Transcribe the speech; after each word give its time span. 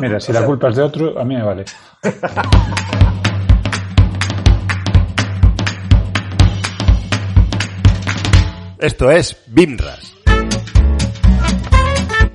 Mira, 0.00 0.20
si 0.20 0.32
la 0.32 0.44
culpa 0.44 0.68
es 0.68 0.76
de 0.76 0.82
otro, 0.82 1.18
a 1.18 1.24
mí 1.24 1.34
me 1.34 1.42
vale. 1.42 1.64
Esto 8.78 9.10
es 9.10 9.42
BIMRAS, 9.48 10.14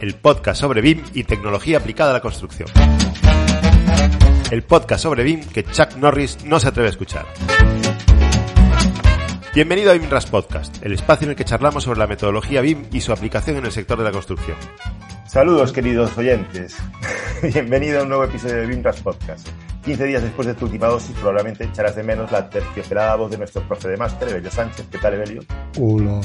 el 0.02 0.16
podcast 0.16 0.60
sobre 0.60 0.82
BIM 0.82 1.02
y 1.14 1.24
tecnología 1.24 1.78
aplicada 1.78 2.10
a 2.10 2.14
la 2.14 2.20
construcción. 2.20 2.68
El 4.52 4.64
podcast 4.64 5.04
sobre 5.04 5.24
BIM 5.24 5.48
que 5.48 5.64
Chuck 5.64 5.96
Norris 5.96 6.44
no 6.44 6.60
se 6.60 6.68
atreve 6.68 6.88
a 6.88 6.92
escuchar. 6.92 7.26
Bienvenido 9.54 9.92
a 9.92 9.94
BIMRAS 9.94 10.26
Podcast, 10.26 10.84
el 10.84 10.94
espacio 10.94 11.26
en 11.26 11.32
el 11.32 11.36
que 11.38 11.46
charlamos 11.46 11.84
sobre 11.84 12.00
la 12.00 12.08
metodología 12.08 12.62
BIM 12.62 12.88
y 12.92 13.00
su 13.02 13.14
aplicación 13.14 13.58
en 13.58 13.66
el 13.66 13.72
sector 13.72 13.98
de 13.98 14.04
la 14.04 14.12
construcción. 14.12 14.58
Saludos 15.34 15.74
queridos 15.74 16.16
oyentes. 16.16 16.78
Bienvenido 17.42 18.00
a 18.00 18.04
un 18.04 18.10
nuevo 18.10 18.24
episodio 18.24 18.58
de 18.58 18.68
BIMRAS 18.68 19.02
Podcast. 19.02 19.48
15 19.84 20.04
días 20.06 20.22
después 20.22 20.48
de 20.48 20.54
tu 20.54 20.66
última 20.66 20.86
dosis 20.86 21.16
probablemente 21.16 21.64
echarás 21.64 21.96
de 21.96 22.04
menos 22.04 22.32
la 22.32 22.48
terciopelada 22.48 23.16
voz 23.16 23.32
de 23.32 23.40
nuestro 23.40 23.68
profe 23.68 23.88
de 23.88 23.98
máster, 23.98 24.30
Evelio 24.30 24.52
Sánchez. 24.52 24.86
¿Qué 24.92 25.00
tal, 25.00 25.16
Evelio? 25.16 25.42
Uno. 25.80 26.22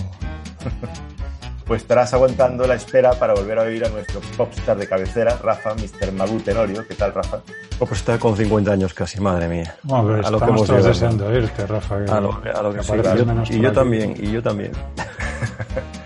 pues 1.65 1.81
estarás 1.81 2.13
aguantando 2.13 2.67
la 2.67 2.75
espera 2.75 3.13
para 3.13 3.33
volver 3.33 3.59
a 3.59 3.63
oír 3.63 3.83
a 3.87 3.89
nuestro 3.89 4.21
popstar 4.37 4.77
de 4.77 4.87
cabecera, 4.87 5.39
Rafa, 5.43 5.75
Mr. 5.75 6.13
Magu 6.13 6.41
Tenorio. 6.41 6.87
¿Qué 6.87 6.95
tal, 6.95 7.15
Rafa? 7.15 7.41
Oh, 7.79 7.87
pues 7.87 8.01
está 8.01 8.19
con 8.19 8.37
50 8.37 8.71
años 8.71 8.93
casi, 8.93 9.23
madre 9.23 9.49
mía. 9.49 9.75
Hombre, 9.89 10.21
a 10.23 10.31
lo 10.31 10.39
que 10.39 10.51
hemos 10.51 10.67
todos 10.67 10.85
deseando 10.85 11.29
oírte, 11.29 11.67
Rafa. 11.67 11.95
a 11.95 12.21
lo, 12.21 12.43
a 12.45 12.63
lo 12.63 12.75
que, 12.75 12.83
sí, 12.83 12.93
y, 12.93 13.03
yo, 13.03 13.57
y 13.57 13.61
yo 13.63 13.73
también, 13.73 14.15
y 14.19 14.31
yo 14.33 14.43
también. 14.43 14.73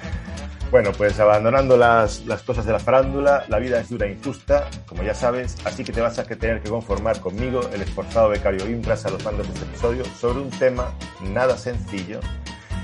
Bueno, 0.72 0.90
pues 0.96 1.20
abandonando 1.20 1.76
las, 1.76 2.24
las, 2.24 2.40
cosas 2.40 2.64
de 2.64 2.72
la 2.72 2.78
farándula, 2.78 3.44
la 3.48 3.58
vida 3.58 3.78
es 3.78 3.90
dura 3.90 4.06
e 4.06 4.12
injusta, 4.12 4.70
como 4.86 5.02
ya 5.02 5.12
sabes, 5.12 5.58
así 5.66 5.84
que 5.84 5.92
te 5.92 6.00
vas 6.00 6.18
a 6.18 6.24
tener 6.24 6.62
que 6.62 6.70
conformar 6.70 7.20
conmigo, 7.20 7.60
el 7.74 7.82
esforzado 7.82 8.30
becario 8.30 8.66
Imbras, 8.66 9.04
a 9.04 9.10
los 9.10 9.22
mandos 9.22 9.46
de 9.48 9.52
este 9.52 9.66
episodio, 9.66 10.02
sobre 10.18 10.40
un 10.40 10.48
tema 10.48 10.94
nada 11.20 11.58
sencillo. 11.58 12.20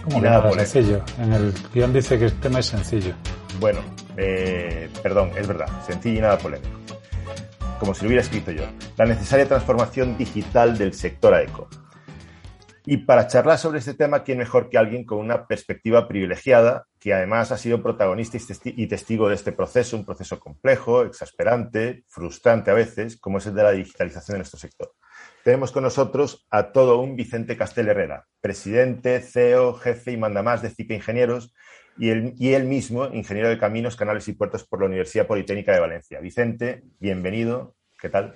¿Cómo 0.05 0.21
nada, 0.21 0.51
nada 0.51 0.67
sencillo? 0.67 1.03
En 1.19 1.33
el 1.33 1.55
guion 1.73 1.95
dice 1.95 2.19
que 2.19 2.27
el 2.27 2.39
tema 2.39 2.59
es 2.59 2.67
sencillo. 2.67 3.15
Bueno, 3.59 3.81
eh, 4.19 4.91
perdón, 5.03 5.31
es 5.35 5.47
verdad, 5.47 5.69
sencillo 5.87 6.19
y 6.19 6.21
nada 6.21 6.37
polémico. 6.37 6.77
Como 7.81 7.95
si 7.95 8.03
lo 8.03 8.09
hubiera 8.09 8.23
escrito 8.23 8.51
yo. 8.51 8.65
La 8.99 9.07
necesaria 9.07 9.49
transformación 9.49 10.19
digital 10.19 10.77
del 10.77 10.93
sector 10.93 11.33
AECO. 11.33 11.71
Y 12.91 12.97
para 12.97 13.27
charlar 13.27 13.59
sobre 13.59 13.81
este 13.81 13.93
tema, 13.93 14.25
¿quién 14.25 14.39
mejor 14.39 14.71
que 14.71 14.79
alguien 14.79 15.05
con 15.05 15.19
una 15.19 15.47
perspectiva 15.47 16.09
privilegiada, 16.09 16.87
que 16.99 17.13
además 17.13 17.53
ha 17.53 17.59
sido 17.59 17.83
protagonista 17.83 18.39
y 18.65 18.87
testigo 18.87 19.29
de 19.29 19.35
este 19.35 19.53
proceso, 19.53 19.95
un 19.95 20.07
proceso 20.07 20.41
complejo, 20.41 21.03
exasperante, 21.03 22.05
frustrante 22.09 22.71
a 22.71 22.75
veces, 22.75 23.21
como 23.21 23.37
es 23.37 23.47
el 23.47 23.55
de 23.55 23.63
la 23.63 23.73
digitalización 23.73 24.37
en 24.37 24.39
nuestro 24.39 24.59
sector? 24.59 24.95
Tenemos 25.45 25.71
con 25.71 25.83
nosotros 25.83 26.47
a 26.49 26.73
todo 26.73 26.99
un 26.99 27.15
Vicente 27.15 27.59
Castel 27.59 27.89
Herrera, 27.89 28.25
presidente, 28.41 29.21
CEO, 29.21 29.75
jefe 29.75 30.13
y 30.13 30.17
mandamás 30.17 30.63
de 30.63 30.71
CIPE 30.71 30.95
Ingenieros 30.95 31.55
y 31.99 32.09
él, 32.09 32.33
y 32.39 32.55
él 32.55 32.65
mismo, 32.65 33.09
ingeniero 33.09 33.51
de 33.51 33.59
caminos, 33.59 33.97
canales 33.97 34.27
y 34.29 34.33
puertos 34.33 34.67
por 34.67 34.81
la 34.81 34.87
Universidad 34.87 35.27
Politécnica 35.27 35.75
de 35.75 35.81
Valencia. 35.81 36.21
Vicente, 36.21 36.85
bienvenido. 36.99 37.77
¿Qué 38.01 38.09
tal? 38.09 38.35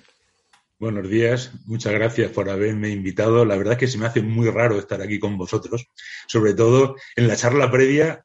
Buenos 0.83 1.09
días, 1.09 1.53
muchas 1.67 1.93
gracias 1.93 2.33
por 2.33 2.51
haberme 2.51 2.89
invitado. 2.89 3.45
La 3.45 3.55
verdad 3.55 3.75
es 3.75 3.79
que 3.79 3.87
se 3.87 3.99
me 3.99 4.07
hace 4.07 4.21
muy 4.21 4.51
raro 4.51 4.81
estar 4.81 5.01
aquí 5.01 5.21
con 5.21 5.39
vosotros, 5.39 5.87
sobre 6.27 6.55
todo 6.55 6.97
en 7.15 7.29
la 7.29 7.37
charla 7.37 7.71
previa, 7.71 8.25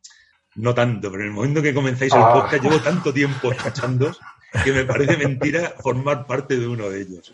no 0.55 0.73
tanto, 0.73 1.11
pero 1.11 1.21
en 1.21 1.29
el 1.29 1.35
momento 1.35 1.61
que 1.61 1.75
comenzáis 1.75 2.11
el 2.15 2.19
ah. 2.19 2.33
podcast 2.33 2.63
llevo 2.63 2.79
tanto 2.79 3.13
tiempo 3.13 3.51
escuchando 3.51 4.11
que 4.63 4.73
me 4.73 4.85
parece 4.85 5.17
mentira 5.17 5.75
formar 5.79 6.25
parte 6.25 6.57
de 6.57 6.67
uno 6.67 6.89
de 6.89 7.01
ellos. 7.01 7.31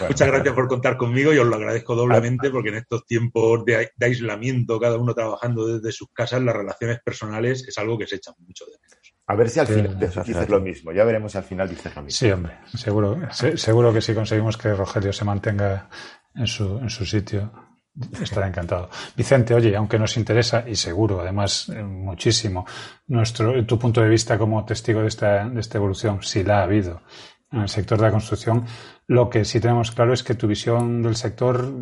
Muchas 0.00 0.26
gracias 0.26 0.52
por 0.52 0.66
contar 0.66 0.96
conmigo 0.96 1.32
y 1.32 1.38
os 1.38 1.46
lo 1.46 1.54
agradezco 1.54 1.94
doblemente 1.94 2.50
porque 2.50 2.70
en 2.70 2.78
estos 2.78 3.06
tiempos 3.06 3.64
de, 3.64 3.88
aislamiento, 4.00 4.80
cada 4.80 4.96
uno 4.96 5.14
trabajando 5.14 5.64
desde 5.64 5.92
sus 5.92 6.08
casas, 6.12 6.42
las 6.42 6.56
relaciones 6.56 6.98
personales 7.04 7.64
es 7.68 7.78
algo 7.78 7.96
que 7.96 8.08
se 8.08 8.16
echan 8.16 8.34
mucho 8.40 8.64
de 8.64 8.72
menos. 8.82 9.05
A 9.28 9.34
ver 9.34 9.50
si 9.50 9.58
al 9.58 9.66
final 9.66 9.98
dices 9.98 10.48
lo 10.48 10.60
mismo. 10.60 10.92
Ya 10.92 11.04
veremos 11.04 11.32
si 11.32 11.38
al 11.38 11.44
final 11.44 11.68
dices 11.68 11.94
lo 11.96 12.02
mismo. 12.02 12.16
Sí, 12.16 12.30
hombre. 12.30 12.58
Seguro, 12.74 13.18
seguro 13.30 13.92
que 13.92 14.00
si 14.00 14.14
conseguimos 14.14 14.56
que 14.56 14.72
Rogelio 14.72 15.12
se 15.12 15.24
mantenga 15.24 15.88
en 16.34 16.46
su, 16.46 16.78
en 16.78 16.88
su 16.88 17.04
sitio, 17.04 17.50
estará 18.20 18.46
encantado. 18.46 18.88
Vicente, 19.16 19.54
oye, 19.54 19.74
aunque 19.74 19.98
nos 19.98 20.16
interesa, 20.16 20.64
y 20.66 20.76
seguro, 20.76 21.20
además, 21.20 21.68
eh, 21.70 21.82
muchísimo, 21.82 22.66
nuestro, 23.08 23.64
tu 23.66 23.78
punto 23.78 24.00
de 24.00 24.08
vista 24.08 24.38
como 24.38 24.64
testigo 24.64 25.00
de 25.00 25.08
esta, 25.08 25.48
de 25.48 25.60
esta 25.60 25.78
evolución, 25.78 26.22
si 26.22 26.44
la 26.44 26.60
ha 26.60 26.62
habido 26.62 27.02
en 27.50 27.62
el 27.62 27.68
sector 27.68 27.98
de 27.98 28.04
la 28.04 28.12
construcción, 28.12 28.64
lo 29.08 29.28
que 29.28 29.44
sí 29.44 29.60
tenemos 29.60 29.90
claro 29.90 30.12
es 30.12 30.22
que 30.22 30.34
tu 30.34 30.46
visión 30.46 31.02
del 31.02 31.16
sector 31.16 31.72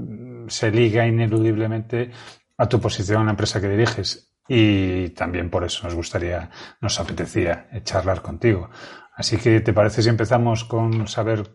se 0.49 0.71
liga 0.71 1.06
ineludiblemente 1.06 2.10
a 2.56 2.69
tu 2.69 2.81
posición 2.81 3.21
en 3.21 3.27
la 3.27 3.33
empresa 3.33 3.60
que 3.60 3.69
diriges 3.69 4.34
y 4.49 5.10
también 5.10 5.50
por 5.50 5.65
eso 5.65 5.84
nos 5.84 5.94
gustaría, 5.94 6.50
nos 6.81 7.00
apetecía 7.00 7.69
charlar 7.82 8.22
contigo. 8.22 8.71
Así 9.15 9.37
que, 9.37 9.60
¿te 9.60 9.72
parece 9.72 10.03
si 10.03 10.09
empezamos 10.09 10.65
con 10.65 11.06
saber 11.06 11.49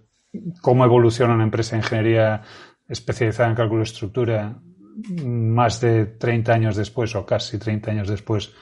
cómo 0.61 0.85
evoluciona 0.85 1.33
una 1.33 1.43
empresa 1.43 1.71
de 1.75 1.81
ingeniería 1.81 2.41
especializada 2.87 3.49
en 3.49 3.55
cálculo 3.55 3.79
de 3.79 3.83
estructura 3.83 4.59
más 5.23 5.79
de 5.81 6.05
30 6.05 6.53
años 6.53 6.75
después 6.75 7.15
o 7.15 7.25
casi 7.25 7.57
30 7.57 7.91
años 7.91 8.07
después 8.07 8.53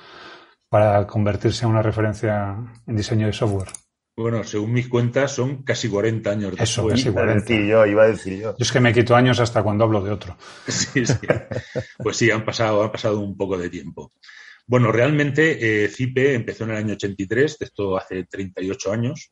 para 0.70 1.08
convertirse 1.08 1.66
en 1.66 1.72
una 1.72 1.82
referencia 1.82 2.58
en 2.86 2.96
diseño 2.96 3.28
de 3.28 3.34
software? 3.34 3.70
Bueno, 4.18 4.44
según 4.44 4.74
mis 4.74 4.90
cuentas, 4.90 5.32
son 5.32 5.62
casi 5.62 5.88
40 5.88 6.32
años 6.32 6.50
después. 6.50 6.72
Eso, 6.72 6.88
casi 6.88 7.12
40. 7.12 7.54
yo, 7.68 7.86
iba 7.86 8.04
a 8.04 8.08
decir 8.08 8.40
yo. 8.40 8.58
Yo 8.58 8.64
es 8.64 8.72
que 8.72 8.80
me 8.80 8.92
quito 8.92 9.16
años 9.16 9.40
hasta 9.40 9.62
cuando 9.62 9.84
hablo 9.84 10.02
de 10.02 10.10
otro. 10.10 10.36
Sí, 10.68 11.06
sí. 11.06 11.28
Pues 12.00 12.18
sí, 12.18 12.32
han 12.32 12.44
pasado, 12.44 12.82
han 12.82 12.92
pasado 12.92 13.20
un 13.20 13.38
poco 13.38 13.60
de 13.60 13.70
tiempo. 13.70 14.14
Bueno, 14.66 14.92
realmente 14.92 15.84
eh, 15.86 15.88
CIPE 15.88 16.34
empezó 16.34 16.64
en 16.64 16.72
el 16.72 16.78
año 16.78 16.94
83, 16.96 17.58
esto 17.60 17.96
hace 17.96 18.24
38 18.24 18.92
años. 18.92 19.32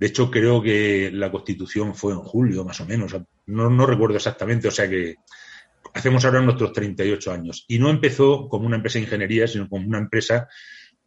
De 0.00 0.08
hecho, 0.08 0.28
creo 0.32 0.60
que 0.60 1.10
la 1.12 1.30
constitución 1.30 1.94
fue 1.94 2.12
en 2.12 2.18
julio, 2.18 2.64
más 2.64 2.80
o 2.80 2.86
menos. 2.86 3.16
No, 3.46 3.70
no 3.70 3.86
recuerdo 3.86 4.16
exactamente, 4.16 4.66
o 4.66 4.72
sea 4.72 4.88
que 4.88 5.14
hacemos 5.94 6.24
ahora 6.24 6.40
nuestros 6.40 6.72
38 6.72 7.32
años. 7.32 7.64
Y 7.68 7.78
no 7.78 7.88
empezó 7.88 8.48
como 8.48 8.66
una 8.66 8.76
empresa 8.76 8.98
de 8.98 9.04
ingeniería, 9.04 9.46
sino 9.46 9.68
como 9.68 9.86
una 9.86 9.98
empresa 9.98 10.48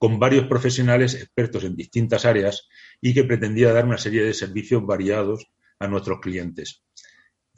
con 0.02 0.18
varios 0.18 0.48
profesionales 0.48 1.14
expertos 1.14 1.64
en 1.64 1.76
distintas 1.76 2.26
áreas 2.26 2.68
y 3.02 3.14
que 3.14 3.24
pretendía 3.24 3.74
dar 3.74 3.86
una 3.86 3.98
serie 3.98 4.24
de 4.24 4.34
servicios 4.34 4.86
variados 4.86 5.52
a 5.80 5.88
nuestros 5.88 6.20
clientes. 6.20 6.84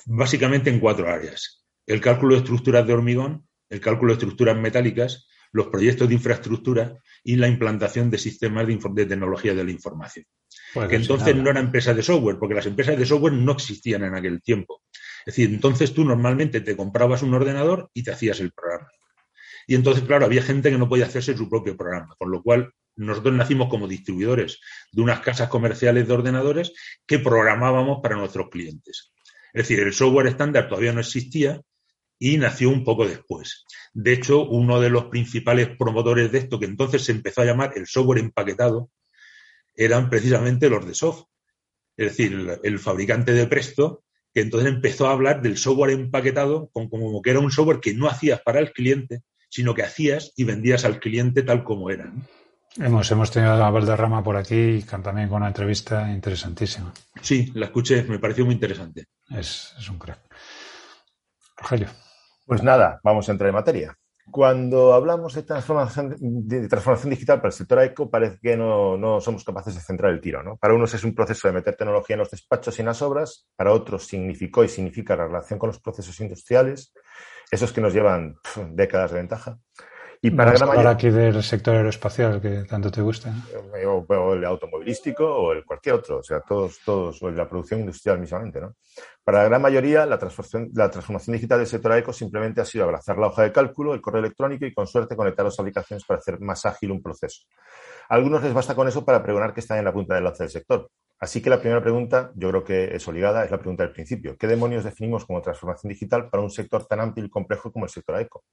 Básicamente 0.06 0.70
en 0.70 0.80
cuatro 0.80 1.09
áreas. 1.09 1.64
El 1.86 2.00
cálculo 2.00 2.36
de 2.36 2.42
estructuras 2.42 2.88
de 2.88 2.94
hormigón, 2.94 3.48
el 3.70 3.82
cálculo 3.82 4.14
de 4.14 4.20
estructuras 4.20 4.58
metálicas, 4.58 5.28
los 5.52 5.68
proyectos 5.68 6.08
de 6.08 6.16
infraestructura 6.16 6.98
y 7.24 7.36
la 7.36 7.48
implantación 7.48 8.09
de 8.09 8.18
sistemas 8.18 8.66
de, 8.68 9.06
tecnología 9.06 9.53
de 9.53 9.64
la 9.64 9.72
información. 9.72 10.26
Pues 10.74 10.90
que 10.90 10.96
entonces 10.96 11.36
no 11.36 11.50
eran 11.50 11.66
empresas 11.66 11.96
de 11.96 12.02
software, 12.02 12.38
porque 12.40 12.56
las 12.56 12.66
empresas 12.66 12.97
de 12.97 13.06
software 13.06 13.34
no 13.34 13.52
existían 13.52 14.03
en 14.03 14.16
aquel 14.16 14.41
tiempo. 14.41 14.82
Es 15.26 15.35
decir, 15.35 15.50
entonces 15.50 15.94
tú 15.94 16.03
normalmente 16.03 16.62
te 16.62 16.76
comprabas 16.76 17.22
un 17.22 17.34
ordenador 17.34 17.90
y 17.94 18.03
te 18.03 18.12
hacías 18.12 18.40
el 18.40 18.52
programa. 18.52 18.88
Y 19.67 19.76
entonces, 19.76 20.03
claro, 20.03 20.26
había 20.26 20.41
gente 20.41 20.72
que 20.72 20.78
no 20.78 20.90
podía 20.90 21.06
hacerse 21.06 21.38
su 21.38 21.47
propio 21.50 21.78
programa, 21.78 22.16
con 22.17 22.32
lo 22.32 22.41
cual 22.41 22.73
nosotros 22.95 23.34
nacimos 23.34 23.69
como 23.69 23.87
distribuidores 23.87 24.59
de 24.91 25.01
unas 25.01 25.19
casas 25.22 25.49
comerciales 25.49 26.07
de 26.07 26.13
ordenadores 26.13 26.73
que 27.05 27.19
programábamos 27.19 27.99
para 28.01 28.16
nuestros 28.16 28.49
clientes. 28.49 29.13
Es 29.53 29.67
decir, 29.67 29.79
el 29.79 29.93
software 29.93 30.28
estándar 30.28 30.67
todavía 30.67 30.93
no 30.93 30.99
existía 30.99 31.61
y 32.19 32.37
nació 32.37 32.69
un 32.69 32.84
poco 32.84 33.07
después. 33.07 33.66
De 33.93 34.13
hecho, 34.13 34.47
uno 34.47 34.79
de 34.79 34.90
los 34.90 35.05
principales 35.05 35.69
promotores 35.78 36.31
de 36.31 36.40
esto, 36.40 36.59
que 36.59 36.66
entonces 36.66 37.03
se 37.03 37.11
empezó 37.11 37.41
a 37.41 37.45
llamar 37.45 37.73
el 37.75 37.85
software 37.85 38.19
empaquetado, 38.19 38.90
eran 39.75 40.09
precisamente 40.09 40.69
los 40.69 40.85
de 40.85 40.93
Soft. 40.93 41.25
Es 41.97 42.17
decir, 42.17 42.59
el 42.63 42.79
fabricante 42.79 43.34
de 43.34 43.47
Presto, 43.47 44.03
que 44.34 44.41
entonces 44.41 44.69
empezó 44.69 45.07
a 45.07 45.11
hablar 45.11 45.41
del 45.41 45.57
software 45.57 45.91
empaquetado 45.91 46.69
como 46.73 47.22
que 47.22 47.29
era 47.29 47.40
un 47.40 47.51
software 47.51 47.79
que 47.79 47.93
no 47.93 48.07
hacías 48.07 48.41
para 48.41 48.59
el 48.59 48.72
cliente, 48.72 49.22
sino 49.49 49.75
que 49.75 49.84
hacías 49.84 50.34
y 50.35 50.45
vendías 50.45 50.85
al 50.85 50.99
cliente 50.99 51.43
tal 51.43 51.63
como 51.63 51.91
era. 51.91 52.11
Hemos, 52.78 53.11
hemos 53.11 53.29
tenido 53.29 53.52
a 53.53 53.70
Valderrama 53.70 54.23
por 54.23 54.35
aquí 54.35 54.84
también 54.84 55.29
con 55.29 55.37
una 55.37 55.47
entrevista 55.47 56.09
interesantísima. 56.11 56.91
Sí, 57.22 57.52
la 57.53 57.67
escuché, 57.67 58.03
me 58.03 58.17
pareció 58.17 58.46
muy 58.46 58.55
interesante. 58.55 59.08
Es, 59.29 59.75
es 59.78 59.90
un 59.90 59.99
crack. 59.99 60.20
Rogelio. 61.58 61.87
Pues 62.46 62.64
nada, 62.64 62.99
vamos 63.03 63.29
a 63.29 63.31
entrar 63.31 63.49
en 63.49 63.55
materia. 63.55 63.96
Cuando 64.31 64.93
hablamos 64.93 65.35
de 65.35 65.43
transformación, 65.43 66.16
de 66.20 66.67
transformación 66.67 67.11
digital 67.11 67.37
para 67.37 67.49
el 67.49 67.53
sector 67.53 67.84
eco, 67.84 68.09
parece 68.09 68.40
que 68.41 68.58
no, 68.58 68.97
no, 68.97 69.22
somos 69.22 69.43
capaces 69.43 69.76
de 69.76 69.81
centrar 69.81 70.11
el 70.11 70.22
tiro. 70.22 70.41
¿no? 70.41 70.58
Para 70.58 70.73
unos 70.73 70.93
es 70.93 71.03
un 71.03 71.14
proceso 71.14 71.47
de 71.47 71.53
meter 71.53 71.76
tecnología 71.76 72.16
en 72.16 72.22
los 72.22 72.31
despachos 72.31 72.78
y 72.78 72.81
en 72.81 72.87
las 72.87 73.02
obras, 73.02 73.47
para 73.55 73.72
otros 73.72 74.08
significó 74.08 74.64
y 74.64 74.69
significa 74.69 75.16
la 75.16 75.28
relación 75.28 75.59
con 75.59 75.67
los 75.67 75.79
procesos 75.79 76.19
industriales, 76.22 76.93
esos 77.52 77.72
que 77.72 77.81
nos 77.81 77.93
llevan 77.93 78.35
décadas 78.72 79.11
de 79.11 79.17
ventaja. 79.17 79.59
Y 80.25 80.31
para 80.31 80.52
hablar 80.52 80.87
aquí 80.87 81.09
del 81.09 81.43
sector 81.43 81.75
aeroespacial 81.75 82.40
que 82.40 82.64
tanto 82.64 82.90
te 82.90 83.02
gusta. 83.02 83.34
O, 83.85 84.34
el 84.34 84.46
automovilístico 84.46 85.25
o 85.25 85.52
el 85.52 85.66
cualquier 85.66 85.96
otro, 85.96 86.20
o 86.20 86.23
sea, 86.23 86.40
todos, 86.40 86.79
todos, 86.85 87.22
o 87.22 87.29
la 87.29 87.49
producción 87.49 87.81
industrial 87.81 88.20
mismamente, 88.20 88.61
¿no? 88.61 88.73
Para 89.22 89.40
la 89.40 89.49
gran 89.49 89.61
mayoría, 89.61 90.05
la 90.05 90.17
transformación, 90.17 90.70
la 90.75 90.90
transformación 90.90 91.34
digital 91.34 91.59
del 91.59 91.67
sector 91.67 91.97
eco 91.97 92.14
simplemente 92.14 92.61
ha 92.61 92.66
sido 92.66 92.85
abrazar 92.85 93.17
la 93.17 93.28
hoja 93.28 93.43
de 93.43 93.52
cálculo, 93.52 93.93
el 93.93 93.99
correo 93.99 94.22
electrónico 94.22 94.66
y 94.66 94.73
con 94.73 94.87
suerte 94.87 95.17
conectar 95.17 95.43
las 95.43 95.59
aplicaciones 95.59 96.05
para 96.05 96.20
hacer 96.20 96.40
más 96.40 96.66
ágil 96.66 96.91
un 96.91 97.02
proceso. 97.02 97.41
A 98.08 98.16
algunos 98.16 98.41
les 98.41 98.53
basta 98.53 98.76
con 98.76 98.87
eso 98.87 99.03
para 99.03 99.22
pregonar 99.22 99.53
que 99.53 99.59
están 99.59 99.79
en 99.79 99.84
la 99.84 99.91
punta 99.91 100.16
del 100.16 100.23
lance 100.23 100.43
del 100.43 100.52
sector. 100.52 100.90
Así 101.19 101.41
que 101.41 101.49
la 101.49 101.59
primera 101.59 101.81
pregunta, 101.81 102.31
yo 102.35 102.47
creo 102.47 102.64
que 102.64 102.96
es 102.96 103.05
obligada, 103.09 103.43
es 103.43 103.52
la 103.52 103.59
pregunta 103.59 103.84
del 103.84 103.91
principio. 103.91 104.37
¿Qué 104.37 104.47
demonios 104.47 104.85
definimos 104.85 105.26
como 105.26 105.41
transformación 105.41 105.90
digital 105.90 106.29
para 106.29 106.41
un 106.41 106.49
sector 106.49 106.85
tan 106.85 107.02
amplio 107.02 107.26
y 107.26 107.29
complejo 107.29 107.73
como 107.73 107.84
el 107.84 107.91
sector 107.91 108.17
eco? 108.22 108.46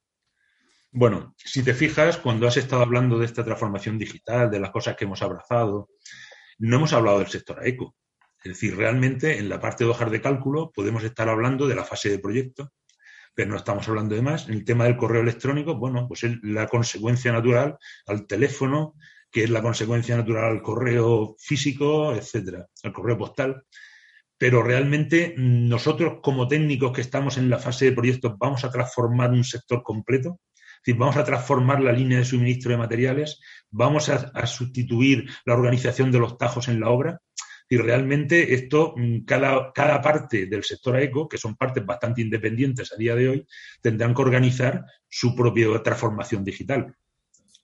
Bueno, 0.93 1.35
si 1.37 1.63
te 1.63 1.73
fijas, 1.73 2.19
cuando 2.19 2.49
has 2.49 2.57
estado 2.57 2.83
hablando 2.83 3.17
de 3.17 3.25
esta 3.25 3.45
transformación 3.45 3.97
digital, 3.97 4.51
de 4.51 4.59
las 4.59 4.73
cosas 4.73 4.97
que 4.97 5.05
hemos 5.05 5.23
abrazado, 5.23 5.91
no 6.59 6.77
hemos 6.77 6.93
hablado 6.93 7.21
del 7.21 7.29
sector 7.29 7.65
eco. 7.65 7.95
Es 8.43 8.53
decir, 8.53 8.77
realmente 8.77 9.39
en 9.39 9.49
la 9.49 9.61
parte 9.61 9.85
de 9.85 9.91
hojas 9.91 10.11
de 10.11 10.21
cálculo 10.21 10.73
podemos 10.75 11.05
estar 11.05 11.29
hablando 11.29 11.69
de 11.69 11.77
la 11.77 11.85
fase 11.85 12.09
de 12.09 12.19
proyecto, 12.19 12.73
pero 13.35 13.51
no 13.51 13.57
estamos 13.57 13.89
hablando 13.89 14.17
de 14.17 14.23
más. 14.23 14.49
En 14.49 14.55
el 14.55 14.65
tema 14.65 14.85
del 14.85 14.97
correo 14.97 15.23
electrónico, 15.23 15.77
bueno, 15.77 16.09
pues 16.09 16.25
es 16.25 16.37
la 16.43 16.67
consecuencia 16.67 17.31
natural 17.31 17.79
al 18.07 18.27
teléfono, 18.27 18.95
que 19.31 19.45
es 19.45 19.51
la 19.51 19.63
consecuencia 19.63 20.17
natural 20.17 20.51
al 20.51 20.63
correo 20.63 21.37
físico, 21.39 22.13
etcétera, 22.17 22.67
al 22.83 22.93
correo 22.93 23.17
postal. 23.17 23.63
Pero 24.37 24.61
realmente 24.65 25.35
nosotros, 25.37 26.19
como 26.21 26.49
técnicos 26.49 26.93
que 26.93 27.03
estamos 27.03 27.37
en 27.39 27.49
la 27.49 27.59
fase 27.59 27.85
de 27.85 27.93
proyecto, 27.93 28.37
vamos 28.37 28.65
a 28.65 28.73
transformar 28.73 29.31
un 29.31 29.45
sector 29.45 29.85
completo 29.85 30.41
decir, 30.81 30.99
vamos 30.99 31.17
a 31.17 31.25
transformar 31.25 31.81
la 31.81 31.93
línea 31.93 32.19
de 32.19 32.25
suministro 32.25 32.73
de 32.73 32.79
materiales, 32.79 33.41
vamos 33.71 34.09
a, 34.09 34.47
sustituir 34.47 35.29
la 35.45 35.55
organización 35.55 36.11
de 36.11 36.19
los 36.19 36.39
tajos 36.39 36.69
en 36.69 36.81
la 36.81 36.91
obra. 36.91 37.21
Y 37.69 37.77
realmente 37.77 38.55
esto, 38.55 38.95
mm, 38.97 39.25
cada, 39.25 39.73
cada 39.73 40.01
parte 40.01 40.47
del 40.47 40.65
sector 40.65 40.99
eco, 40.99 41.29
que 41.29 41.39
son 41.39 41.55
partes 41.57 41.87
bastante 41.87 42.21
independientes 42.21 42.93
a 42.93 42.97
día 42.97 43.15
de 43.15 43.29
hoy, 43.29 43.47
tendrán 43.81 44.15
que 44.15 44.23
organizar 44.23 44.85
su 45.09 45.35
propia 45.37 45.83
transformación 45.83 46.43
digital. 46.43 46.97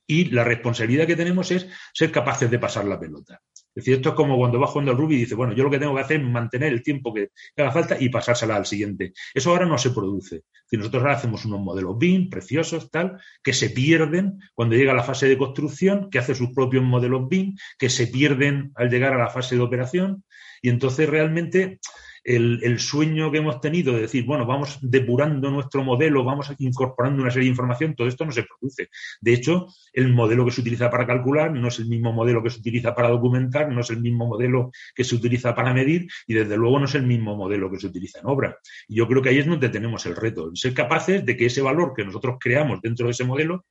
Y 0.07 0.27
la 0.27 0.45
responsabilidad 0.45 1.07
que 1.07 1.17
tenemos 1.17 1.51
es 1.51 1.67
ser 1.93 2.13
capaces 2.13 2.51
de 2.51 2.59
pasar 2.61 2.85
la 2.85 3.01
pelota. 3.01 3.43
Es 3.77 3.85
decir, 3.85 3.97
esto 3.97 4.09
es 4.09 4.15
como 4.15 4.39
cuando 4.39 4.59
va 4.59 4.67
jugando 4.67 4.93
al 4.93 4.97
rugby 4.97 5.17
y 5.17 5.19
dice, 5.19 5.35
bueno, 5.35 5.53
yo 5.53 5.63
lo 5.63 5.71
que 5.71 5.79
tengo 5.79 5.95
que 5.95 6.01
hacer 6.01 6.19
es 6.19 6.27
mantener 6.27 6.73
el 6.73 6.83
tiempo 6.83 7.13
que 7.13 7.29
haga 7.59 7.71
falta 7.71 7.99
y 8.01 8.09
pasársela 8.09 8.57
al 8.57 8.65
siguiente. 8.65 9.13
Eso 9.35 9.51
ahora 9.51 9.67
no 9.67 9.77
se 9.77 9.91
produce. 9.91 10.45
Si 10.65 10.79
nosotros 10.79 11.03
ahora 11.03 11.17
hacemos 11.17 11.45
unos 11.45 11.61
modelos 11.61 11.99
BIM 11.99 12.31
preciosos, 12.31 12.91
tal, 12.91 13.21
que 13.43 13.53
se 13.53 13.69
pierden 13.69 14.39
cuando 14.55 14.77
llega 14.77 14.95
la 14.95 15.03
fase 15.03 15.29
de 15.29 15.37
construcción, 15.37 16.09
que 16.09 16.19
hace 16.19 16.35
sus 16.35 16.55
propios 16.55 16.85
modelos 16.85 17.29
BIM, 17.29 17.55
que 17.79 17.91
se 17.91 18.07
pierden 18.07 18.73
al 18.77 18.89
llegar 18.89 19.13
a 19.13 19.19
la 19.19 19.29
fase 19.29 19.57
de 19.57 19.61
operación. 19.61 20.25
Y 20.63 20.71
entonces 20.71 21.07
realmente 21.07 21.79
el, 22.27 22.79
sueño 22.81 23.31
que 23.31 23.39
hemos 23.39 23.61
tenido 23.61 23.95
de 23.95 24.03
decir, 24.03 24.25
bueno, 24.25 24.45
vamos 24.47 24.79
depurando 24.83 25.49
nuestro 25.51 25.85
modelo, 25.85 26.25
vamos 26.25 26.53
incorporando 26.59 27.23
una 27.23 27.31
serie 27.31 27.47
de 27.47 27.51
información, 27.51 27.95
todo 27.95 28.09
esto 28.09 28.25
no 28.25 28.33
se 28.33 28.43
produce. 28.43 28.89
De 29.21 29.33
hecho, 29.33 29.69
el 29.93 30.13
modelo 30.13 30.45
que 30.45 30.51
se 30.51 30.61
utiliza 30.61 30.91
para 30.91 31.07
calcular 31.07 31.53
no 31.53 31.69
es 31.69 31.79
el 31.79 31.87
mismo 31.87 32.13
modelo 32.13 32.43
que 32.43 32.51
se 32.51 32.59
utiliza 32.59 32.95
para 32.95 33.09
documentar, 33.09 33.71
no 33.71 33.81
es 33.81 33.91
el 33.91 34.01
mismo 34.01 34.27
modelo 34.27 34.73
que 34.95 35.05
se 35.05 35.15
utiliza 35.15 35.55
para 35.55 35.73
medir 35.73 36.09
y 36.27 36.35
desde 36.35 36.57
luego 36.57 36.81
no 36.81 36.87
es 36.87 36.95
el 36.97 37.07
mismo 37.07 37.37
modelo 37.37 37.71
que 37.71 37.79
se 37.79 37.87
utiliza 37.87 38.19
en 38.19 38.27
obra. 38.27 38.59
Y 38.89 38.97
yo 38.97 39.07
creo 39.07 39.23
que 39.23 39.29
ahí 39.29 39.39
es 39.39 39.47
donde 39.47 39.69
tenemos 39.69 40.05
el 40.07 40.17
reto, 40.17 40.51
ser 40.55 40.75
capaces 40.75 41.25
de 41.25 41.37
que 41.37 41.47
ese 41.47 41.63
valor 41.63 41.93
que 41.95 42.05
nosotros 42.05 42.39
creamos 42.41 42.81
dentro 42.83 43.07
de 43.07 43.13
ese 43.13 43.25
modelo 43.25 43.67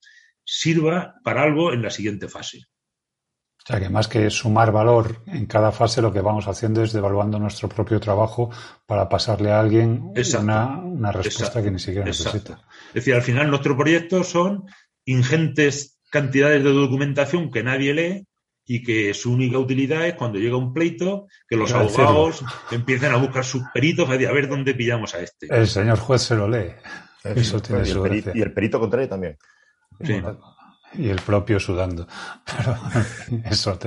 sirva 0.45 1.15
para 1.23 1.43
algo 1.43 1.73
en 1.73 1.81
la 1.81 1.89
siguiente 1.89 2.29
fase. 2.29 2.67
O 3.65 3.67
sea, 3.67 3.79
que 3.79 3.89
más 3.89 4.07
que 4.07 4.29
sumar 4.29 4.71
valor 4.71 5.23
en 5.25 5.47
cada 5.47 5.71
fase, 5.71 5.99
lo 5.99 6.13
que 6.13 6.21
vamos 6.21 6.47
haciendo 6.47 6.83
es 6.83 6.93
devaluando 6.93 7.39
nuestro 7.39 7.67
propio 7.67 7.99
trabajo 7.99 8.51
para 8.85 9.09
pasarle 9.09 9.49
a 9.51 9.59
alguien 9.59 10.13
una, 10.13 11.11
respuesta 11.11 11.63
que 11.63 11.71
ni 11.71 11.79
siquiera 11.79 12.05
necesita. 12.05 12.59
Es 12.89 12.93
decir, 12.93 13.15
al 13.15 13.23
final 13.23 13.49
nuestros 13.49 13.75
proyectos 13.75 14.27
son 14.27 14.65
ingentes 15.03 15.97
cantidades 16.11 16.63
de 16.63 16.73
documentación 16.73 17.49
que 17.49 17.63
nadie 17.63 17.95
lee 17.95 18.27
y 18.67 18.83
que 18.83 19.15
su 19.15 19.33
única 19.33 19.57
utilidad 19.57 20.05
es 20.05 20.13
cuando 20.13 20.37
llega 20.37 20.57
un 20.57 20.71
pleito, 20.71 21.25
que 21.49 21.55
los 21.55 21.71
abogados 21.71 22.45
empiecen 22.69 23.13
a 23.13 23.17
buscar 23.17 23.43
sus 23.43 23.63
peritos 23.73 24.07
a 24.07 24.15
ver 24.15 24.47
dónde 24.47 24.75
pillamos 24.75 25.15
a 25.15 25.21
este. 25.21 25.47
El 25.49 25.67
señor 25.67 25.97
juez 25.97 26.21
se 26.21 26.35
lo 26.35 26.47
lee. 26.47 26.71
Eso 27.23 27.59
tiene 27.59 27.81
y, 27.87 27.91
el 27.91 28.31
y 28.35 28.41
el 28.43 28.53
perito 28.53 28.79
contrario 28.79 29.09
también. 29.09 29.39
Sí 30.03 30.21
y 30.97 31.09
el 31.09 31.21
propio 31.21 31.59
sudando. 31.59 32.07
Pero 32.45 32.77
eso 33.45 33.77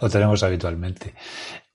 lo 0.00 0.08
tenemos 0.08 0.42
habitualmente. 0.42 1.14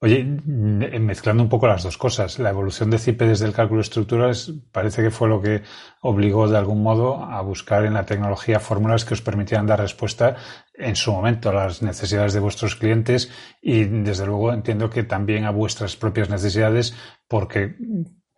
Oye, 0.02 0.24
mezclando 0.24 1.44
un 1.44 1.50
poco 1.50 1.68
las 1.68 1.84
dos 1.84 1.98
cosas, 1.98 2.40
la 2.40 2.52
evolución 2.52 2.90
de 2.90 3.00
CIPE 3.00 3.28
desde 3.28 3.46
el 3.46 3.52
cálculo 3.52 3.82
estructural 3.82 4.34
parece 4.72 5.02
que 5.02 5.12
fue 5.12 5.28
lo 5.28 5.42
que 5.42 5.64
obligó 6.00 6.48
de 6.48 6.58
algún 6.58 6.82
modo 6.82 7.22
a 7.22 7.42
buscar 7.42 7.84
en 7.84 7.96
la 7.96 8.06
tecnología 8.06 8.62
fórmulas 8.62 9.04
que 9.04 9.14
os 9.14 9.22
permitieran 9.22 9.68
dar 9.68 9.82
respuesta 9.82 10.38
en 10.74 10.96
su 10.96 11.12
momento 11.12 11.50
a 11.50 11.54
las 11.54 11.82
necesidades 11.82 12.32
de 12.32 12.40
vuestros 12.40 12.78
clientes 12.78 13.30
y 13.62 13.84
desde 13.84 14.26
luego 14.26 14.54
entiendo 14.54 14.90
que 14.90 15.04
también 15.04 15.44
a 15.44 15.52
vuestras 15.52 15.98
propias 15.98 16.30
necesidades 16.30 16.96
porque 17.28 17.76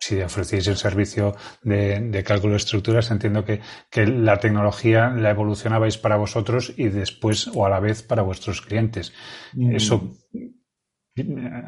si 0.02 0.20
ofrecéis 0.20 0.66
el 0.66 0.76
servicio 0.76 1.36
de, 1.62 2.24
cálculo 2.26 2.54
de 2.54 2.56
estructuras, 2.56 3.12
entiendo 3.12 3.44
que, 3.44 3.60
que, 3.88 4.04
la 4.04 4.40
tecnología 4.40 5.10
la 5.10 5.30
evolucionabais 5.30 5.96
para 5.96 6.16
vosotros 6.16 6.72
y 6.76 6.88
después 6.88 7.48
o 7.54 7.66
a 7.66 7.70
la 7.70 7.78
vez 7.78 8.02
para 8.02 8.22
vuestros 8.22 8.62
clientes. 8.62 9.12
Mm. 9.52 9.76
Eso 9.76 10.12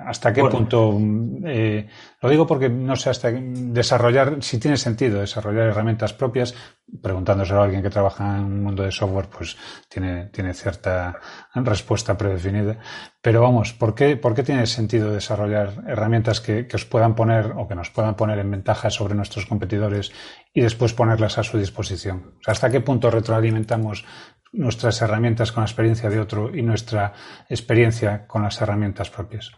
¿Hasta 0.07 0.33
qué 0.33 0.43
punto? 0.43 0.99
Eh, 1.45 1.87
lo 2.23 2.31
digo 2.31 2.47
porque 2.47 2.71
no 2.71 2.97
sé 2.97 3.11
hasta 3.11 3.31
desarrollar, 3.31 4.43
si 4.43 4.59
tiene 4.59 4.79
sentido 4.79 5.21
desarrollar 5.21 5.69
herramientas 5.69 6.15
propias, 6.15 6.55
preguntándoselo 7.03 7.61
a 7.61 7.65
alguien 7.65 7.83
que 7.83 7.91
trabaja 7.91 8.39
en 8.39 8.45
un 8.45 8.63
mundo 8.63 8.85
de 8.85 8.91
software, 8.91 9.29
pues 9.29 9.55
tiene, 9.89 10.27
tiene 10.27 10.55
cierta 10.55 11.19
respuesta 11.55 12.17
predefinida. 12.17 12.79
Pero 13.21 13.43
vamos, 13.43 13.75
¿por 13.75 13.95
qué, 13.95 14.17
por 14.17 14.35
qué 14.35 14.45
tiene 14.45 14.67
sentido 14.67 15.13
desarrollar 15.13 15.85
herramientas 15.87 16.41
que, 16.41 16.67
que 16.67 16.77
os 16.77 16.87
puedan 16.87 17.15
poner 17.15 17.53
o 17.57 17.69
que 17.69 17.75
nos 17.75 17.91
puedan 17.91 18.17
poner 18.17 18.39
en 18.39 18.51
ventaja 18.51 18.89
sobre 18.89 19.15
nuestros 19.15 19.45
competidores 19.45 20.11
y 20.55 20.63
después 20.63 20.95
ponerlas 20.95 21.37
a 21.37 21.43
su 21.43 21.59
disposición? 21.59 22.39
¿Hasta 22.47 22.71
qué 22.71 22.81
punto 22.81 23.11
retroalimentamos 23.11 24.07
nuestras 24.55 25.03
herramientas 25.03 25.53
con 25.53 25.63
la 25.63 25.67
experiencia 25.67 26.09
de 26.09 26.21
otro 26.21 26.55
y 26.55 26.63
nuestra 26.63 27.13
experiencia 27.49 28.27
con 28.27 28.43
las 28.43 28.61
herramientas 28.61 29.11
propias? 29.11 29.53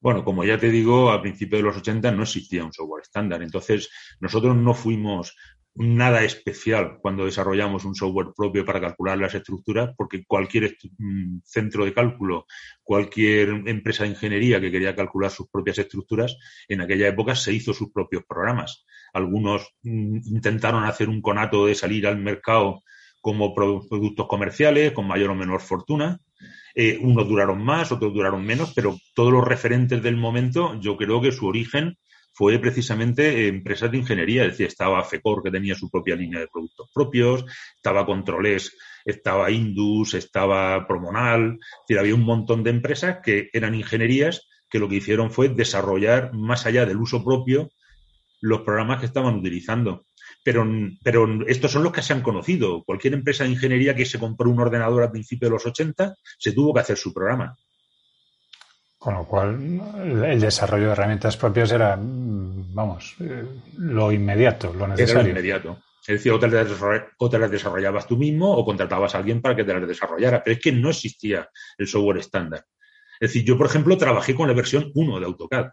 Bueno, 0.00 0.24
como 0.24 0.44
ya 0.44 0.58
te 0.58 0.70
digo, 0.70 1.10
a 1.10 1.20
principios 1.20 1.60
de 1.60 1.68
los 1.68 1.76
80 1.76 2.10
no 2.12 2.22
existía 2.22 2.64
un 2.64 2.72
software 2.72 3.02
estándar. 3.02 3.42
Entonces, 3.42 3.90
nosotros 4.18 4.56
no 4.56 4.72
fuimos 4.72 5.36
nada 5.74 6.24
especial 6.24 6.98
cuando 7.00 7.26
desarrollamos 7.26 7.84
un 7.84 7.94
software 7.94 8.28
propio 8.36 8.64
para 8.64 8.80
calcular 8.80 9.18
las 9.18 9.34
estructuras, 9.34 9.90
porque 9.96 10.24
cualquier 10.24 10.76
mm, 10.98 11.40
centro 11.44 11.84
de 11.84 11.92
cálculo, 11.92 12.46
cualquier 12.82 13.50
empresa 13.66 14.04
de 14.04 14.10
ingeniería 14.10 14.60
que 14.60 14.70
quería 14.70 14.96
calcular 14.96 15.30
sus 15.30 15.48
propias 15.48 15.78
estructuras, 15.78 16.36
en 16.68 16.80
aquella 16.80 17.08
época 17.08 17.34
se 17.34 17.52
hizo 17.52 17.72
sus 17.72 17.90
propios 17.92 18.24
programas. 18.28 18.84
Algunos 19.12 19.74
mm, 19.82 20.18
intentaron 20.34 20.84
hacer 20.84 21.08
un 21.08 21.20
conato 21.20 21.66
de 21.66 21.74
salir 21.74 22.06
al 22.06 22.18
mercado 22.18 22.82
como 23.20 23.54
productos 23.54 24.26
comerciales 24.26 24.92
con 24.92 25.06
mayor 25.06 25.30
o 25.30 25.34
menor 25.34 25.60
fortuna. 25.60 26.20
Eh, 26.74 26.98
unos 27.00 27.28
duraron 27.28 27.62
más, 27.62 27.92
otros 27.92 28.14
duraron 28.14 28.44
menos, 28.44 28.72
pero 28.74 28.96
todos 29.14 29.32
los 29.32 29.44
referentes 29.44 30.02
del 30.02 30.16
momento, 30.16 30.78
yo 30.80 30.96
creo 30.96 31.20
que 31.20 31.32
su 31.32 31.46
origen 31.46 31.96
fue 32.32 32.58
precisamente 32.58 33.48
empresas 33.48 33.90
de 33.90 33.98
ingeniería, 33.98 34.44
es 34.44 34.52
decir, 34.52 34.68
estaba 34.68 35.04
FECOR 35.04 35.42
que 35.42 35.50
tenía 35.50 35.74
su 35.74 35.90
propia 35.90 36.16
línea 36.16 36.40
de 36.40 36.48
productos 36.48 36.88
propios, 36.94 37.44
estaba 37.74 38.06
Controles, 38.06 38.76
estaba 39.04 39.50
Indus, 39.50 40.14
estaba 40.14 40.86
Promonal, 40.86 41.58
es 41.60 41.86
decir, 41.86 41.98
había 41.98 42.14
un 42.14 42.24
montón 42.24 42.62
de 42.62 42.70
empresas 42.70 43.18
que 43.22 43.50
eran 43.52 43.74
ingenierías 43.74 44.48
que 44.70 44.78
lo 44.78 44.88
que 44.88 44.96
hicieron 44.96 45.30
fue 45.30 45.48
desarrollar 45.48 46.32
más 46.32 46.64
allá 46.64 46.86
del 46.86 46.98
uso 46.98 47.24
propio 47.24 47.68
los 48.40 48.62
programas 48.62 49.00
que 49.00 49.06
estaban 49.06 49.34
utilizando. 49.34 50.06
Pero, 50.42 50.66
pero 51.02 51.46
estos 51.46 51.72
son 51.72 51.82
los 51.82 51.92
que 51.92 52.02
se 52.02 52.12
han 52.12 52.22
conocido. 52.22 52.82
Cualquier 52.84 53.14
empresa 53.14 53.44
de 53.44 53.50
ingeniería 53.50 53.94
que 53.94 54.06
se 54.06 54.18
compró 54.18 54.50
un 54.50 54.60
ordenador 54.60 55.02
a 55.02 55.10
principios 55.10 55.50
de 55.50 55.54
los 55.54 55.66
80 55.66 56.14
se 56.38 56.52
tuvo 56.52 56.74
que 56.74 56.80
hacer 56.80 56.96
su 56.96 57.12
programa. 57.12 57.56
Con 58.98 59.14
lo 59.14 59.26
cual, 59.26 59.80
el 60.26 60.40
desarrollo 60.40 60.86
de 60.86 60.92
herramientas 60.92 61.36
propias 61.36 61.72
era, 61.72 61.98
vamos, 61.98 63.16
lo 63.78 64.12
inmediato, 64.12 64.74
lo 64.74 64.86
necesario. 64.88 65.12
Era 65.12 65.22
lo 65.22 65.30
inmediato. 65.30 65.82
Es 66.02 66.16
decir, 66.16 66.32
o 66.32 66.38
te, 66.38 67.38
las 67.38 67.50
desarrollabas 67.50 68.06
tú 68.06 68.16
mismo 68.16 68.52
o 68.52 68.64
contratabas 68.64 69.14
a 69.14 69.18
alguien 69.18 69.40
para 69.40 69.54
que 69.54 69.64
te 69.64 69.72
las 69.72 69.86
desarrollara. 69.86 70.42
Pero 70.42 70.54
es 70.54 70.60
que 70.60 70.72
no 70.72 70.90
existía 70.90 71.48
el 71.78 71.86
software 71.86 72.18
estándar. 72.18 72.64
Es 73.20 73.30
decir, 73.30 73.44
yo, 73.44 73.56
por 73.56 73.66
ejemplo, 73.66 73.96
trabajé 73.96 74.34
con 74.34 74.48
la 74.48 74.54
versión 74.54 74.90
1 74.94 75.20
de 75.20 75.26
AutoCAD 75.26 75.70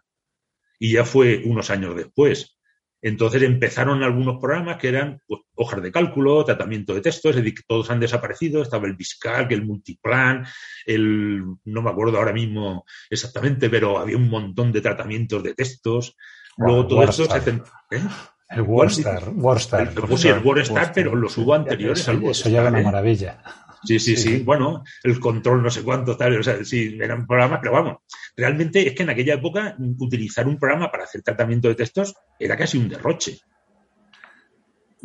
y 0.78 0.92
ya 0.92 1.04
fue 1.04 1.42
unos 1.44 1.70
años 1.70 1.96
después. 1.96 2.57
Entonces 3.00 3.42
empezaron 3.42 4.02
algunos 4.02 4.38
programas 4.40 4.76
que 4.76 4.88
eran 4.88 5.20
pues, 5.26 5.42
hojas 5.54 5.82
de 5.82 5.92
cálculo, 5.92 6.44
tratamiento 6.44 6.94
de 6.94 7.00
textos, 7.00 7.30
es 7.30 7.36
decir, 7.36 7.54
que 7.54 7.62
todos 7.66 7.90
han 7.90 8.00
desaparecido. 8.00 8.62
Estaba 8.62 8.86
el 8.86 8.96
Biscalc, 8.96 9.50
el 9.52 9.64
Multiplan, 9.64 10.46
el, 10.86 11.44
no 11.64 11.82
me 11.82 11.90
acuerdo 11.90 12.18
ahora 12.18 12.32
mismo 12.32 12.84
exactamente, 13.08 13.70
pero 13.70 13.98
había 13.98 14.16
un 14.16 14.28
montón 14.28 14.72
de 14.72 14.80
tratamientos 14.80 15.42
de 15.42 15.54
textos. 15.54 16.16
Luego 16.56 16.86
todo 16.86 17.04
eso 17.04 17.24
se... 17.24 17.50
¿eh? 17.50 18.02
El 18.50 18.62
WordStar. 18.62 19.28
WordStar. 19.34 19.92
Pues 19.92 20.22
sí, 20.22 20.28
el 20.28 20.38
WordStar, 20.38 20.92
pero 20.94 21.14
los 21.14 21.36
hubo 21.36 21.54
anteriores 21.54 22.00
eso, 22.00 22.10
al 22.12 22.24
Eso 22.24 22.48
ya 22.48 22.66
era 22.66 22.70
una 22.70 23.00
¿eh? 23.00 23.36
Sí, 23.84 23.98
sí, 23.98 24.16
sí, 24.16 24.42
Bueno, 24.42 24.82
el 25.02 25.20
control 25.20 25.62
no 25.62 25.70
sé 25.70 25.82
cuánto, 25.82 26.16
tal. 26.16 26.38
O 26.38 26.42
sea, 26.42 26.64
sí, 26.64 26.98
eran 27.00 27.26
programas, 27.26 27.60
pero 27.60 27.72
vamos, 27.72 27.98
realmente 28.36 28.86
es 28.86 28.94
que 28.94 29.02
en 29.02 29.10
aquella 29.10 29.34
época 29.34 29.76
utilizar 29.98 30.46
un 30.46 30.58
programa 30.58 30.90
para 30.90 31.04
hacer 31.04 31.22
tratamiento 31.22 31.68
de 31.68 31.74
textos 31.74 32.14
era 32.38 32.56
casi 32.56 32.78
un 32.78 32.88
derroche. 32.88 33.38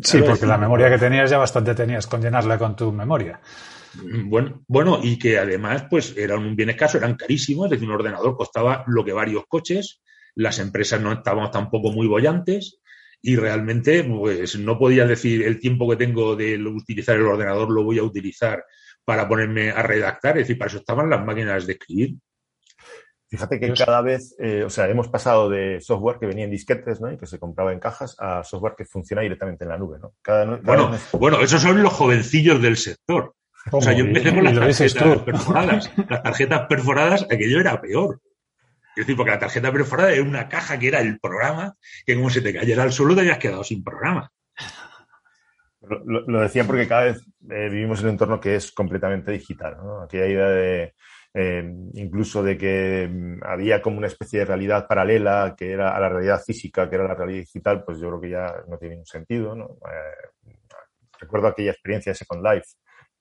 Sí, 0.01 0.21
porque 0.25 0.45
la 0.45 0.57
memoria 0.57 0.89
que 0.89 0.97
tenías 0.97 1.29
ya 1.29 1.37
bastante 1.37 1.75
tenías 1.75 2.07
con 2.07 2.21
llenarla 2.21 2.57
con 2.57 2.75
tu 2.75 2.91
memoria. 2.91 3.39
Mm, 3.95 4.29
bueno, 4.29 4.63
bueno, 4.67 4.99
y 5.01 5.19
que 5.19 5.37
además, 5.37 5.85
pues 5.89 6.15
eran 6.17 6.39
un 6.39 6.55
bien 6.55 6.71
escaso, 6.71 6.97
eran 6.97 7.15
carísimos, 7.15 7.65
es 7.65 7.71
decir, 7.71 7.87
un 7.87 7.95
ordenador 7.95 8.35
costaba 8.35 8.83
lo 8.87 9.05
que 9.05 9.13
varios 9.13 9.45
coches, 9.47 10.01
las 10.35 10.57
empresas 10.59 10.99
no 10.99 11.11
estaban 11.11 11.51
tampoco 11.51 11.91
muy 11.91 12.07
bollantes, 12.07 12.79
y 13.25 13.37
realmente 13.37 14.03
pues 14.03 14.59
no 14.59 14.77
podía 14.77 15.07
decir 15.07 15.43
el 15.43 15.57
tiempo 15.59 15.89
que 15.89 15.95
tengo 15.95 16.35
de 16.35 16.57
utilizar 16.67 17.15
el 17.15 17.25
ordenador 17.25 17.71
lo 17.71 17.83
voy 17.83 17.97
a 17.97 18.03
utilizar 18.03 18.65
para 19.05 19.27
ponerme 19.27 19.71
a 19.71 19.81
redactar, 19.81 20.37
es 20.37 20.43
decir, 20.43 20.57
para 20.57 20.67
eso 20.69 20.77
estaban 20.77 21.09
las 21.09 21.25
máquinas 21.25 21.65
de 21.65 21.73
escribir. 21.73 22.15
Fíjate 23.29 23.59
que 23.59 23.73
cada 23.73 24.01
vez, 24.01 24.35
eh, 24.37 24.63
o 24.63 24.69
sea, 24.69 24.87
hemos 24.87 25.07
pasado 25.07 25.49
de 25.49 25.81
software 25.81 26.19
que 26.19 26.27
venía 26.27 26.43
en 26.43 26.51
disquetes 26.51 27.01
¿no? 27.01 27.11
y 27.11 27.17
que 27.17 27.25
se 27.25 27.39
compraba 27.39 27.73
en 27.73 27.79
cajas 27.79 28.15
a 28.19 28.43
software 28.43 28.75
que 28.77 28.85
funciona 28.85 29.23
directamente 29.23 29.63
en 29.63 29.69
la 29.69 29.77
nube. 29.77 29.97
¿no? 29.99 30.13
bueno, 30.61 30.91
bueno, 31.13 31.41
esos 31.41 31.61
son 31.61 31.81
los 31.81 31.93
jovencillos 31.93 32.61
del 32.61 32.77
sector. 32.77 33.33
O 33.71 33.81
sea, 33.81 33.93
yo 33.93 34.03
empecé 34.03 34.35
con 34.35 34.43
las 34.43 34.53
tarjetas 34.53 35.19
perforadas. 35.23 35.91
Las 36.09 36.23
tarjetas 36.23 36.67
perforadas, 36.67 37.23
aquello 37.23 37.59
era 37.59 37.81
peor. 37.81 38.21
Es 38.95 39.05
decir, 39.05 39.15
porque 39.15 39.31
la 39.31 39.39
tarjeta 39.39 39.71
perforada 39.71 40.11
era 40.11 40.21
una 40.23 40.47
caja 40.47 40.77
que 40.77 40.87
era 40.87 41.01
el 41.01 41.19
programa, 41.19 41.75
que 42.05 42.15
como 42.15 42.29
se 42.29 42.41
te 42.41 42.53
cayera 42.53 42.83
al 42.83 42.91
suelo 42.91 43.15
te 43.15 43.21
habías 43.21 43.39
quedado 43.39 43.63
sin 43.63 43.83
programa. 43.83 44.31
Lo, 45.81 46.39
decía 46.39 46.63
porque 46.63 46.87
cada 46.87 47.05
vez 47.05 47.25
eh, 47.49 47.69
vivimos 47.69 47.99
en 47.99 48.05
un 48.05 48.11
entorno 48.11 48.39
que 48.39 48.55
es 48.55 48.71
completamente 48.71 49.31
digital. 49.31 49.77
¿no? 49.77 50.01
Aquella 50.01 50.27
idea 50.27 50.47
de 50.47 50.93
eh, 51.33 51.73
incluso 51.93 52.43
de 52.43 52.57
que 52.57 53.09
mm, 53.11 53.39
había 53.43 53.81
como 53.81 53.97
una 53.97 54.07
especie 54.07 54.39
de 54.39 54.45
realidad 54.45 54.87
paralela 54.87 55.55
que 55.57 55.71
era 55.71 55.95
a 55.95 55.99
la 55.99 56.09
realidad 56.09 56.41
física, 56.45 56.87
que 56.87 56.95
era 56.95 57.07
la 57.07 57.15
realidad 57.15 57.39
digital, 57.39 57.83
pues 57.83 57.99
yo 57.99 58.07
creo 58.09 58.21
que 58.21 58.29
ya 58.29 58.53
no 58.67 58.77
tiene 58.77 58.95
ningún 58.95 59.07
sentido. 59.07 59.55
¿no? 59.55 59.77
Eh, 59.89 60.51
recuerdo 61.19 61.47
aquella 61.47 61.71
experiencia 61.71 62.11
de 62.11 62.17
Second 62.17 62.45
Life 62.45 62.67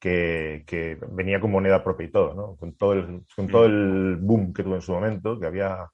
que, 0.02 0.99
venía 1.12 1.40
con 1.40 1.52
moneda 1.52 1.82
propia 1.82 2.06
y 2.06 2.11
todo, 2.11 2.35
¿no? 2.35 2.56
Con 2.56 2.75
todo, 2.75 2.92
el, 2.94 3.23
con 3.35 3.47
todo 3.47 3.66
el 3.66 4.16
boom 4.21 4.52
que 4.52 4.64
tuvo 4.64 4.75
en 4.75 4.82
su 4.82 4.92
momento, 4.92 5.38
que 5.38 5.47
había 5.47 5.88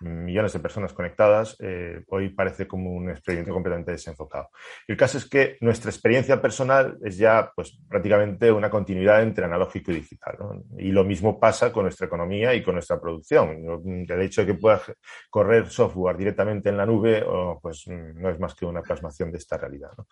millones 0.00 0.52
de 0.52 0.58
personas 0.58 0.92
conectadas, 0.92 1.56
eh, 1.60 2.04
hoy 2.08 2.28
parece 2.28 2.66
como 2.66 2.92
un 2.92 3.08
experimento 3.08 3.54
completamente 3.54 3.92
desenfocado. 3.92 4.50
El 4.86 4.98
caso 4.98 5.16
es 5.16 5.26
que 5.26 5.56
nuestra 5.62 5.90
experiencia 5.90 6.42
personal 6.42 6.98
es 7.02 7.16
ya 7.16 7.50
pues, 7.56 7.80
prácticamente 7.88 8.52
una 8.52 8.68
continuidad 8.68 9.22
entre 9.22 9.46
analógico 9.46 9.90
y 9.90 9.94
digital. 9.94 10.36
¿no? 10.38 10.62
Y 10.78 10.92
lo 10.92 11.04
mismo 11.04 11.40
pasa 11.40 11.72
con 11.72 11.84
nuestra 11.84 12.08
economía 12.08 12.52
y 12.52 12.62
con 12.62 12.74
nuestra 12.74 13.00
producción. 13.00 14.04
El 14.06 14.20
hecho 14.20 14.42
de 14.42 14.48
que 14.48 14.60
pueda 14.60 14.82
correr 15.30 15.70
software 15.70 16.18
directamente 16.18 16.68
en 16.68 16.76
la 16.76 16.84
nube 16.84 17.24
pues, 17.62 17.86
no 17.88 18.28
es 18.28 18.38
más 18.38 18.54
que 18.54 18.66
una 18.66 18.82
plasmación 18.82 19.32
de 19.32 19.38
esta 19.38 19.56
realidad. 19.56 19.92
¿no? 19.96 20.06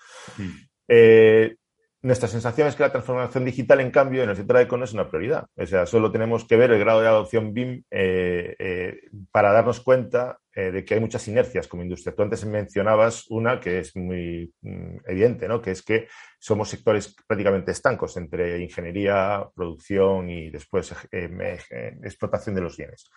Eh, 0.88 1.56
nuestra 2.04 2.28
sensación 2.28 2.68
es 2.68 2.76
que 2.76 2.82
la 2.82 2.92
transformación 2.92 3.46
digital, 3.46 3.80
en 3.80 3.90
cambio, 3.90 4.22
en 4.22 4.28
el 4.28 4.36
sector 4.36 4.58
de 4.58 4.76
no 4.76 4.84
es 4.84 4.92
una 4.92 5.08
prioridad. 5.08 5.46
O 5.56 5.64
sea, 5.64 5.86
solo 5.86 6.12
tenemos 6.12 6.44
que 6.44 6.56
ver 6.58 6.70
el 6.70 6.78
grado 6.78 7.00
de 7.00 7.08
adopción 7.08 7.54
BIM 7.54 7.82
eh, 7.90 8.54
eh, 8.58 9.00
para 9.32 9.52
darnos 9.52 9.80
cuenta 9.80 10.38
eh, 10.56 10.70
de 10.70 10.84
que 10.84 10.94
hay 10.94 11.00
muchas 11.00 11.26
inercias 11.28 11.66
como 11.66 11.82
industria. 11.82 12.14
Tú 12.14 12.22
antes 12.22 12.44
mencionabas 12.44 13.26
una 13.30 13.60
que 13.60 13.80
es 13.80 13.96
muy 13.96 14.52
mm, 14.62 14.96
evidente, 15.06 15.48
¿no? 15.48 15.60
que 15.60 15.72
es 15.72 15.82
que 15.82 16.08
somos 16.38 16.68
sectores 16.68 17.14
prácticamente 17.26 17.72
estancos 17.72 18.16
entre 18.16 18.60
ingeniería, 18.60 19.46
producción 19.54 20.30
y 20.30 20.50
después 20.50 20.94
explotación 21.10 22.54
de 22.54 22.60
los 22.60 22.76
bienes. 22.76 23.10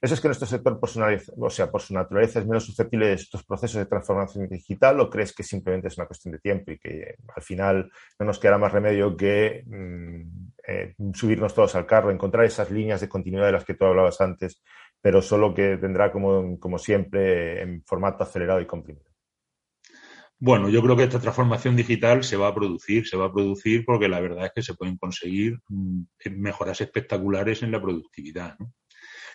¿Eso 0.00 0.14
es 0.14 0.20
que 0.20 0.28
nuestro 0.28 0.46
sector, 0.46 0.78
por 0.78 0.88
su, 0.88 1.02
o 1.40 1.50
sea, 1.50 1.72
por 1.72 1.80
su 1.80 1.92
naturaleza, 1.92 2.38
es 2.38 2.46
menos 2.46 2.64
susceptible 2.64 3.08
de 3.08 3.14
estos 3.14 3.44
procesos 3.44 3.78
de 3.78 3.86
transformación 3.86 4.48
digital 4.48 5.00
o 5.00 5.10
crees 5.10 5.34
que 5.34 5.42
simplemente 5.42 5.88
es 5.88 5.98
una 5.98 6.06
cuestión 6.06 6.32
de 6.32 6.38
tiempo 6.38 6.70
y 6.70 6.78
que 6.78 7.16
al 7.34 7.42
final 7.42 7.90
no 8.20 8.26
nos 8.26 8.38
quedará 8.38 8.58
más 8.58 8.70
remedio 8.70 9.16
que 9.16 9.64
mm, 9.66 10.20
eh, 10.68 10.94
subirnos 11.14 11.52
todos 11.52 11.74
al 11.74 11.86
carro, 11.86 12.12
encontrar 12.12 12.44
esas 12.44 12.70
líneas 12.70 13.00
de 13.00 13.08
continuidad 13.08 13.46
de 13.46 13.52
las 13.52 13.64
que 13.64 13.74
tú 13.74 13.86
hablabas 13.86 14.20
antes, 14.20 14.62
pero 15.00 15.22
solo 15.22 15.54
que 15.54 15.76
vendrá 15.76 16.12
como, 16.12 16.58
como 16.58 16.78
siempre 16.78 17.62
en 17.62 17.82
formato 17.84 18.24
acelerado 18.24 18.60
y 18.60 18.66
comprimido? 18.66 19.08
Bueno, 20.40 20.68
yo 20.68 20.80
creo 20.82 20.96
que 20.96 21.02
esta 21.02 21.18
transformación 21.18 21.74
digital 21.74 22.22
se 22.22 22.36
va 22.36 22.48
a 22.48 22.54
producir, 22.54 23.08
se 23.08 23.16
va 23.16 23.26
a 23.26 23.32
producir 23.32 23.84
porque 23.84 24.08
la 24.08 24.20
verdad 24.20 24.46
es 24.46 24.52
que 24.54 24.62
se 24.62 24.74
pueden 24.74 24.96
conseguir 24.96 25.58
mm, 25.68 26.02
mejoras 26.30 26.80
espectaculares 26.80 27.62
en 27.64 27.72
la 27.72 27.82
productividad. 27.82 28.56
¿no? 28.60 28.72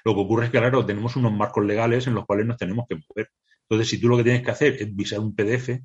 Lo 0.05 0.13
que 0.13 0.21
ocurre 0.21 0.45
es 0.45 0.51
que, 0.51 0.59
claro, 0.59 0.85
tenemos 0.85 1.15
unos 1.15 1.33
marcos 1.33 1.65
legales 1.65 2.07
en 2.07 2.15
los 2.15 2.25
cuales 2.25 2.45
nos 2.45 2.57
tenemos 2.57 2.85
que 2.87 2.95
mover. 2.95 3.29
Entonces, 3.63 3.89
si 3.89 3.99
tú 3.99 4.09
lo 4.09 4.17
que 4.17 4.23
tienes 4.23 4.43
que 4.43 4.51
hacer 4.51 4.75
es 4.79 4.95
visar 4.95 5.19
un 5.19 5.35
PDF, 5.35 5.79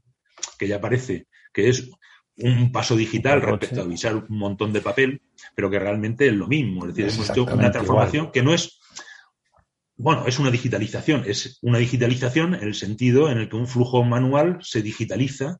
que 0.58 0.68
ya 0.68 0.80
parece 0.80 1.26
que 1.52 1.68
es 1.68 1.90
un 2.36 2.70
paso 2.70 2.96
digital 2.96 3.42
respecto 3.42 3.80
a 3.80 3.84
visar 3.84 4.14
un 4.16 4.38
montón 4.38 4.72
de 4.72 4.80
papel, 4.80 5.22
pero 5.54 5.70
que 5.70 5.78
realmente 5.78 6.26
es 6.28 6.32
lo 6.32 6.46
mismo. 6.46 6.86
Es 6.86 6.94
decir, 6.94 7.12
hemos 7.12 7.30
hecho 7.30 7.44
una 7.44 7.70
transformación 7.70 8.30
que 8.30 8.42
no 8.42 8.52
es, 8.54 8.80
bueno, 9.98 10.26
es 10.26 10.38
una 10.38 10.50
digitalización, 10.50 11.24
es 11.26 11.58
una 11.62 11.78
digitalización 11.78 12.54
en 12.54 12.62
el 12.62 12.74
sentido 12.74 13.30
en 13.30 13.38
el 13.38 13.48
que 13.48 13.56
un 13.56 13.66
flujo 13.66 14.04
manual 14.04 14.58
se 14.62 14.80
digitaliza 14.80 15.58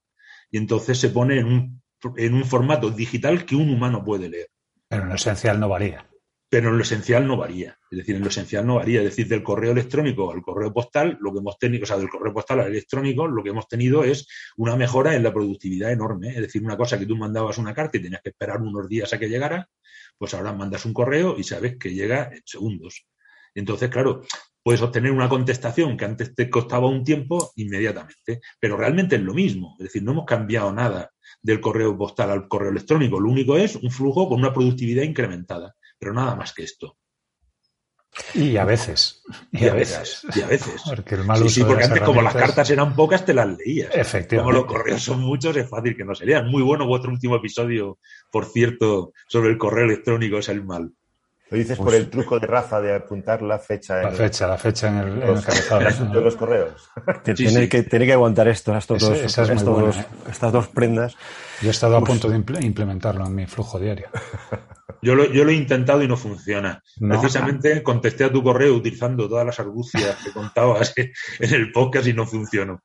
y 0.50 0.58
entonces 0.58 0.98
se 0.98 1.10
pone 1.10 1.38
en 1.38 1.46
un, 1.46 1.82
en 2.16 2.34
un 2.34 2.44
formato 2.44 2.90
digital 2.90 3.44
que 3.44 3.56
un 3.56 3.68
humano 3.68 4.04
puede 4.04 4.28
leer. 4.28 4.48
Pero 4.88 5.02
en 5.02 5.08
lo 5.10 5.14
esencial 5.16 5.60
no 5.60 5.68
varía 5.68 6.08
pero 6.50 6.70
en 6.70 6.76
lo 6.78 6.82
esencial 6.82 7.26
no 7.26 7.36
varía. 7.36 7.78
Es 7.90 7.98
decir, 7.98 8.16
en 8.16 8.22
lo 8.22 8.28
esencial 8.28 8.66
no 8.66 8.76
varía. 8.76 9.00
Es 9.00 9.10
decir, 9.10 9.28
del 9.28 9.42
correo 9.42 9.72
electrónico 9.72 10.32
al 10.32 10.40
correo 10.40 10.72
postal, 10.72 11.18
lo 11.20 11.32
que 11.32 11.40
hemos 11.40 11.58
tenido, 11.58 11.84
o 11.84 11.86
sea, 11.86 11.98
del 11.98 12.08
correo 12.08 12.32
postal 12.32 12.60
al 12.60 12.68
electrónico, 12.68 13.26
lo 13.26 13.42
que 13.42 13.50
hemos 13.50 13.68
tenido 13.68 14.02
es 14.02 14.26
una 14.56 14.76
mejora 14.76 15.14
en 15.14 15.22
la 15.22 15.32
productividad 15.32 15.92
enorme. 15.92 16.30
Es 16.30 16.40
decir, 16.40 16.62
una 16.62 16.76
cosa 16.76 16.98
que 16.98 17.06
tú 17.06 17.16
mandabas 17.16 17.58
una 17.58 17.74
carta 17.74 17.98
y 17.98 18.02
tenías 18.02 18.22
que 18.22 18.30
esperar 18.30 18.62
unos 18.62 18.88
días 18.88 19.12
a 19.12 19.18
que 19.18 19.28
llegara, 19.28 19.68
pues 20.16 20.32
ahora 20.34 20.52
mandas 20.52 20.86
un 20.86 20.94
correo 20.94 21.38
y 21.38 21.44
sabes 21.44 21.76
que 21.76 21.92
llega 21.92 22.30
en 22.32 22.42
segundos. 22.46 23.06
Entonces, 23.58 23.90
claro, 23.90 24.22
puedes 24.62 24.82
obtener 24.82 25.12
una 25.12 25.28
contestación 25.28 25.96
que 25.96 26.04
antes 26.04 26.34
te 26.34 26.48
costaba 26.48 26.88
un 26.88 27.04
tiempo 27.04 27.52
inmediatamente, 27.56 28.40
pero 28.60 28.76
realmente 28.76 29.16
es 29.16 29.22
lo 29.22 29.34
mismo. 29.34 29.76
Es 29.78 29.84
decir, 29.84 30.02
no 30.02 30.12
hemos 30.12 30.26
cambiado 30.26 30.72
nada 30.72 31.10
del 31.42 31.60
correo 31.60 31.96
postal 31.96 32.30
al 32.30 32.48
correo 32.48 32.70
electrónico. 32.70 33.20
Lo 33.20 33.30
único 33.30 33.56
es 33.56 33.76
un 33.76 33.90
flujo 33.90 34.28
con 34.28 34.38
una 34.38 34.52
productividad 34.52 35.02
incrementada 35.02 35.74
pero 35.98 36.14
nada 36.14 36.36
más 36.36 36.52
que 36.52 36.62
esto. 36.62 36.96
Y 38.34 38.56
a 38.56 38.64
veces. 38.64 39.22
Y, 39.52 39.68
a 39.68 39.74
veces. 39.74 40.26
Y 40.34 40.40
a 40.40 40.46
veces. 40.46 40.82
Porque 40.84 41.14
el 41.14 41.24
mal 41.24 41.48
sí, 41.48 41.62
porque 41.62 41.84
antes, 41.84 42.02
como 42.02 42.22
las 42.22 42.34
cartas 42.34 42.68
eran 42.70 42.96
pocas, 42.96 43.24
te 43.24 43.34
las 43.34 43.46
leías. 43.58 43.94
Efectivamente. 43.94 44.36
Como 44.38 44.52
los 44.52 44.64
correos 44.64 45.02
son 45.02 45.20
muchos, 45.20 45.56
es 45.56 45.68
fácil 45.68 45.96
que 45.96 46.04
no 46.04 46.14
se 46.14 46.24
lean. 46.24 46.48
Muy 46.48 46.62
bueno 46.62 46.86
vuestro 46.86 47.12
último 47.12 47.36
episodio, 47.36 47.98
por 48.30 48.46
cierto, 48.46 49.12
sobre 49.28 49.50
el 49.50 49.58
correo 49.58 49.84
electrónico, 49.84 50.38
es 50.38 50.48
el 50.48 50.64
mal. 50.64 50.92
Lo 51.50 51.56
dices 51.56 51.78
por 51.78 51.94
el 51.94 52.10
truco 52.10 52.38
de 52.38 52.46
Rafa 52.46 52.80
de 52.80 52.94
apuntar 52.94 53.40
la 53.40 53.58
fecha. 53.58 54.02
La 54.02 54.10
fecha, 54.10 54.46
la 54.46 54.58
fecha 54.58 54.88
en 54.88 54.96
el, 54.98 55.22
en 55.22 55.36
el 55.36 56.12
de 56.12 56.20
los 56.20 56.36
correos. 56.36 56.90
tiene, 57.34 57.68
Que, 57.68 57.84
tiene 57.84 58.06
que 58.06 58.12
aguantar 58.12 58.48
esto, 58.48 58.76
estos 58.76 59.00
dos, 59.00 59.18
¿eh? 59.18 59.24
estas 59.24 60.52
dos 60.52 60.68
prendas. 60.68 61.16
Yo 61.62 61.68
he 61.68 61.70
estado 61.70 61.96
a 61.96 62.02
punto 62.02 62.28
de 62.28 62.36
implementarlo 62.36 63.26
en 63.26 63.34
mi 63.34 63.46
flujo 63.46 63.78
diario. 63.78 64.08
Yo 65.00 65.14
lo, 65.14 65.32
yo 65.32 65.44
lo 65.44 65.52
he 65.52 65.54
intentado 65.54 66.02
y 66.02 66.08
no 66.08 66.16
funciona. 66.16 66.82
Precisamente 66.98 67.84
contesté 67.84 68.24
a 68.24 68.32
tu 68.32 68.42
correo 68.42 68.74
utilizando 68.74 69.28
todas 69.28 69.46
las 69.46 69.60
argucias 69.60 70.16
que 70.24 70.32
contabas 70.32 70.92
en 70.96 71.54
el 71.54 71.70
podcast 71.70 72.08
y 72.08 72.14
no 72.14 72.26
funcionó. 72.26 72.82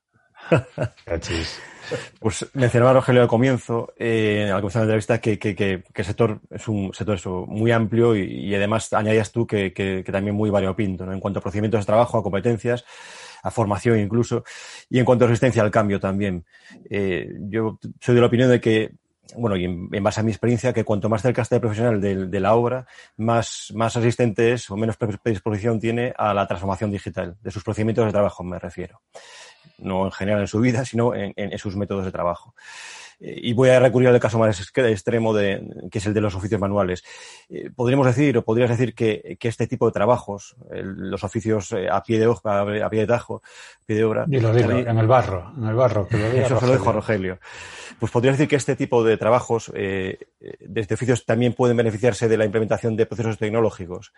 Pues 2.20 2.46
mencionaba 2.54 2.94
Rogelio 2.94 3.22
al 3.22 3.28
comienzo, 3.28 3.94
eh, 3.98 4.50
al 4.52 4.62
comienzo 4.62 4.80
de 4.80 4.86
la 4.86 4.92
entrevista, 4.92 5.20
que, 5.20 5.38
que, 5.38 5.56
que, 5.56 5.84
el 5.94 6.06
sector 6.06 6.40
es 6.50 6.68
un 6.68 6.94
sector 6.94 7.16
eso, 7.16 7.46
muy 7.48 7.72
amplio 7.72 8.16
y, 8.16 8.54
además 8.56 8.92
añadías 8.94 9.32
tú 9.32 9.46
que, 9.46 10.04
también 10.12 10.36
muy 10.36 10.50
variopinto, 10.50 11.06
¿no? 11.06 11.14
En 11.14 11.20
cuanto 11.20 11.40
a 11.40 11.42
procedimientos 11.42 11.82
de 11.82 11.86
trabajo, 11.86 12.18
a 12.18 12.24
competencias, 12.24 12.86
a 13.44 13.52
formación 13.52 14.00
incluso, 14.00 14.44
y 14.90 15.00
en 15.00 15.06
cuanto 15.06 15.26
a 15.26 15.28
resistencia 15.28 15.64
al 15.64 15.72
cambio 15.72 16.00
también. 16.00 16.46
Eh, 16.90 17.30
yo 17.50 17.80
soy 18.00 18.16
de 18.16 18.22
la 18.22 18.28
opinión 18.28 18.50
de 18.50 18.62
que 18.62 18.92
bueno, 19.36 19.56
y 19.56 19.66
en, 19.66 19.90
base 20.04 20.20
a 20.20 20.24
mi 20.24 20.32
experiencia, 20.32 20.74
que 20.74 20.84
cuanto 20.84 21.10
más 21.10 21.22
cerca 21.22 21.42
esté 21.42 21.56
el 21.56 21.62
profesional 21.62 22.00
de, 22.00 22.40
la 22.40 22.54
obra, 22.54 22.86
más, 23.18 23.72
más 23.74 23.96
asistente 23.98 24.52
es 24.52 24.70
o 24.70 24.78
menos 24.78 24.98
predisposición 24.98 25.80
tiene 25.80 26.14
a 26.18 26.34
la 26.34 26.46
transformación 26.46 26.92
digital, 26.92 27.36
de 27.42 27.50
sus 27.52 27.64
procedimientos 27.64 28.06
de 28.06 28.12
trabajo, 28.12 28.44
me 28.44 28.60
refiero 28.60 29.02
no 29.78 30.06
en 30.06 30.12
general 30.12 30.42
en 30.42 30.48
su 30.48 30.60
vida, 30.60 30.86
sino 30.86 31.14
en, 31.16 31.58
sus 31.58 31.76
métodos 31.76 32.06
de 32.06 32.12
trabajo. 32.12 32.54
Eh, 33.20 33.40
y 33.44 33.54
voy 33.54 33.70
a 33.70 33.80
recurrir 33.80 34.10
al 34.10 34.20
caso 34.20 34.40
más 34.40 34.60
extremo, 34.60 35.34
de, 35.34 35.64
que 35.92 36.00
es 36.00 36.06
el 36.06 36.14
de 36.14 36.22
los 36.22 36.36
oficios 36.36 36.60
manuales. 36.60 37.04
Eh, 37.50 37.70
podríamos 37.76 38.08
decir, 38.08 38.38
o 38.38 38.44
podrías 38.44 38.70
decir 38.70 38.94
que, 38.94 39.38
este 39.40 39.68
tipo 39.68 39.86
de 39.86 39.92
trabajos, 39.92 40.56
los 40.72 41.24
oficios 41.24 41.72
eh, 41.72 41.90
a 41.90 42.02
pie 42.04 42.20
de 42.20 42.28
hoja, 42.28 42.62
a 42.62 42.90
pie 42.90 43.02
de 43.02 43.08
tajo, 43.08 43.42
a 43.82 43.86
pie 43.86 43.98
de 43.98 44.04
obra. 44.04 44.26
Dilo, 44.28 44.54
dilo, 44.54 44.78
en 44.78 44.98
el 44.98 45.08
barro, 45.08 45.54
en 45.58 45.66
el 45.66 45.76
barro. 45.76 46.08
eso 46.10 46.60
se 46.60 46.66
lo 46.66 46.74
dejo 46.74 46.90
a 46.90 46.94
Rogelio. 46.94 47.40
Pues 48.00 48.12
podrías 48.12 48.38
decir 48.38 48.50
que 48.50 48.56
este 48.56 48.76
tipo 48.76 49.04
de 49.04 49.18
trabajos, 49.18 49.72
desde 49.74 50.96
oficios, 50.96 51.26
también 51.26 51.54
pueden 51.54 51.78
beneficiarse 51.78 52.28
de 52.28 52.38
la 52.38 52.46
implementación 52.46 52.96
de 52.96 53.06
procesos 53.06 53.38
tecnológicos 53.38 54.14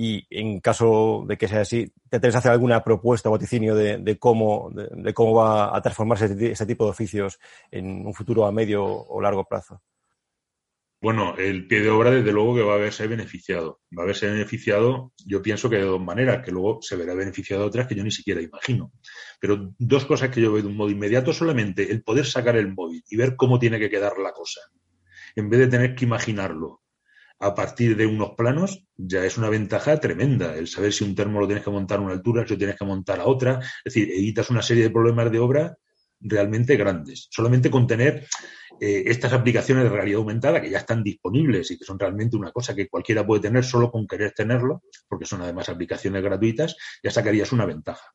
y 0.00 0.24
en 0.30 0.60
caso 0.60 1.24
de 1.26 1.36
que 1.36 1.48
sea 1.48 1.62
así, 1.62 1.92
¿te 2.08 2.20
que 2.20 2.28
hacer 2.28 2.52
alguna 2.52 2.84
propuesta 2.84 3.28
o 3.28 3.32
vaticinio 3.32 3.74
de, 3.74 4.16
cómo, 4.16 4.70
de, 4.72 5.12
cómo 5.12 5.34
va 5.34 5.76
a 5.76 5.82
transformarse 5.82 6.26
este, 6.26 6.52
este, 6.52 6.66
tipo 6.66 6.84
de 6.84 6.92
oficios 6.92 7.40
en 7.72 8.06
un 8.06 8.14
futuro 8.14 8.46
a 8.46 8.52
medio 8.52 8.84
o 8.84 9.20
largo 9.20 9.44
plazo? 9.44 9.82
Bueno, 11.00 11.36
el 11.36 11.66
pie 11.66 11.80
de 11.80 11.90
obra, 11.90 12.12
desde 12.12 12.30
luego 12.30 12.54
que 12.54 12.62
va 12.62 12.74
a 12.74 12.78
verse 12.78 13.08
beneficiado. 13.08 13.80
Va 13.98 14.04
a 14.04 14.06
verse 14.06 14.30
beneficiado, 14.30 15.14
yo 15.26 15.42
pienso 15.42 15.68
que 15.68 15.78
de 15.78 15.82
dos 15.82 16.00
maneras, 16.00 16.44
que 16.44 16.52
luego 16.52 16.78
se 16.80 16.94
verá 16.94 17.14
beneficiado 17.14 17.62
de 17.64 17.68
otras 17.68 17.88
que 17.88 17.96
yo 17.96 18.04
ni 18.04 18.12
siquiera 18.12 18.40
imagino. 18.40 18.92
Pero 19.40 19.74
dos 19.80 20.04
cosas 20.04 20.30
que 20.30 20.40
yo 20.40 20.52
veo 20.52 20.62
de 20.62 20.68
un 20.68 20.76
modo 20.76 20.90
inmediato, 20.90 21.32
solamente 21.32 21.90
el 21.90 22.04
poder 22.04 22.24
sacar 22.24 22.56
el 22.56 22.72
móvil 22.72 23.02
y 23.10 23.16
ver 23.16 23.34
cómo 23.34 23.58
tiene 23.58 23.80
que 23.80 23.90
quedar 23.90 24.16
la 24.18 24.30
cosa, 24.30 24.60
en 25.34 25.50
vez 25.50 25.58
de 25.58 25.66
tener 25.66 25.96
que 25.96 26.04
imaginarlo 26.04 26.82
a 27.40 27.54
partir 27.54 27.96
de 27.96 28.06
unos 28.06 28.30
planos 28.36 28.84
ya 28.96 29.24
es 29.24 29.38
una 29.38 29.48
ventaja 29.48 29.98
tremenda. 30.00 30.56
El 30.56 30.66
saber 30.66 30.92
si 30.92 31.04
un 31.04 31.14
termo 31.14 31.40
lo 31.40 31.46
tienes 31.46 31.64
que 31.64 31.70
montar 31.70 31.98
a 31.98 32.02
una 32.02 32.12
altura, 32.12 32.44
si 32.44 32.54
lo 32.54 32.58
tienes 32.58 32.76
que 32.76 32.84
montar 32.84 33.20
a 33.20 33.26
otra. 33.26 33.60
Es 33.84 33.94
decir, 33.94 34.10
evitas 34.10 34.50
una 34.50 34.62
serie 34.62 34.84
de 34.84 34.90
problemas 34.90 35.30
de 35.30 35.38
obra 35.38 35.76
realmente 36.20 36.76
grandes. 36.76 37.28
Solamente 37.30 37.70
con 37.70 37.86
tener 37.86 38.26
eh, 38.80 39.04
estas 39.06 39.32
aplicaciones 39.32 39.84
de 39.84 39.90
realidad 39.90 40.18
aumentada 40.18 40.60
que 40.60 40.70
ya 40.70 40.78
están 40.78 41.02
disponibles 41.02 41.70
y 41.70 41.78
que 41.78 41.84
son 41.84 41.98
realmente 41.98 42.36
una 42.36 42.50
cosa 42.50 42.74
que 42.74 42.88
cualquiera 42.88 43.26
puede 43.26 43.42
tener 43.42 43.64
solo 43.64 43.90
con 43.90 44.06
querer 44.06 44.32
tenerlo, 44.32 44.82
porque 45.08 45.26
son 45.26 45.42
además 45.42 45.68
aplicaciones 45.68 46.22
gratuitas, 46.22 46.76
ya 47.02 47.10
sacarías 47.10 47.52
una 47.52 47.66
ventaja. 47.66 48.14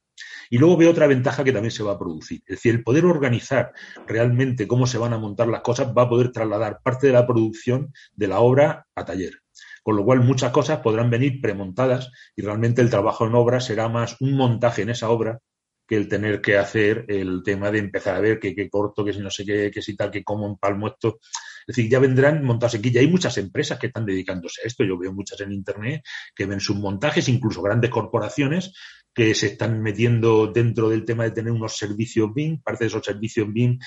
Y 0.49 0.57
luego 0.57 0.77
veo 0.77 0.91
otra 0.91 1.07
ventaja 1.07 1.43
que 1.43 1.51
también 1.51 1.71
se 1.71 1.83
va 1.83 1.93
a 1.93 1.99
producir. 1.99 2.41
Es 2.45 2.57
decir, 2.57 2.75
el 2.75 2.83
poder 2.83 3.05
organizar 3.05 3.71
realmente 4.07 4.67
cómo 4.67 4.85
se 4.85 4.97
van 4.97 5.13
a 5.13 5.17
montar 5.17 5.47
las 5.47 5.61
cosas 5.61 5.87
va 5.97 6.03
a 6.03 6.09
poder 6.09 6.31
trasladar 6.31 6.79
parte 6.83 7.07
de 7.07 7.13
la 7.13 7.25
producción 7.25 7.93
de 8.15 8.27
la 8.27 8.39
obra 8.39 8.85
a 8.95 9.05
taller. 9.05 9.39
Con 9.81 9.95
lo 9.95 10.05
cual 10.05 10.21
muchas 10.21 10.51
cosas 10.51 10.79
podrán 10.79 11.09
venir 11.09 11.41
premontadas 11.41 12.11
y 12.35 12.41
realmente 12.41 12.81
el 12.81 12.89
trabajo 12.89 13.25
en 13.25 13.35
obra 13.35 13.59
será 13.59 13.89
más 13.89 14.15
un 14.21 14.35
montaje 14.35 14.83
en 14.83 14.89
esa 14.89 15.09
obra 15.09 15.39
que 15.87 15.97
el 15.97 16.07
tener 16.07 16.39
que 16.39 16.57
hacer 16.57 17.05
el 17.09 17.41
tema 17.43 17.69
de 17.69 17.79
empezar 17.79 18.15
a 18.15 18.21
ver 18.21 18.39
qué, 18.39 18.69
corto, 18.69 19.03
que 19.03 19.11
si 19.11 19.19
no 19.19 19.29
sé 19.29 19.45
qué, 19.45 19.69
que 19.69 19.81
si 19.81 19.95
tal, 19.95 20.11
que 20.11 20.23
cómo 20.23 20.47
empalmo 20.47 20.87
esto. 20.87 21.19
Es 21.67 21.75
decir, 21.75 21.91
ya 21.91 21.99
vendrán 21.99 22.43
montados 22.43 22.75
aquí. 22.75 22.91
Ya 22.91 23.01
hay 23.01 23.07
muchas 23.07 23.37
empresas 23.37 23.77
que 23.77 23.87
están 23.87 24.05
dedicándose 24.05 24.61
a 24.63 24.67
esto. 24.67 24.83
Yo 24.83 24.97
veo 24.97 25.13
muchas 25.13 25.41
en 25.41 25.51
Internet 25.51 26.01
que 26.33 26.45
ven 26.45 26.59
sus 26.59 26.77
montajes, 26.77 27.27
incluso 27.27 27.61
grandes 27.61 27.89
corporaciones 27.89 28.73
que 29.13 29.35
se 29.35 29.47
están 29.47 29.81
metiendo 29.81 30.47
dentro 30.47 30.89
del 30.89 31.05
tema 31.05 31.23
de 31.23 31.31
tener 31.31 31.51
unos 31.51 31.77
servicios 31.77 32.33
BIM, 32.33 32.61
parte 32.61 32.85
de 32.85 32.87
esos 32.87 33.05
servicios 33.05 33.51
BIM, 33.51 33.79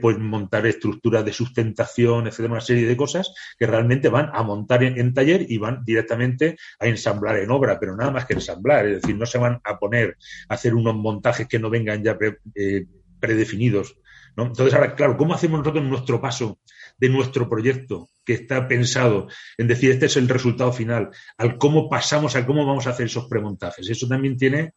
pues 0.00 0.18
montar 0.18 0.66
estructuras 0.66 1.24
de 1.24 1.32
sustentación, 1.32 2.26
etcétera, 2.26 2.52
una 2.52 2.60
serie 2.60 2.86
de 2.86 2.96
cosas 2.96 3.32
que 3.58 3.66
realmente 3.66 4.08
van 4.08 4.30
a 4.32 4.42
montar 4.42 4.82
en, 4.82 5.14
taller 5.14 5.46
y 5.48 5.58
van 5.58 5.84
directamente 5.84 6.56
a 6.78 6.86
ensamblar 6.86 7.38
en 7.38 7.50
obra, 7.50 7.78
pero 7.78 7.96
nada 7.96 8.10
más 8.10 8.26
que 8.26 8.34
ensamblar, 8.34 8.86
es 8.86 9.02
decir, 9.02 9.16
no 9.16 9.26
se 9.26 9.38
van 9.38 9.60
a 9.64 9.78
poner 9.78 10.16
a 10.48 10.54
hacer 10.54 10.74
unos 10.74 10.94
montajes 10.94 11.46
que 11.46 11.58
no 11.58 11.70
vengan 11.70 12.02
ya 12.02 12.16
eh, 12.54 12.86
predefinidos. 13.18 13.96
Entonces, 14.36 14.72
ahora, 14.74 14.94
claro, 14.94 15.16
¿cómo 15.16 15.34
hacemos 15.34 15.58
nosotros 15.58 15.84
nuestro 15.84 16.20
paso 16.20 16.58
de 16.98 17.08
nuestro 17.08 17.48
proyecto 17.48 18.08
está 18.32 18.66
pensado 18.68 19.28
en 19.58 19.68
decir 19.68 19.90
este 19.90 20.06
es 20.06 20.16
el 20.16 20.28
resultado 20.28 20.72
final, 20.72 21.10
al 21.36 21.58
cómo 21.58 21.88
pasamos, 21.88 22.36
a 22.36 22.46
cómo 22.46 22.66
vamos 22.66 22.86
a 22.86 22.90
hacer 22.90 23.06
esos 23.06 23.26
premontajes. 23.26 23.88
Eso 23.88 24.06
también 24.06 24.36
tiene 24.36 24.74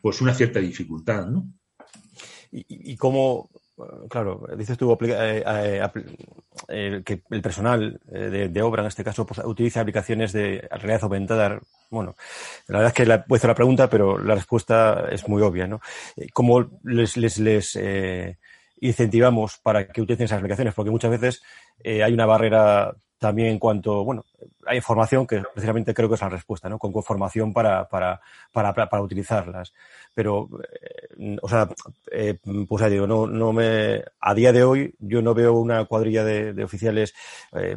pues 0.00 0.20
una 0.20 0.34
cierta 0.34 0.60
dificultad, 0.60 1.26
¿no? 1.26 1.48
Y, 2.56 2.94
cómo, 2.96 3.50
claro, 4.08 4.46
dices 4.56 4.78
tú 4.78 4.96
eh, 5.00 5.42
eh, 6.68 7.02
que 7.04 7.22
el 7.30 7.42
personal 7.42 8.00
eh, 8.12 8.48
de, 8.48 8.62
obra, 8.62 8.82
en 8.82 8.88
este 8.88 9.02
caso, 9.02 9.26
pues, 9.26 9.40
utiliza 9.44 9.80
aplicaciones 9.80 10.32
de 10.32 10.68
realidad 10.70 11.02
aumentada. 11.02 11.58
Bueno, 11.90 12.14
la 12.68 12.78
verdad 12.78 12.92
es 12.92 12.94
que 12.94 13.06
la, 13.06 13.14
he 13.16 13.18
puesto 13.20 13.48
la 13.48 13.56
pregunta, 13.56 13.90
pero 13.90 14.18
la 14.18 14.36
respuesta 14.36 15.08
es 15.10 15.26
muy 15.26 15.42
obvia, 15.42 15.66
¿no? 15.66 15.80
¿Cómo 16.32 16.70
les 16.84 17.16
incentivamos 18.80 19.58
para 19.62 19.86
que 19.86 20.00
utilicen 20.00 20.24
esas 20.24 20.38
aplicaciones, 20.38 20.74
porque 20.74 20.90
muchas 20.90 21.10
veces 21.10 21.42
eh, 21.82 22.02
hay 22.02 22.12
una 22.12 22.26
barrera 22.26 22.94
también 23.18 23.48
en 23.48 23.58
cuanto, 23.58 24.04
bueno, 24.04 24.24
hay 24.66 24.76
información 24.76 25.26
que 25.26 25.42
precisamente 25.54 25.94
creo 25.94 26.08
que 26.08 26.16
es 26.16 26.20
la 26.20 26.28
respuesta, 26.28 26.68
¿no? 26.68 26.78
Con 26.78 26.92
formación 27.02 27.54
para, 27.54 27.88
para, 27.88 28.20
para, 28.52 28.74
para, 28.74 29.02
utilizarlas. 29.02 29.72
Pero, 30.12 30.48
eh, 31.18 31.38
o 31.40 31.48
sea, 31.48 31.68
eh, 32.10 32.38
pues 32.68 32.82
ya 32.82 32.90
digo, 32.90 33.06
no, 33.06 33.26
no 33.26 33.52
me, 33.52 34.02
a 34.20 34.34
día 34.34 34.52
de 34.52 34.64
hoy 34.64 34.94
yo 34.98 35.22
no 35.22 35.32
veo 35.32 35.54
una 35.54 35.86
cuadrilla 35.86 36.22
de, 36.24 36.52
de 36.52 36.64
oficiales, 36.64 37.14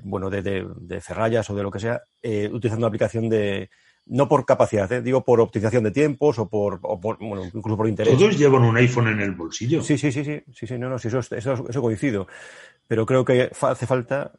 bueno, 0.04 0.30
de, 0.30 0.42
de, 0.42 0.68
de, 0.76 1.00
ferrallas 1.00 1.50
o 1.50 1.56
de 1.56 1.64
lo 1.64 1.72
que 1.72 1.80
sea, 1.80 2.02
utilizando 2.22 2.80
una 2.80 2.88
aplicación 2.88 3.30
de, 3.30 3.70
no 4.10 4.28
por 4.28 4.46
capacidad, 4.46 4.92
¿eh? 4.92 5.02
digo 5.02 5.24
por 5.24 5.42
optimización 5.42 5.84
de 5.84 5.92
tiempos 5.92 6.40
o 6.40 6.50
por, 6.50 6.80
bueno, 7.20 7.46
incluso 7.46 7.78
por 7.78 7.88
interés. 7.88 8.18
Todos 8.18 8.38
llevan 8.38 8.64
un 8.64 8.78
iPhone 8.78 9.08
en 9.08 9.22
el 9.22 9.32
bolsillo. 9.32 9.82
Sí, 9.82 9.98
sí, 9.98 10.12
sí, 10.12 10.24
sí, 10.24 10.42
sí, 10.54 10.68
sí 10.68 10.78
no, 10.78 10.90
no, 10.90 11.00
sí, 11.00 11.08
eso, 11.10 11.20
eso, 11.20 11.66
eso 11.68 11.82
coincido. 11.82 12.28
Pero 12.88 13.06
creo 13.06 13.26
que 13.26 13.52
hace 13.62 13.86
falta 13.86 14.32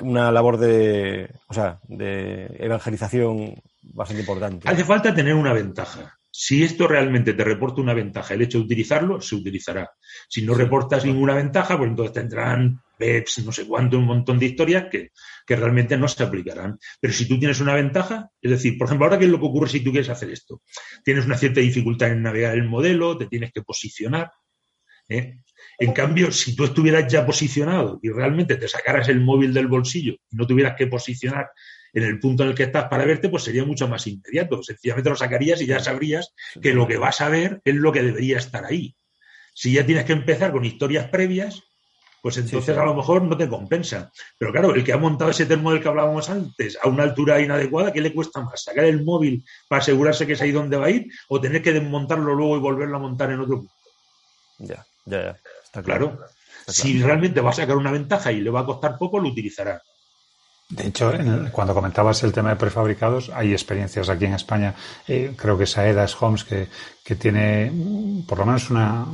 una 0.00 0.32
labor 0.32 0.56
de, 0.56 1.30
o 1.48 1.54
sea, 1.54 1.80
de 1.88 2.46
evangelización 2.58 3.54
bastante 3.82 4.20
importante. 4.22 4.68
Hace 4.68 4.84
falta 4.84 5.14
tener 5.14 5.34
una 5.34 5.52
ventaja. 5.52 6.19
Si 6.42 6.62
esto 6.62 6.88
realmente 6.88 7.34
te 7.34 7.44
reporta 7.44 7.82
una 7.82 7.92
ventaja, 7.92 8.32
el 8.32 8.40
hecho 8.40 8.56
de 8.56 8.64
utilizarlo, 8.64 9.20
se 9.20 9.34
utilizará. 9.34 9.90
Si 10.26 10.40
no 10.40 10.54
reportas 10.54 11.04
ninguna 11.04 11.34
ventaja, 11.34 11.76
pues 11.76 11.90
entonces 11.90 12.14
tendrán 12.14 12.80
PEPs, 12.96 13.44
no 13.44 13.52
sé 13.52 13.66
cuánto, 13.66 13.98
un 13.98 14.06
montón 14.06 14.38
de 14.38 14.46
historias 14.46 14.86
que, 14.90 15.10
que 15.46 15.56
realmente 15.56 15.98
no 15.98 16.08
se 16.08 16.22
aplicarán. 16.22 16.78
Pero 16.98 17.12
si 17.12 17.28
tú 17.28 17.38
tienes 17.38 17.60
una 17.60 17.74
ventaja, 17.74 18.30
es 18.40 18.52
decir, 18.52 18.78
por 18.78 18.86
ejemplo, 18.86 19.04
ahora 19.04 19.18
qué 19.18 19.26
es 19.26 19.30
lo 19.30 19.38
que 19.38 19.44
ocurre 19.44 19.68
si 19.68 19.80
tú 19.80 19.90
quieres 19.90 20.08
hacer 20.08 20.30
esto. 20.30 20.62
Tienes 21.04 21.26
una 21.26 21.36
cierta 21.36 21.60
dificultad 21.60 22.10
en 22.10 22.22
navegar 22.22 22.54
el 22.54 22.66
modelo, 22.66 23.18
te 23.18 23.26
tienes 23.26 23.52
que 23.52 23.60
posicionar. 23.60 24.30
¿eh? 25.10 25.40
En 25.78 25.92
cambio, 25.92 26.32
si 26.32 26.56
tú 26.56 26.64
estuvieras 26.64 27.06
ya 27.12 27.26
posicionado 27.26 28.00
y 28.02 28.08
realmente 28.08 28.56
te 28.56 28.66
sacaras 28.66 29.10
el 29.10 29.20
móvil 29.20 29.52
del 29.52 29.66
bolsillo 29.66 30.14
y 30.30 30.36
no 30.36 30.46
tuvieras 30.46 30.74
que 30.74 30.86
posicionar 30.86 31.50
en 31.92 32.04
el 32.04 32.18
punto 32.18 32.42
en 32.42 32.50
el 32.50 32.54
que 32.54 32.64
estás 32.64 32.84
para 32.88 33.04
verte, 33.04 33.28
pues 33.28 33.44
sería 33.44 33.64
mucho 33.64 33.88
más 33.88 34.06
inmediato. 34.06 34.62
Sencillamente 34.62 35.10
lo 35.10 35.16
sacarías 35.16 35.60
y 35.60 35.66
ya 35.66 35.80
sabrías 35.80 36.32
que 36.60 36.72
lo 36.72 36.86
que 36.86 36.98
vas 36.98 37.20
a 37.20 37.28
ver 37.28 37.60
es 37.64 37.74
lo 37.74 37.92
que 37.92 38.02
debería 38.02 38.38
estar 38.38 38.64
ahí. 38.64 38.94
Si 39.54 39.72
ya 39.72 39.84
tienes 39.84 40.04
que 40.04 40.12
empezar 40.12 40.52
con 40.52 40.64
historias 40.64 41.08
previas, 41.08 41.62
pues 42.22 42.36
entonces 42.36 42.76
a 42.76 42.84
lo 42.84 42.94
mejor 42.94 43.22
no 43.22 43.36
te 43.36 43.48
compensa. 43.48 44.12
Pero 44.38 44.52
claro, 44.52 44.74
el 44.74 44.84
que 44.84 44.92
ha 44.92 44.98
montado 44.98 45.30
ese 45.30 45.46
termo 45.46 45.72
del 45.72 45.82
que 45.82 45.88
hablábamos 45.88 46.28
antes 46.28 46.78
a 46.82 46.88
una 46.88 47.02
altura 47.02 47.40
inadecuada, 47.40 47.92
¿qué 47.92 48.00
le 48.00 48.12
cuesta 48.12 48.40
más? 48.40 48.62
¿Sacar 48.62 48.84
el 48.84 49.04
móvil 49.04 49.44
para 49.68 49.80
asegurarse 49.80 50.26
que 50.26 50.34
es 50.34 50.42
ahí 50.42 50.52
donde 50.52 50.76
va 50.76 50.86
a 50.86 50.90
ir 50.90 51.10
o 51.28 51.40
tener 51.40 51.62
que 51.62 51.72
desmontarlo 51.72 52.34
luego 52.34 52.56
y 52.56 52.60
volverlo 52.60 52.96
a 52.96 53.00
montar 53.00 53.30
en 53.30 53.40
otro 53.40 53.58
punto? 53.58 53.74
Ya, 54.58 54.86
ya, 55.06 55.22
ya. 55.22 55.40
Está 55.64 55.82
claro. 55.82 56.18
Si 56.66 57.02
realmente 57.02 57.40
va 57.40 57.50
a 57.50 57.54
sacar 57.54 57.76
una 57.76 57.90
ventaja 57.90 58.30
y 58.32 58.40
le 58.40 58.50
va 58.50 58.60
a 58.60 58.66
costar 58.66 58.98
poco, 58.98 59.18
lo 59.18 59.28
utilizará. 59.28 59.82
De 60.70 60.86
hecho, 60.86 61.12
cuando 61.50 61.74
comentabas 61.74 62.22
el 62.22 62.32
tema 62.32 62.50
de 62.50 62.56
prefabricados, 62.56 63.30
hay 63.34 63.52
experiencias 63.52 64.08
aquí 64.08 64.26
en 64.26 64.34
España, 64.34 64.74
eh, 65.08 65.34
creo 65.36 65.58
que 65.58 65.66
Saedas 65.66 66.16
Homes, 66.22 66.44
que, 66.44 66.68
que 67.02 67.16
tiene 67.16 67.72
por 68.26 68.38
lo 68.38 68.46
menos 68.46 68.70
una, 68.70 69.04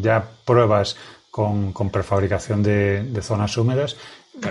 ya 0.00 0.24
pruebas 0.44 0.96
con, 1.30 1.72
con 1.74 1.90
prefabricación 1.90 2.62
de, 2.62 3.02
de, 3.02 3.20
zonas 3.20 3.56
húmedas, 3.58 3.96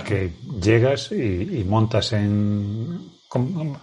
que 0.06 0.34
llegas 0.62 1.12
y, 1.12 1.66
montas 1.68 2.14
en, 2.14 3.10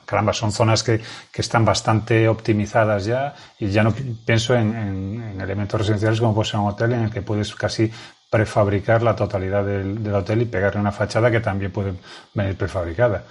caramba, 0.07 0.33
son 0.33 0.53
zonas 0.53 0.85
que, 0.85 1.01
que, 1.33 1.43
están 1.43 1.65
bastante 1.65 2.29
optimizadas 2.29 3.07
ya 3.07 3.35
y 3.59 3.71
ya 3.71 3.83
no 3.83 3.93
pienso 4.25 4.55
en, 4.55 4.77
en, 4.77 5.41
elementos 5.41 5.81
residenciales 5.81 6.21
como 6.21 6.35
puede 6.35 6.49
ser 6.49 6.61
un 6.61 6.69
hotel 6.69 6.93
en 6.93 7.03
el 7.05 7.11
que 7.11 7.23
puedes 7.23 7.55
casi 7.57 7.91
prefabricar 8.31 9.03
la 9.03 9.17
totalidad 9.17 9.65
del, 9.65 10.03
del 10.03 10.15
hotel 10.15 10.43
y 10.43 10.45
pegarle 10.47 10.81
una 10.81 10.93
fachada 10.93 11.31
que 11.31 11.41
también 11.41 11.73
puede 11.73 11.95
venir 12.33 12.57
prefabricada. 12.57 13.25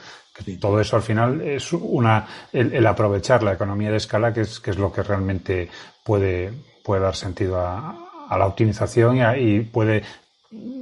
Todo 0.60 0.80
eso 0.80 0.96
al 0.96 1.02
final 1.02 1.42
es 1.42 1.74
una 1.74 2.28
el, 2.54 2.86
aprovechar 2.86 3.44
la 3.44 3.54
economía 3.54 3.92
de 3.92 3.98
escala 3.98 4.34
que 4.34 4.42
es, 4.42 4.60
que 4.60 4.72
es 4.72 4.78
lo 4.78 4.92
que 4.92 5.04
realmente 5.04 5.70
puede, 6.04 6.54
puede 6.84 7.02
dar 7.02 7.16
sentido 7.16 7.60
a, 7.60 7.98
a 8.30 8.38
la 8.38 8.46
optimización 8.46 9.18
y, 9.18 9.22
y, 9.38 9.60
puede 9.62 10.04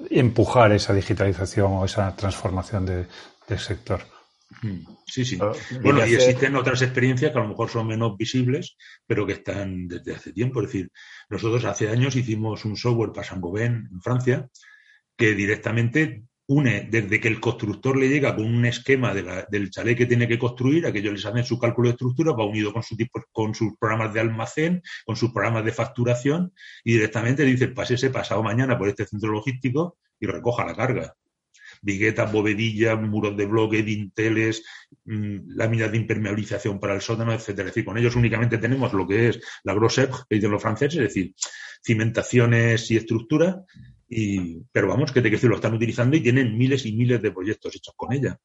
empujar 0.09 0.71
esa 0.71 0.93
digitalización 0.93 1.73
o 1.73 1.85
esa 1.85 2.15
transformación 2.15 2.85
de, 2.85 3.07
del 3.47 3.59
sector. 3.59 4.01
Mm, 4.61 4.96
sí, 5.07 5.25
sí. 5.25 5.37
Ah, 5.41 5.51
bueno, 5.81 6.05
y 6.05 6.13
existen 6.13 6.55
otras 6.55 6.81
experiencias 6.81 7.31
que 7.31 7.37
a 7.39 7.41
lo 7.41 7.49
mejor 7.49 7.69
son 7.69 7.87
menos 7.87 8.17
visibles, 8.17 8.77
pero 9.05 9.25
que 9.25 9.33
están 9.33 9.87
desde 9.87 10.15
hace 10.15 10.33
tiempo. 10.33 10.61
Es 10.61 10.67
decir, 10.67 10.91
nosotros 11.29 11.65
hace 11.65 11.89
años 11.89 12.15
hicimos 12.15 12.65
un 12.65 12.75
software 12.75 13.11
para 13.11 13.27
Saint-Gobain 13.27 13.89
en 13.91 14.01
Francia 14.01 14.49
que 15.15 15.33
directamente 15.33 16.23
une 16.47 16.87
desde 16.89 17.19
que 17.19 17.27
el 17.27 17.41
constructor 17.41 17.97
le 17.97 18.07
llega 18.07 18.35
con 18.35 18.45
un 18.45 18.65
esquema 18.65 19.13
del 19.13 19.69
chalet 19.69 19.97
que 19.97 20.05
tiene 20.05 20.27
que 20.27 20.39
construir, 20.39 20.85
a 20.85 20.93
que 20.93 20.99
ellos 20.99 21.13
les 21.13 21.25
hacen 21.25 21.43
su 21.43 21.59
cálculo 21.59 21.89
de 21.89 21.93
estructura, 21.93 22.31
va 22.31 22.45
unido 22.45 22.71
con, 22.71 22.83
su 22.83 22.95
tipo, 22.95 23.21
con 23.31 23.53
sus 23.53 23.73
programas 23.77 24.13
de 24.13 24.21
almacén, 24.21 24.81
con 25.05 25.17
sus 25.17 25.31
programas 25.33 25.65
de 25.65 25.73
facturación, 25.73 26.53
y 26.85 26.93
directamente 26.93 27.43
dice, 27.43 27.73
ese 27.89 28.09
pasado 28.11 28.43
mañana 28.43 28.77
por 28.77 28.87
este 28.87 29.05
centro 29.05 29.31
logístico 29.31 29.97
y 30.19 30.27
recoja 30.27 30.65
la 30.65 30.75
carga. 30.75 31.13
Viguetas, 31.81 32.31
bovedillas, 32.31 32.99
muros 33.01 33.35
de 33.37 33.45
bloque, 33.45 33.83
dinteles, 33.83 34.63
mmm, 35.05 35.55
láminas 35.55 35.91
de 35.91 35.97
impermeabilización 35.97 36.79
para 36.79 36.95
el 36.95 37.01
sótano, 37.01 37.33
etcétera. 37.33 37.69
Es 37.69 37.75
decir, 37.75 37.85
con 37.85 37.97
ellos 37.97 38.15
únicamente 38.15 38.57
tenemos 38.57 38.93
lo 38.93 39.07
que 39.07 39.29
es 39.29 39.39
la 39.63 39.73
grosse 39.73 40.09
que 40.29 40.35
dicen 40.35 40.51
los 40.51 40.61
franceses, 40.61 40.99
es 40.99 41.13
decir, 41.13 41.33
cimentaciones 41.83 42.89
y 42.91 42.97
estructura, 42.97 43.63
y, 44.09 44.61
pero 44.71 44.87
vamos, 44.87 45.11
que 45.11 45.21
te 45.21 45.29
que 45.29 45.47
lo 45.47 45.55
están 45.55 45.73
utilizando 45.73 46.15
y 46.15 46.21
tienen 46.21 46.57
miles 46.57 46.85
y 46.85 46.93
miles 46.93 47.21
de 47.21 47.31
proyectos 47.31 47.75
hechos 47.75 47.93
con 47.95 48.13
ella. 48.13 48.39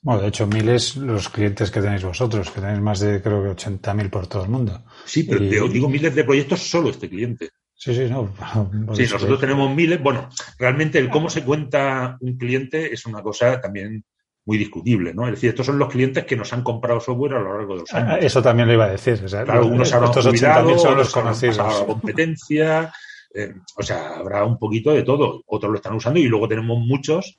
Bueno, 0.00 0.22
de 0.22 0.28
hecho, 0.28 0.46
miles 0.46 0.96
los 0.96 1.28
clientes 1.28 1.70
que 1.70 1.80
tenéis 1.80 2.04
vosotros, 2.04 2.50
que 2.50 2.60
tenéis 2.60 2.80
más 2.80 3.00
de, 3.00 3.20
creo 3.20 3.42
que 3.42 3.50
80.000 3.50 4.10
por 4.10 4.26
todo 4.28 4.44
el 4.44 4.50
mundo. 4.50 4.84
Sí, 5.04 5.24
pero 5.24 5.40
te 5.40 5.68
digo 5.68 5.88
miles 5.88 6.14
de 6.14 6.24
proyectos 6.24 6.60
solo 6.60 6.90
este 6.90 7.08
cliente. 7.08 7.50
Sí, 7.78 7.94
sí, 7.94 8.10
no. 8.10 8.34
Sí, 8.94 9.02
nosotros 9.02 9.40
tenemos 9.40 9.74
miles. 9.74 10.02
Bueno, 10.02 10.28
realmente 10.58 10.98
el 10.98 11.08
cómo 11.08 11.30
se 11.30 11.44
cuenta 11.44 12.18
un 12.20 12.36
cliente 12.36 12.92
es 12.92 13.06
una 13.06 13.22
cosa 13.22 13.60
también 13.60 14.04
muy 14.44 14.58
discutible, 14.58 15.14
¿no? 15.14 15.26
Es 15.26 15.34
decir, 15.34 15.50
estos 15.50 15.66
son 15.66 15.78
los 15.78 15.88
clientes 15.88 16.24
que 16.24 16.36
nos 16.36 16.52
han 16.52 16.62
comprado 16.62 17.00
software 17.00 17.34
a 17.34 17.40
lo 17.40 17.56
largo 17.56 17.74
de 17.74 17.80
los 17.80 17.94
años. 17.94 18.14
Ah, 18.14 18.18
eso 18.18 18.42
también 18.42 18.66
lo 18.66 18.74
iba 18.74 18.86
a 18.86 18.90
decir. 18.90 19.20
O 19.24 19.28
sea, 19.28 19.44
claro, 19.44 19.66
unos 19.66 19.92
habrán 19.92 20.10
estos 20.10 20.26
80.000 20.26 20.78
son 20.78 20.96
los 20.96 21.12
conocidos. 21.12 21.56
La 21.58 21.86
competencia, 21.86 22.92
eh, 23.34 23.54
o 23.76 23.82
sea, 23.82 24.16
habrá 24.16 24.44
un 24.44 24.58
poquito 24.58 24.90
de 24.90 25.02
todo. 25.02 25.42
Otros 25.46 25.70
lo 25.70 25.76
están 25.76 25.94
usando 25.94 26.18
y 26.18 26.24
luego 26.24 26.48
tenemos 26.48 26.78
muchos 26.78 27.38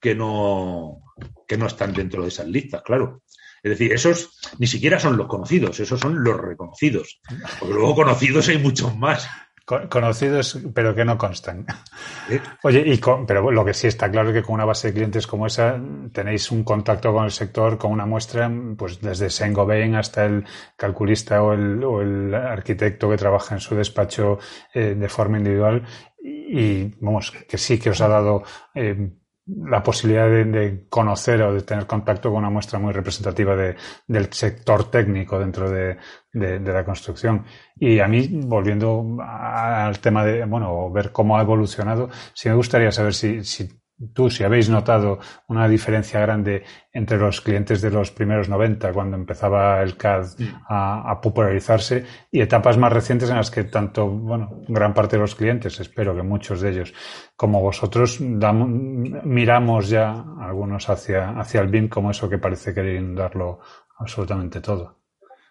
que 0.00 0.14
no, 0.14 1.00
que 1.46 1.56
no 1.56 1.66
están 1.66 1.94
dentro 1.94 2.22
de 2.22 2.28
esas 2.28 2.46
listas, 2.46 2.82
claro. 2.82 3.22
Es 3.62 3.70
decir, 3.70 3.92
esos 3.92 4.38
ni 4.58 4.66
siquiera 4.66 5.00
son 5.00 5.16
los 5.16 5.28
conocidos, 5.28 5.80
esos 5.80 5.98
son 5.98 6.22
los 6.22 6.36
reconocidos. 6.36 7.20
Porque 7.58 7.74
luego 7.74 7.94
conocidos 7.94 8.48
hay 8.48 8.58
muchos 8.58 8.96
más. 8.96 9.28
Conocidos, 9.90 10.58
pero 10.72 10.94
que 10.94 11.04
no 11.04 11.18
constan. 11.18 11.66
Oye, 12.62 12.84
y 12.86 12.98
pero 13.26 13.50
lo 13.50 13.64
que 13.66 13.74
sí 13.74 13.86
está 13.86 14.10
claro 14.10 14.30
es 14.30 14.36
que 14.36 14.42
con 14.42 14.54
una 14.54 14.64
base 14.64 14.88
de 14.88 14.94
clientes 14.94 15.26
como 15.26 15.46
esa 15.46 15.78
tenéis 16.10 16.50
un 16.50 16.64
contacto 16.64 17.12
con 17.12 17.26
el 17.26 17.30
sector, 17.30 17.76
con 17.76 17.92
una 17.92 18.06
muestra, 18.06 18.50
pues 18.78 18.98
desde 18.98 19.28
Saint-Gobain 19.28 19.94
hasta 19.94 20.24
el 20.24 20.46
calculista 20.74 21.42
o 21.42 21.52
el, 21.52 21.84
o 21.84 22.00
el, 22.00 22.34
arquitecto 22.34 23.10
que 23.10 23.18
trabaja 23.18 23.56
en 23.56 23.60
su 23.60 23.74
despacho 23.74 24.38
eh, 24.72 24.94
de 24.94 25.08
forma 25.10 25.36
individual. 25.36 25.82
Y, 26.22 26.94
vamos, 27.00 27.30
que 27.30 27.58
sí 27.58 27.78
que 27.78 27.90
os 27.90 28.00
ha 28.00 28.08
dado 28.08 28.44
eh, 28.74 29.10
la 29.48 29.82
posibilidad 29.82 30.28
de, 30.28 30.86
conocer 30.88 31.42
o 31.42 31.54
de 31.54 31.62
tener 31.62 31.86
contacto 31.86 32.30
con 32.30 32.38
una 32.38 32.50
muestra 32.50 32.78
muy 32.78 32.92
representativa 32.92 33.56
de, 33.56 33.76
del 34.06 34.32
sector 34.32 34.90
técnico 34.90 35.38
dentro 35.38 35.70
de, 35.70 35.96
de, 36.32 36.60
la 36.60 36.84
construcción. 36.84 37.44
Y 37.76 38.00
a 38.00 38.08
mí, 38.08 38.28
volviendo 38.44 39.16
al 39.20 39.98
tema 40.00 40.24
de, 40.24 40.44
bueno, 40.44 40.90
ver 40.90 41.12
cómo 41.12 41.38
ha 41.38 41.42
evolucionado, 41.42 42.10
sí 42.34 42.48
me 42.48 42.54
gustaría 42.54 42.92
saber 42.92 43.14
si, 43.14 43.42
si 43.44 43.68
tú, 44.14 44.30
si 44.30 44.44
habéis 44.44 44.68
notado 44.68 45.18
una 45.48 45.68
diferencia 45.68 46.20
grande 46.20 46.64
entre 46.92 47.18
los 47.18 47.40
clientes 47.40 47.80
de 47.80 47.90
los 47.90 48.10
primeros 48.10 48.48
90, 48.48 48.92
cuando 48.92 49.16
empezaba 49.16 49.82
el 49.82 49.96
CAD 49.96 50.26
a, 50.68 51.20
popularizarse, 51.20 52.04
y 52.30 52.40
etapas 52.40 52.76
más 52.78 52.92
recientes 52.92 53.30
en 53.30 53.36
las 53.36 53.50
que 53.50 53.64
tanto, 53.64 54.06
bueno, 54.06 54.62
gran 54.68 54.94
parte 54.94 55.16
de 55.16 55.22
los 55.22 55.34
clientes, 55.34 55.80
espero 55.80 56.14
que 56.14 56.22
muchos 56.22 56.60
de 56.60 56.70
ellos, 56.70 56.94
como 57.36 57.60
vosotros, 57.60 58.20
miramos 58.20 59.88
ya 59.88 60.24
algunos 60.40 60.88
hacia, 60.88 61.30
hacia 61.38 61.60
el 61.60 61.68
BIM 61.68 61.88
como 61.88 62.10
eso 62.10 62.28
que 62.28 62.38
parece 62.38 62.74
querer 62.74 63.14
darlo 63.14 63.60
absolutamente 63.98 64.60
todo. 64.60 64.97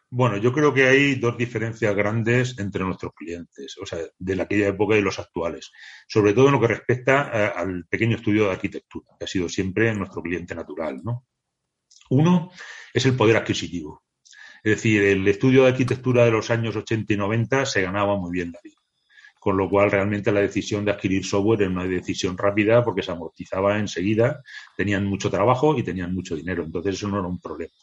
Bueno, 0.09 0.37
yo 0.37 0.53
creo 0.53 0.73
que 0.73 0.87
hay 0.87 1.15
dos 1.15 1.37
diferencias 1.37 1.93
grandes 1.93 2.57
entre 2.59 2.83
nuestros 2.83 3.13
clientes, 3.13 3.77
o 3.81 3.85
sea, 3.85 3.99
de 4.17 4.41
aquella 4.41 4.69
época 4.69 4.95
y 4.95 5.01
los 5.01 5.19
actuales. 5.19 5.71
Sobre 6.07 6.33
todo 6.33 6.47
en 6.47 6.53
lo 6.53 6.61
que 6.61 6.67
respecta 6.67 7.29
eh, 7.33 7.51
al 7.53 7.85
pequeño 7.87 8.15
estudio 8.15 8.45
de 8.45 8.51
arquitectura, 8.51 9.05
que 9.19 9.25
ha 9.25 9.27
sido 9.27 9.49
siempre 9.49 9.93
nuestro 9.93 10.21
cliente 10.21 10.55
natural, 10.55 11.01
¿no? 11.03 11.25
Uno 12.09 12.51
es 12.93 13.05
el 13.05 13.17
poder 13.17 13.35
adquisitivo. 13.35 14.05
Es 14.63 14.77
decir, 14.77 15.03
el 15.03 15.27
estudio 15.27 15.63
de 15.63 15.69
arquitectura 15.71 16.23
de 16.23 16.31
los 16.31 16.49
años 16.51 16.75
80 16.75 17.13
y 17.13 17.17
90 17.17 17.65
se 17.65 17.81
ganaba 17.81 18.15
muy 18.17 18.31
bien 18.31 18.51
la 18.53 18.59
vida. 18.63 18.77
Con 19.39 19.57
lo 19.57 19.69
cual, 19.69 19.91
realmente 19.91 20.31
la 20.31 20.39
decisión 20.39 20.85
de 20.85 20.91
adquirir 20.91 21.25
software 21.25 21.63
era 21.63 21.71
una 21.71 21.85
decisión 21.85 22.37
rápida 22.37 22.83
porque 22.83 23.03
se 23.03 23.11
amortizaba 23.11 23.77
enseguida, 23.77 24.41
tenían 24.75 25.05
mucho 25.05 25.29
trabajo 25.29 25.77
y 25.77 25.83
tenían 25.83 26.13
mucho 26.13 26.35
dinero. 26.35 26.63
Entonces, 26.63 26.95
eso 26.95 27.09
no 27.09 27.19
era 27.19 27.27
un 27.27 27.39
problema. 27.39 27.73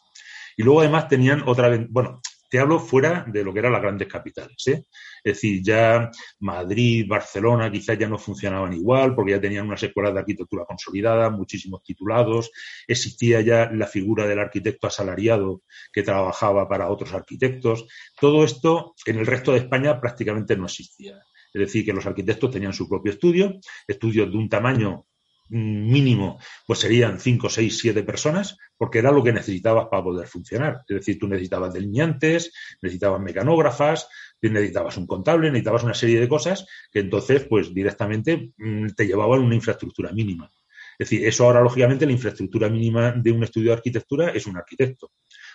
Y 0.55 0.63
luego 0.63 0.81
además 0.81 1.07
tenían 1.07 1.43
otra, 1.45 1.69
bueno, 1.89 2.21
te 2.49 2.59
hablo 2.59 2.79
fuera 2.79 3.25
de 3.27 3.43
lo 3.43 3.51
que 3.51 3.59
eran 3.59 3.73
las 3.73 3.81
grandes 3.81 4.07
capitales. 4.07 4.67
¿eh? 4.67 4.85
Es 5.23 5.33
decir, 5.33 5.61
ya 5.63 6.09
Madrid, 6.39 7.05
Barcelona 7.07 7.71
quizás 7.71 7.97
ya 7.97 8.07
no 8.07 8.17
funcionaban 8.17 8.73
igual 8.73 9.15
porque 9.15 9.31
ya 9.31 9.41
tenían 9.41 9.67
unas 9.67 9.83
escuelas 9.83 10.13
de 10.13 10.19
arquitectura 10.19 10.65
consolidadas, 10.65 11.31
muchísimos 11.31 11.83
titulados, 11.83 12.51
existía 12.87 13.41
ya 13.41 13.69
la 13.71 13.87
figura 13.87 14.27
del 14.27 14.39
arquitecto 14.39 14.87
asalariado 14.87 15.63
que 15.91 16.03
trabajaba 16.03 16.69
para 16.69 16.89
otros 16.89 17.13
arquitectos. 17.13 17.87
Todo 18.19 18.43
esto 18.43 18.93
en 19.05 19.17
el 19.17 19.25
resto 19.25 19.51
de 19.51 19.59
España 19.59 19.99
prácticamente 19.99 20.55
no 20.55 20.65
existía. 20.65 21.17
Es 21.53 21.59
decir, 21.59 21.85
que 21.85 21.93
los 21.93 22.05
arquitectos 22.05 22.51
tenían 22.51 22.73
su 22.73 22.87
propio 22.87 23.13
estudio, 23.13 23.59
estudios 23.87 24.29
de 24.29 24.37
un 24.37 24.49
tamaño 24.49 25.05
mínimo, 25.49 26.39
pues 26.65 26.79
serían 26.79 27.19
5, 27.19 27.49
6, 27.49 27.77
7 27.77 28.03
personas, 28.03 28.57
porque 28.77 28.99
era 28.99 29.11
lo 29.11 29.23
que 29.23 29.33
necesitabas 29.33 29.87
para 29.89 30.03
poder 30.03 30.27
funcionar. 30.27 30.81
Es 30.87 30.97
decir, 30.97 31.19
tú 31.19 31.27
necesitabas 31.27 31.73
delineantes, 31.73 32.51
necesitabas 32.81 33.21
mecanógrafas, 33.21 34.07
necesitabas 34.41 34.97
un 34.97 35.07
contable, 35.07 35.49
necesitabas 35.49 35.83
una 35.83 35.93
serie 35.93 36.19
de 36.19 36.27
cosas 36.27 36.65
que 36.91 36.99
entonces, 36.99 37.45
pues 37.49 37.73
directamente 37.73 38.53
mm, 38.57 38.87
te 38.95 39.07
llevaban 39.07 39.41
una 39.41 39.55
infraestructura 39.55 40.11
mínima. 40.11 40.51
Es 40.97 41.09
decir, 41.09 41.27
eso 41.27 41.45
ahora, 41.45 41.61
lógicamente, 41.61 42.05
la 42.05 42.13
infraestructura 42.13 42.69
mínima 42.69 43.11
de 43.11 43.31
un 43.31 43.43
estudio 43.43 43.71
de 43.71 43.77
arquitectura 43.77 44.29
es 44.29 44.47
un 44.47 44.57
arquitecto, 44.57 45.11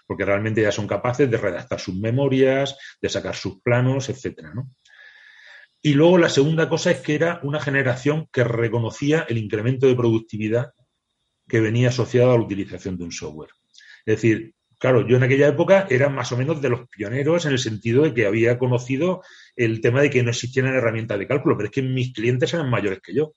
porque 0.07 0.25
realmente 0.25 0.61
ya 0.61 0.71
son 0.71 0.87
capaces 0.87 1.31
de 1.31 1.39
redactar 1.39 1.81
sus 1.81 1.95
memorias, 1.95 2.77
de 3.01 3.09
sacar 3.09 3.35
sus 3.35 3.61
planos, 3.63 4.11
etcétera, 4.11 4.53
¿no? 4.55 4.71
Y 5.83 5.95
luego 5.95 6.19
la 6.19 6.29
segunda 6.29 6.69
cosa 6.69 6.91
es 6.91 6.99
que 6.99 7.15
era 7.15 7.41
una 7.43 7.61
generación 7.61 8.29
que 8.33 8.45
reconocía 8.45 9.25
el 9.29 9.39
incremento 9.39 9.87
de 9.87 9.97
productividad 9.97 10.73
que 11.49 11.61
venía 11.61 11.89
asociado 11.89 12.33
a 12.33 12.39
la 12.39 12.45
utilización 12.45 12.99
de 12.99 13.05
un 13.05 13.13
software. 13.13 13.51
Es 14.05 14.17
decir, 14.17 14.55
claro, 14.79 15.07
yo 15.07 15.17
en 15.17 15.23
aquella 15.23 15.49
época 15.49 15.87
era 15.89 16.09
más 16.09 16.33
o 16.33 16.37
menos 16.37 16.61
de 16.61 16.69
los 16.69 16.89
pioneros 16.89 17.47
en 17.47 17.53
el 17.53 17.59
sentido 17.59 18.03
de 18.03 18.15
que 18.15 18.27
había 18.27 18.59
conocido 18.59 19.23
el 19.57 19.81
tema 19.81 20.03
de 20.03 20.11
que 20.11 20.23
no 20.23 20.31
existieran 20.31 20.75
herramientas 20.75 21.19
de 21.19 21.27
cálculo, 21.27 21.57
pero 21.57 21.69
es 21.69 21.73
que 21.73 21.83
mis 21.83 22.13
clientes 22.13 22.53
eran 22.53 22.71
mayores 22.71 23.01
que 23.01 23.15
yo 23.15 23.35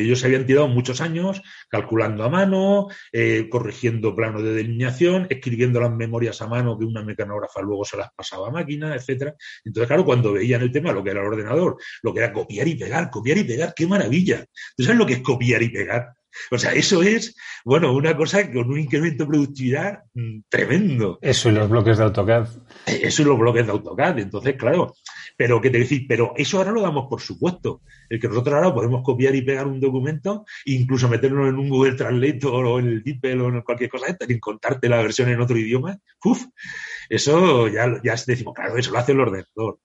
ellos 0.00 0.20
se 0.20 0.26
habían 0.26 0.46
tirado 0.46 0.68
muchos 0.68 1.00
años 1.00 1.42
calculando 1.68 2.24
a 2.24 2.28
mano, 2.28 2.88
eh, 3.12 3.48
corrigiendo 3.50 4.14
planos 4.14 4.42
de 4.42 4.54
delineación, 4.54 5.26
escribiendo 5.30 5.80
las 5.80 5.92
memorias 5.92 6.40
a 6.42 6.46
mano 6.46 6.78
que 6.78 6.84
una 6.84 7.02
mecanógrafa 7.02 7.62
luego 7.62 7.84
se 7.84 7.96
las 7.96 8.08
pasaba 8.14 8.48
a 8.48 8.50
máquina, 8.50 8.94
etcétera. 8.94 9.34
Entonces, 9.64 9.88
claro, 9.88 10.04
cuando 10.04 10.32
veían 10.32 10.62
el 10.62 10.72
tema, 10.72 10.92
lo 10.92 11.02
que 11.02 11.10
era 11.10 11.20
el 11.20 11.26
ordenador, 11.26 11.76
lo 12.02 12.12
que 12.12 12.20
era 12.20 12.32
copiar 12.32 12.68
y 12.68 12.76
pegar, 12.76 13.10
copiar 13.10 13.38
y 13.38 13.44
pegar, 13.44 13.74
qué 13.74 13.86
maravilla. 13.86 14.44
¿Tú 14.76 14.84
sabes 14.84 14.98
lo 14.98 15.06
que 15.06 15.14
es 15.14 15.20
copiar 15.20 15.62
y 15.62 15.68
pegar? 15.68 16.14
O 16.50 16.58
sea, 16.58 16.72
eso 16.72 17.02
es, 17.02 17.36
bueno, 17.64 17.92
una 17.94 18.16
cosa 18.16 18.50
con 18.50 18.70
un 18.70 18.78
incremento 18.78 19.24
de 19.24 19.30
productividad 19.30 19.98
mm, 20.14 20.40
tremendo. 20.48 21.18
Eso 21.22 21.48
y 21.48 21.52
los 21.52 21.68
bloques 21.68 21.98
de 21.98 22.04
AutoCAD. 22.04 22.48
Eso 22.86 23.22
y 23.22 23.24
los 23.24 23.38
bloques 23.38 23.66
de 23.66 23.72
AutoCAD. 23.72 24.18
Entonces, 24.18 24.56
claro, 24.56 24.94
Pero 25.36 25.60
que 25.60 25.70
te 25.70 25.78
decir, 25.78 26.06
pero 26.08 26.32
eso 26.36 26.58
ahora 26.58 26.72
lo 26.72 26.82
damos 26.82 27.06
por 27.08 27.20
supuesto. 27.20 27.82
El 28.08 28.20
que 28.20 28.28
nosotros 28.28 28.54
ahora 28.54 28.74
podemos 28.74 29.02
copiar 29.02 29.34
y 29.34 29.42
pegar 29.42 29.66
un 29.66 29.80
documento, 29.80 30.44
incluso 30.64 31.08
meterlo 31.08 31.48
en 31.48 31.56
un 31.56 31.68
Google 31.68 31.94
Translator 31.94 32.64
o 32.64 32.78
en 32.78 32.86
el 32.86 33.02
DeepL 33.02 33.40
o 33.40 33.48
en 33.48 33.62
cualquier 33.62 33.90
cosa 33.90 34.06
esta, 34.08 34.26
y 34.28 34.38
contarte 34.38 34.88
la 34.88 35.02
versión 35.02 35.28
en 35.28 35.40
otro 35.40 35.56
idioma, 35.58 35.98
uf, 36.24 36.44
eso 37.08 37.68
ya, 37.68 38.00
ya 38.02 38.14
decimos, 38.26 38.54
claro, 38.54 38.76
eso 38.76 38.90
lo 38.90 38.98
hace 38.98 39.12
el 39.12 39.20
ordenador. 39.20 39.78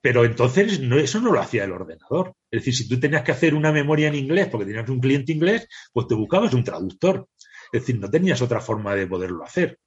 Pero 0.00 0.24
entonces 0.24 0.80
no, 0.80 0.98
eso 0.98 1.20
no 1.20 1.32
lo 1.32 1.40
hacía 1.40 1.64
el 1.64 1.72
ordenador. 1.72 2.34
Es 2.50 2.60
decir, 2.60 2.74
si 2.74 2.88
tú 2.88 2.98
tenías 2.98 3.22
que 3.22 3.32
hacer 3.32 3.54
una 3.54 3.70
memoria 3.70 4.08
en 4.08 4.14
inglés 4.14 4.48
porque 4.48 4.66
tenías 4.66 4.88
un 4.88 5.00
cliente 5.00 5.32
inglés, 5.32 5.68
pues 5.92 6.06
te 6.06 6.14
buscabas 6.14 6.54
un 6.54 6.64
traductor. 6.64 7.28
Es 7.72 7.82
decir, 7.82 7.98
no 8.00 8.10
tenías 8.10 8.40
otra 8.40 8.60
forma 8.60 8.94
de 8.94 9.06
poderlo 9.06 9.44
hacer. 9.44 9.78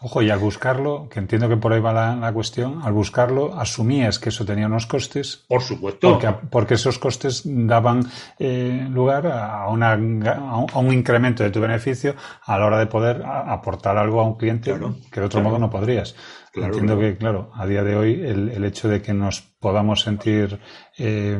Ojo, 0.00 0.20
y 0.20 0.30
al 0.30 0.38
buscarlo, 0.38 1.08
que 1.08 1.18
entiendo 1.18 1.48
que 1.48 1.56
por 1.56 1.72
ahí 1.72 1.80
va 1.80 1.92
la, 1.92 2.32
cuestión, 2.32 2.82
al 2.82 2.92
buscarlo 2.92 3.58
asumías 3.58 4.18
que 4.18 4.28
eso 4.28 4.44
tenía 4.44 4.66
unos 4.66 4.86
costes. 4.86 5.44
Por 5.48 5.62
supuesto. 5.62 6.18
Porque, 6.50 6.74
esos 6.74 6.98
costes 6.98 7.42
daban 7.44 8.04
eh, 8.38 8.86
lugar 8.90 9.26
a, 9.26 9.68
una, 9.68 9.92
a, 9.92 10.78
un, 10.78 10.92
incremento 10.92 11.42
de 11.42 11.50
tu 11.50 11.60
beneficio 11.60 12.14
a 12.44 12.58
la 12.58 12.66
hora 12.66 12.78
de 12.78 12.86
poder 12.86 13.22
aportar 13.24 13.96
algo 13.96 14.20
a 14.20 14.24
un 14.24 14.34
cliente 14.34 14.74
que 15.10 15.20
de 15.20 15.26
otro 15.26 15.40
modo 15.40 15.58
no 15.58 15.70
podrías. 15.70 16.14
Entiendo 16.56 16.98
que, 16.98 17.16
claro, 17.16 17.50
a 17.54 17.66
día 17.66 17.84
de 17.84 17.96
hoy 17.96 18.14
el, 18.14 18.48
el 18.48 18.64
hecho 18.64 18.88
de 18.88 19.02
que 19.02 19.12
nos 19.12 19.42
podamos 19.66 20.00
sentir 20.02 20.58
eh, 20.96 21.38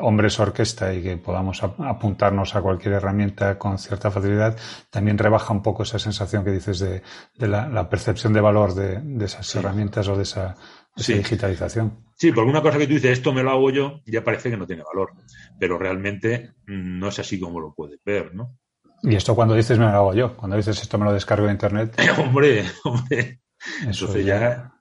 hombres 0.00 0.38
orquesta 0.38 0.94
y 0.94 1.02
que 1.02 1.16
podamos 1.16 1.62
apuntarnos 1.62 2.54
a 2.54 2.62
cualquier 2.62 2.94
herramienta 2.94 3.58
con 3.58 3.78
cierta 3.78 4.10
facilidad, 4.10 4.56
también 4.90 5.18
rebaja 5.18 5.52
un 5.52 5.62
poco 5.62 5.82
esa 5.82 5.98
sensación 5.98 6.44
que 6.44 6.50
dices 6.50 6.78
de, 6.78 7.02
de 7.36 7.48
la, 7.48 7.68
la, 7.68 7.88
percepción 7.88 8.32
de 8.32 8.40
valor 8.40 8.74
de, 8.74 9.00
de 9.00 9.24
esas 9.24 9.54
herramientas 9.56 10.06
o 10.08 10.16
de 10.16 10.22
esa, 10.24 10.56
digitalización. 10.96 12.04
Sí, 12.16 12.32
por 12.32 12.44
una 12.44 12.62
cosa 12.62 12.78
que 12.78 12.86
tú 12.86 12.94
dices, 12.94 13.12
esto 13.12 13.32
me 13.32 13.42
lo 13.42 13.50
hago 13.50 13.70
yo, 13.70 14.00
ya 14.06 14.22
parece 14.22 14.50
que 14.50 14.56
no 14.56 14.66
tiene 14.66 14.82
valor, 14.82 15.12
pero 15.58 15.78
realmente 15.78 16.52
no 16.66 17.08
es 17.08 17.18
así 17.18 17.40
como 17.40 17.60
lo 17.60 17.74
puedes 17.74 18.00
ver, 18.04 18.34
¿no? 18.34 18.58
Y 19.02 19.14
esto 19.14 19.34
cuando 19.34 19.54
dices 19.54 19.78
me 19.78 19.84
lo 19.84 19.90
hago 19.90 20.14
yo, 20.14 20.36
cuando 20.36 20.56
dices 20.56 20.80
esto 20.80 20.98
me 20.98 21.04
lo 21.04 21.12
descargo 21.12 21.46
de 21.46 21.52
internet. 21.52 21.96
hombre, 22.18 22.64
hombre. 22.84 23.40
Entonces 23.82 24.24
ya... 24.24 24.72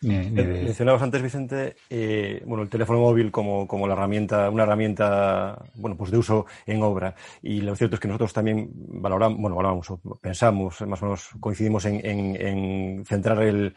Mencionabas 0.00 1.02
antes, 1.02 1.20
Vicente, 1.20 1.74
eh, 1.90 2.40
bueno, 2.46 2.62
el 2.62 2.68
teléfono 2.68 3.00
móvil 3.00 3.32
como, 3.32 3.66
como, 3.66 3.88
la 3.88 3.94
herramienta, 3.94 4.48
una 4.48 4.62
herramienta, 4.62 5.58
bueno, 5.74 5.96
pues 5.96 6.12
de 6.12 6.18
uso 6.18 6.46
en 6.66 6.82
obra. 6.82 7.16
Y 7.42 7.62
lo 7.62 7.74
cierto 7.74 7.96
es 7.96 8.00
que 8.00 8.06
nosotros 8.06 8.32
también 8.32 8.70
valoramos, 8.72 9.40
bueno, 9.40 9.56
valoramos, 9.56 9.88
pensamos, 10.20 10.80
más 10.82 11.02
o 11.02 11.06
menos 11.06 11.28
coincidimos 11.40 11.84
en, 11.86 12.00
en 12.04 13.04
centrar 13.04 13.42
el, 13.42 13.74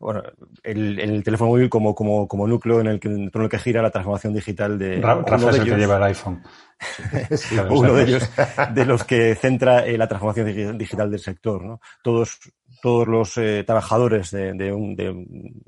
bueno, 0.00 0.22
el, 0.62 0.98
el, 0.98 1.22
teléfono 1.22 1.50
móvil 1.50 1.68
como, 1.68 1.94
como, 1.94 2.26
como 2.26 2.48
núcleo 2.48 2.80
en 2.80 2.86
el, 2.86 2.98
que, 2.98 3.08
en 3.08 3.30
el 3.32 3.48
que 3.50 3.58
gira 3.58 3.82
la 3.82 3.90
transformación 3.90 4.32
digital 4.32 4.78
de. 4.78 4.98
Rafa 4.98 5.50
es 5.50 5.58
el 5.58 5.64
que 5.64 5.76
lleva 5.76 5.98
el 5.98 6.02
iPhone. 6.04 6.42
uno 7.70 7.92
de 7.92 8.04
ellos, 8.04 8.30
de 8.72 8.86
los 8.86 9.04
que 9.04 9.34
centra 9.34 9.84
eh, 9.84 9.98
la 9.98 10.08
transformación 10.08 10.78
digital 10.78 11.10
del 11.10 11.20
sector, 11.20 11.62
¿no? 11.62 11.80
Todos, 12.02 12.40
todos 12.80 13.06
los 13.06 13.36
eh, 13.38 13.64
trabajadores 13.64 14.30
de, 14.30 14.52
de, 14.54 14.72
un, 14.72 14.96
de, 14.96 15.26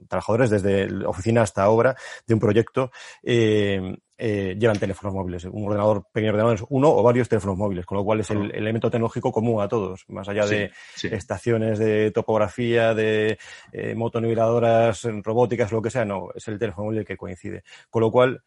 trabajadores 0.08 0.50
desde 0.50 1.06
oficina 1.06 1.42
hasta 1.42 1.68
obra 1.68 1.96
de 2.26 2.34
un 2.34 2.40
proyecto 2.40 2.90
eh, 3.22 3.96
eh, 4.24 4.56
llevan 4.56 4.78
teléfonos 4.78 5.14
móviles. 5.14 5.44
Un 5.46 5.66
ordenador, 5.66 6.06
pequeño 6.12 6.30
ordenador 6.30 6.54
es 6.54 6.64
uno 6.68 6.94
o 6.94 7.02
varios 7.02 7.28
teléfonos 7.28 7.58
móviles, 7.58 7.84
con 7.84 7.98
lo 7.98 8.04
cual 8.04 8.20
es 8.20 8.30
el, 8.30 8.54
elemento 8.54 8.88
tecnológico 8.88 9.32
común 9.32 9.60
a 9.60 9.66
todos, 9.66 10.04
más 10.06 10.28
allá 10.28 10.46
de 10.46 10.70
estaciones 11.02 11.80
de 11.80 12.12
topografía, 12.12 12.94
de 12.94 13.36
eh, 13.72 13.96
motoniveladoras 13.96 15.08
robóticas, 15.24 15.72
lo 15.72 15.82
que 15.82 15.90
sea, 15.90 16.04
no, 16.04 16.28
es 16.36 16.46
el 16.46 16.56
teléfono 16.56 16.84
móvil 16.84 17.00
el 17.00 17.04
que 17.04 17.16
coincide. 17.16 17.64
Con 17.90 18.02
lo 18.02 18.12
cual, 18.12 18.44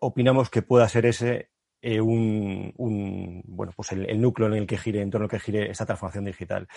opinamos 0.00 0.50
que 0.50 0.60
pueda 0.60 0.86
ser 0.86 1.06
ese 1.06 1.48
eh, 1.80 1.98
un, 2.02 2.70
un, 2.76 3.42
bueno, 3.46 3.72
pues 3.74 3.92
el, 3.92 4.04
el, 4.04 4.20
núcleo 4.20 4.48
en 4.48 4.54
el 4.54 4.66
que 4.66 4.76
gire, 4.76 5.00
en 5.00 5.10
torno 5.10 5.24
al 5.24 5.30
que 5.30 5.40
gire 5.40 5.70
esta 5.70 5.86
transformación 5.86 6.26
digital 6.26 6.68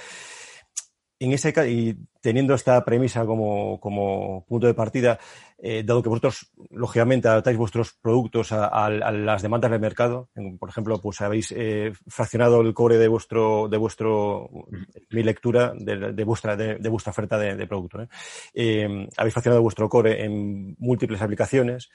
en 1.19 1.31
ese 1.31 1.53
y 1.69 1.95
teniendo 2.21 2.53
esta 2.53 2.83
premisa 2.83 3.25
como, 3.25 3.79
como 3.79 4.45
punto 4.45 4.67
de 4.67 4.73
partida, 4.73 5.19
eh, 5.57 5.83
dado 5.85 6.01
que 6.01 6.09
vosotros, 6.09 6.51
lógicamente, 6.71 7.27
adaptáis 7.27 7.57
vuestros 7.57 7.93
productos 7.93 8.51
a, 8.51 8.89
las 8.89 9.41
demandas 9.41 9.71
del 9.71 9.79
mercado, 9.79 10.29
por 10.59 10.69
ejemplo, 10.69 10.99
pues 11.01 11.21
habéis 11.21 11.53
eh, 11.55 11.93
fraccionado 12.07 12.61
el 12.61 12.73
core 12.73 12.97
de 12.97 13.07
vuestro, 13.07 13.67
de 13.69 13.77
vuestro, 13.77 14.49
mi 15.09 15.23
lectura 15.23 15.73
de, 15.75 16.23
vuestra, 16.23 16.55
de, 16.55 16.89
vuestra 16.89 17.11
oferta 17.11 17.37
de, 17.37 17.55
de 17.55 17.67
producto. 17.67 18.01
¿eh? 18.55 19.07
habéis 19.17 19.33
fraccionado 19.33 19.61
vuestro 19.61 19.87
core 19.89 20.23
en 20.23 20.75
múltiples 20.79 21.21
aplicaciones. 21.21 21.89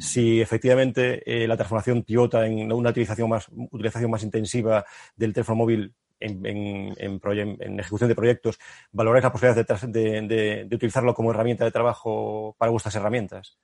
Si 0.00 0.40
efectivamente 0.40 1.22
eh, 1.26 1.46
la 1.46 1.56
transformación 1.56 2.02
Toyota 2.04 2.46
en 2.46 2.72
una 2.72 2.90
utilización 2.90 3.28
más, 3.28 3.48
utilización 3.70 4.10
más 4.10 4.22
intensiva 4.22 4.84
del 5.14 5.34
teléfono 5.34 5.56
móvil 5.56 5.94
en, 6.18 6.44
en, 6.46 6.94
en, 6.98 7.56
en, 7.60 7.80
ejecución 7.80 8.08
de 8.08 8.14
proyectos, 8.14 8.58
valoráis 8.92 9.24
la 9.24 9.32
posibilidad 9.32 9.66
de, 9.66 10.22
de, 10.22 10.64
de, 10.64 10.76
utilizarlo 10.76 11.14
como 11.14 11.30
herramienta 11.30 11.64
de 11.64 11.70
trabajo 11.70 12.54
para 12.58 12.70
vuestras 12.70 12.94
herramientas? 12.94 13.58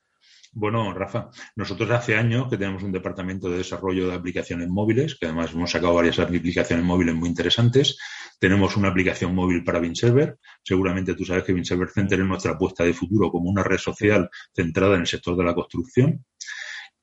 Bueno, 0.58 0.90
Rafa, 0.94 1.28
nosotros 1.54 1.90
hace 1.90 2.16
años 2.16 2.48
que 2.48 2.56
tenemos 2.56 2.82
un 2.82 2.90
departamento 2.90 3.50
de 3.50 3.58
desarrollo 3.58 4.08
de 4.08 4.14
aplicaciones 4.14 4.70
móviles, 4.70 5.14
que 5.20 5.26
además 5.26 5.52
hemos 5.52 5.70
sacado 5.70 5.92
varias 5.92 6.18
aplicaciones 6.18 6.82
móviles 6.82 7.14
muy 7.14 7.28
interesantes. 7.28 7.98
Tenemos 8.40 8.74
una 8.78 8.88
aplicación 8.88 9.34
móvil 9.34 9.62
para 9.62 9.80
Vinserver. 9.80 10.38
Seguramente 10.64 11.14
tú 11.14 11.26
sabes 11.26 11.44
que 11.44 11.52
Vinserver 11.52 11.90
Center 11.90 12.20
es 12.20 12.26
nuestra 12.26 12.52
apuesta 12.52 12.84
de 12.84 12.94
futuro 12.94 13.30
como 13.30 13.50
una 13.50 13.62
red 13.62 13.76
social 13.76 14.30
centrada 14.54 14.94
en 14.94 15.02
el 15.02 15.06
sector 15.06 15.36
de 15.36 15.44
la 15.44 15.54
construcción. 15.54 16.24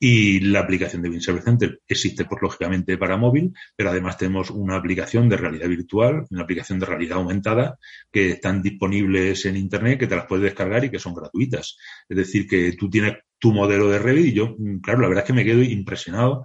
Y 0.00 0.40
la 0.40 0.60
aplicación 0.60 1.02
de 1.02 1.08
Win 1.08 1.20
Center 1.20 1.80
existe, 1.86 2.24
pues, 2.24 2.42
lógicamente, 2.42 2.98
para 2.98 3.16
móvil, 3.16 3.54
pero 3.76 3.90
además 3.90 4.18
tenemos 4.18 4.50
una 4.50 4.76
aplicación 4.76 5.28
de 5.28 5.36
realidad 5.36 5.68
virtual, 5.68 6.26
una 6.30 6.42
aplicación 6.42 6.80
de 6.80 6.86
realidad 6.86 7.18
aumentada, 7.18 7.78
que 8.10 8.32
están 8.32 8.60
disponibles 8.60 9.46
en 9.46 9.56
Internet, 9.56 10.00
que 10.00 10.06
te 10.08 10.16
las 10.16 10.26
puedes 10.26 10.44
descargar 10.44 10.84
y 10.84 10.90
que 10.90 10.98
son 10.98 11.14
gratuitas. 11.14 11.78
Es 12.08 12.16
decir, 12.16 12.46
que 12.48 12.72
tú 12.72 12.90
tienes 12.90 13.14
tu 13.44 13.52
modelo 13.52 13.90
de 13.90 13.98
Revit 13.98 14.28
y 14.28 14.32
yo, 14.32 14.56
claro, 14.82 15.02
la 15.02 15.08
verdad 15.08 15.22
es 15.22 15.26
que 15.26 15.34
me 15.34 15.44
quedo 15.44 15.62
impresionado 15.62 16.44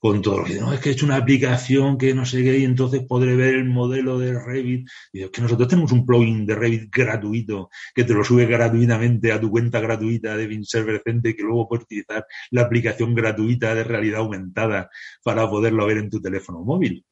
con 0.00 0.20
todo 0.20 0.38
lo 0.38 0.44
que 0.44 0.58
no 0.58 0.72
es 0.72 0.80
que 0.80 0.88
he 0.88 0.92
hecho 0.92 1.06
una 1.06 1.14
aplicación 1.14 1.96
que 1.96 2.12
no 2.12 2.26
sé 2.26 2.42
qué 2.42 2.58
y 2.58 2.64
entonces 2.64 3.04
podré 3.06 3.36
ver 3.36 3.54
el 3.54 3.66
modelo 3.66 4.18
de 4.18 4.36
Revit. 4.36 4.88
Y 5.12 5.22
es 5.22 5.30
que 5.30 5.42
nosotros 5.42 5.68
tenemos 5.68 5.92
un 5.92 6.04
plugin 6.04 6.44
de 6.46 6.56
Revit 6.56 6.90
gratuito 6.92 7.70
que 7.94 8.02
te 8.02 8.14
lo 8.14 8.24
sube 8.24 8.46
gratuitamente 8.46 9.30
a 9.30 9.40
tu 9.40 9.48
cuenta 9.48 9.78
gratuita 9.78 10.36
de 10.36 10.48
Vinserver 10.48 11.00
Center 11.04 11.36
que 11.36 11.42
luego 11.44 11.68
puedes 11.68 11.84
utilizar 11.84 12.26
la 12.50 12.62
aplicación 12.62 13.14
gratuita 13.14 13.72
de 13.72 13.84
realidad 13.84 14.22
aumentada 14.22 14.90
para 15.22 15.48
poderlo 15.48 15.86
ver 15.86 15.98
en 15.98 16.10
tu 16.10 16.20
teléfono 16.20 16.64
móvil. 16.64 17.04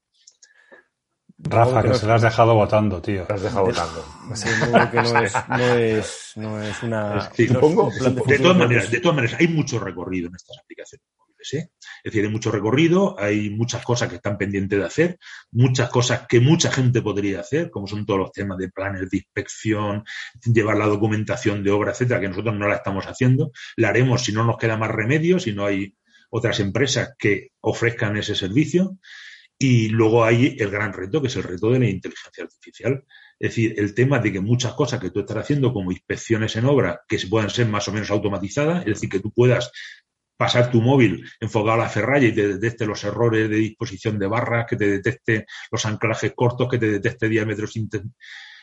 Rafa, 1.39 1.83
que, 1.83 1.95
se 1.95 2.07
lo 2.07 2.15
has 2.15 2.23
dejado 2.23 2.55
votando, 2.55 3.01
tío. 3.01 3.25
Lo 3.29 3.35
has 3.35 3.43
dejado 3.43 3.67
votando. 3.67 4.05
que 4.91 5.03
no 5.03 5.21
es, 5.21 5.35
no 5.49 5.75
es, 5.75 6.33
no 6.37 6.63
es 6.63 6.83
una. 6.83 7.31
Supongo, 7.31 7.91
de, 8.27 8.39
todas 8.39 8.57
maneras, 8.57 8.91
de 8.91 9.01
todas 9.01 9.17
maneras, 9.17 9.41
hay 9.41 9.49
mucho 9.49 9.79
recorrido 9.79 10.29
en 10.29 10.35
estas 10.35 10.59
aplicaciones. 10.59 11.07
¿eh? 11.53 11.71
Es 12.03 12.13
decir, 12.13 12.25
hay 12.25 12.31
mucho 12.31 12.51
recorrido, 12.51 13.19
hay 13.19 13.51
muchas 13.51 13.85
cosas 13.85 14.09
que 14.09 14.17
están 14.17 14.37
pendientes 14.37 14.79
de 14.79 14.85
hacer, 14.85 15.19
muchas 15.53 15.89
cosas 15.91 16.27
que 16.29 16.41
mucha 16.41 16.71
gente 16.71 17.03
podría 17.03 17.41
hacer, 17.41 17.71
como 17.71 17.87
son 17.87 18.05
todos 18.05 18.21
los 18.21 18.33
temas 18.33 18.59
de 18.59 18.71
planes 18.71 19.09
de 19.09 19.19
inspección, 19.19 20.05
llevar 20.45 20.77
la 20.77 20.87
documentación 20.87 21.63
de 21.63 21.71
obra, 21.71 21.93
etcétera, 21.93 22.21
que 22.21 22.29
nosotros 22.29 22.55
no 22.55 22.69
la 22.69 22.77
estamos 22.77 23.07
haciendo. 23.07 23.53
La 23.77 23.91
haremos 23.91 24.25
si 24.25 24.33
no 24.33 24.45
nos 24.45 24.59
queda 24.59 24.77
más 24.77 24.91
remedio, 24.91 25.39
si 25.39 25.53
no 25.53 25.67
hay 25.67 25.95
otras 26.31 26.61
empresas 26.61 27.15
que 27.19 27.53
ofrezcan 27.61 28.17
ese 28.17 28.35
servicio. 28.35 28.99
Y 29.59 29.89
luego 29.89 30.25
hay 30.25 30.57
el 30.59 30.71
gran 30.71 30.93
reto, 30.93 31.21
que 31.21 31.27
es 31.27 31.37
el 31.37 31.43
reto 31.43 31.71
de 31.71 31.81
la 31.81 31.89
inteligencia 31.89 32.45
artificial. 32.45 33.05
Es 33.39 33.51
decir, 33.51 33.75
el 33.77 33.95
tema 33.95 34.21
de 34.21 34.33
que 34.33 34.41
muchas 34.41 34.75
cosas 34.75 35.01
que 35.01 35.11
tú 35.11 35.21
estás 35.21 35.39
haciendo, 35.39 35.73
como 35.73 35.91
inspecciones 35.91 36.55
en 36.57 36.65
obra, 36.65 37.01
que 37.09 37.19
puedan 37.29 37.51
ser 37.51 37.67
más 37.67 37.89
o 37.89 37.93
menos 37.93 38.11
automatizadas, 38.11 38.81
es 38.81 38.95
decir, 38.95 39.09
que 39.09 39.21
tú 39.21 39.33
puedas 39.33 39.71
pasar 40.37 40.71
tu 40.71 40.81
móvil 40.81 41.29
enfocado 41.41 41.75
a 41.75 41.85
la 41.85 41.89
ferralla 41.89 42.29
y 42.29 42.33
te 42.33 42.47
detecte 42.47 42.87
los 42.87 43.03
errores 43.03 43.51
de 43.51 43.57
disposición 43.57 44.19
de 44.19 44.29
barras, 44.29 44.67
que 44.69 44.77
te 44.77 44.87
detecte 44.87 45.47
los 45.73 45.85
anclajes 45.85 46.33
cortos, 46.35 46.69
que 46.69 46.79
te 46.79 46.91
detecte 46.93 47.29
diámetros 47.29 47.77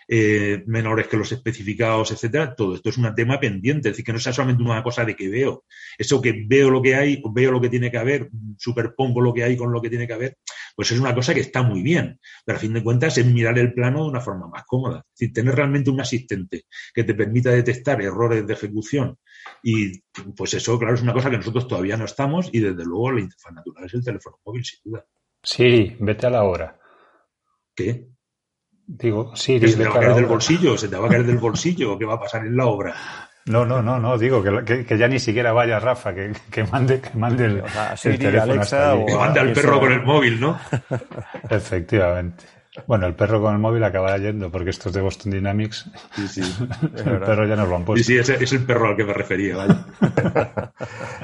eh, 0.08 0.64
menores 0.68 1.08
que 1.08 1.18
los 1.18 1.32
especificados, 1.32 2.12
etcétera. 2.12 2.56
Todo 2.56 2.76
esto 2.76 2.90
es 2.90 2.98
un 2.98 3.14
tema 3.16 3.40
pendiente, 3.40 3.90
es 3.90 3.94
decir, 3.94 4.06
que 4.06 4.14
no 4.14 4.20
sea 4.20 4.34
solamente 4.34 4.64
una 4.64 4.84
cosa 4.84 5.06
de 5.06 5.16
que 5.16 5.30
veo. 5.30 5.66
Eso 5.98 6.22
que 6.22 6.46
veo 6.48 6.70
lo 6.70 6.82
que 6.82 6.96
hay, 6.96 7.22
veo 7.34 7.52
lo 7.52 7.62
que 7.62 7.70
tiene 7.70 7.92
que 7.92 7.98
haber, 7.98 8.30
superpongo 8.58 9.22
lo 9.22 9.34
que 9.34 9.44
hay 9.44 9.58
con 9.58 9.72
lo 9.72 9.82
que 9.82 9.90
tiene 9.90 10.08
que 10.08 10.14
haber, 10.14 10.38
pues 10.76 10.92
es 10.92 11.00
una 11.00 11.16
cosa 11.16 11.34
que 11.34 11.40
está 11.40 11.64
muy 11.64 11.82
bien. 11.82 12.20
Pero 12.46 12.58
a 12.58 12.62
fin 12.62 12.74
de 12.74 12.84
cuentas 12.84 13.18
es 13.18 13.26
mirar 13.26 13.58
el 13.60 13.74
plano 13.74 14.04
de 14.04 14.10
una 14.10 14.22
forma 14.22 14.48
más 14.48 14.64
cómoda. 14.66 15.00
Es 15.00 15.20
decir, 15.20 15.34
tener 15.34 15.56
realmente 15.56 15.90
un 15.90 16.02
asistente 16.02 16.66
que 16.94 17.04
te 17.04 17.14
permita 17.14 17.52
detectar 17.52 18.02
errores 18.02 18.46
de 18.46 18.54
ejecución 18.54 19.18
y 19.64 20.00
pues 20.36 20.54
eso, 20.54 20.78
claro, 20.78 20.96
es 20.96 21.02
una 21.02 21.14
cosa 21.14 21.30
que 21.30 21.38
nosotros 21.38 21.68
todavía 21.68 21.98
no 21.98 22.06
estamos 22.06 22.50
y 22.52 22.60
desde 22.60 22.86
luego 22.86 23.12
la 23.12 23.22
interfaz 23.22 23.54
natural 23.54 23.86
es 23.86 23.94
el 23.94 24.04
teléfono 24.04 24.40
móvil, 24.46 24.64
sin 24.64 24.80
duda. 24.84 25.06
Sí, 25.42 25.96
vete 26.00 26.28
a 26.28 26.32
la 26.32 26.44
hora. 26.44 26.80
¿Qué? 27.76 28.08
Digo, 28.88 29.36
sí, 29.36 29.60
se 29.60 29.78
te 29.78 29.88
va 29.88 29.96
a 29.96 30.00
caer 30.00 30.16
del 30.16 30.26
bolsillo, 30.26 30.78
se 30.78 30.88
te 30.88 30.96
va 30.96 31.08
a 31.08 31.10
caer 31.10 31.26
del 31.26 31.38
bolsillo, 31.38 31.98
¿qué 31.98 32.06
va 32.06 32.16
a 32.16 32.20
pasar 32.20 32.46
en 32.46 32.56
la 32.56 32.66
obra? 32.68 32.96
No, 33.46 33.66
no, 33.66 33.82
no, 33.82 34.00
no, 34.00 34.18
digo 34.18 34.44
que, 34.44 34.86
que, 34.86 34.98
ya 34.98 35.08
ni 35.08 35.20
siquiera 35.20 35.54
vaya 35.54 35.80
Rafa, 35.80 36.14
que, 36.16 36.34
que 36.50 36.64
mande, 36.64 37.00
que 37.00 37.16
mande 37.16 37.46
el, 37.46 37.64
el 38.04 38.20
teléfono 38.20 38.54
Alexa, 38.54 38.96
o 38.96 39.06
que 39.06 39.16
mande 39.16 39.40
al 39.40 39.54
perro 39.54 39.80
con 39.80 39.92
el 39.92 40.02
móvil, 40.02 40.40
¿no? 40.40 40.60
Efectivamente. 41.50 42.46
Bueno, 42.88 43.08
el 43.08 43.16
perro 43.16 43.42
con 43.42 43.54
el 43.54 43.60
móvil 43.60 43.84
acabará 43.84 44.18
yendo, 44.18 44.52
porque 44.52 44.70
esto 44.70 44.90
es 44.90 44.96
de 44.96 45.02
Boston 45.02 45.32
Dynamics. 45.32 45.90
Sí, 46.16 46.28
sí. 46.28 46.42
el 46.98 47.20
perro 47.20 47.48
ya 47.48 47.56
nos 47.56 47.70
lo 47.70 47.76
han 47.76 47.86
puesto. 47.86 48.06
Sí, 48.06 48.24
sí, 48.24 48.34
es, 48.40 48.54
el 48.54 48.66
perro 48.66 48.90
al 48.90 48.96
que 48.96 49.04
me 49.04 49.14
refería, 49.14 49.58
vaya. 49.58 49.86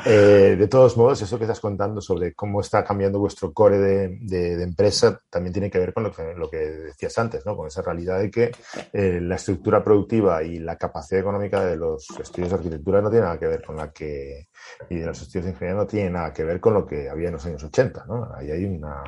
eh, 0.06 0.56
de 0.58 0.68
todos 0.68 0.96
modos, 0.98 1.22
eso 1.22 1.38
que 1.38 1.44
estás 1.44 1.60
contando 1.60 2.02
sobre 2.02 2.34
cómo 2.34 2.62
está 2.62 2.84
cambiando 2.84 3.20
vuestro 3.20 3.54
core 3.54 3.80
de, 3.80 4.18
de, 4.22 4.64
empresa 4.64 5.20
también 5.30 5.54
tiene 5.54 5.70
que 5.70 5.80
ver 5.80 5.94
con 5.94 6.04
lo 6.04 6.12
que, 6.12 6.34
lo 6.36 6.50
que, 6.50 6.58
decías 6.58 7.18
antes, 7.18 7.46
¿no? 7.46 7.56
Con 7.56 7.68
esa 7.68 7.82
realidad 7.82 8.20
de 8.20 8.32
que 8.32 8.52
eh, 8.94 9.20
la 9.22 9.36
estructura 9.36 9.84
productiva 9.84 10.44
y 10.44 10.60
la 10.60 10.78
capacidad 10.78 11.22
económica 11.22 11.64
de 11.66 11.76
los 11.76 12.08
estudios 12.20 12.50
de 12.50 12.56
arquitectura 12.56 13.02
no 13.02 13.10
tiene 13.10 13.26
nada 13.26 13.40
que 13.40 13.48
ver 13.48 13.64
con 13.64 13.76
la 13.76 13.92
que, 13.92 14.48
y 14.90 14.96
de 14.96 15.06
los 15.06 15.22
estudios 15.22 15.46
de 15.46 15.52
ingeniería 15.52 15.82
no 15.82 15.88
tiene 15.88 16.10
nada 16.10 16.34
que 16.34 16.44
ver 16.44 16.60
con 16.60 16.74
lo 16.74 16.86
que 16.86 17.10
había 17.10 17.28
en 17.28 17.34
los 17.34 17.46
años 17.46 17.64
80, 17.64 18.06
¿no? 18.08 18.30
Ahí 18.36 18.52
hay 18.52 18.66
una, 18.66 19.04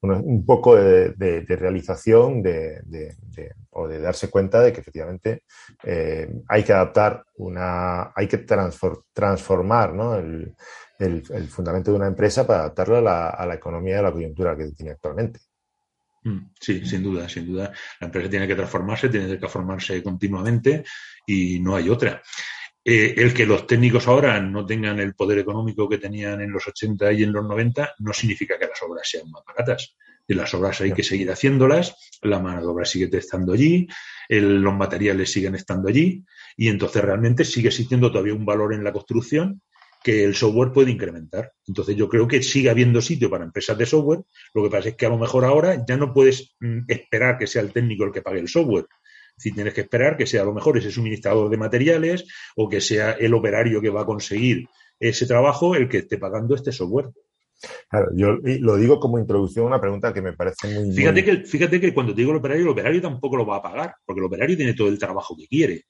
un 0.00 0.46
poco 0.46 0.76
de, 0.76 1.44
realización 1.48 2.42
de, 2.42 2.80
o 3.70 3.88
de 3.88 4.00
darse 4.00 4.30
cuenta 4.30 4.60
de 4.60 4.72
que 4.72 4.80
efectivamente 4.80 5.42
eh, 5.82 6.28
hay 6.48 6.62
que 6.62 6.72
adaptar 6.72 7.24
una, 7.36 8.12
hay 8.14 8.28
que 8.28 8.38
transformar 8.38 9.94
¿no? 9.94 10.16
el, 10.16 10.54
fundamento 11.48 11.90
de 11.90 11.96
una 11.96 12.06
empresa 12.06 12.46
para 12.46 12.60
adaptarlo 12.60 12.98
a 12.98 13.00
la, 13.00 13.28
a 13.30 13.46
la 13.46 13.54
economía 13.54 13.96
y 13.96 13.98
a 13.98 14.02
la 14.02 14.12
coyuntura 14.12 14.56
que 14.56 14.70
tiene 14.72 14.92
actualmente. 14.92 15.40
Mm, 16.24 16.50
sí, 16.60 16.84
sin 16.84 17.02
duda, 17.02 17.28
sin 17.28 17.46
duda. 17.46 17.72
La 18.00 18.06
empresa 18.06 18.28
tiene 18.28 18.46
que 18.46 18.56
transformarse, 18.56 19.08
tiene 19.08 19.28
que 19.28 19.36
transformarse 19.36 20.02
continuamente 20.02 20.84
y 21.26 21.60
no 21.60 21.76
hay 21.76 21.88
otra. 21.88 22.22
Eh, 22.90 23.14
el 23.18 23.34
que 23.34 23.44
los 23.44 23.66
técnicos 23.66 24.08
ahora 24.08 24.40
no 24.40 24.64
tengan 24.64 24.98
el 24.98 25.12
poder 25.12 25.36
económico 25.40 25.86
que 25.86 25.98
tenían 25.98 26.40
en 26.40 26.50
los 26.50 26.66
80 26.66 27.12
y 27.12 27.22
en 27.22 27.34
los 27.34 27.44
90 27.44 27.96
no 27.98 28.14
significa 28.14 28.58
que 28.58 28.66
las 28.66 28.82
obras 28.82 29.06
sean 29.06 29.30
más 29.30 29.42
baratas. 29.46 29.94
Las 30.26 30.54
obras 30.54 30.80
hay 30.80 30.92
que 30.92 31.02
seguir 31.02 31.30
haciéndolas, 31.30 31.94
la 32.22 32.38
mano 32.38 32.62
de 32.62 32.66
obra 32.66 32.86
sigue 32.86 33.10
estando 33.12 33.52
allí, 33.52 33.86
los 34.30 34.74
materiales 34.74 35.30
siguen 35.30 35.54
estando 35.54 35.90
allí 35.90 36.24
y 36.56 36.68
entonces 36.68 37.02
realmente 37.02 37.44
sigue 37.44 37.68
existiendo 37.68 38.10
todavía 38.10 38.32
un 38.32 38.46
valor 38.46 38.72
en 38.72 38.82
la 38.82 38.92
construcción 38.92 39.60
que 40.02 40.24
el 40.24 40.34
software 40.34 40.72
puede 40.72 40.90
incrementar. 40.90 41.52
Entonces 41.66 41.94
yo 41.94 42.08
creo 42.08 42.26
que 42.26 42.42
sigue 42.42 42.70
habiendo 42.70 43.02
sitio 43.02 43.28
para 43.28 43.44
empresas 43.44 43.76
de 43.76 43.84
software. 43.84 44.20
Lo 44.54 44.62
que 44.62 44.70
pasa 44.70 44.88
es 44.88 44.96
que 44.96 45.04
a 45.04 45.10
lo 45.10 45.18
mejor 45.18 45.44
ahora 45.44 45.84
ya 45.86 45.98
no 45.98 46.14
puedes 46.14 46.56
mm, 46.60 46.84
esperar 46.88 47.36
que 47.36 47.46
sea 47.46 47.60
el 47.60 47.72
técnico 47.72 48.04
el 48.04 48.12
que 48.12 48.22
pague 48.22 48.40
el 48.40 48.48
software, 48.48 48.86
si 49.38 49.52
tienes 49.52 49.74
que 49.74 49.82
esperar 49.82 50.16
que 50.16 50.26
sea 50.26 50.42
a 50.42 50.44
lo 50.44 50.52
mejor 50.52 50.76
ese 50.76 50.90
suministrador 50.90 51.48
de 51.48 51.56
materiales 51.56 52.26
o 52.56 52.68
que 52.68 52.80
sea 52.80 53.12
el 53.12 53.34
operario 53.34 53.80
que 53.80 53.90
va 53.90 54.02
a 54.02 54.06
conseguir 54.06 54.66
ese 55.00 55.26
trabajo 55.26 55.74
el 55.74 55.88
que 55.88 55.98
esté 55.98 56.18
pagando 56.18 56.54
este 56.54 56.72
software. 56.72 57.10
Claro, 57.88 58.08
yo 58.14 58.36
lo 58.42 58.76
digo 58.76 59.00
como 59.00 59.18
introducción 59.18 59.64
a 59.64 59.68
una 59.68 59.80
pregunta 59.80 60.12
que 60.12 60.22
me 60.22 60.32
parece 60.32 60.80
muy. 60.80 60.94
Fíjate, 60.94 61.24
Que, 61.24 61.36
fíjate 61.38 61.80
que 61.80 61.92
cuando 61.92 62.14
te 62.14 62.20
digo 62.20 62.30
el 62.30 62.38
operario, 62.38 62.62
el 62.62 62.70
operario 62.70 63.00
tampoco 63.00 63.36
lo 63.36 63.46
va 63.46 63.56
a 63.56 63.62
pagar, 63.62 63.94
porque 64.04 64.20
el 64.20 64.26
operario 64.26 64.56
tiene 64.56 64.74
todo 64.74 64.88
el 64.88 64.98
trabajo 64.98 65.36
que 65.36 65.48
quiere. 65.48 65.84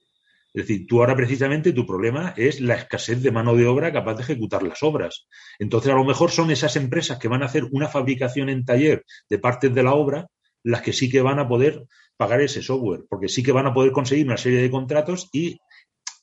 Es 0.54 0.66
decir, 0.66 0.86
tú 0.86 1.00
ahora 1.00 1.14
precisamente 1.14 1.72
tu 1.72 1.86
problema 1.86 2.32
es 2.36 2.60
la 2.60 2.74
escasez 2.74 3.22
de 3.22 3.30
mano 3.30 3.54
de 3.54 3.66
obra 3.66 3.92
capaz 3.92 4.14
de 4.14 4.22
ejecutar 4.22 4.62
las 4.62 4.82
obras. 4.82 5.28
Entonces, 5.58 5.92
a 5.92 5.94
lo 5.94 6.04
mejor 6.04 6.30
son 6.30 6.50
esas 6.50 6.74
empresas 6.76 7.18
que 7.18 7.28
van 7.28 7.42
a 7.42 7.46
hacer 7.46 7.64
una 7.70 7.88
fabricación 7.88 8.48
en 8.48 8.64
taller 8.64 9.04
de 9.28 9.38
partes 9.38 9.74
de 9.74 9.82
la 9.82 9.92
obra 9.92 10.26
las 10.64 10.82
que 10.82 10.92
sí 10.92 11.10
que 11.10 11.20
van 11.20 11.38
a 11.38 11.48
poder 11.48 11.84
pagar 12.18 12.42
ese 12.42 12.60
software, 12.62 13.04
porque 13.08 13.28
sí 13.28 13.42
que 13.42 13.52
van 13.52 13.66
a 13.66 13.72
poder 13.72 13.92
conseguir 13.92 14.26
una 14.26 14.36
serie 14.36 14.60
de 14.60 14.70
contratos 14.70 15.30
y 15.32 15.58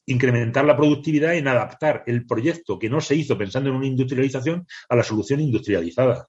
incrementar 0.06 0.66
la 0.66 0.78
productividad 0.78 1.36
en 1.36 1.48
adaptar 1.48 2.04
el 2.06 2.28
proyecto 2.28 2.78
que 2.78 2.90
no 2.90 3.02
se 3.02 3.16
hizo 3.16 3.38
pensando 3.38 3.70
en 3.70 3.78
una 3.78 3.88
industrialización 3.88 4.68
a 4.90 4.96
la 4.96 5.04
solución 5.04 5.40
industrializada. 5.40 6.28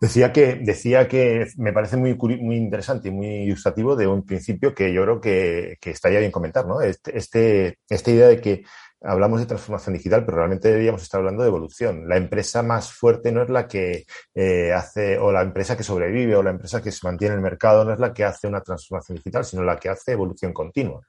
Decía 0.00 0.32
que, 0.32 0.56
decía 0.56 1.06
que 1.06 1.46
me 1.56 1.72
parece 1.72 1.96
muy, 1.96 2.14
muy 2.14 2.56
interesante 2.56 3.08
y 3.08 3.12
muy 3.12 3.26
ilustrativo 3.26 3.94
de 3.94 4.06
un 4.06 4.24
principio 4.24 4.74
que 4.74 4.92
yo 4.92 5.02
creo 5.02 5.20
que, 5.20 5.76
que 5.80 5.90
estaría 5.90 6.18
bien 6.18 6.32
comentar, 6.32 6.66
¿no? 6.66 6.80
Este, 6.80 7.16
este, 7.16 7.78
esta 7.88 8.10
idea 8.10 8.26
de 8.28 8.40
que 8.40 8.64
hablamos 9.04 9.40
de 9.40 9.46
transformación 9.46 9.94
digital, 9.94 10.24
pero 10.24 10.38
realmente 10.38 10.68
deberíamos 10.68 11.02
estar 11.02 11.18
hablando 11.18 11.42
de 11.42 11.48
evolución. 11.48 12.08
La 12.08 12.16
empresa 12.16 12.62
más 12.62 12.92
fuerte 12.92 13.30
no 13.30 13.42
es 13.42 13.50
la 13.50 13.68
que 13.68 14.06
eh, 14.34 14.72
hace, 14.72 15.18
o 15.18 15.30
la 15.30 15.42
empresa 15.42 15.76
que 15.76 15.82
sobrevive, 15.82 16.34
o 16.36 16.42
la 16.42 16.50
empresa 16.50 16.82
que 16.82 16.90
se 16.90 17.06
mantiene 17.06 17.34
en 17.34 17.38
el 17.38 17.44
mercado, 17.44 17.84
no 17.84 17.92
es 17.92 18.00
la 18.00 18.12
que 18.12 18.24
hace 18.24 18.46
una 18.46 18.60
transformación 18.60 19.16
digital, 19.16 19.44
sino 19.44 19.62
la 19.62 19.76
que 19.76 19.90
hace 19.90 20.12
evolución 20.12 20.52
continua. 20.52 21.00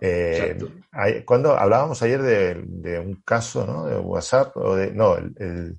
Eh, 0.00 0.58
cuando 1.24 1.56
hablábamos 1.56 2.02
ayer 2.02 2.20
de, 2.20 2.98
un 2.98 3.22
caso 3.24 3.66
¿no? 3.66 3.86
de 3.86 3.96
WhatsApp, 3.96 4.56
o 4.56 4.74
de, 4.74 4.90
no, 4.90 5.16
el 5.16 5.78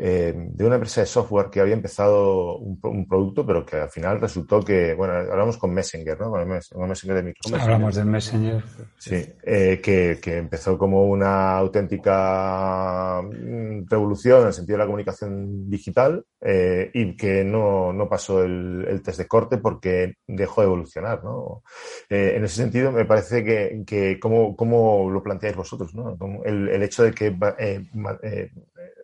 eh, 0.00 0.32
de 0.36 0.64
una 0.64 0.76
empresa 0.76 1.00
de 1.00 1.08
software 1.08 1.50
que 1.50 1.60
había 1.60 1.74
empezado 1.74 2.58
un, 2.58 3.08
producto, 3.08 3.44
pero 3.44 3.66
que 3.66 3.78
al 3.78 3.90
final 3.90 4.20
resultó 4.20 4.62
que, 4.62 4.94
bueno, 4.94 5.14
hablamos 5.14 5.58
con 5.58 5.74
Messenger, 5.74 6.20
¿no? 6.20 6.30
Con, 6.30 6.88
Messenger 6.88 7.16
de 7.16 7.22
Microsoft. 7.24 7.60
Hablamos 7.60 7.96
de 7.96 8.04
Messenger. 8.04 8.62
Sí, 8.96 9.26
eh, 9.42 9.80
que, 9.82 10.20
que, 10.22 10.36
empezó 10.36 10.78
como 10.78 11.06
una 11.06 11.56
auténtica 11.56 13.22
mm, 13.22 13.88
revolución 13.88 14.42
en 14.42 14.46
el 14.46 14.52
sentido 14.52 14.76
de 14.76 14.84
la 14.84 14.86
comunicación 14.86 15.68
digital 15.68 16.24
eh, 16.42 16.92
y 16.94 17.16
que 17.16 17.42
no, 17.42 17.92
no 17.92 18.08
pasó 18.08 18.44
el, 18.44 18.86
el, 18.88 19.02
test 19.02 19.18
de 19.18 19.26
corte 19.26 19.58
porque 19.58 20.14
dejó 20.28 20.60
de 20.60 20.68
evolucionar, 20.68 21.24
¿no? 21.24 21.64
En 22.08 22.44
ese 22.44 22.54
sentido, 22.54 22.92
me 22.92 23.04
parece 23.04 23.42
que, 23.42 23.82
que 23.84 24.20
¿cómo, 24.20 24.54
cómo 24.54 25.10
lo 25.10 25.24
planteáis 25.24 25.56
vosotros, 25.56 25.92
¿no? 25.92 26.16
El, 26.44 26.68
el 26.68 26.82
hecho 26.84 27.02
de 27.02 27.10
que 27.10 27.36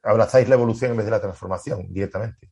abrazáis 0.05 0.49
la 0.49 0.55
evolución 0.55 0.93
en 0.93 0.97
vez 0.99 1.07
de 1.07 1.13
la 1.13 1.21
transformación 1.21 1.87
directamente. 1.89 2.51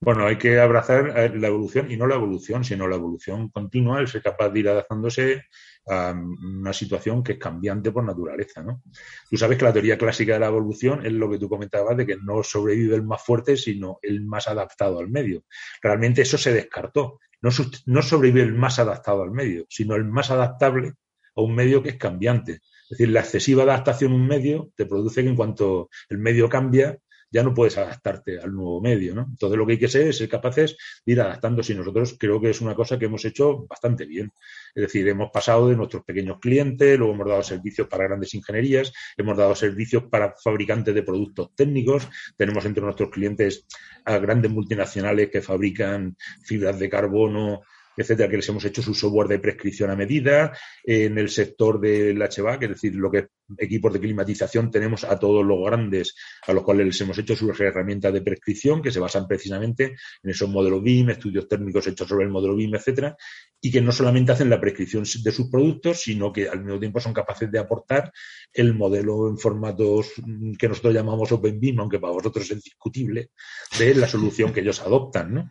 Bueno, 0.00 0.26
hay 0.26 0.38
que 0.38 0.60
abrazar 0.60 1.12
eh, 1.18 1.32
la 1.34 1.48
evolución 1.48 1.90
y 1.90 1.96
no 1.96 2.06
la 2.06 2.14
evolución, 2.14 2.62
sino 2.62 2.86
la 2.86 2.94
evolución 2.94 3.48
continua, 3.48 3.98
el 3.98 4.06
ser 4.06 4.22
capaz 4.22 4.48
de 4.50 4.60
ir 4.60 4.68
adaptándose 4.68 5.42
a 5.88 6.12
una 6.12 6.72
situación 6.72 7.24
que 7.24 7.32
es 7.32 7.38
cambiante 7.38 7.90
por 7.90 8.04
naturaleza, 8.04 8.62
¿no? 8.62 8.80
Tú 9.28 9.36
sabes 9.36 9.58
que 9.58 9.64
la 9.64 9.72
teoría 9.72 9.98
clásica 9.98 10.34
de 10.34 10.40
la 10.40 10.46
evolución 10.46 11.04
es 11.04 11.12
lo 11.12 11.28
que 11.28 11.38
tú 11.38 11.48
comentabas 11.48 11.96
de 11.96 12.06
que 12.06 12.16
no 12.16 12.44
sobrevive 12.44 12.94
el 12.94 13.02
más 13.02 13.22
fuerte, 13.24 13.56
sino 13.56 13.98
el 14.02 14.24
más 14.24 14.46
adaptado 14.46 15.00
al 15.00 15.08
medio. 15.08 15.44
Realmente 15.82 16.22
eso 16.22 16.38
se 16.38 16.52
descartó. 16.52 17.18
No 17.40 18.02
sobrevive 18.02 18.42
el 18.42 18.54
más 18.54 18.78
adaptado 18.78 19.22
al 19.22 19.32
medio, 19.32 19.64
sino 19.68 19.96
el 19.96 20.04
más 20.04 20.30
adaptable 20.30 20.92
a 21.34 21.40
un 21.40 21.54
medio 21.54 21.82
que 21.82 21.90
es 21.90 21.96
cambiante. 21.96 22.60
Es 22.90 22.96
decir, 22.96 23.10
la 23.10 23.20
excesiva 23.20 23.64
adaptación 23.64 24.12
a 24.12 24.14
un 24.14 24.26
medio 24.26 24.70
te 24.74 24.86
produce 24.86 25.22
que 25.22 25.28
en 25.28 25.36
cuanto 25.36 25.90
el 26.08 26.18
medio 26.18 26.48
cambia, 26.48 26.98
ya 27.30 27.42
no 27.42 27.52
puedes 27.52 27.76
adaptarte 27.76 28.40
al 28.40 28.54
nuevo 28.54 28.80
medio, 28.80 29.14
¿no? 29.14 29.26
Entonces 29.28 29.58
lo 29.58 29.66
que 29.66 29.72
hay 29.72 29.78
que 29.78 29.88
ser 29.88 30.06
es 30.06 30.16
ser 30.16 30.28
capaces 30.28 30.76
de 31.04 31.12
ir 31.12 31.20
adaptándose 31.20 31.72
y 31.72 31.76
nosotros 31.76 32.16
creo 32.18 32.40
que 32.40 32.50
es 32.50 32.60
una 32.60 32.74
cosa 32.74 32.98
que 32.98 33.04
hemos 33.04 33.24
hecho 33.24 33.66
bastante 33.66 34.06
bien. 34.06 34.32
Es 34.74 34.82
decir, 34.82 35.06
hemos 35.08 35.30
pasado 35.30 35.68
de 35.68 35.76
nuestros 35.76 36.04
pequeños 36.04 36.38
clientes, 36.40 36.98
luego 36.98 37.14
hemos 37.14 37.28
dado 37.28 37.42
servicios 37.42 37.86
para 37.88 38.04
grandes 38.04 38.34
ingenierías, 38.34 38.92
hemos 39.16 39.36
dado 39.36 39.54
servicios 39.54 40.04
para 40.04 40.34
fabricantes 40.42 40.94
de 40.94 41.02
productos 41.02 41.54
técnicos, 41.54 42.08
tenemos 42.36 42.64
entre 42.64 42.82
nuestros 42.82 43.10
clientes 43.10 43.66
a 44.04 44.18
grandes 44.18 44.50
multinacionales 44.50 45.28
que 45.30 45.42
fabrican 45.42 46.16
fibras 46.42 46.78
de 46.78 46.88
carbono, 46.88 47.60
etcétera, 48.02 48.28
que 48.28 48.36
les 48.36 48.48
hemos 48.48 48.64
hecho 48.64 48.82
su 48.82 48.94
software 48.94 49.28
de 49.28 49.38
prescripción 49.38 49.90
a 49.90 49.96
medida. 49.96 50.56
En 50.84 51.18
el 51.18 51.28
sector 51.28 51.80
del 51.80 52.18
HVAC, 52.18 52.62
es 52.62 52.68
decir, 52.70 52.94
lo 52.94 53.10
que 53.10 53.18
es 53.18 53.26
equipos 53.56 53.92
de 53.92 54.00
climatización, 54.00 54.70
tenemos 54.70 55.04
a 55.04 55.18
todos 55.18 55.44
los 55.44 55.64
grandes 55.64 56.14
a 56.46 56.52
los 56.52 56.62
cuales 56.62 56.86
les 56.86 57.00
hemos 57.00 57.18
hecho 57.18 57.34
sus 57.34 57.58
herramientas 57.60 58.12
de 58.12 58.20
prescripción 58.20 58.82
que 58.82 58.90
se 58.90 59.00
basan 59.00 59.26
precisamente 59.26 59.96
en 60.22 60.30
esos 60.30 60.48
modelos 60.48 60.82
BIM, 60.82 61.10
estudios 61.10 61.48
técnicos 61.48 61.86
hechos 61.86 62.08
sobre 62.08 62.24
el 62.24 62.30
modelo 62.30 62.54
BIM, 62.56 62.74
etcétera, 62.74 63.16
y 63.60 63.70
que 63.70 63.80
no 63.80 63.92
solamente 63.92 64.32
hacen 64.32 64.50
la 64.50 64.60
prescripción 64.60 65.04
de 65.04 65.32
sus 65.32 65.48
productos, 65.50 66.02
sino 66.02 66.32
que 66.32 66.48
al 66.48 66.62
mismo 66.64 66.78
tiempo 66.78 67.00
son 67.00 67.12
capaces 67.12 67.50
de 67.50 67.58
aportar 67.58 68.12
el 68.52 68.74
modelo 68.74 69.28
en 69.28 69.38
formatos 69.38 70.12
que 70.58 70.68
nosotros 70.68 70.94
llamamos 70.94 71.32
Open 71.32 71.58
BIM, 71.58 71.80
aunque 71.80 71.98
para 71.98 72.12
vosotros 72.12 72.50
es 72.50 72.62
discutible, 72.62 73.30
de 73.78 73.94
la 73.94 74.06
solución 74.06 74.52
que 74.52 74.60
ellos 74.60 74.80
adoptan, 74.80 75.34
¿no? 75.34 75.50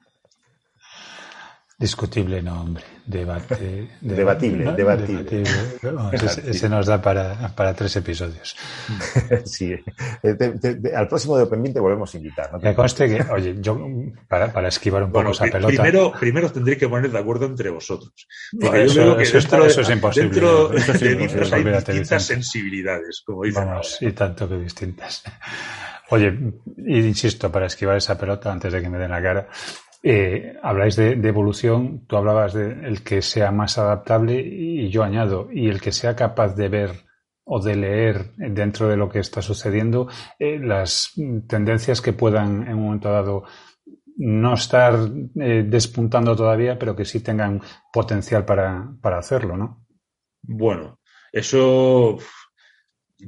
Discutible, 1.80 2.42
no, 2.42 2.62
hombre. 2.62 2.84
Debate, 3.08 3.88
debatible, 4.02 4.74
debatible. 4.74 5.44
ese, 6.12 6.68
nos 6.68 6.88
da 6.88 7.02
para, 7.02 7.54
para 7.56 7.74
tres 7.74 7.96
episodios. 7.96 8.58
sí. 9.46 9.74
Eh, 10.24 10.92
al 10.94 11.08
próximo 11.08 11.38
de 11.38 11.44
Open 11.44 11.72
te 11.72 11.80
volvemos 11.80 12.14
a 12.14 12.18
invitar. 12.18 12.52
¿no? 12.52 12.60
Me 12.60 12.76
conste 12.76 13.08
que, 13.08 13.22
oye, 13.32 13.56
yo, 13.60 13.80
para, 14.28 14.52
para 14.52 14.68
esquivar 14.68 15.04
un 15.04 15.12
poco 15.12 15.32
esa 15.32 15.46
pelota. 15.46 15.68
Primero, 15.68 16.12
primero 16.20 16.52
tendréis 16.52 16.80
que 16.80 16.90
poner 16.90 17.12
de 17.12 17.20
acuerdo 17.20 17.46
entre 17.46 17.70
vosotros. 17.70 18.28
Porque 18.60 18.84
eso, 18.84 18.96
yo 18.96 19.02
creo 19.02 19.18
que 19.18 19.24
eso, 19.24 19.38
dentro, 19.38 19.66
eso 19.66 19.82
es 19.82 19.90
imposible. 19.90 20.30
Dentro 20.30 20.68
de 20.70 21.56
hay 21.56 21.64
distintas 21.64 22.24
sensibilidades, 22.24 23.22
como 23.26 23.44
dicen. 23.44 23.66
Vamos, 23.66 23.98
y 24.02 24.12
tanto 24.12 24.50
que 24.50 24.58
distintas. 24.58 25.24
Oye, 26.10 26.38
insisto, 26.88 27.52
para 27.52 27.68
esquivar 27.68 27.98
esa 27.98 28.18
pelota 28.18 28.52
antes 28.52 28.72
de 28.74 28.82
que 28.82 28.90
me 28.90 28.98
den 28.98 29.12
la 29.12 29.22
cara, 29.22 29.48
Eh, 30.10 30.56
habláis 30.64 30.96
de, 30.96 31.12
evolución, 31.16 32.06
tú 32.08 32.16
hablabas 32.16 32.54
de 32.54 32.72
el 32.88 33.04
que 33.04 33.22
sea 33.22 33.52
más 33.52 33.78
adaptable 33.78 34.40
y 34.40 34.90
yo 34.90 35.04
añado, 35.04 35.50
y 35.52 35.68
el 35.68 35.82
que 35.82 35.92
sea 35.92 36.16
capaz 36.16 36.56
de 36.56 36.70
ver 36.70 36.92
o 37.44 37.62
de 37.62 37.76
leer 37.76 38.32
dentro 38.38 38.88
de 38.88 38.96
lo 38.96 39.10
que 39.10 39.20
está 39.20 39.42
sucediendo 39.42 40.08
eh, 40.40 40.60
las 40.60 41.12
tendencias 41.50 42.00
que 42.00 42.14
puedan 42.14 42.66
en 42.70 42.76
un 42.76 42.84
momento 42.84 43.12
dado 43.12 43.44
no 44.16 44.54
estar 44.54 44.98
eh, 45.42 45.66
despuntando 45.68 46.38
todavía, 46.38 46.80
pero 46.80 46.96
que 46.96 47.04
sí 47.04 47.20
tengan 47.20 47.60
potencial 47.92 48.46
para, 48.46 48.90
para 49.02 49.18
hacerlo, 49.18 49.58
¿no? 49.58 49.86
Bueno, 50.42 51.02
eso 51.34 52.18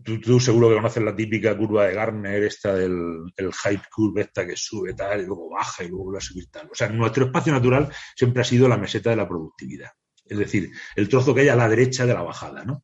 Tú, 0.04 0.40
seguro 0.40 0.70
que 0.70 0.76
conoces 0.76 1.04
la 1.04 1.16
típica 1.16 1.58
curva 1.58 1.88
de 1.88 1.96
Gartner, 1.96 2.44
esta 2.44 2.76
del 2.76 3.24
el 3.36 3.52
hype 3.52 3.84
curve, 3.92 4.22
esta 4.22 4.46
que 4.46 4.56
sube 4.56 4.94
tal 4.94 5.22
y 5.22 5.26
luego 5.26 5.50
baja 5.50 5.84
y 5.84 5.88
luego 5.88 6.04
vuelve 6.04 6.20
a 6.20 6.22
subir 6.22 6.50
tal. 6.52 6.70
O 6.72 6.76
sea, 6.76 6.90
nuestro 6.90 7.26
espacio 7.26 7.52
natural 7.52 7.92
siempre 8.16 8.42
ha 8.42 8.46
sido 8.46 8.68
la 8.68 8.78
meseta 8.78 9.10
de 9.10 9.16
la 9.16 9.28
productividad. 9.28 9.90
Es 10.26 10.38
decir, 10.38 10.70
el 10.96 11.10
trozo 11.10 11.34
que 11.34 11.42
hay 11.42 11.50
a 11.50 11.56
la 11.56 11.68
derecha 11.68 12.06
de 12.06 12.14
la 12.14 12.22
bajada, 12.22 12.64
¿no? 12.64 12.84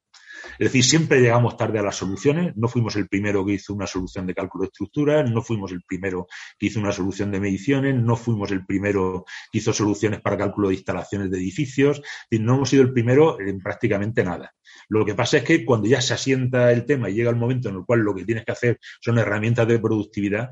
Es 0.57 0.71
decir, 0.71 0.83
siempre 0.83 1.19
llegamos 1.19 1.57
tarde 1.57 1.79
a 1.79 1.83
las 1.83 1.95
soluciones. 1.95 2.55
No 2.55 2.67
fuimos 2.67 2.95
el 2.95 3.07
primero 3.07 3.45
que 3.45 3.53
hizo 3.53 3.73
una 3.73 3.87
solución 3.87 4.25
de 4.25 4.33
cálculo 4.33 4.63
de 4.63 4.67
estructuras, 4.67 5.29
no 5.29 5.41
fuimos 5.41 5.71
el 5.71 5.81
primero 5.81 6.27
que 6.57 6.67
hizo 6.67 6.79
una 6.79 6.91
solución 6.91 7.31
de 7.31 7.39
mediciones, 7.39 7.95
no 7.95 8.15
fuimos 8.15 8.51
el 8.51 8.65
primero 8.65 9.25
que 9.51 9.59
hizo 9.59 9.73
soluciones 9.73 10.21
para 10.21 10.37
cálculo 10.37 10.69
de 10.69 10.75
instalaciones 10.75 11.29
de 11.29 11.37
edificios. 11.37 12.01
no 12.31 12.55
hemos 12.55 12.69
sido 12.69 12.83
el 12.83 12.93
primero 12.93 13.39
en 13.39 13.59
prácticamente 13.59 14.23
nada. 14.23 14.53
Lo 14.89 15.05
que 15.05 15.15
pasa 15.15 15.37
es 15.37 15.43
que 15.43 15.65
cuando 15.65 15.87
ya 15.87 16.01
se 16.01 16.13
asienta 16.13 16.71
el 16.71 16.85
tema 16.85 17.09
y 17.09 17.15
llega 17.15 17.29
el 17.29 17.35
momento 17.35 17.69
en 17.69 17.75
el 17.75 17.85
cual 17.85 17.99
lo 17.99 18.13
que 18.13 18.25
tienes 18.25 18.45
que 18.45 18.51
hacer 18.51 18.79
son 19.01 19.17
herramientas 19.17 19.67
de 19.67 19.79
productividad, 19.79 20.51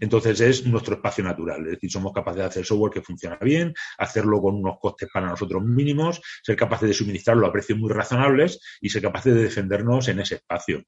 entonces 0.00 0.40
es 0.40 0.66
nuestro 0.66 0.94
espacio 0.94 1.24
natural. 1.24 1.64
Es 1.64 1.72
decir, 1.72 1.90
somos 1.90 2.12
capaces 2.12 2.38
de 2.38 2.46
hacer 2.46 2.64
software 2.64 2.92
que 2.92 3.02
funciona 3.02 3.38
bien, 3.40 3.74
hacerlo 3.98 4.40
con 4.40 4.56
unos 4.56 4.78
costes 4.80 5.08
para 5.12 5.28
nosotros 5.28 5.62
mínimos, 5.62 6.20
ser 6.42 6.56
capaces 6.56 6.88
de 6.88 6.94
suministrarlo 6.94 7.46
a 7.46 7.52
precios 7.52 7.78
muy 7.78 7.90
razonables 7.90 8.60
y 8.80 8.88
ser 8.88 9.02
capaces 9.02 9.34
de 9.34 9.42
defendernos 9.42 10.08
en 10.08 10.20
ese 10.20 10.36
espacio. 10.36 10.82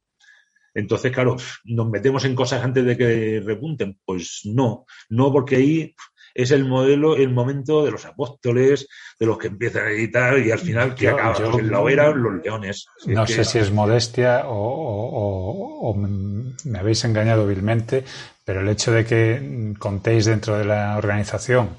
Entonces, 0.75 1.13
claro, 1.13 1.37
¿nos 1.65 1.89
metemos 1.89 2.25
en 2.25 2.35
cosas 2.35 2.65
antes 2.65 2.85
de 2.85 2.97
que 2.97 3.41
repunten? 3.45 3.99
Pues 4.05 4.41
no, 4.45 4.87
no 5.09 5.33
porque 5.33 5.57
ahí 5.57 5.95
es 6.35 6.51
el 6.51 6.65
modelo, 6.65 7.17
el 7.17 7.31
momento 7.31 7.85
de 7.85 7.93
los 7.93 8.05
apóstoles, 8.05 8.89
de 9.19 9.27
los 9.27 9.39
que 9.39 9.47
empiezan 9.47 9.87
a 9.87 9.91
editar 9.91 10.39
y 10.39 10.51
al 10.51 10.59
final 10.59 10.95
que 10.95 11.09
acaba 11.09 11.37
en 11.59 11.71
la 11.71 11.81
hoguera 11.81 12.11
los 12.11 12.43
leones. 12.43 12.87
no 13.07 13.27
sé 13.27 13.45
si 13.45 13.59
es 13.61 13.71
modestia 13.71 14.43
o, 14.47 15.95
me 15.95 16.79
habéis 16.79 17.05
engañado 17.05 17.47
vilmente, 17.47 18.05
pero 18.45 18.61
el 18.61 18.69
hecho 18.69 18.93
de 18.93 19.05
que 19.05 19.75
contéis 19.79 20.27
dentro 20.27 20.59
de 20.59 20.65
la 20.65 20.97
organización 20.97 21.71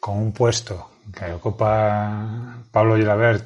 con 0.00 0.18
un 0.18 0.32
puesto 0.32 0.90
que 1.16 1.32
ocupa 1.32 2.64
Pablo 2.70 2.96
Gilabert 2.96 3.44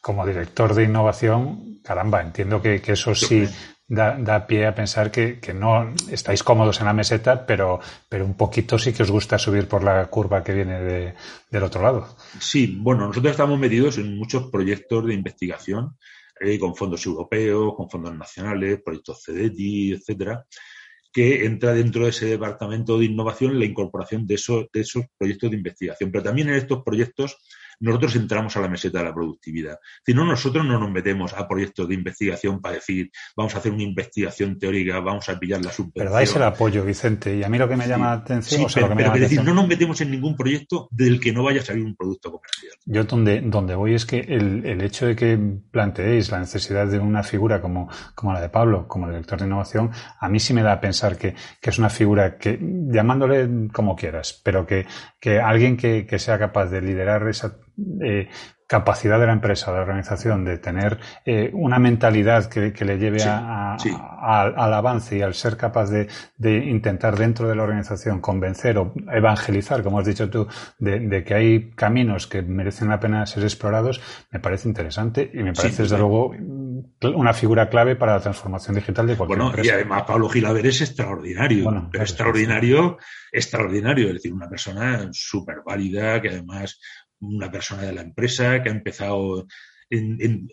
como 0.00 0.26
director 0.26 0.74
de 0.74 0.84
innovación, 0.84 1.78
caramba, 1.82 2.20
entiendo 2.20 2.60
que, 2.60 2.82
que 2.82 2.92
eso 2.92 3.14
sí 3.14 3.48
da, 3.92 4.46
pie 4.46 4.66
a 4.66 4.74
pensar 4.74 5.10
que, 5.10 5.38
no 5.54 5.94
estáis 6.10 6.42
cómodos 6.42 6.80
en 6.80 6.86
la 6.86 6.92
meseta, 6.92 7.44
pero, 7.44 7.80
pero 8.08 8.24
un 8.24 8.34
poquito 8.34 8.78
sí 8.78 8.92
que 8.92 9.02
os 9.02 9.10
gusta 9.10 9.38
subir 9.38 9.68
por 9.68 9.84
la 9.84 10.06
curva 10.06 10.42
que 10.42 10.54
viene 10.54 10.80
de, 10.80 11.14
del 11.50 11.62
otro 11.62 11.82
lado. 11.82 12.16
Sí, 12.38 12.78
bueno, 12.80 13.06
nosotros 13.06 13.32
estamos 13.32 13.58
metidos 13.58 13.98
en 13.98 14.16
muchos 14.16 14.50
proyectos 14.50 15.06
de 15.06 15.14
investigación 15.14 15.96
eh, 16.40 16.58
con 16.58 16.74
fondos 16.74 17.04
europeos, 17.04 17.74
con 17.76 17.90
fondos 17.90 18.16
nacionales, 18.16 18.80
proyectos 18.82 19.22
CEDETI, 19.24 19.92
etcétera, 19.92 20.44
que 21.12 21.44
entra 21.44 21.74
dentro 21.74 22.04
de 22.04 22.10
ese 22.10 22.26
departamento 22.26 22.98
de 22.98 23.04
innovación 23.04 23.58
la 23.58 23.66
incorporación 23.66 24.26
de 24.26 24.34
esos, 24.36 24.66
de 24.72 24.80
esos 24.80 25.04
proyectos 25.18 25.50
de 25.50 25.56
investigación. 25.56 26.10
Pero 26.10 26.24
también 26.24 26.48
en 26.48 26.54
estos 26.54 26.82
proyectos 26.82 27.36
nosotros 27.82 28.16
entramos 28.16 28.56
a 28.56 28.60
la 28.60 28.68
meseta 28.68 28.98
de 28.98 29.04
la 29.04 29.14
productividad. 29.14 29.78
Si 30.04 30.14
no, 30.14 30.24
nosotros 30.24 30.64
no 30.64 30.78
nos 30.78 30.90
metemos 30.90 31.34
a 31.34 31.46
proyectos 31.46 31.88
de 31.88 31.94
investigación 31.94 32.60
para 32.60 32.76
decir, 32.76 33.10
vamos 33.36 33.54
a 33.54 33.58
hacer 33.58 33.72
una 33.72 33.82
investigación 33.82 34.58
teórica, 34.58 35.00
vamos 35.00 35.28
a 35.28 35.38
pillar 35.38 35.60
la 35.62 35.70
subvención. 35.70 35.92
Pero 35.94 36.10
dais 36.12 36.34
el 36.34 36.42
apoyo, 36.42 36.84
Vicente, 36.84 37.36
y 37.36 37.42
a 37.42 37.48
mí 37.48 37.58
lo 37.58 37.68
que 37.68 37.76
me 37.76 37.86
llama 37.86 38.06
la 38.06 38.12
atención... 38.12 38.68
Sí, 38.68 38.80
pero, 38.96 39.12
decir, 39.12 39.42
no 39.42 39.52
nos 39.52 39.66
metemos 39.66 40.00
en 40.00 40.10
ningún 40.10 40.36
proyecto 40.36 40.88
del 40.90 41.20
que 41.20 41.32
no 41.32 41.42
vaya 41.42 41.60
a 41.60 41.64
salir 41.64 41.84
un 41.84 41.96
producto 41.96 42.30
comercial. 42.30 42.72
Yo 42.84 43.04
donde, 43.04 43.40
donde 43.40 43.74
voy 43.74 43.94
es 43.94 44.06
que 44.06 44.20
el, 44.20 44.64
el 44.64 44.80
hecho 44.80 45.06
de 45.06 45.16
que 45.16 45.38
planteéis 45.70 46.30
la 46.30 46.38
necesidad 46.38 46.86
de 46.86 46.98
una 46.98 47.22
figura 47.22 47.60
como, 47.60 47.88
como 48.14 48.32
la 48.32 48.40
de 48.40 48.48
Pablo, 48.48 48.86
como 48.86 49.08
director 49.08 49.38
de 49.40 49.46
innovación, 49.46 49.90
a 50.20 50.28
mí 50.28 50.38
sí 50.38 50.54
me 50.54 50.62
da 50.62 50.72
a 50.72 50.80
pensar 50.80 51.18
que, 51.18 51.34
que 51.60 51.70
es 51.70 51.78
una 51.78 51.90
figura 51.90 52.36
que, 52.38 52.58
llamándole 52.60 53.68
como 53.72 53.96
quieras, 53.96 54.40
pero 54.44 54.66
que, 54.66 54.86
que 55.20 55.40
alguien 55.40 55.76
que, 55.76 56.06
que 56.06 56.18
sea 56.18 56.38
capaz 56.38 56.66
de 56.66 56.80
liderar 56.80 57.28
esa 57.28 57.56
eh, 58.00 58.28
capacidad 58.72 59.20
de 59.20 59.26
la 59.26 59.34
empresa, 59.34 59.70
de 59.70 59.76
la 59.76 59.82
organización, 59.82 60.46
de 60.46 60.56
tener 60.56 60.98
eh, 61.26 61.50
una 61.52 61.78
mentalidad 61.78 62.46
que, 62.46 62.72
le 62.86 62.96
lleve 62.96 63.22
a, 63.22 63.76
al 63.76 64.72
avance 64.72 65.18
y 65.18 65.20
al 65.20 65.34
ser 65.34 65.58
capaz 65.58 65.90
de, 65.90 66.08
intentar 66.42 67.18
dentro 67.18 67.48
de 67.48 67.54
la 67.54 67.64
organización 67.64 68.22
convencer 68.22 68.78
o 68.78 68.94
evangelizar, 69.12 69.82
como 69.82 69.98
has 69.98 70.06
dicho 70.06 70.30
tú, 70.30 70.46
de, 70.78 71.22
que 71.22 71.34
hay 71.34 71.70
caminos 71.72 72.26
que 72.26 72.40
merecen 72.40 72.88
la 72.88 72.98
pena 72.98 73.26
ser 73.26 73.42
explorados, 73.42 74.00
me 74.30 74.40
parece 74.40 74.68
interesante 74.68 75.30
y 75.34 75.42
me 75.42 75.52
parece, 75.52 75.82
desde 75.82 75.98
luego, 75.98 76.34
una 77.14 77.34
figura 77.34 77.68
clave 77.68 77.94
para 77.94 78.14
la 78.14 78.20
transformación 78.20 78.76
digital 78.76 79.06
de 79.06 79.16
cualquier 79.18 79.38
bueno, 79.38 79.62
Y 79.62 79.68
además 79.68 80.04
Pablo 80.04 80.30
Gilaver 80.30 80.66
es 80.66 80.80
extraordinario, 80.80 81.88
pero 81.92 82.04
extraordinario, 82.04 82.96
extraordinario, 83.30 84.06
es 84.08 84.14
decir, 84.14 84.32
una 84.32 84.48
persona 84.48 85.10
súper 85.12 85.56
válida 85.62 86.22
que 86.22 86.30
además 86.30 86.80
una 87.22 87.50
persona 87.50 87.82
de 87.82 87.92
la 87.92 88.02
empresa 88.02 88.62
que 88.62 88.68
ha 88.68 88.72
empezado, 88.72 89.46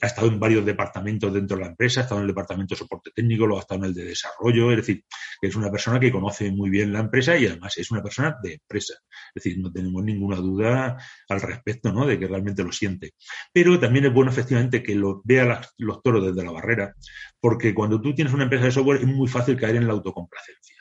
ha 0.01 0.05
estado 0.05 0.27
en 0.27 0.39
varios 0.39 0.65
departamentos 0.65 1.33
dentro 1.33 1.57
de 1.57 1.63
la 1.63 1.69
empresa, 1.69 2.01
ha 2.01 2.03
estado 2.03 2.19
en 2.19 2.25
el 2.25 2.33
departamento 2.33 2.75
de 2.75 2.79
soporte 2.79 3.11
técnico, 3.15 3.45
luego 3.45 3.59
ha 3.59 3.61
estado 3.61 3.81
en 3.81 3.85
el 3.85 3.93
de 3.93 4.03
desarrollo, 4.03 4.71
es 4.71 4.77
decir, 4.77 5.05
que 5.41 5.47
es 5.47 5.55
una 5.55 5.71
persona 5.71 5.99
que 5.99 6.11
conoce 6.11 6.51
muy 6.51 6.69
bien 6.69 6.91
la 6.91 6.99
empresa 6.99 7.37
y 7.37 7.45
además 7.45 7.77
es 7.77 7.89
una 7.91 8.03
persona 8.03 8.37
de 8.43 8.53
empresa. 8.53 8.95
Es 9.33 9.43
decir, 9.43 9.59
no 9.59 9.71
tenemos 9.71 10.03
ninguna 10.03 10.37
duda 10.37 10.97
al 11.29 11.41
respecto, 11.41 11.91
¿no? 11.93 12.05
De 12.05 12.19
que 12.19 12.27
realmente 12.27 12.63
lo 12.63 12.71
siente. 12.71 13.13
Pero 13.53 13.79
también 13.79 14.05
es 14.05 14.13
bueno, 14.13 14.31
efectivamente, 14.31 14.83
que 14.83 14.95
lo 14.95 15.21
vea 15.23 15.61
los 15.77 16.03
toros 16.03 16.25
desde 16.25 16.45
la 16.45 16.51
barrera, 16.51 16.93
porque 17.39 17.73
cuando 17.73 18.01
tú 18.01 18.13
tienes 18.13 18.33
una 18.33 18.43
empresa 18.43 18.65
de 18.65 18.71
software 18.71 19.01
es 19.01 19.07
muy 19.07 19.27
fácil 19.27 19.57
caer 19.57 19.77
en 19.77 19.87
la 19.87 19.93
autocomplacencia. 19.93 20.75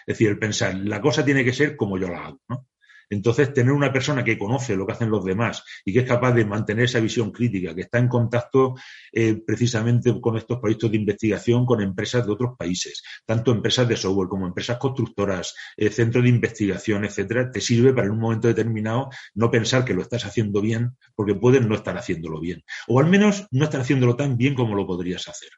Es 0.00 0.14
decir, 0.18 0.28
el 0.28 0.38
pensar, 0.38 0.74
la 0.74 1.00
cosa 1.00 1.24
tiene 1.24 1.44
que 1.44 1.52
ser 1.52 1.76
como 1.76 1.96
yo 1.96 2.08
la 2.08 2.26
hago, 2.26 2.40
¿no? 2.48 2.66
Entonces, 3.10 3.52
tener 3.52 3.72
una 3.72 3.92
persona 3.92 4.24
que 4.24 4.38
conoce 4.38 4.76
lo 4.76 4.86
que 4.86 4.92
hacen 4.92 5.10
los 5.10 5.24
demás 5.24 5.64
y 5.84 5.92
que 5.92 6.00
es 6.00 6.08
capaz 6.08 6.32
de 6.32 6.44
mantener 6.44 6.84
esa 6.84 7.00
visión 7.00 7.32
crítica, 7.32 7.74
que 7.74 7.82
está 7.82 7.98
en 7.98 8.08
contacto 8.08 8.74
eh, 9.12 9.42
precisamente 9.44 10.18
con 10.20 10.36
estos 10.36 10.58
proyectos 10.58 10.90
de 10.90 10.96
investigación 10.96 11.66
con 11.66 11.80
empresas 11.80 12.24
de 12.24 12.32
otros 12.32 12.56
países, 12.56 13.02
tanto 13.26 13.50
empresas 13.50 13.88
de 13.88 13.96
software 13.96 14.28
como 14.28 14.46
empresas 14.46 14.78
constructoras, 14.78 15.54
eh, 15.76 15.90
centros 15.90 16.24
de 16.24 16.30
investigación, 16.30 17.04
etcétera, 17.04 17.50
te 17.50 17.60
sirve 17.60 17.92
para 17.92 18.06
en 18.06 18.12
un 18.12 18.20
momento 18.20 18.48
determinado 18.48 19.10
no 19.34 19.50
pensar 19.50 19.84
que 19.84 19.94
lo 19.94 20.02
estás 20.02 20.24
haciendo 20.24 20.60
bien, 20.60 20.96
porque 21.14 21.34
puedes 21.34 21.66
no 21.66 21.74
estar 21.74 21.96
haciéndolo 21.98 22.40
bien. 22.40 22.62
O 22.88 23.00
al 23.00 23.06
menos 23.06 23.46
no 23.50 23.64
estar 23.64 23.80
haciéndolo 23.80 24.16
tan 24.16 24.36
bien 24.36 24.54
como 24.54 24.74
lo 24.74 24.86
podrías 24.86 25.28
hacer. 25.28 25.50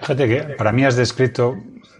Fíjate 0.00 0.28
que 0.28 0.42
para 0.54 0.72
mí 0.72 0.84
has 0.84 0.96
descrito 0.96 1.56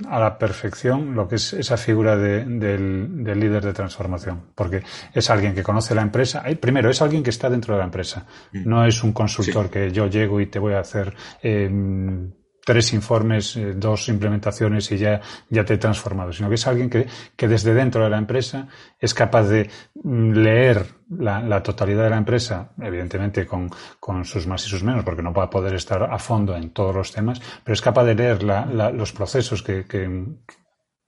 a 0.09 0.18
la 0.18 0.38
perfección 0.38 1.14
lo 1.14 1.28
que 1.28 1.36
es 1.36 1.53
esa 1.53 1.76
figura 1.76 2.16
del, 2.16 3.24
líder 3.24 3.64
de 3.64 3.72
transformación, 3.72 4.46
porque 4.55 4.82
es 5.12 5.30
alguien 5.30 5.55
que 5.55 5.62
conoce 5.62 5.94
la 5.94 6.03
empresa. 6.03 6.42
Primero, 6.61 6.90
es 6.90 7.03
alguien 7.03 7.22
que 7.22 7.30
está 7.30 7.51
dentro 7.51 7.74
de 7.74 7.80
la 7.80 7.84
empresa. 7.84 8.26
Mm. 8.53 8.68
No 8.68 8.84
es 8.86 9.03
un 9.03 9.12
consultor 9.12 9.70
que 9.70 9.92
yo 9.92 10.07
llego 10.07 10.40
y 10.40 10.46
te 10.46 10.59
voy 10.59 10.74
a 10.74 10.80
hacer 10.80 11.14
em, 11.42 12.30
tres 12.65 12.93
informes, 12.93 13.57
eh, 13.57 13.75
dos 13.75 14.09
implementaciones 14.09 14.91
y 14.93 14.99
ya, 14.99 15.21
ya 15.49 15.65
te 15.65 15.75
he 15.75 15.79
transformado, 15.79 16.33
sino 16.33 16.49
que 16.49 16.55
es 16.57 16.67
alguien 16.67 16.91
que, 16.91 17.07
que 17.37 17.49
desde 17.49 17.75
dentro 17.75 18.05
de 18.05 18.11
la 18.11 18.19
empresa 18.19 18.69
es 18.99 19.15
capaz 19.15 19.45
de 19.45 19.71
mm, 20.03 20.33
leer 20.33 20.87
la, 21.11 21.63
totalidad 21.63 22.05
de 22.05 22.11
la 22.11 22.19
empresa, 22.19 22.71
evidentemente 22.81 23.47
con, 23.47 23.71
con, 23.99 24.25
sus 24.25 24.47
más 24.47 24.65
y 24.67 24.69
sus 24.69 24.83
menos, 24.83 25.05
porque 25.05 25.23
no 25.23 25.33
va 25.33 25.45
a 25.45 25.51
poder 25.51 25.75
estar 25.75 26.03
a 26.03 26.19
fondo 26.19 26.57
en 26.57 26.71
todos 26.71 26.95
los 26.95 27.13
temas, 27.13 27.41
pero 27.65 27.75
es 27.75 27.83
capaz 27.83 28.05
de 28.05 28.15
leer 28.15 28.43
los 28.43 29.13
procesos 29.13 29.63
que, 29.63 29.85
que, 29.87 30.25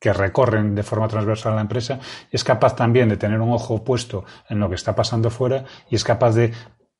que 0.01 0.13
recorren 0.13 0.75
de 0.75 0.83
forma 0.83 1.07
transversal 1.07 1.53
a 1.53 1.57
la 1.57 1.63
empresa, 1.63 2.01
es 2.31 2.43
capaz 2.43 2.75
también 2.75 3.09
de 3.09 3.17
tener 3.17 3.41
un 3.41 3.53
ojo 3.53 3.85
puesto 3.85 4.25
en 4.49 4.59
lo 4.59 4.69
que 4.69 4.75
está 4.75 4.95
pasando 4.97 5.31
fuera 5.31 5.65
y 5.89 5.95
es 5.95 6.03
capaz 6.03 6.33
de 6.33 6.53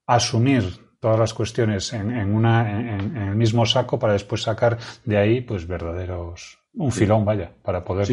asumir 0.07 0.92
todas 1.03 1.19
las 1.19 1.35
cuestiones 1.35 1.93
en, 1.93 2.13
en 2.13 2.33
una, 2.33 2.79
en, 2.79 3.17
el 3.17 3.35
mismo 3.35 3.67
saco 3.67 3.99
para 3.99 4.13
después 4.13 4.43
sacar 4.43 4.79
de 5.05 5.19
ahí 5.19 5.41
pues 5.41 5.67
verdaderos 5.67 6.61
un 6.75 6.93
filón 6.93 7.25
vaya 7.25 7.51
para 7.61 7.85
poder 7.85 8.07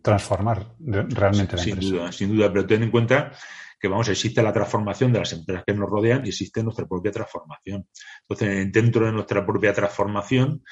transformar 0.00 0.64
realmente 0.78 1.56
la 1.56 1.62
sin 1.62 1.80
duda 1.80 2.12
sin 2.12 2.36
duda. 2.36 2.52
Pero 2.52 2.66
ten 2.66 2.84
en 2.84 2.92
cuenta 2.92 3.32
que 3.84 3.88
vamos, 3.88 4.08
existe 4.08 4.42
la 4.42 4.50
transformación 4.50 5.12
de 5.12 5.18
las 5.18 5.32
empresas 5.34 5.62
que 5.66 5.74
nos 5.74 5.90
rodean 5.90 6.24
y 6.24 6.30
existe 6.30 6.62
nuestra 6.62 6.86
propia 6.86 7.12
transformación. 7.12 7.86
Entonces, 8.26 8.72
dentro 8.72 9.04
de 9.04 9.12
nuestra 9.12 9.44
propia 9.44 9.74
transformación, 9.74 10.64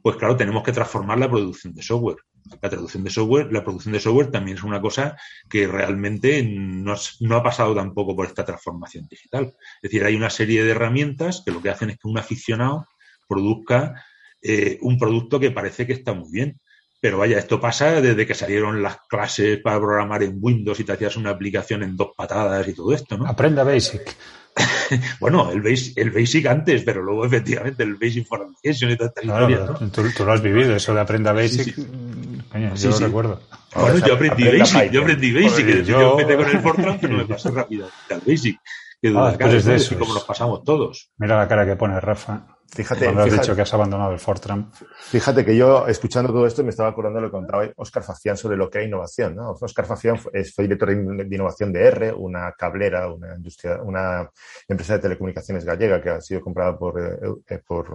pues 0.00 0.14
claro, 0.14 0.36
tenemos 0.36 0.62
que 0.62 0.70
transformar 0.70 1.18
la 1.18 1.28
producción 1.28 1.74
de 1.74 1.82
software. 1.82 2.18
La 2.62 2.70
traducción 2.70 3.02
de 3.02 3.10
software, 3.10 3.52
la 3.52 3.64
producción 3.64 3.92
de 3.92 3.98
software 3.98 4.30
también 4.30 4.56
es 4.56 4.62
una 4.62 4.80
cosa 4.80 5.16
que 5.48 5.66
realmente 5.66 6.44
no, 6.44 6.94
no, 7.18 7.36
ha 7.36 7.42
pasado 7.42 7.74
tampoco 7.74 8.14
por 8.14 8.26
esta 8.26 8.44
transformación 8.44 9.08
digital. 9.10 9.46
Es 9.82 9.90
decir, 9.90 10.04
hay 10.04 10.14
una 10.14 10.30
serie 10.30 10.62
de 10.62 10.70
herramientas 10.70 11.42
que 11.44 11.50
lo 11.50 11.60
que 11.60 11.70
hacen 11.70 11.90
es 11.90 11.98
que 11.98 12.06
un 12.06 12.18
aficionado 12.18 12.86
produzca 13.28 14.04
eh, 14.42 14.78
un 14.82 14.96
producto 14.96 15.40
que 15.40 15.50
parece 15.50 15.88
que 15.88 15.94
está 15.94 16.14
muy 16.14 16.30
bien. 16.30 16.60
Pero 17.00 17.18
vaya, 17.18 17.38
esto 17.38 17.60
pasa 17.60 18.00
desde 18.00 18.26
que 18.26 18.34
salieron 18.34 18.82
las 18.82 18.98
clases 19.08 19.58
para 19.60 19.78
programar 19.78 20.22
en 20.22 20.38
Windows 20.40 20.78
y 20.80 20.84
te 20.84 20.92
hacías 20.92 21.16
una 21.16 21.30
aplicación 21.30 21.82
en 21.82 21.96
dos 21.96 22.10
patadas 22.14 22.68
y 22.68 22.74
todo 22.74 22.92
esto, 22.92 23.16
¿no? 23.16 23.26
Aprenda 23.26 23.64
Basic. 23.64 24.16
bueno, 25.20 25.50
el 25.50 25.62
basic, 25.62 25.96
el 25.96 26.10
basic 26.10 26.46
antes, 26.46 26.82
pero 26.82 27.02
luego 27.02 27.24
efectivamente 27.24 27.82
el 27.82 27.94
Basic 27.94 28.26
for 28.26 28.42
Application 28.42 28.90
y 28.90 28.96
toda 28.96 29.08
esta 29.08 29.22
historia, 29.22 29.66
tú, 29.92 30.24
lo 30.24 30.32
has 30.32 30.42
vivido, 30.42 30.74
eso 30.74 30.94
de 30.94 31.00
Aprenda 31.00 31.32
Basic. 31.32 31.74
yo 31.76 32.90
lo 32.90 32.98
recuerdo. 32.98 33.40
Bueno, 33.74 34.06
yo 34.06 34.14
aprendí 34.14 34.58
Basic, 34.58 34.90
yo 34.90 35.02
aprendí 35.02 35.32
Basic. 35.32 35.66
yo... 35.84 36.00
yo 36.00 36.18
empecé 36.18 36.36
con 36.36 36.50
el 36.50 36.60
Fortran, 36.60 36.98
pero 37.00 37.16
me 37.16 37.24
pasé 37.24 37.50
rápido 37.50 37.88
al 38.10 38.22
Basic. 38.26 38.58
Que 39.02 39.14
ah, 39.16 39.32
de 39.32 39.76
eso, 39.76 39.98
como 39.98 40.12
nos 40.12 40.24
pasamos 40.24 40.62
todos. 40.62 41.10
Mira 41.16 41.38
la 41.38 41.48
cara 41.48 41.64
que 41.64 41.74
pone 41.74 41.98
Rafa. 42.00 42.58
Fíjate, 42.72 43.06
Cuando 43.06 43.22
has 43.22 43.32
dicho 43.32 43.56
que 43.56 43.62
has 43.62 43.74
abandonado 43.74 44.12
el 44.12 44.18
Fortran. 44.18 44.70
Fíjate 45.00 45.44
que 45.44 45.56
yo, 45.56 45.88
escuchando 45.88 46.32
todo 46.32 46.46
esto, 46.46 46.62
me 46.62 46.70
estaba 46.70 46.90
acordando 46.90 47.18
de 47.18 47.26
lo 47.26 47.28
que 47.28 47.36
contaba 47.36 47.68
Oscar 47.76 48.02
Facián 48.02 48.36
sobre 48.36 48.56
lo 48.56 48.70
que 48.70 48.78
era 48.78 48.86
innovación. 48.86 49.34
¿no? 49.34 49.50
Oscar 49.50 49.86
Facián 49.86 50.18
fue, 50.18 50.32
director 50.58 50.88
de 50.88 51.34
innovación 51.34 51.72
de 51.72 51.82
R, 51.84 52.12
una 52.12 52.52
cablera, 52.52 53.12
una 53.12 53.34
industria, 53.34 53.82
una 53.82 54.30
empresa 54.68 54.94
de 54.94 55.00
telecomunicaciones 55.00 55.64
gallega 55.64 56.00
que 56.00 56.10
ha 56.10 56.20
sido 56.20 56.40
comprada 56.40 56.78
por, 56.78 57.00
eh, 57.00 57.18
eh, 57.48 57.60
por 57.66 57.92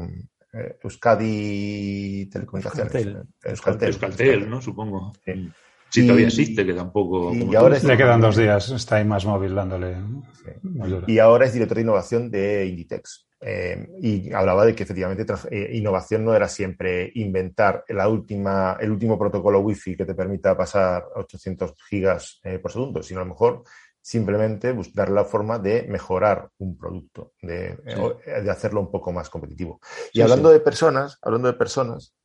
eh, 0.53 0.77
Euskadi 0.83 2.29
Telecomunicaciones. 2.31 2.93
Euskaltel. 2.93 3.27
Euskaltel, 3.43 3.87
Euskaltel 3.87 4.49
¿no? 4.49 4.61
Supongo. 4.61 5.13
Sí. 5.23 5.51
Sí, 5.89 6.05
todavía 6.05 6.27
existe, 6.27 6.65
que 6.65 6.73
tampoco. 6.73 7.33
Y 7.33 7.55
ahora 7.55 7.77
Le 7.81 7.95
quedan 7.95 8.19
dos 8.19 8.35
días, 8.35 8.69
está 8.69 8.97
ahí 8.97 9.05
más 9.05 9.25
móvil 9.25 9.55
dándole. 9.55 9.95
Y 11.07 11.19
ahora 11.19 11.45
es 11.45 11.53
director 11.53 11.75
de 11.75 11.83
innovación 11.83 12.29
de 12.29 12.65
Inditex. 12.65 13.24
Eh, 13.41 13.87
y 14.01 14.33
hablaba 14.33 14.65
de 14.65 14.73
que 14.73 14.83
efectivamente 14.83 15.25
eh, 15.51 15.71
innovación 15.73 16.23
no 16.23 16.33
era 16.33 16.47
siempre 16.47 17.11
inventar 17.15 17.83
la 17.89 18.07
última, 18.07 18.77
el 18.79 18.91
último 18.91 19.19
protocolo 19.19 19.59
Wi-Fi 19.59 19.97
que 19.97 20.05
te 20.05 20.15
permita 20.15 20.57
pasar 20.57 21.05
800 21.15 21.73
gigas 21.89 22.39
eh, 22.43 22.59
por 22.59 22.71
segundo, 22.71 23.03
sino 23.03 23.19
a 23.19 23.23
lo 23.23 23.29
mejor 23.29 23.63
simplemente 24.01 24.71
buscar 24.71 25.09
la 25.09 25.25
forma 25.25 25.59
de 25.59 25.83
mejorar 25.89 26.49
un 26.59 26.77
producto, 26.77 27.33
de, 27.41 27.75
de 27.75 28.51
hacerlo 28.51 28.79
un 28.79 28.91
poco 28.91 29.11
más 29.11 29.31
competitivo. 29.31 29.79
Y 30.13 30.21
hablando 30.21 30.51
de 30.51 30.59
personas, 30.59 31.17
hablando 31.23 31.47
de 31.47 31.55
personas, 31.55 32.15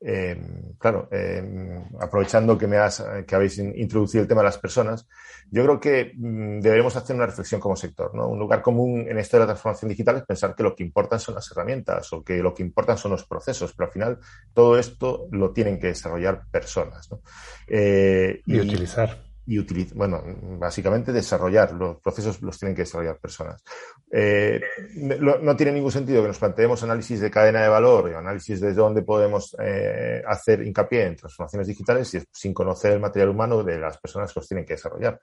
eh, 0.00 0.38
claro, 0.78 1.08
eh, 1.10 1.82
aprovechando 2.00 2.58
que, 2.58 2.66
me 2.66 2.76
has, 2.76 3.02
que 3.26 3.34
habéis 3.34 3.58
introducido 3.58 4.22
el 4.22 4.28
tema 4.28 4.42
de 4.42 4.46
las 4.46 4.58
personas, 4.58 5.08
yo 5.50 5.62
creo 5.64 5.80
que 5.80 6.12
mm, 6.14 6.60
deberemos 6.60 6.96
hacer 6.96 7.16
una 7.16 7.26
reflexión 7.26 7.60
como 7.60 7.76
sector. 7.76 8.14
¿no? 8.14 8.28
Un 8.28 8.38
lugar 8.38 8.62
común 8.62 9.06
en 9.08 9.18
esto 9.18 9.36
de 9.36 9.42
la 9.42 9.46
transformación 9.46 9.88
digital 9.88 10.16
es 10.16 10.24
pensar 10.24 10.54
que 10.54 10.62
lo 10.62 10.74
que 10.74 10.84
importan 10.84 11.18
son 11.18 11.34
las 11.34 11.50
herramientas 11.50 12.12
o 12.12 12.22
que 12.22 12.38
lo 12.38 12.52
que 12.52 12.62
importan 12.62 12.98
son 12.98 13.12
los 13.12 13.24
procesos, 13.24 13.72
pero 13.72 13.86
al 13.86 13.92
final 13.92 14.18
todo 14.52 14.78
esto 14.78 15.28
lo 15.30 15.52
tienen 15.52 15.78
que 15.78 15.88
desarrollar 15.88 16.42
personas. 16.50 17.10
¿no? 17.10 17.20
Eh, 17.66 18.42
y, 18.46 18.60
utilizar 18.60 19.25
y 19.46 19.58
utilizar, 19.58 19.96
bueno, 19.96 20.22
básicamente 20.58 21.12
desarrollar, 21.12 21.72
los 21.72 22.00
procesos 22.00 22.42
los 22.42 22.58
tienen 22.58 22.74
que 22.74 22.82
desarrollar 22.82 23.18
personas. 23.18 23.62
Eh, 24.10 24.60
no, 24.96 25.56
tiene 25.56 25.72
ningún 25.72 25.92
sentido 25.92 26.22
que 26.22 26.28
nos 26.28 26.38
planteemos 26.38 26.82
análisis 26.82 27.20
de 27.20 27.30
cadena 27.30 27.62
de 27.62 27.68
valor 27.68 28.10
y 28.10 28.14
análisis 28.14 28.60
de 28.60 28.74
dónde 28.74 29.02
podemos 29.02 29.56
eh, 29.60 30.22
hacer 30.26 30.66
hincapié 30.66 31.06
en 31.06 31.16
transformaciones 31.16 31.68
digitales 31.68 32.26
sin 32.32 32.52
conocer 32.52 32.92
el 32.92 33.00
material 33.00 33.30
humano 33.30 33.62
de 33.62 33.78
las 33.78 33.98
personas 33.98 34.32
que 34.32 34.40
los 34.40 34.48
tienen 34.48 34.66
que 34.66 34.74
desarrollar. 34.74 35.20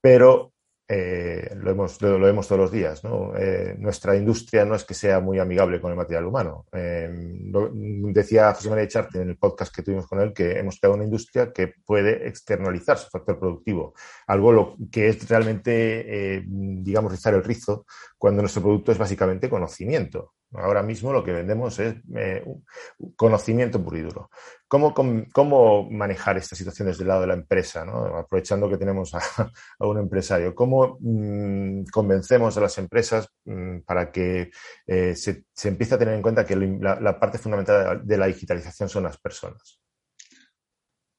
Pero 0.00 0.52
eh, 0.88 1.52
lo, 1.56 1.70
hemos, 1.72 2.00
lo, 2.00 2.18
vemos 2.20 2.46
todos 2.46 2.60
los 2.60 2.70
días. 2.70 3.02
¿no? 3.02 3.36
Eh, 3.36 3.74
nuestra 3.78 4.16
industria 4.16 4.64
no 4.64 4.74
es 4.74 4.84
que 4.84 4.94
sea 4.94 5.20
muy 5.20 5.38
amigable 5.38 5.80
con 5.80 5.90
el 5.90 5.96
material 5.96 6.26
humano. 6.26 6.66
Eh, 6.72 7.08
decía 8.12 8.54
José 8.54 8.70
María 8.70 8.88
Charte 8.88 9.20
en 9.20 9.30
el 9.30 9.36
podcast 9.36 9.74
que 9.74 9.82
tuvimos 9.82 10.06
con 10.06 10.20
él 10.20 10.32
que 10.32 10.58
hemos 10.58 10.78
creado 10.78 10.94
una 10.94 11.04
industria 11.04 11.52
que 11.52 11.72
puede 11.84 12.28
externalizar 12.28 12.98
su 12.98 13.08
factor 13.10 13.38
productivo, 13.38 13.94
algo 14.26 14.52
lo, 14.52 14.76
que 14.90 15.08
es 15.08 15.28
realmente, 15.28 16.44
digamos, 16.46 17.10
rizar 17.10 17.34
el 17.34 17.44
rizo 17.44 17.86
cuando 18.18 18.42
nuestro 18.42 18.62
producto 18.62 18.92
es 18.92 18.98
básicamente 18.98 19.50
conocimiento. 19.50 20.34
Ahora 20.54 20.82
mismo 20.82 21.12
lo 21.12 21.24
que 21.24 21.32
vendemos 21.32 21.78
es 21.80 21.96
eh, 22.14 22.44
conocimiento 23.16 23.82
puro 23.82 23.98
y 23.98 24.02
duro. 24.02 24.30
¿Cómo, 24.68 24.94
¿Cómo, 25.32 25.90
manejar 25.90 26.38
estas 26.38 26.58
situaciones 26.58 26.98
del 26.98 27.08
lado 27.08 27.22
de 27.22 27.26
la 27.26 27.34
empresa? 27.34 27.84
Aprovechando 28.18 28.68
que 28.68 28.78
tenemos 28.78 29.12
a, 29.14 29.52
un 29.80 29.98
empresario. 29.98 30.54
¿Cómo 30.54 30.98
mm, 31.00 31.84
convencemos 31.92 32.56
a 32.56 32.60
las 32.60 32.78
empresas 32.78 33.28
mm, 33.44 33.80
para 33.80 34.10
que 34.10 34.50
eh, 34.86 35.14
se, 35.14 35.44
empiece 35.64 35.94
a 35.94 35.98
tener 35.98 36.14
en 36.14 36.22
cuenta 36.22 36.46
que 36.46 36.56
la, 36.56 37.18
parte 37.20 37.38
fundamental 37.38 38.06
de 38.06 38.18
la 38.18 38.26
digitalización 38.26 38.88
son 38.88 39.04
las 39.04 39.18
personas? 39.18 39.80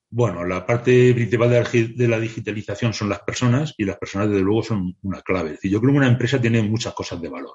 Bueno, 0.10 0.46
la 0.46 0.66
parte 0.66 1.14
principal 1.14 1.50
de 1.50 2.08
la, 2.08 2.20
digitalización 2.20 2.94
son 2.94 3.10
las 3.10 3.20
personas 3.20 3.74
y 3.78 3.84
las 3.84 3.98
personas, 3.98 4.30
desde 4.30 4.42
luego, 4.42 4.64
son 4.64 4.96
una 5.02 5.22
clave. 5.22 5.60
yo 5.62 5.80
creo 5.82 5.92
que 5.92 5.98
una 5.98 6.08
empresa 6.08 6.40
tiene 6.40 6.64
muchas 6.64 6.94
cosas 6.94 7.22
de 7.22 7.28
valor. 7.28 7.54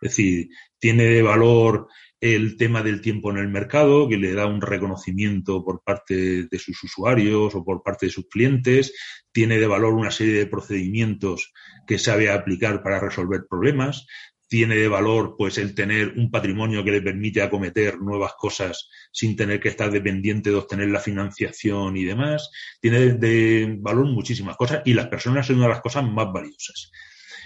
Es 0.00 0.10
decir, 0.10 0.48
tiene 0.78 1.04
de 1.04 1.22
valor 1.22 1.88
el 2.20 2.56
tema 2.58 2.82
del 2.82 3.00
tiempo 3.00 3.30
en 3.30 3.38
el 3.38 3.48
mercado, 3.48 4.08
que 4.08 4.18
le 4.18 4.34
da 4.34 4.46
un 4.46 4.60
reconocimiento 4.60 5.64
por 5.64 5.82
parte 5.82 6.44
de 6.44 6.58
sus 6.58 6.82
usuarios 6.84 7.54
o 7.54 7.64
por 7.64 7.82
parte 7.82 8.06
de 8.06 8.12
sus 8.12 8.28
clientes, 8.28 8.92
tiene 9.32 9.58
de 9.58 9.66
valor 9.66 9.94
una 9.94 10.10
serie 10.10 10.34
de 10.34 10.46
procedimientos 10.46 11.52
que 11.86 11.98
sabe 11.98 12.30
aplicar 12.30 12.82
para 12.82 13.00
resolver 13.00 13.46
problemas, 13.48 14.06
tiene 14.50 14.74
de 14.74 14.88
valor 14.88 15.36
pues 15.38 15.58
el 15.58 15.76
tener 15.76 16.14
un 16.16 16.28
patrimonio 16.30 16.84
que 16.84 16.90
le 16.90 17.00
permite 17.00 17.40
acometer 17.40 18.00
nuevas 18.00 18.32
cosas 18.36 18.90
sin 19.12 19.36
tener 19.36 19.60
que 19.60 19.68
estar 19.68 19.92
dependiente 19.92 20.50
de 20.50 20.56
obtener 20.56 20.88
la 20.88 20.98
financiación 20.98 21.96
y 21.96 22.04
demás, 22.04 22.50
tiene 22.80 23.14
de 23.14 23.76
valor 23.78 24.06
muchísimas 24.06 24.56
cosas 24.56 24.82
y 24.84 24.92
las 24.92 25.06
personas 25.06 25.46
son 25.46 25.56
una 25.56 25.66
de 25.66 25.74
las 25.74 25.80
cosas 25.80 26.04
más 26.04 26.32
valiosas. 26.32 26.90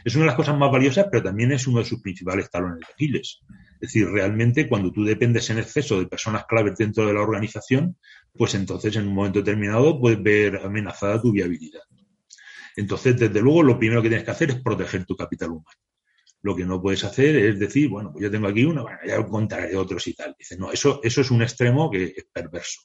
Es 0.04 0.14
una 0.14 0.24
de 0.24 0.26
las 0.28 0.36
cosas 0.36 0.58
más 0.58 0.70
valiosas, 0.70 1.06
pero 1.10 1.22
también 1.22 1.52
es 1.52 1.66
uno 1.66 1.78
de 1.78 1.86
sus 1.86 2.02
principales 2.02 2.50
talones 2.50 2.80
de 2.80 2.92
Aquiles. 2.92 3.40
Es 3.74 3.80
decir, 3.80 4.06
realmente 4.08 4.68
cuando 4.68 4.92
tú 4.92 5.02
dependes 5.02 5.48
en 5.48 5.58
exceso 5.58 5.98
de 5.98 6.06
personas 6.06 6.44
claves 6.44 6.76
dentro 6.76 7.06
de 7.06 7.14
la 7.14 7.22
organización, 7.22 7.96
pues 8.32 8.54
entonces 8.54 8.94
en 8.96 9.08
un 9.08 9.14
momento 9.14 9.38
determinado 9.38 9.98
puedes 9.98 10.22
ver 10.22 10.60
amenazada 10.62 11.20
tu 11.22 11.32
viabilidad. 11.32 11.80
Entonces, 12.76 13.18
desde 13.18 13.40
luego, 13.40 13.62
lo 13.62 13.78
primero 13.78 14.02
que 14.02 14.08
tienes 14.08 14.24
que 14.24 14.30
hacer 14.30 14.50
es 14.50 14.60
proteger 14.60 15.06
tu 15.06 15.16
capital 15.16 15.50
humano. 15.50 15.78
Lo 16.42 16.54
que 16.54 16.66
no 16.66 16.82
puedes 16.82 17.02
hacer 17.04 17.36
es 17.36 17.58
decir, 17.58 17.88
bueno, 17.88 18.12
pues 18.12 18.24
yo 18.24 18.30
tengo 18.30 18.48
aquí 18.48 18.64
una, 18.64 18.82
bueno, 18.82 18.98
ya 19.06 19.24
contaré 19.24 19.74
otros 19.74 20.06
y 20.08 20.12
tal. 20.12 20.34
Dice, 20.38 20.58
no, 20.58 20.70
eso, 20.70 21.00
eso 21.02 21.22
es 21.22 21.30
un 21.30 21.42
extremo 21.42 21.90
que 21.90 22.12
es 22.16 22.26
perverso. 22.30 22.82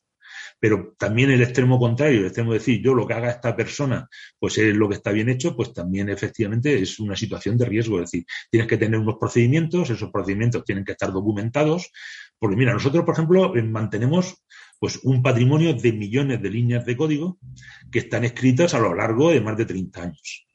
Pero 0.60 0.94
también 0.98 1.32
el 1.32 1.42
extremo 1.42 1.80
contrario, 1.80 2.20
el 2.20 2.26
extremo 2.26 2.52
de 2.52 2.60
decir 2.60 2.82
yo 2.82 2.94
lo 2.94 3.08
que 3.08 3.14
haga 3.14 3.30
esta 3.30 3.56
persona, 3.56 4.10
pues 4.38 4.58
es 4.58 4.76
lo 4.76 4.90
que 4.90 4.96
está 4.96 5.12
bien 5.12 5.30
hecho, 5.30 5.56
pues 5.56 5.74
también 5.74 6.10
efectivamente 6.10 6.82
es 6.82 7.00
una 7.00 7.16
situación 7.16 7.58
de 7.58 7.66
riesgo. 7.66 7.98
Es 8.00 8.12
decir, 8.12 8.26
tienes 8.50 8.68
que 8.68 8.78
tener 8.78 9.00
unos 9.00 9.18
procedimientos, 9.20 9.90
esos 9.90 10.12
procedimientos 10.12 10.64
tienen 10.66 10.84
que 10.84 10.92
estar 10.92 11.12
documentados. 11.12 11.92
Porque 12.38 12.56
mira, 12.56 12.74
nosotros, 12.74 13.04
por 13.06 13.14
ejemplo, 13.14 13.56
eh, 13.56 13.64
mantenemos 13.64 14.44
pues 14.80 15.00
un 15.04 15.22
patrimonio 15.22 15.74
de 15.74 15.92
millones 15.92 16.42
de 16.42 16.50
líneas 16.50 16.86
de 16.86 16.96
código 16.96 17.38
que 17.92 18.00
están 18.00 18.24
escritas 18.24 18.74
a 18.74 18.80
lo 18.80 18.96
largo 18.96 19.30
de 19.30 19.42
más 19.42 19.58
de 19.58 19.66
30 19.66 20.02
años. 20.02 20.48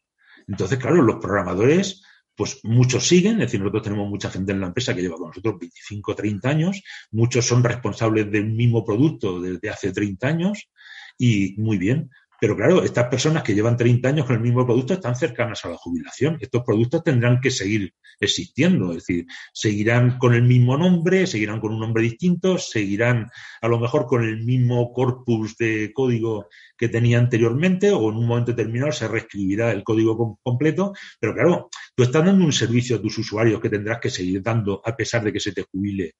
Entonces, 0.48 0.78
claro, 0.78 1.02
los 1.02 1.16
programadores 1.16 2.02
pues 2.36 2.60
muchos 2.64 3.06
siguen, 3.06 3.34
es 3.34 3.46
decir, 3.46 3.60
nosotros 3.60 3.84
tenemos 3.84 4.08
mucha 4.08 4.30
gente 4.30 4.52
en 4.52 4.60
la 4.60 4.66
empresa 4.66 4.94
que 4.94 5.02
lleva 5.02 5.16
con 5.16 5.28
nosotros 5.28 5.58
25 5.58 6.12
o 6.12 6.14
30 6.14 6.48
años, 6.48 6.82
muchos 7.10 7.46
son 7.46 7.62
responsables 7.62 8.30
del 8.30 8.50
mismo 8.50 8.84
producto 8.84 9.40
desde 9.40 9.70
hace 9.70 9.92
30 9.92 10.26
años 10.26 10.68
y 11.16 11.54
muy 11.58 11.78
bien, 11.78 12.10
pero 12.44 12.56
claro, 12.56 12.84
estas 12.84 13.08
personas 13.08 13.42
que 13.42 13.54
llevan 13.54 13.74
30 13.74 14.06
años 14.06 14.26
con 14.26 14.36
el 14.36 14.42
mismo 14.42 14.66
producto 14.66 14.92
están 14.92 15.16
cercanas 15.16 15.64
a 15.64 15.70
la 15.70 15.78
jubilación. 15.78 16.36
Estos 16.38 16.62
productos 16.62 17.02
tendrán 17.02 17.40
que 17.40 17.50
seguir 17.50 17.94
existiendo, 18.20 18.90
es 18.90 18.98
decir, 18.98 19.24
seguirán 19.54 20.18
con 20.18 20.34
el 20.34 20.42
mismo 20.42 20.76
nombre, 20.76 21.26
seguirán 21.26 21.58
con 21.58 21.72
un 21.72 21.80
nombre 21.80 22.02
distinto, 22.02 22.58
seguirán 22.58 23.30
a 23.62 23.66
lo 23.66 23.80
mejor 23.80 24.04
con 24.04 24.24
el 24.24 24.44
mismo 24.44 24.92
corpus 24.92 25.56
de 25.56 25.90
código 25.94 26.48
que 26.76 26.90
tenía 26.90 27.18
anteriormente 27.18 27.90
o 27.90 28.10
en 28.10 28.16
un 28.18 28.26
momento 28.26 28.52
determinado 28.52 28.92
se 28.92 29.08
reescribirá 29.08 29.72
el 29.72 29.82
código 29.82 30.38
completo. 30.42 30.92
Pero 31.18 31.32
claro, 31.32 31.70
tú 31.94 32.02
estás 32.02 32.26
dando 32.26 32.44
un 32.44 32.52
servicio 32.52 32.96
a 32.96 33.00
tus 33.00 33.16
usuarios 33.16 33.58
que 33.58 33.70
tendrás 33.70 34.00
que 34.00 34.10
seguir 34.10 34.42
dando 34.42 34.82
a 34.84 34.94
pesar 34.94 35.24
de 35.24 35.32
que 35.32 35.40
se 35.40 35.52
te 35.52 35.62
jubile 35.62 36.16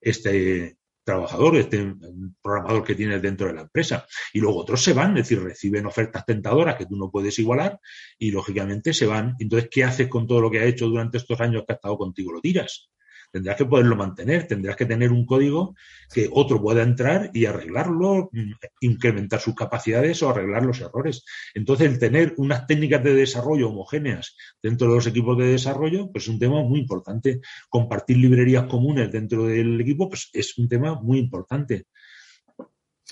este, 0.00 0.78
trabajador, 1.04 1.56
este 1.56 1.94
programador 2.42 2.84
que 2.84 2.94
tienes 2.94 3.22
dentro 3.22 3.46
de 3.46 3.54
la 3.54 3.62
empresa. 3.62 4.06
Y 4.32 4.40
luego 4.40 4.58
otros 4.58 4.82
se 4.82 4.92
van, 4.92 5.16
es 5.16 5.28
decir, 5.28 5.42
reciben 5.42 5.86
ofertas 5.86 6.24
tentadoras 6.24 6.76
que 6.76 6.86
tú 6.86 6.96
no 6.96 7.10
puedes 7.10 7.38
igualar 7.38 7.78
y 8.18 8.30
lógicamente 8.30 8.92
se 8.92 9.06
van. 9.06 9.34
Entonces, 9.38 9.68
¿qué 9.70 9.84
haces 9.84 10.08
con 10.08 10.26
todo 10.26 10.40
lo 10.40 10.50
que 10.50 10.60
ha 10.60 10.64
hecho 10.64 10.86
durante 10.86 11.18
estos 11.18 11.40
años 11.40 11.64
que 11.66 11.72
ha 11.72 11.76
estado 11.76 11.96
contigo? 11.96 12.32
Lo 12.32 12.40
tiras 12.40 12.90
tendrás 13.30 13.56
que 13.56 13.64
poderlo 13.64 13.96
mantener, 13.96 14.46
tendrás 14.46 14.76
que 14.76 14.86
tener 14.86 15.12
un 15.12 15.26
código 15.26 15.74
que 16.12 16.28
otro 16.32 16.60
pueda 16.60 16.82
entrar 16.82 17.30
y 17.32 17.46
arreglarlo, 17.46 18.30
mm, 18.32 18.52
incrementar 18.80 19.40
sus 19.40 19.54
capacidades 19.54 20.22
o 20.22 20.30
arreglar 20.30 20.64
los 20.64 20.80
errores. 20.80 21.24
Entonces, 21.54 21.90
el 21.90 21.98
tener 21.98 22.34
unas 22.36 22.66
técnicas 22.66 23.02
de 23.04 23.14
desarrollo 23.14 23.70
homogéneas 23.70 24.36
dentro 24.62 24.88
de 24.88 24.94
los 24.96 25.06
equipos 25.06 25.38
de 25.38 25.46
desarrollo, 25.46 26.10
pues 26.10 26.24
es 26.24 26.28
un 26.28 26.38
tema 26.38 26.62
muy 26.62 26.80
importante. 26.80 27.40
Compartir 27.68 28.16
librerías 28.16 28.64
comunes 28.64 29.10
dentro 29.10 29.46
del 29.46 29.80
equipo, 29.80 30.08
pues 30.08 30.30
es 30.32 30.58
un 30.58 30.68
tema 30.68 31.00
muy 31.00 31.18
importante. 31.18 31.86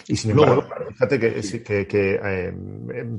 Y 0.07 0.16
sin 0.16 0.30
embargo, 0.32 0.64
fíjate 0.90 1.18
que, 1.18 1.86
que, 1.86 2.20
eh, 2.22 2.55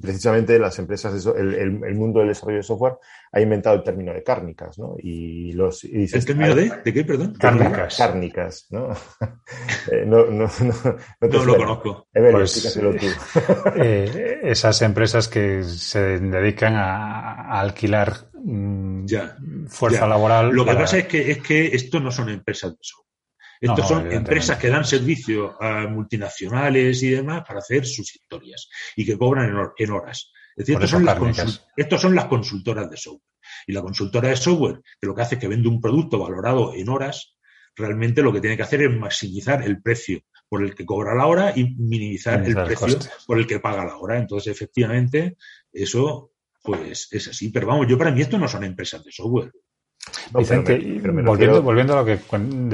precisamente 0.01 0.57
las 0.57 0.77
empresas, 0.80 1.25
el, 1.36 1.55
el, 1.55 1.95
mundo 1.95 2.19
del 2.19 2.30
desarrollo 2.30 2.57
de 2.57 2.63
software 2.63 2.93
ha 3.32 3.41
inventado 3.41 3.75
el 3.75 3.84
término 3.84 4.13
de 4.13 4.23
cárnicas, 4.23 4.80
¿no? 4.80 4.95
Y 4.97 5.53
los 5.53 5.84
y 5.84 6.03
¿El 6.03 6.25
término 6.25 6.55
de? 6.55 6.71
¿De 6.84 6.93
qué, 6.93 7.03
perdón? 7.03 7.36
Cárnicas. 7.39 7.97
Cárnicas, 7.97 8.67
¿no? 8.69 8.91
eh, 9.91 10.05
no, 10.05 10.25
no, 10.25 10.47
no, 10.47 11.27
no, 11.27 11.45
lo 11.45 11.57
conozco. 11.57 12.07
pues, 12.13 12.73
tú. 12.73 13.07
eh, 13.75 14.39
esas 14.43 14.82
empresas 14.82 15.27
que 15.27 15.63
se 15.63 16.19
dedican 16.19 16.75
a, 16.75 17.51
a 17.51 17.59
alquilar 17.59 18.30
ya, 19.05 19.36
fuerza 19.67 20.01
ya. 20.01 20.07
laboral. 20.07 20.49
Lo 20.51 20.63
que 20.63 20.71
para... 20.71 20.82
pasa 20.82 20.97
es 20.99 21.07
que, 21.07 21.32
es 21.32 21.39
que 21.39 21.67
esto 21.67 21.99
no 21.99 22.11
son 22.11 22.30
empresas 22.30 22.71
de 22.71 22.77
software. 22.82 23.09
Estos 23.62 23.80
no, 23.80 23.88
son 23.88 24.12
empresas 24.12 24.57
que 24.57 24.70
dan 24.70 24.86
servicio 24.86 25.62
a 25.62 25.86
multinacionales 25.88 27.03
y 27.03 27.10
demás 27.10 27.43
para 27.45 27.60
hacer 27.60 27.86
sus 27.86 28.16
historias 28.16 28.70
y 28.95 29.05
que 29.05 29.18
cobran 29.18 29.49
en, 29.78 29.91
horas. 29.91 30.32
Es 30.55 30.66
decir, 30.66 30.76
estos 30.76 30.89
son, 30.89 31.05
las 31.05 31.62
estos 31.76 32.01
son, 32.01 32.16
las 32.16 32.26
consultoras 32.26 32.89
de 32.89 32.97
software. 32.97 33.30
Y 33.68 33.74
la 33.74 33.82
consultora 33.82 34.30
de 34.30 34.38
software, 34.38 34.82
que 34.99 35.07
lo 35.07 35.16
que 35.16 35.22
hace 35.22 35.36
es 35.36 35.41
que 35.41 35.47
vende 35.47 35.68
un 35.68 35.82
producto 35.82 36.20
valorado 36.20 36.74
en 36.74 36.88
horas, 36.88 37.38
realmente 37.76 38.22
lo 38.22 38.32
que 38.32 38.41
tiene 38.41 38.55
que 38.55 38.64
hacer 38.64 38.82
es 38.84 38.91
maximizar 38.91 39.64
el 39.64 39.82
precio 39.82 40.22
por 40.47 40.64
el 40.64 40.74
que 40.74 40.86
cobra 40.86 41.16
la 41.16 41.28
hora 41.28 41.53
y 41.55 41.76
minimizar 41.76 42.43
el 42.43 42.55
precio 42.55 42.88
coste. 42.88 43.10
por 43.28 43.38
el 43.38 43.45
que 43.45 43.60
paga 43.60 43.86
la 43.86 43.97
hora. 43.97 44.18
Entonces, 44.18 44.51
efectivamente, 44.51 45.38
eso 45.72 46.32
pues 46.64 47.07
es 47.12 47.28
así. 47.28 47.49
Pero 47.49 47.68
vamos, 47.68 47.88
yo 47.88 47.97
para 47.97 48.12
mí 48.12 48.22
esto 48.22 48.38
no 48.38 48.47
son 48.47 48.64
empresas 48.64 49.03
de 49.03 49.12
software. 49.12 49.51
No, 50.33 50.39
Vicente, 50.39 50.77
pero 50.77 50.93
me, 50.93 51.01
pero 51.01 51.13
me 51.13 51.21
volviendo, 51.23 51.55
refiero... 51.55 51.61
volviendo, 51.61 51.93
a 51.93 51.95
lo 51.97 52.05
que 52.05 52.19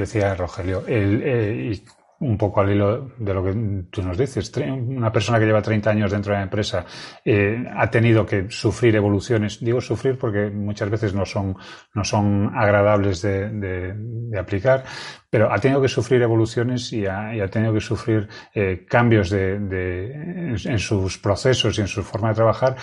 decía 0.02 0.34
Rogelio, 0.34 0.84
el, 0.86 1.22
eh, 1.24 1.72
y 1.72 1.82
un 2.18 2.38
poco 2.38 2.60
al 2.60 2.70
hilo 2.70 3.10
de 3.18 3.34
lo 3.34 3.44
que 3.44 3.52
tú 3.90 4.02
nos 4.02 4.16
dices, 4.16 4.50
una 4.56 5.12
persona 5.12 5.38
que 5.38 5.44
lleva 5.44 5.60
30 5.60 5.90
años 5.90 6.10
dentro 6.12 6.32
de 6.32 6.38
la 6.38 6.44
empresa 6.44 6.86
eh, 7.24 7.62
ha 7.76 7.90
tenido 7.90 8.24
que 8.24 8.50
sufrir 8.50 8.96
evoluciones, 8.96 9.62
digo 9.62 9.80
sufrir 9.80 10.18
porque 10.18 10.48
muchas 10.50 10.88
veces 10.88 11.14
no 11.14 11.26
son, 11.26 11.56
no 11.94 12.04
son 12.04 12.52
agradables 12.54 13.20
de, 13.20 13.50
de, 13.50 13.92
de 13.94 14.38
aplicar, 14.38 14.84
pero 15.28 15.52
ha 15.52 15.58
tenido 15.58 15.82
que 15.82 15.88
sufrir 15.88 16.22
evoluciones 16.22 16.90
y 16.92 17.06
ha, 17.06 17.34
y 17.34 17.40
ha 17.40 17.48
tenido 17.48 17.74
que 17.74 17.80
sufrir 17.80 18.28
eh, 18.54 18.86
cambios 18.88 19.28
de, 19.28 19.58
de 19.58 20.12
en, 20.12 20.56
en, 20.64 20.78
sus 20.78 21.18
procesos 21.18 21.76
y 21.76 21.82
en 21.82 21.88
su 21.88 22.02
forma 22.02 22.30
de 22.30 22.34
trabajar. 22.34 22.76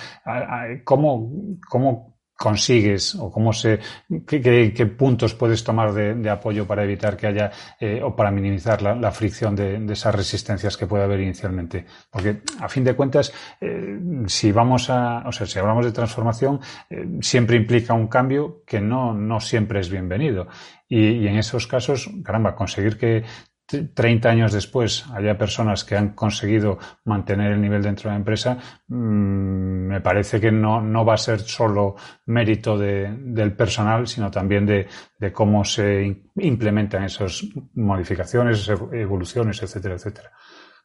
¿Cómo, 0.83 1.31
cómo 1.67 2.12
consigues 2.43 3.15
o 3.15 3.31
cómo 3.31 3.53
se 3.53 3.79
qué, 4.27 4.41
qué, 4.41 4.73
qué 4.75 4.85
puntos 4.85 5.33
puedes 5.33 5.63
tomar 5.63 5.93
de, 5.93 6.13
de, 6.15 6.29
apoyo 6.29 6.67
para 6.67 6.83
evitar 6.83 7.15
que 7.15 7.27
haya 7.27 7.49
eh, 7.79 8.01
o 8.03 8.13
para 8.13 8.31
minimizar 8.31 8.81
la, 8.81 8.93
la 8.95 9.11
fricción 9.11 9.55
de, 9.55 9.79
de, 9.79 9.93
esas 9.93 10.13
resistencias 10.13 10.75
que 10.75 10.85
puede 10.85 11.05
haber 11.05 11.21
inicialmente 11.21 11.85
porque 12.11 12.41
a 12.59 12.67
fin 12.67 12.83
de 12.83 12.97
cuentas 12.97 13.31
eh, 13.61 13.97
si 14.25 14.51
vamos 14.51 14.89
a 14.89 15.23
o 15.25 15.31
sea 15.31 15.47
si 15.47 15.57
hablamos 15.57 15.85
de 15.85 15.93
transformación 15.93 16.59
eh, 16.89 17.07
siempre 17.21 17.55
implica 17.55 17.93
un 17.93 18.07
cambio 18.07 18.63
que 18.67 18.81
no 18.81 19.13
no 19.13 19.39
siempre 19.39 19.79
es 19.79 19.89
bienvenido. 19.89 20.47
Y, 20.89 21.23
y 21.23 21.27
en 21.27 21.37
esos 21.37 21.65
casos 21.65 22.09
caramba 22.23 22.55
conseguir 22.55 22.97
que 22.97 23.23
30 23.65 24.29
años 24.29 24.51
después 24.51 25.05
haya 25.13 25.37
personas 25.37 25.83
que 25.83 25.95
han 25.95 26.13
conseguido 26.13 26.77
mantener 27.05 27.53
el 27.53 27.61
nivel 27.61 27.81
dentro 27.81 28.09
de 28.09 28.13
la 28.13 28.19
empresa, 28.19 28.57
mmm, 28.87 29.87
me 29.87 30.01
parece 30.01 30.39
que 30.39 30.51
no, 30.51 30.81
no, 30.81 31.05
va 31.05 31.15
a 31.15 31.17
ser 31.17 31.39
solo 31.39 31.95
mérito 32.25 32.77
de, 32.77 33.15
del 33.17 33.55
personal, 33.55 34.07
sino 34.07 34.29
también 34.29 34.65
de, 34.65 34.87
de, 35.17 35.31
cómo 35.31 35.63
se 35.63 36.23
implementan 36.35 37.05
esas 37.05 37.43
modificaciones, 37.73 38.67
evoluciones, 38.91 39.61
etcétera, 39.63 39.95
etcétera. 39.95 40.31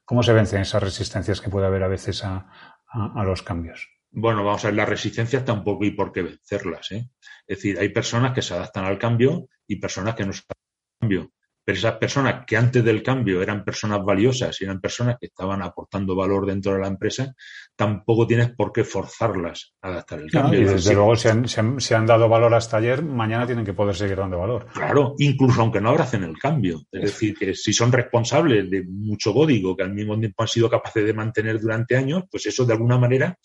¿Cómo 0.05 0.23
se 0.23 0.33
vencen 0.33 0.63
esas 0.63 0.83
resistencias 0.83 1.41
que 1.41 1.51
puede 1.51 1.67
haber 1.67 1.83
a 1.83 1.89
veces 1.89 2.25
a, 2.25 2.47
a, 2.87 3.21
a 3.21 3.25
los 3.25 3.43
cambios? 3.43 3.89
Bueno, 4.11 4.43
vamos 4.43 4.65
a 4.65 4.69
ver, 4.69 4.77
las 4.77 4.89
resistencias 4.89 5.45
tampoco 5.45 5.85
hay 5.85 5.91
por 5.91 6.13
qué 6.13 6.23
vencerlas. 6.23 6.93
¿eh? 6.93 7.11
Es 7.47 7.59
decir, 7.59 7.79
hay 7.79 7.91
personas 7.91 8.33
que 8.33 8.41
se 8.41 8.55
adaptan 8.55 8.87
al 8.87 8.99
cambio 8.99 9.49
y 9.67 9.77
personas 9.77 10.15
que 10.15 10.25
no 10.25 10.33
se 10.33 10.41
adaptan 10.41 10.57
al 10.57 11.01
cambio 11.01 11.33
pero 11.69 11.77
esas 11.77 11.97
personas 11.97 12.47
que 12.47 12.57
antes 12.57 12.83
del 12.83 13.03
cambio 13.03 13.43
eran 13.43 13.63
personas 13.63 14.03
valiosas 14.03 14.59
y 14.59 14.65
eran 14.65 14.81
personas 14.81 15.19
que 15.21 15.27
estaban 15.27 15.61
aportando 15.61 16.17
valor 16.17 16.47
dentro 16.47 16.73
de 16.73 16.79
la 16.79 16.89
empresa, 16.89 17.35
tampoco 17.77 18.27
tienes 18.27 18.53
por 18.53 18.73
qué 18.73 18.85
forzarlas 18.85 19.75
a 19.83 19.89
adaptar 19.89 20.21
el 20.21 20.31
cambio. 20.31 20.63
No, 20.63 20.67
y 20.67 20.73
desde 20.73 20.95
luego, 20.95 21.15
si 21.15 21.29
han, 21.29 21.47
si, 21.47 21.61
han, 21.61 21.79
si 21.79 21.93
han, 21.93 22.07
dado 22.07 22.27
valor 22.27 22.55
hasta 22.55 22.79
ayer, 22.79 23.03
mañana 23.03 23.45
tienen 23.45 23.67
que 23.67 23.75
poder 23.75 23.95
seguir 23.95 24.17
dando 24.17 24.39
valor. 24.39 24.69
Claro, 24.73 25.15
incluso 25.19 25.61
aunque 25.61 25.79
no 25.79 25.91
abracen 25.91 26.25
el 26.25 26.39
cambio. 26.39 26.87
Es 26.91 27.03
decir, 27.03 27.37
que 27.37 27.55
si 27.55 27.75
son 27.75 27.93
responsables 27.93 28.71
de 28.71 28.85
mucho 28.85 29.35
código 29.35 29.77
que 29.77 29.83
al 29.83 29.93
mismo 29.93 30.19
tiempo 30.19 30.43
han 30.43 30.49
sido 30.49 30.71
capaces 30.71 31.05
de 31.05 31.13
mantener 31.13 31.61
durante 31.61 31.99
años, 31.99 32.23
pues 32.31 32.47
eso 32.47 32.65
de 32.65 32.73
alguna 32.73 32.97
manera 32.97 33.39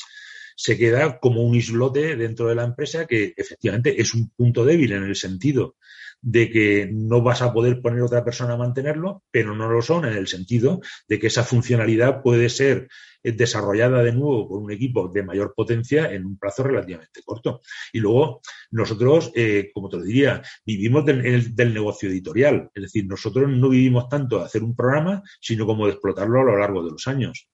se 0.55 0.77
queda 0.77 1.19
como 1.19 1.41
un 1.41 1.55
islote 1.55 2.15
dentro 2.15 2.47
de 2.47 2.55
la 2.55 2.63
empresa 2.63 3.05
que 3.05 3.33
efectivamente 3.35 3.99
es 3.99 4.13
un 4.13 4.29
punto 4.29 4.63
débil 4.63 4.93
en 4.93 5.03
el 5.03 5.15
sentido 5.17 5.75
de 6.23 6.49
que 6.49 6.89
no 6.91 7.21
vas 7.21 7.41
a 7.41 7.53
poder 7.53 7.81
poner 7.81 8.01
otra 8.01 8.23
persona 8.23 8.53
a 8.53 8.57
mantenerlo, 8.57 9.23
pero 9.29 9.53
no 9.55 9.69
lo 9.69 9.81
son 9.81 10.05
en 10.05 10.13
el 10.13 10.27
sentido 10.27 10.79
de 11.07 11.19
que 11.19 11.27
esa 11.27 11.43
funcionalidad 11.43 12.23
puede 12.23 12.49
ser 12.49 12.87
desarrollada 13.21 14.03
de 14.03 14.13
nuevo 14.13 14.47
por 14.47 14.61
un 14.61 14.71
equipo 14.71 15.09
de 15.09 15.23
mayor 15.23 15.53
potencia 15.55 16.11
en 16.11 16.25
un 16.25 16.37
plazo 16.37 16.63
relativamente 16.63 17.21
corto. 17.23 17.61
Y 17.91 17.99
luego 17.99 18.41
nosotros, 18.71 19.31
eh, 19.35 19.69
como 19.73 19.89
te 19.89 19.97
lo 19.97 20.03
diría, 20.03 20.41
vivimos 20.65 21.05
del, 21.05 21.55
del, 21.55 21.73
negocio 21.73 22.09
editorial. 22.09 22.69
Es 22.73 22.83
decir, 22.83 23.05
nosotros 23.05 23.49
no 23.49 23.69
vivimos 23.69 24.07
tanto 24.09 24.39
de 24.39 24.45
hacer 24.45 24.63
un 24.63 24.75
programa, 24.75 25.21
sino 25.41 25.65
como 25.65 25.85
de 25.85 25.93
explotarlo 25.93 26.41
a 26.41 26.45
lo 26.45 26.57
largo 26.57 26.83
de 26.83 26.91
los 26.91 27.07
años. 27.07 27.49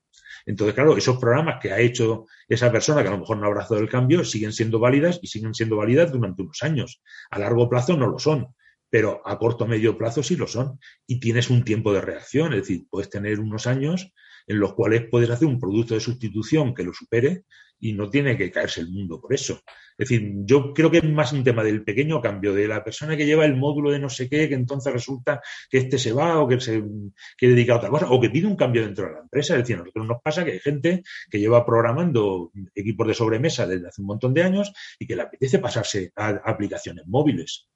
Entonces, 0.45 0.73
claro, 0.73 0.95
esos 0.95 1.17
programas 1.17 1.59
que 1.61 1.71
ha 1.71 1.79
hecho 1.79 2.25
esa 2.47 2.71
persona 2.71 3.01
que 3.01 3.09
a 3.09 3.11
lo 3.11 3.19
mejor 3.19 3.37
no 3.37 3.47
abrazó 3.47 3.77
el 3.77 3.89
cambio 3.89 4.23
siguen 4.23 4.53
siendo 4.53 4.79
válidas 4.79 5.19
y 5.21 5.27
siguen 5.27 5.53
siendo 5.53 5.77
válidas 5.77 6.11
durante 6.11 6.41
unos 6.41 6.63
años. 6.63 7.01
A 7.29 7.39
largo 7.39 7.69
plazo 7.69 7.97
no 7.97 8.07
lo 8.07 8.19
son 8.19 8.47
pero 8.89 9.21
a 9.25 9.37
corto 9.37 9.65
o 9.65 9.67
medio 9.67 9.97
plazo 9.97 10.23
sí 10.23 10.35
lo 10.35 10.47
son. 10.47 10.79
Y 11.07 11.19
tienes 11.19 11.49
un 11.49 11.63
tiempo 11.63 11.93
de 11.93 12.01
reacción, 12.01 12.53
es 12.53 12.61
decir, 12.61 12.85
puedes 12.89 13.09
tener 13.09 13.39
unos 13.39 13.67
años 13.67 14.11
en 14.47 14.59
los 14.59 14.73
cuales 14.73 15.05
puedes 15.09 15.29
hacer 15.29 15.47
un 15.47 15.59
producto 15.59 15.93
de 15.93 15.99
sustitución 15.99 16.73
que 16.73 16.83
lo 16.83 16.93
supere 16.93 17.43
y 17.79 17.93
no 17.93 18.09
tiene 18.09 18.37
que 18.37 18.51
caerse 18.51 18.81
el 18.81 18.89
mundo 18.89 19.21
por 19.21 19.33
eso. 19.33 19.61
Es 19.97 20.09
decir, 20.09 20.31
yo 20.43 20.73
creo 20.73 20.91
que 20.91 20.97
es 20.97 21.03
más 21.03 21.31
un 21.33 21.43
tema 21.43 21.63
del 21.63 21.83
pequeño 21.83 22.21
cambio, 22.21 22.53
de 22.53 22.67
la 22.67 22.83
persona 22.83 23.15
que 23.15 23.25
lleva 23.25 23.45
el 23.45 23.55
módulo 23.55 23.91
de 23.91 23.99
no 23.99 24.09
sé 24.09 24.29
qué, 24.29 24.49
que 24.49 24.55
entonces 24.55 24.91
resulta 24.91 25.41
que 25.69 25.77
este 25.77 25.97
se 25.97 26.11
va 26.11 26.39
o 26.39 26.47
que 26.47 26.59
se 26.59 26.83
quiere 27.37 27.55
dedicar 27.55 27.75
a 27.75 27.77
otra 27.77 27.89
cosa, 27.89 28.09
o 28.09 28.19
que 28.19 28.29
pide 28.29 28.47
un 28.47 28.55
cambio 28.55 28.81
dentro 28.81 29.07
de 29.07 29.13
la 29.13 29.19
empresa. 29.19 29.53
Es 29.53 29.61
decir, 29.61 29.75
a 29.75 29.79
nosotros 29.79 30.07
nos 30.07 30.21
pasa 30.21 30.43
que 30.43 30.53
hay 30.53 30.59
gente 30.59 31.03
que 31.29 31.39
lleva 31.39 31.65
programando 31.65 32.51
equipos 32.75 33.07
de 33.07 33.13
sobremesa 33.13 33.65
desde 33.67 33.87
hace 33.87 34.01
un 34.01 34.07
montón 34.07 34.33
de 34.33 34.43
años 34.43 34.73
y 34.97 35.07
que 35.07 35.15
le 35.15 35.23
apetece 35.23 35.59
pasarse 35.59 36.11
a 36.15 36.29
aplicaciones 36.45 37.05
móviles. 37.07 37.69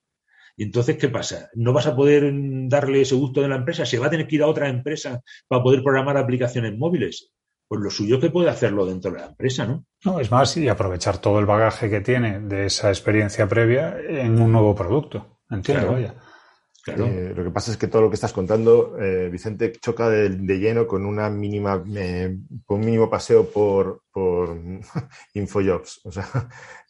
Y 0.56 0.64
entonces, 0.64 0.98
¿qué 0.98 1.10
pasa? 1.10 1.50
No 1.56 1.74
vas 1.74 1.88
a 1.88 1.96
poder 1.96 2.32
darle 2.68 3.02
ese 3.02 3.16
gusto 3.16 3.42
de 3.42 3.48
la 3.48 3.56
empresa, 3.56 3.86
se 3.86 4.00
va 4.00 4.08
a 4.08 4.10
tener 4.10 4.28
que 4.28 4.36
ir 4.36 4.44
a 4.44 4.48
otra 4.48 4.70
empresa 4.70 5.22
para 5.48 5.64
poder 5.64 5.82
programar 5.82 6.18
aplicaciones 6.18 6.78
móviles. 6.78 7.32
Pues 7.68 7.82
lo 7.82 7.90
suyo 7.90 8.20
que 8.20 8.30
puede 8.30 8.50
hacerlo 8.50 8.86
dentro 8.86 9.12
de 9.12 9.20
la 9.20 9.28
empresa, 9.28 9.66
¿no? 9.66 9.86
No, 10.06 10.20
es 10.20 10.30
más, 10.30 10.56
y 10.58 10.68
aprovechar 10.68 11.18
todo 11.20 11.40
el 11.40 11.46
bagaje 11.46 11.90
que 11.90 12.02
tiene 12.02 12.40
de 12.40 12.68
esa 12.68 12.90
experiencia 12.90 13.48
previa 13.48 13.98
en 14.00 14.40
un 14.40 14.52
nuevo 14.52 14.76
producto. 14.76 15.40
Entiendo, 15.50 15.88
claro. 15.88 15.94
vaya. 15.94 16.16
Claro. 16.84 17.06
Eh, 17.06 17.34
lo 17.34 17.46
que 17.46 17.50
pasa 17.50 17.72
es 17.72 17.78
que 17.78 17.88
todo 17.88 18.02
lo 18.02 18.10
que 18.10 18.16
estás 18.16 18.34
contando, 18.34 18.98
eh, 19.00 19.30
Vicente, 19.32 19.72
choca 19.72 20.10
de, 20.10 20.30
de, 20.30 20.60
lleno 20.60 20.86
con 20.86 21.06
una 21.06 21.30
mínima, 21.30 21.82
eh, 21.96 22.38
un 22.68 22.80
mínimo 22.82 23.10
paseo 23.10 23.50
por, 23.50 24.02
por 24.12 24.54
Infojobs. 25.34 26.02
O 26.04 26.12
sea, 26.12 26.28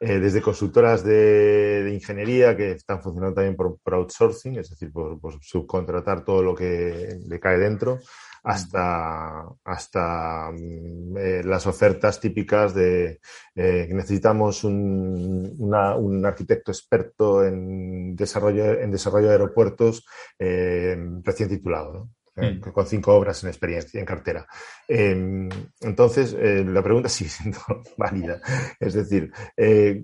eh, 0.00 0.18
desde 0.20 0.42
consultoras 0.42 1.02
de, 1.02 1.90
ingeniería 1.92 2.56
que 2.56 2.72
están 2.72 3.02
funcionando 3.02 3.34
también 3.34 3.56
por, 3.56 3.78
outsourcing, 3.84 4.56
es 4.58 4.70
decir, 4.70 4.92
por, 4.92 5.18
subcontratar 5.42 6.24
todo 6.24 6.42
lo 6.42 6.54
que 6.54 7.18
le 7.26 7.40
cae 7.40 7.58
dentro, 7.58 7.98
hasta, 8.44 9.44
hasta 9.64 10.50
mm, 10.52 11.16
eh, 11.18 11.42
las 11.44 11.66
ofertas 11.66 12.20
típicas 12.20 12.74
de 12.74 13.20
eh, 13.54 13.88
necesitamos 13.90 14.64
un, 14.64 15.56
un, 15.58 16.26
arquitecto 16.26 16.70
experto 16.70 17.44
en 17.44 18.14
desarrollo, 18.14 18.78
en 18.80 18.90
desarrollo 18.90 19.26
de 19.26 19.32
aeropuertos 19.32 20.06
eh, 20.38 20.96
recién 21.24 21.48
titulado. 21.48 22.08
Mm. 22.40 22.60
con 22.72 22.86
cinco 22.86 23.14
obras 23.14 23.42
en 23.42 23.48
experiencia, 23.48 23.98
en 23.98 24.06
cartera. 24.06 24.46
Em, 24.86 25.48
entonces, 25.80 26.34
la 26.34 26.82
pregunta 26.82 27.08
sigue 27.08 27.30
siendo 27.30 27.58
válida. 27.96 28.40
Es 28.78 28.94
decir, 28.94 29.32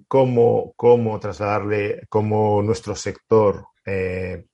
¿cómo, 0.08 0.72
¿cómo 0.76 1.20
trasladarle, 1.20 2.06
cómo 2.08 2.62
nuestro 2.62 2.94
sector 2.94 3.66
eh, 3.86 4.46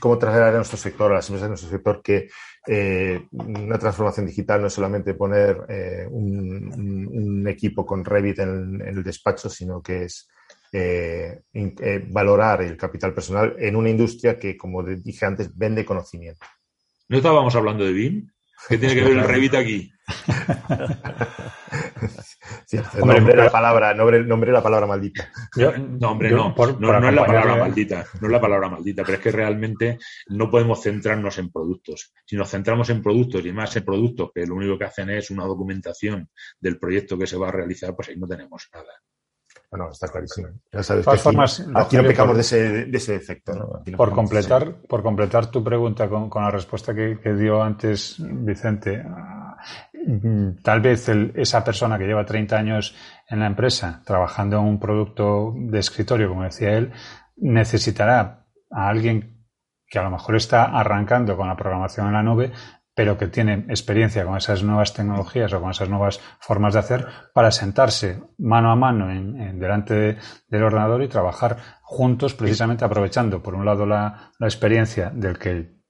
cómo 0.00 0.18
trasladar 0.18 0.54
a 0.54 0.56
nuestro 0.56 0.78
sector, 0.78 1.10
a 1.10 1.16
las 1.16 1.28
empresas 1.28 1.46
de 1.46 1.48
nuestro 1.48 1.70
sector, 1.70 2.00
que 2.02 2.28
eh, 2.66 3.26
una 3.32 3.78
transformación 3.78 4.26
digital 4.26 4.60
no 4.60 4.68
es 4.68 4.72
solamente 4.72 5.14
poner 5.14 5.64
eh, 5.68 6.06
un, 6.08 7.44
equipo 7.48 7.84
con 7.84 8.04
Revit 8.04 8.38
en, 8.38 8.80
el 8.86 9.02
despacho, 9.02 9.50
sino 9.50 9.82
que 9.82 10.04
es 10.04 10.28
valorar 12.08 12.62
el 12.62 12.76
capital 12.76 13.12
personal 13.12 13.56
en 13.58 13.76
una 13.76 13.90
industria 13.90 14.38
que, 14.38 14.56
como 14.56 14.82
dije 14.82 15.26
antes, 15.26 15.54
vende 15.56 15.84
conocimiento. 15.84 16.46
¿No 17.12 17.18
estábamos 17.18 17.54
hablando 17.54 17.84
de 17.84 17.92
BIM? 17.92 18.26
¿Qué 18.70 18.78
tiene 18.78 18.94
que 18.94 19.02
ver 19.02 19.12
el 19.12 19.24
Revit 19.24 19.54
aquí? 19.54 19.92
nombre 23.04 23.36
la 23.36 23.50
palabra, 23.50 23.92
nombre, 23.92 24.50
la 24.50 24.62
palabra 24.62 24.86
maldita. 24.86 25.30
no, 26.00 26.10
hombre, 26.10 26.30
no. 26.30 26.54
no, 26.56 27.08
es 27.08 27.14
la 27.14 27.26
palabra 27.26 27.56
maldita. 27.56 28.06
No 28.18 28.28
es 28.28 28.32
la 28.32 28.40
palabra 28.40 28.70
maldita, 28.70 29.04
pero 29.04 29.18
es 29.18 29.22
que 29.22 29.30
realmente 29.30 29.98
no 30.28 30.50
podemos 30.50 30.82
centrarnos 30.82 31.36
en 31.36 31.52
productos. 31.52 32.14
Si 32.24 32.34
nos 32.34 32.48
centramos 32.48 32.88
en 32.88 33.02
productos 33.02 33.44
y 33.44 33.52
más 33.52 33.76
en 33.76 33.84
productos 33.84 34.30
que 34.34 34.46
lo 34.46 34.54
único 34.54 34.78
que 34.78 34.86
hacen 34.86 35.10
es 35.10 35.30
una 35.30 35.44
documentación 35.44 36.30
del 36.58 36.78
proyecto 36.78 37.18
que 37.18 37.26
se 37.26 37.36
va 37.36 37.50
a 37.50 37.52
realizar, 37.52 37.94
pues 37.94 38.08
ahí 38.08 38.16
no 38.16 38.26
tenemos 38.26 38.70
nada. 38.72 38.88
Bueno, 39.72 39.88
está 39.90 40.06
clarísimo. 40.08 40.48
Ya 40.70 40.82
sabes 40.82 41.06
que 41.06 41.30
aquí, 41.74 41.96
no 41.96 42.02
pecamos 42.02 42.34
de, 42.34 42.42
ese, 42.42 42.84
de 42.84 42.98
ese 42.98 43.14
efecto. 43.14 43.82
por, 43.96 44.12
completar, 44.12 44.82
por 44.82 45.02
completar 45.02 45.46
tu 45.46 45.64
pregunta 45.64 46.10
con, 46.10 46.28
con 46.28 46.42
la 46.42 46.50
respuesta 46.50 46.94
que, 46.94 47.18
que, 47.18 47.32
dio 47.32 47.62
antes 47.62 48.16
Vicente, 48.20 49.02
mm, 49.94 50.62
tal 50.62 50.82
vez 50.82 51.08
esa 51.08 51.64
persona 51.64 51.96
que 51.96 52.04
lleva 52.04 52.26
30 52.26 52.54
años 52.54 52.94
en 53.26 53.40
la 53.40 53.46
empresa 53.46 54.02
trabajando 54.04 54.58
en 54.58 54.64
un 54.64 54.78
producto 54.78 55.54
de 55.56 55.78
escritorio, 55.78 56.28
como 56.28 56.42
decía 56.42 56.72
él, 56.76 56.92
necesitará 57.36 58.44
a 58.70 58.88
alguien 58.88 59.46
que 59.86 59.98
a 59.98 60.02
lo 60.02 60.10
mejor 60.10 60.36
está 60.36 60.64
arrancando 60.64 61.34
con 61.34 61.48
la 61.48 61.56
programación 61.56 62.08
en 62.08 62.12
la 62.12 62.22
nube, 62.22 62.52
pero 62.94 63.16
que 63.16 63.26
tienen 63.26 63.70
experiencia 63.70 64.24
con 64.24 64.36
esas 64.36 64.62
nuevas 64.62 64.92
tecnologías 64.92 65.52
o 65.52 65.60
con 65.60 65.70
esas 65.70 65.88
nuevas 65.88 66.20
formas 66.40 66.74
de 66.74 66.80
hacer 66.80 67.06
para 67.32 67.50
sentarse 67.50 68.22
mano 68.38 68.70
a 68.70 68.76
mano 68.76 69.10
en, 69.10 69.58
delante 69.58 70.18
del 70.48 70.62
ordenador 70.62 71.02
y 71.02 71.08
trabajar 71.08 71.56
juntos, 71.82 72.34
precisamente 72.34 72.84
aprovechando, 72.84 73.42
por 73.42 73.54
un 73.54 73.64
lado, 73.64 73.86
la, 73.86 74.32
experiencia 74.40 75.10
del 75.10 75.38
que 75.38 75.80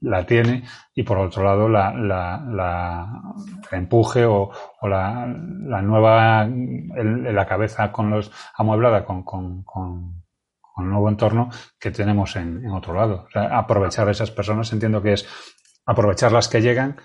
la 0.00 0.24
tiene 0.24 0.64
y 0.94 1.02
por 1.02 1.18
otro 1.18 1.44
lado 1.44 1.68
la, 1.68 1.92
la, 1.92 3.22
empuje 3.70 4.24
o, 4.24 4.50
la, 4.82 5.26
nueva 5.26 6.44
en 6.44 7.34
la 7.34 7.46
cabeza 7.46 7.92
con 7.92 8.10
los 8.10 8.32
amueblada 8.56 9.04
con, 9.04 9.22
con, 9.22 9.62
con, 9.62 10.20
el 10.78 10.88
nuevo 10.88 11.10
entorno 11.10 11.50
que 11.78 11.90
tenemos 11.90 12.36
en, 12.36 12.64
en 12.64 12.70
otro 12.70 12.94
lado. 12.94 13.28
aprovechar 13.34 14.08
a 14.08 14.12
esas 14.12 14.30
personas 14.30 14.72
entiendo 14.72 15.02
que 15.02 15.12
es 15.12 15.26
aprovechar 15.90 16.30
las 16.30 16.48
que 16.48 16.62
llegan 16.62 16.96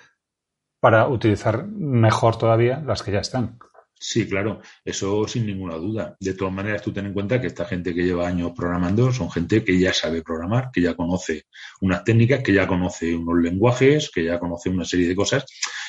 para 0.80 1.08
utilizar 1.08 1.66
mejor 1.66 2.38
todavía 2.38 2.84
las 2.86 3.02
que 3.02 3.12
ya 3.12 3.20
están. 3.20 3.58
Sí, 3.98 4.28
claro, 4.28 4.62
eso 4.84 5.28
sin 5.28 5.48
ninguna 5.48 5.76
duda. 5.78 6.16
De 6.20 6.36
todas 6.36 6.54
maneras, 6.54 6.84
tú 6.84 6.94
ten 6.94 7.08
en 7.08 7.14
cuenta 7.14 7.42
que 7.42 7.48
esta 7.48 7.66
gente 7.66 7.96
que 7.96 8.04
lleva 8.04 8.28
años 8.28 8.52
programando 8.56 9.12
son 9.12 9.32
gente 9.32 9.64
que 9.64 9.80
ya 9.80 9.92
sabe 9.92 10.22
programar, 10.22 10.70
que 10.72 10.82
ya 10.82 10.94
conoce 10.94 11.46
unas 11.82 12.04
técnicas, 12.04 12.44
que 12.44 12.54
ya 12.54 12.68
conoce 12.68 13.16
unos 13.16 13.42
lenguajes, 13.42 14.12
que 14.14 14.26
ya 14.26 14.38
conoce 14.38 14.70
una 14.70 14.86
serie 14.86 15.08
de 15.08 15.16
cosas 15.16 15.46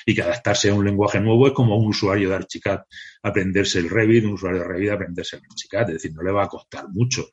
y 0.07 0.15
que 0.15 0.23
adaptarse 0.23 0.71
a 0.71 0.75
un 0.75 0.85
lenguaje 0.87 1.21
nuevo 1.21 1.49
es 1.49 1.53
como 1.53 1.77
un 1.77 1.89
usuario 1.89 2.31
de 2.31 2.37
Archicad 2.37 2.81
aprenderse 3.23 3.81
el 3.81 3.91
Revit, 3.91 4.25
un 4.25 4.35
usuario 4.35 4.61
de 4.61 4.69
Revit 4.69 4.91
aprenderse 4.93 5.37
el 5.37 5.43
Archicad, 5.51 5.83
es 5.91 5.95
decir, 5.95 6.15
no 6.15 6.23
le 6.23 6.33
va 6.33 6.45
a 6.45 6.49
costar 6.49 6.89
mucho. 6.89 7.27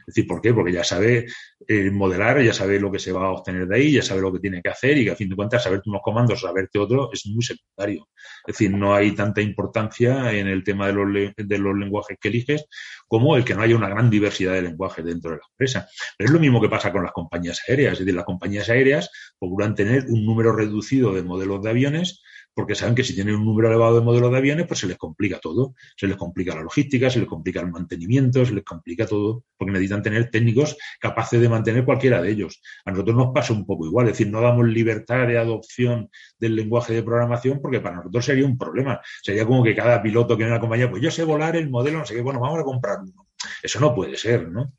Es 0.00 0.14
decir, 0.14 0.26
¿por 0.26 0.40
qué? 0.40 0.52
Porque 0.52 0.72
ya 0.72 0.84
sabe 0.84 1.26
eh, 1.68 1.90
modelar, 1.90 2.42
ya 2.42 2.52
sabe 2.52 2.78
lo 2.78 2.90
que 2.90 2.98
se 2.98 3.12
va 3.12 3.26
a 3.26 3.30
obtener 3.30 3.66
de 3.66 3.76
ahí, 3.76 3.92
ya 3.92 4.02
sabe 4.02 4.20
lo 4.20 4.32
que 4.32 4.40
tiene 4.40 4.62
que 4.62 4.68
hacer 4.68 4.96
y 4.98 5.04
que 5.04 5.10
a 5.10 5.16
fin 5.16 5.28
de 5.28 5.36
cuentas 5.36 5.62
saberte 5.62 5.90
unos 5.90 6.02
comandos, 6.02 6.40
saberte 6.40 6.78
otro 6.78 7.10
es 7.12 7.26
muy 7.26 7.42
secundario. 7.42 8.08
Es 8.46 8.54
decir, 8.54 8.70
no 8.70 8.94
hay 8.94 9.12
tanta 9.12 9.40
importancia 9.40 10.32
en 10.32 10.46
el 10.48 10.62
tema 10.64 10.86
de 10.86 10.92
los, 10.92 11.32
de 11.36 11.58
los 11.58 11.76
lenguajes 11.76 12.18
que 12.20 12.28
eliges 12.28 12.66
como 13.08 13.36
el 13.36 13.44
que 13.44 13.54
no 13.54 13.62
haya 13.62 13.76
una 13.76 13.88
gran 13.88 14.10
diversidad 14.10 14.52
de 14.52 14.62
lenguajes 14.62 15.04
dentro 15.04 15.30
de 15.32 15.36
la 15.38 15.42
empresa. 15.50 15.88
Pero 16.16 16.28
es 16.28 16.32
lo 16.32 16.40
mismo 16.40 16.60
que 16.60 16.68
pasa 16.68 16.92
con 16.92 17.02
las 17.02 17.12
compañías 17.12 17.60
aéreas. 17.68 17.94
Es 17.94 17.98
decir, 18.00 18.14
las 18.14 18.24
compañías 18.24 18.68
aéreas 18.68 19.10
procuran 19.38 19.74
tener 19.74 20.06
un 20.08 20.24
número 20.24 20.52
reducido 20.52 21.12
de 21.12 21.22
modelos 21.22 21.62
de 21.62 21.70
aviones 21.70 22.22
porque 22.56 22.74
saben 22.74 22.94
que 22.94 23.04
si 23.04 23.14
tienen 23.14 23.34
un 23.34 23.44
número 23.44 23.68
elevado 23.68 23.96
de 23.96 24.00
modelos 24.00 24.32
de 24.32 24.38
aviones, 24.38 24.66
pues 24.66 24.80
se 24.80 24.86
les 24.86 24.96
complica 24.96 25.38
todo. 25.38 25.74
Se 25.94 26.06
les 26.06 26.16
complica 26.16 26.54
la 26.54 26.62
logística, 26.62 27.10
se 27.10 27.18
les 27.18 27.28
complica 27.28 27.60
el 27.60 27.70
mantenimiento, 27.70 28.46
se 28.46 28.54
les 28.54 28.64
complica 28.64 29.06
todo, 29.06 29.44
porque 29.58 29.72
necesitan 29.72 30.02
tener 30.02 30.30
técnicos 30.30 30.74
capaces 30.98 31.38
de 31.38 31.50
mantener 31.56 31.84
cualquiera 31.84 32.22
de 32.22 32.30
ellos. 32.30 32.60
A 32.84 32.90
nosotros 32.90 33.16
nos 33.16 33.32
pasa 33.34 33.52
un 33.52 33.66
poco 33.66 33.86
igual, 33.86 34.06
es 34.06 34.12
decir, 34.12 34.28
no 34.28 34.40
damos 34.40 34.66
libertad 34.66 35.26
de 35.26 35.38
adopción 35.38 36.10
del 36.38 36.54
lenguaje 36.56 36.94
de 36.94 37.02
programación 37.02 37.60
porque 37.60 37.80
para 37.80 37.96
nosotros 37.96 38.24
sería 38.24 38.46
un 38.46 38.56
problema. 38.56 39.00
Sería 39.22 39.46
como 39.46 39.62
que 39.62 39.74
cada 39.74 40.02
piloto 40.02 40.36
que 40.36 40.44
en 40.44 40.50
una 40.50 40.60
compañía, 40.60 40.90
pues 40.90 41.02
yo 41.02 41.10
sé 41.10 41.24
volar 41.24 41.56
el 41.56 41.70
modelo, 41.70 41.98
no 41.98 42.06
sé 42.06 42.14
qué, 42.14 42.22
bueno, 42.22 42.40
vamos 42.40 42.60
a 42.60 42.64
comprar 42.64 42.98
uno. 43.00 43.26
Eso 43.62 43.80
no 43.80 43.94
puede 43.94 44.16
ser, 44.16 44.48
¿no? 44.48 44.72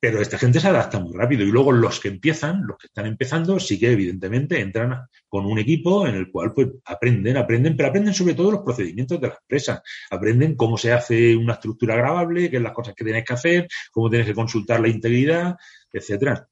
Pero 0.00 0.20
esta 0.20 0.38
gente 0.38 0.60
se 0.60 0.68
adapta 0.68 1.00
muy 1.00 1.16
rápido 1.16 1.42
y 1.42 1.50
luego 1.50 1.72
los 1.72 1.98
que 1.98 2.08
empiezan, 2.08 2.64
los 2.64 2.78
que 2.78 2.86
están 2.86 3.06
empezando, 3.06 3.58
sí 3.58 3.80
que 3.80 3.90
evidentemente 3.90 4.60
entran 4.60 5.08
con 5.28 5.44
un 5.44 5.58
equipo 5.58 6.06
en 6.06 6.14
el 6.14 6.30
cual 6.30 6.52
pues 6.52 6.68
aprenden, 6.84 7.36
aprenden, 7.36 7.76
pero 7.76 7.88
aprenden 7.88 8.14
sobre 8.14 8.34
todo 8.34 8.52
los 8.52 8.62
procedimientos 8.62 9.20
de 9.20 9.28
la 9.28 9.38
empresa. 9.40 9.82
Aprenden 10.10 10.54
cómo 10.54 10.78
se 10.78 10.92
hace 10.92 11.34
una 11.34 11.54
estructura 11.54 11.96
grabable, 11.96 12.48
qué 12.48 12.58
es 12.58 12.62
las 12.62 12.72
cosas 12.72 12.94
que 12.94 13.04
tienes 13.04 13.24
que 13.24 13.34
hacer, 13.34 13.68
cómo 13.90 14.08
tienes 14.08 14.28
que 14.28 14.34
consultar 14.34 14.80
la 14.80 14.88
integridad, 14.88 15.56
etcétera. 15.92 16.46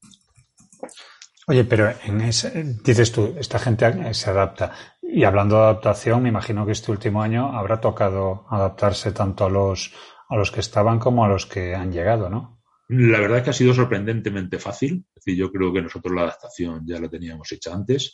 Oye, 1.47 1.63
pero 1.63 1.93
en 2.03 2.19
ese, 2.19 2.75
dices 2.83 3.13
tú, 3.13 3.33
esta 3.39 3.59
gente 3.59 4.13
se 4.13 4.29
adapta. 4.29 4.73
Y 5.01 5.23
hablando 5.23 5.55
de 5.55 5.61
adaptación, 5.63 6.21
me 6.21 6.29
imagino 6.29 6.65
que 6.65 6.73
este 6.73 6.91
último 6.91 7.21
año 7.21 7.57
habrá 7.57 7.79
tocado 7.79 8.45
adaptarse 8.49 9.13
tanto 9.13 9.45
a 9.45 9.49
los, 9.49 9.93
a 10.27 10.35
los 10.35 10.51
que 10.51 10.59
estaban 10.59 10.99
como 10.99 11.23
a 11.23 11.29
los 11.29 11.45
que 11.45 11.73
han 11.73 11.93
llegado, 11.93 12.29
¿no? 12.29 12.56
La 12.89 13.19
verdad 13.19 13.39
es 13.39 13.43
que 13.43 13.49
ha 13.49 13.53
sido 13.53 13.73
sorprendentemente 13.73 14.59
fácil. 14.59 15.05
Es 15.09 15.25
decir, 15.25 15.35
yo 15.35 15.51
creo 15.51 15.73
que 15.73 15.81
nosotros 15.81 16.15
la 16.15 16.21
adaptación 16.21 16.85
ya 16.85 16.99
la 16.99 17.09
teníamos 17.09 17.51
hecha 17.51 17.73
antes. 17.73 18.11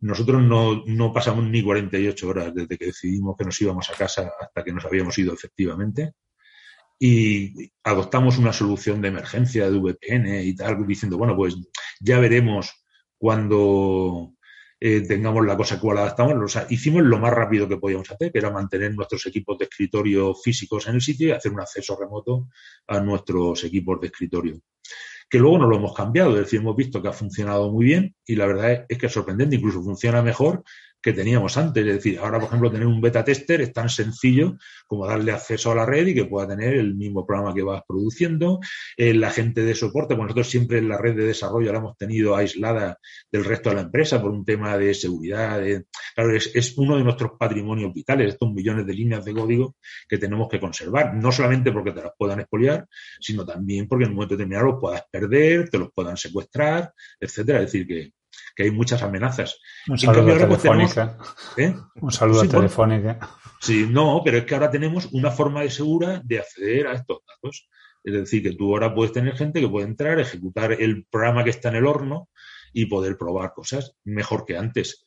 Nosotros 0.00 0.42
no, 0.42 0.84
no 0.86 1.12
pasamos 1.12 1.44
ni 1.44 1.62
48 1.62 2.28
horas 2.28 2.54
desde 2.54 2.78
que 2.78 2.86
decidimos 2.86 3.36
que 3.36 3.44
nos 3.44 3.60
íbamos 3.60 3.90
a 3.90 3.94
casa 3.94 4.30
hasta 4.40 4.62
que 4.62 4.72
nos 4.72 4.84
habíamos 4.84 5.18
ido 5.18 5.32
efectivamente. 5.32 6.12
Y 6.98 7.70
adoptamos 7.82 8.38
una 8.38 8.52
solución 8.52 9.02
de 9.02 9.08
emergencia 9.08 9.70
de 9.70 9.78
VPN 9.78 10.42
y 10.44 10.54
tal, 10.54 10.86
diciendo, 10.86 11.18
bueno, 11.18 11.34
pues 11.34 11.56
ya 12.00 12.18
veremos 12.20 12.84
cuando 13.18 14.35
eh, 14.78 15.00
tengamos 15.02 15.44
la 15.46 15.56
cosa 15.56 15.80
cual 15.80 15.98
adaptamos. 15.98 16.56
O 16.56 16.66
hicimos 16.68 17.02
lo 17.02 17.18
más 17.18 17.32
rápido 17.32 17.68
que 17.68 17.78
podíamos 17.78 18.10
hacer, 18.10 18.30
que 18.32 18.38
era 18.38 18.50
mantener 18.50 18.94
nuestros 18.94 19.24
equipos 19.26 19.58
de 19.58 19.64
escritorio 19.64 20.34
físicos 20.34 20.86
en 20.86 20.96
el 20.96 21.00
sitio 21.00 21.28
y 21.28 21.30
hacer 21.32 21.52
un 21.52 21.60
acceso 21.60 21.96
remoto 21.98 22.48
a 22.86 23.00
nuestros 23.00 23.64
equipos 23.64 24.00
de 24.00 24.08
escritorio. 24.08 24.60
Que 25.28 25.38
luego 25.38 25.58
no 25.58 25.66
lo 25.66 25.76
hemos 25.76 25.94
cambiado, 25.94 26.30
es 26.34 26.44
decir, 26.44 26.60
hemos 26.60 26.76
visto 26.76 27.02
que 27.02 27.08
ha 27.08 27.12
funcionado 27.12 27.72
muy 27.72 27.84
bien 27.84 28.14
y 28.24 28.36
la 28.36 28.46
verdad 28.46 28.86
es 28.88 28.98
que 28.98 29.06
es 29.06 29.12
sorprendente, 29.12 29.56
incluso 29.56 29.82
funciona 29.82 30.22
mejor 30.22 30.62
que 31.06 31.12
teníamos 31.12 31.56
antes. 31.56 31.86
Es 31.86 31.94
decir, 31.94 32.18
ahora, 32.18 32.40
por 32.40 32.48
ejemplo, 32.48 32.68
tener 32.68 32.88
un 32.88 33.00
beta 33.00 33.24
tester 33.24 33.60
es 33.60 33.72
tan 33.72 33.88
sencillo 33.88 34.56
como 34.88 35.06
darle 35.06 35.30
acceso 35.30 35.70
a 35.70 35.76
la 35.76 35.86
red 35.86 36.08
y 36.08 36.14
que 36.14 36.24
pueda 36.24 36.48
tener 36.48 36.74
el 36.74 36.96
mismo 36.96 37.24
programa 37.24 37.54
que 37.54 37.62
vas 37.62 37.82
produciendo. 37.86 38.58
Eh, 38.96 39.14
la 39.14 39.30
gente 39.30 39.62
de 39.62 39.76
soporte, 39.76 40.16
pues 40.16 40.24
nosotros 40.24 40.50
siempre 40.50 40.78
en 40.78 40.88
la 40.88 40.98
red 40.98 41.14
de 41.14 41.26
desarrollo 41.26 41.70
la 41.70 41.78
hemos 41.78 41.96
tenido 41.96 42.34
aislada 42.34 42.98
del 43.30 43.44
resto 43.44 43.68
de 43.68 43.76
la 43.76 43.82
empresa 43.82 44.20
por 44.20 44.32
un 44.32 44.44
tema 44.44 44.76
de 44.76 44.94
seguridad. 44.94 45.62
claro, 46.16 46.34
es, 46.34 46.74
uno 46.76 46.96
de 46.96 47.04
nuestros 47.04 47.30
patrimonios 47.38 47.94
vitales, 47.94 48.32
estos 48.32 48.52
millones 48.52 48.84
de 48.84 48.92
líneas 48.92 49.24
de 49.24 49.32
código 49.32 49.76
que 50.08 50.18
tenemos 50.18 50.48
que 50.48 50.58
conservar. 50.58 51.14
No 51.14 51.30
solamente 51.30 51.70
porque 51.70 51.92
te 51.92 52.02
las 52.02 52.14
puedan 52.18 52.40
expoliar, 52.40 52.84
sino 53.20 53.46
también 53.46 53.86
porque 53.86 54.06
en 54.06 54.10
un 54.10 54.16
momento 54.16 54.34
determinado 54.34 54.72
los 54.72 54.80
puedas 54.80 55.04
perder, 55.08 55.70
te 55.70 55.78
los 55.78 55.92
puedan 55.94 56.16
secuestrar, 56.16 56.92
etcétera. 57.20 57.60
Es 57.60 57.66
decir, 57.70 57.86
que 57.86 58.15
que 58.56 58.62
hay 58.64 58.70
muchas 58.70 59.02
amenazas. 59.02 59.60
Un 59.86 59.98
saludo 59.98 60.32
a 60.32 60.48
pues, 60.48 60.62
Telefónica. 60.62 61.18
¿eh? 61.58 61.74
Un 62.00 62.10
saludo 62.10 62.40
a 62.40 62.48
Telefónica. 62.48 63.18
sí, 63.60 63.86
no, 63.88 64.22
pero 64.24 64.38
es 64.38 64.44
que 64.44 64.54
ahora 64.54 64.70
tenemos 64.70 65.06
una 65.12 65.30
forma 65.30 65.60
de 65.60 65.70
segura 65.70 66.22
de 66.24 66.38
acceder 66.38 66.86
a 66.86 66.94
estos 66.94 67.18
datos. 67.28 67.68
Es 68.02 68.14
decir, 68.14 68.42
que 68.42 68.52
tú 68.52 68.72
ahora 68.72 68.94
puedes 68.94 69.12
tener 69.12 69.36
gente 69.36 69.60
que 69.60 69.68
puede 69.68 69.86
entrar, 69.86 70.18
ejecutar 70.18 70.72
el 70.72 71.04
programa 71.10 71.44
que 71.44 71.50
está 71.50 71.68
en 71.68 71.76
el 71.76 71.86
horno 71.86 72.30
y 72.72 72.86
poder 72.86 73.18
probar 73.18 73.52
cosas 73.52 73.94
mejor 74.04 74.46
que 74.46 74.56
antes. 74.56 75.04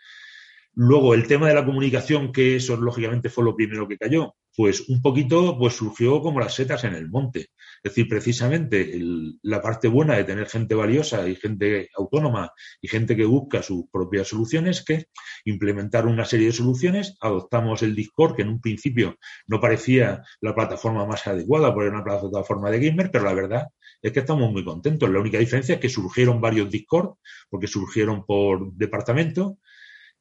Luego, 0.74 1.14
el 1.14 1.28
tema 1.28 1.48
de 1.48 1.56
la 1.56 1.66
comunicación, 1.66 2.32
que 2.32 2.58
eso 2.58 2.78
lógicamente 2.78 3.30
fue 3.30 3.44
lo 3.44 3.56
primero 3.56 3.88
que 3.88 3.98
cayó, 3.98 4.36
pues 4.60 4.90
un 4.90 5.02
poquito 5.02 5.58
pues 5.58 5.76
surgió 5.76 6.22
como 6.22 6.42
las 6.42 6.54
setas 6.54 6.84
en 6.84 6.94
el 6.94 7.10
monte. 7.10 7.52
Es 7.82 7.96
decir, 7.96 8.10
precisamente 8.10 8.94
la 9.42 9.62
parte 9.62 9.88
buena 9.88 10.18
de 10.18 10.26
tener 10.26 10.50
gente 10.50 10.76
valiosa 10.76 11.26
y 11.30 11.36
gente 11.36 11.88
autónoma 11.96 12.52
y 12.82 12.90
gente 12.90 13.16
que 13.16 13.24
busca 13.24 13.64
sus 13.64 13.86
propias 13.90 14.28
soluciones, 14.28 14.84
que 14.84 15.06
implementar 15.46 16.08
una 16.08 16.26
serie 16.26 16.48
de 16.48 16.52
soluciones, 16.52 17.16
adoptamos 17.22 17.84
el 17.84 17.96
Discord, 17.96 18.36
que 18.36 18.42
en 18.42 18.50
un 18.50 18.60
principio 18.60 19.16
no 19.48 19.62
parecía 19.62 20.24
la 20.42 20.54
plataforma 20.54 21.06
más 21.06 21.26
adecuada, 21.26 21.70
era 21.70 21.92
una 21.92 22.04
plataforma 22.04 22.70
de 22.70 22.82
gamer, 22.82 23.12
pero 23.12 23.24
la 23.24 23.34
verdad 23.34 23.68
es 24.02 24.12
que 24.12 24.20
estamos 24.20 24.52
muy 24.52 24.66
contentos. 24.66 25.10
La 25.10 25.22
única 25.22 25.38
diferencia 25.38 25.76
es 25.76 25.80
que 25.80 25.88
surgieron 25.88 26.42
varios 26.42 26.70
Discord, 26.70 27.14
porque 27.50 27.68
surgieron 27.68 28.26
por 28.26 28.74
departamento, 28.74 29.58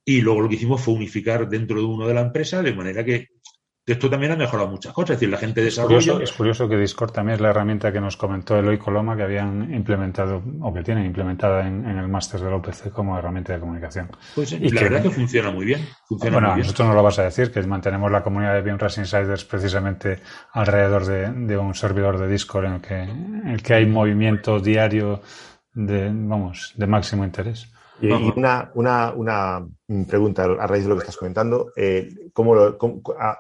y 0.05 0.21
luego 0.21 0.43
lo 0.43 0.49
que 0.49 0.55
hicimos 0.55 0.81
fue 0.81 0.95
unificar 0.95 1.49
dentro 1.49 1.81
de 1.81 1.87
uno 1.87 2.07
de 2.07 2.15
la 2.15 2.21
empresa, 2.21 2.63
de 2.63 2.73
manera 2.73 3.05
que 3.05 3.27
esto 3.93 4.11
también 4.11 4.33
ha 4.33 4.37
mejorado 4.37 4.69
muchas 4.69 4.93
cosas. 4.93 5.11
Es 5.11 5.17
decir, 5.17 5.31
la 5.31 5.39
gente 5.39 5.63
desarrolla. 5.63 6.23
Es 6.23 6.33
curioso, 6.33 6.69
que 6.69 6.77
Discord 6.77 7.13
también 7.13 7.37
es 7.37 7.41
la 7.41 7.51
herramienta 7.51 7.93
que 7.93 8.01
nos 8.01 8.17
comentó 8.17 8.57
Eloy 8.57 8.79
Coloma 8.79 9.17
que 9.17 9.23
habían 9.23 9.73
implementado 9.75 10.43
o 10.61 10.73
que 10.73 10.83
tienen 10.83 11.07
implementada 11.07 11.67
en, 11.67 11.87
el 11.87 12.09
máster 12.09 12.41
de 12.41 12.51
la 12.51 12.57
UPC 12.57 12.91
como 12.93 13.19
herramienta 13.19 13.55
de 13.55 13.61
comunicación. 13.61 14.11
Pues 14.35 14.53
y 14.53 14.69
la 14.71 14.83
verdad 14.83 15.03
que 15.03 15.11
funciona 15.11 15.51
muy 15.51 15.65
bien. 15.65 15.87
Funciona 16.07 16.37
bueno, 16.37 16.53
muy 16.53 16.63
nosotros 16.63 16.89
no 16.89 16.95
lo 16.95 17.03
vas 17.03 17.19
a 17.19 17.25
decir, 17.25 17.51
que 17.51 17.63
mantenemos 17.63 18.11
la 18.11 18.23
comunidad 18.23 18.55
de 18.55 18.63
BIMRAS 18.63 18.99
Insiders 18.99 19.45
precisamente 19.45 20.21
alrededor 20.53 21.07
de, 21.07 21.57
un 21.57 21.75
servidor 21.75 22.19
de 22.19 22.29
Discord 22.29 22.67
en 22.67 22.73
el 22.75 22.81
que, 22.81 23.03
en 23.03 23.49
el 23.49 23.63
que 23.63 23.75
hay 23.75 23.87
movimiento 23.87 24.61
diario 24.61 25.23
de, 25.73 26.11
vamos, 26.13 26.75
de 26.77 26.87
máximo 26.87 27.25
interés. 27.25 27.73
Y, 28.01 28.11
una, 28.11 28.71
una, 28.75 29.13
una, 29.13 29.67
pregunta 30.07 30.45
a 30.45 30.67
raíz 30.67 30.85
de 30.85 30.91
lo 30.91 30.97
que 30.97 31.01
estás 31.01 31.17
comentando. 31.17 31.73
Eh, 31.77 32.31
¿cómo 32.33 32.55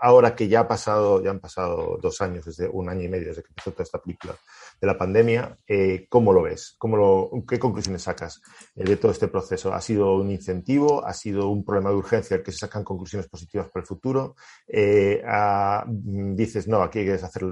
ahora 0.00 0.34
que 0.34 0.48
ya 0.48 0.60
ha 0.60 0.68
pasado, 0.68 1.22
ya 1.22 1.30
han 1.30 1.38
pasado 1.38 1.98
dos 2.02 2.20
años, 2.20 2.44
desde 2.44 2.68
un 2.68 2.88
año 2.88 3.02
y 3.02 3.08
medio 3.08 3.28
desde 3.28 3.42
que 3.42 3.50
empezó 3.50 3.72
toda 3.72 3.84
esta 3.84 4.00
película 4.00 4.34
de 4.80 4.86
la 4.86 4.96
pandemia, 4.96 5.56
eh, 5.66 6.06
¿cómo 6.08 6.32
lo 6.32 6.42
ves? 6.42 6.74
¿Cómo 6.78 6.96
lo, 6.96 7.30
¿Qué 7.46 7.58
conclusiones 7.58 8.02
sacas 8.02 8.40
eh, 8.76 8.84
de 8.84 8.96
todo 8.96 9.12
este 9.12 9.28
proceso? 9.28 9.72
¿Ha 9.72 9.80
sido 9.80 10.14
un 10.16 10.30
incentivo? 10.30 11.04
¿Ha 11.04 11.14
sido 11.14 11.48
un 11.48 11.64
problema 11.64 11.90
de 11.90 11.96
urgencia 11.96 12.36
el 12.36 12.42
que 12.42 12.52
se 12.52 12.58
sacan 12.58 12.84
conclusiones 12.84 13.28
positivas 13.28 13.68
para 13.70 13.82
el 13.82 13.86
futuro? 13.86 14.36
Eh, 14.66 15.22
dices, 16.34 16.68
no, 16.68 16.82
aquí 16.82 17.00
hay 17.00 17.06
que 17.06 17.12
hacer 17.14 17.42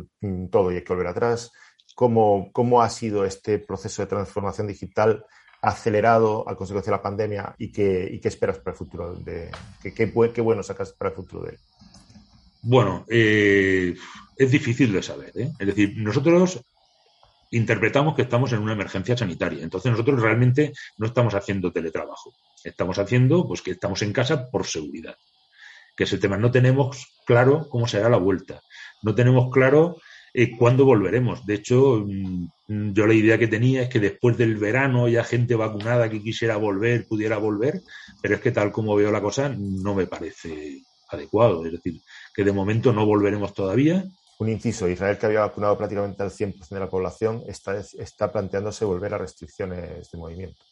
todo 0.51 0.73
y 0.73 0.77
hay 0.77 0.85
que 0.85 0.93
volver 0.93 1.09
atrás. 1.09 1.51
¿Cómo, 1.95 2.51
¿Cómo 2.53 2.83
ha 2.83 2.91
sido 2.91 3.25
este 3.25 3.59
proceso 3.59 4.03
de 4.03 4.09
transformación 4.09 4.67
digital 4.67 5.25
acelerado 5.67 6.49
a 6.49 6.55
consecuencia 6.55 6.93
de 6.93 6.97
la 6.97 7.03
pandemia 7.03 7.55
y 7.59 7.73
qué, 7.73 8.21
esperas 8.23 8.59
para 8.59 8.71
el 8.73 8.79
futuro? 8.79 9.15
De, 9.17 9.51
qué, 9.83 10.41
bueno 10.41 10.63
sacas 10.63 10.93
para 10.93 11.11
el 11.11 11.17
futuro 11.17 11.43
de 11.43 11.51
él? 11.51 11.59
Bueno, 12.63 13.05
eh, 13.09 13.97
es 14.37 14.51
difícil 14.51 14.93
de 14.93 15.03
saber. 15.03 15.33
¿eh? 15.35 15.51
Es 15.59 15.67
decir, 15.67 15.95
nosotros 15.97 16.61
interpretamos 17.51 18.15
que 18.15 18.23
estamos 18.23 18.53
en 18.53 18.61
una 18.61 18.75
emergencia 18.75 19.17
sanitaria. 19.17 19.65
Entonces 19.65 19.91
nosotros 19.91 20.23
realmente 20.23 20.73
no 20.99 21.07
estamos 21.07 21.35
haciendo 21.35 21.73
teletrabajo. 21.73 22.33
Estamos 22.63 22.99
haciendo 22.99 23.47
pues 23.47 23.61
que 23.61 23.73
estamos 23.73 24.03
en 24.03 24.13
casa 24.13 24.49
por 24.49 24.67
seguridad. 24.67 25.17
Que 25.97 26.05
es 26.05 26.13
el 26.13 26.21
tema. 26.21 26.37
No 26.37 26.53
tenemos 26.53 27.09
claro 27.25 27.69
cómo 27.69 27.89
será 27.89 28.09
la 28.09 28.19
vuelta. 28.19 28.61
No 29.03 29.17
tenemos 29.17 29.51
claro 29.53 29.97
eh, 30.39 30.55
cuándo 30.55 30.85
volveremos. 30.85 31.47
De 31.47 31.55
hecho, 31.55 32.05
mm, 32.07 32.93
yo 32.93 33.07
la 33.07 33.15
idea 33.15 33.39
que 33.39 33.49
tenía 33.49 33.81
es 33.81 33.89
que 33.89 33.99
después 34.01 34.37
del 34.37 34.57
verano 34.57 35.09
ya 35.09 35.25
gente 35.25 35.55
vacunada 35.55 36.11
que 36.11 36.23
quisiera 36.23 36.59
volver 36.59 37.07
pudiera 37.09 37.39
volver, 37.39 37.81
pero 38.21 38.35
es 38.35 38.43
que 38.43 38.51
tal 38.53 38.71
como 38.71 38.95
veo 38.95 39.11
la 39.11 39.23
cosa 39.23 39.49
no 39.49 39.95
me 39.95 40.07
parece 40.07 40.83
adecuado. 41.09 41.65
Es 41.65 41.73
decir, 41.73 42.03
que 42.35 42.45
de 42.45 42.53
momento 42.53 42.93
no 42.93 43.07
volveremos 43.07 43.55
todavía. 43.55 44.05
Un 44.39 44.51
inciso, 44.51 44.87
Israel 44.87 45.17
que 45.17 45.25
había 45.25 45.41
vacunado 45.41 45.79
prácticamente 45.79 46.23
al 46.23 46.31
100% 46.31 46.69
de 46.69 46.81
la 46.81 46.91
población 46.91 47.43
está, 47.49 47.75
está 47.99 48.31
planteándose 48.31 48.85
volver 48.85 49.15
a 49.15 49.19
restricciones 49.19 50.11
de 50.11 50.19
movimiento. 50.19 50.63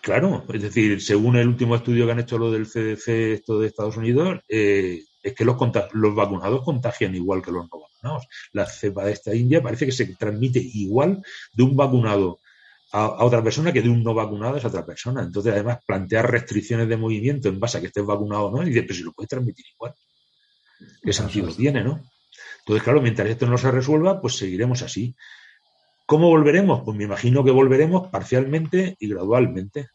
Claro, 0.00 0.44
es 0.54 0.62
decir, 0.62 1.02
según 1.02 1.36
el 1.36 1.48
último 1.48 1.74
estudio 1.74 2.06
que 2.06 2.12
han 2.12 2.20
hecho 2.20 2.38
lo 2.38 2.52
del 2.52 2.66
CDC 2.66 3.08
esto 3.32 3.58
de 3.58 3.66
Estados 3.66 3.96
Unidos, 3.96 4.38
eh, 4.48 5.02
es 5.22 5.34
que 5.34 5.44
los, 5.44 5.56
los 5.92 6.14
vacunados 6.14 6.62
contagian 6.62 7.14
igual 7.14 7.42
que 7.42 7.50
los 7.50 7.68
no 7.70 7.80
vacunados. 7.80 8.28
La 8.52 8.66
cepa 8.66 9.04
de 9.04 9.12
esta 9.12 9.34
India 9.34 9.62
parece 9.62 9.86
que 9.86 9.92
se 9.92 10.06
transmite 10.16 10.60
igual 10.60 11.22
de 11.52 11.62
un 11.62 11.76
vacunado 11.76 12.40
a, 12.92 13.24
otra 13.24 13.42
persona 13.42 13.72
que 13.72 13.82
de 13.82 13.88
un 13.88 14.02
no 14.02 14.14
vacunado 14.14 14.54
a 14.54 14.58
esa 14.58 14.68
otra 14.68 14.86
persona. 14.86 15.22
Entonces, 15.22 15.52
además, 15.52 15.78
plantear 15.86 16.30
restricciones 16.30 16.88
de 16.88 16.96
movimiento 16.96 17.48
en 17.48 17.60
base 17.60 17.78
a 17.78 17.80
que 17.80 17.88
estés 17.88 18.04
vacunado 18.04 18.46
o 18.46 18.50
no, 18.50 18.62
y 18.62 18.70
dice, 18.70 18.82
pero 18.82 18.94
si 18.94 19.02
lo 19.02 19.12
puedes 19.12 19.28
transmitir 19.28 19.66
igual. 19.74 19.94
¿Qué 21.02 21.12
sentido 21.12 21.52
tiene, 21.54 21.82
no? 21.82 22.08
Entonces, 22.60 22.84
claro, 22.84 23.00
mientras 23.00 23.28
esto 23.28 23.46
no 23.46 23.58
se 23.58 23.70
resuelva, 23.70 24.20
pues 24.20 24.36
seguiremos 24.36 24.82
así. 24.82 25.16
¿Cómo 26.06 26.28
volveremos? 26.28 26.82
Pues 26.84 26.96
me 26.96 27.04
imagino 27.04 27.44
que 27.44 27.50
volveremos 27.50 28.08
parcialmente 28.08 28.96
y 28.98 29.08
gradualmente. 29.08 29.88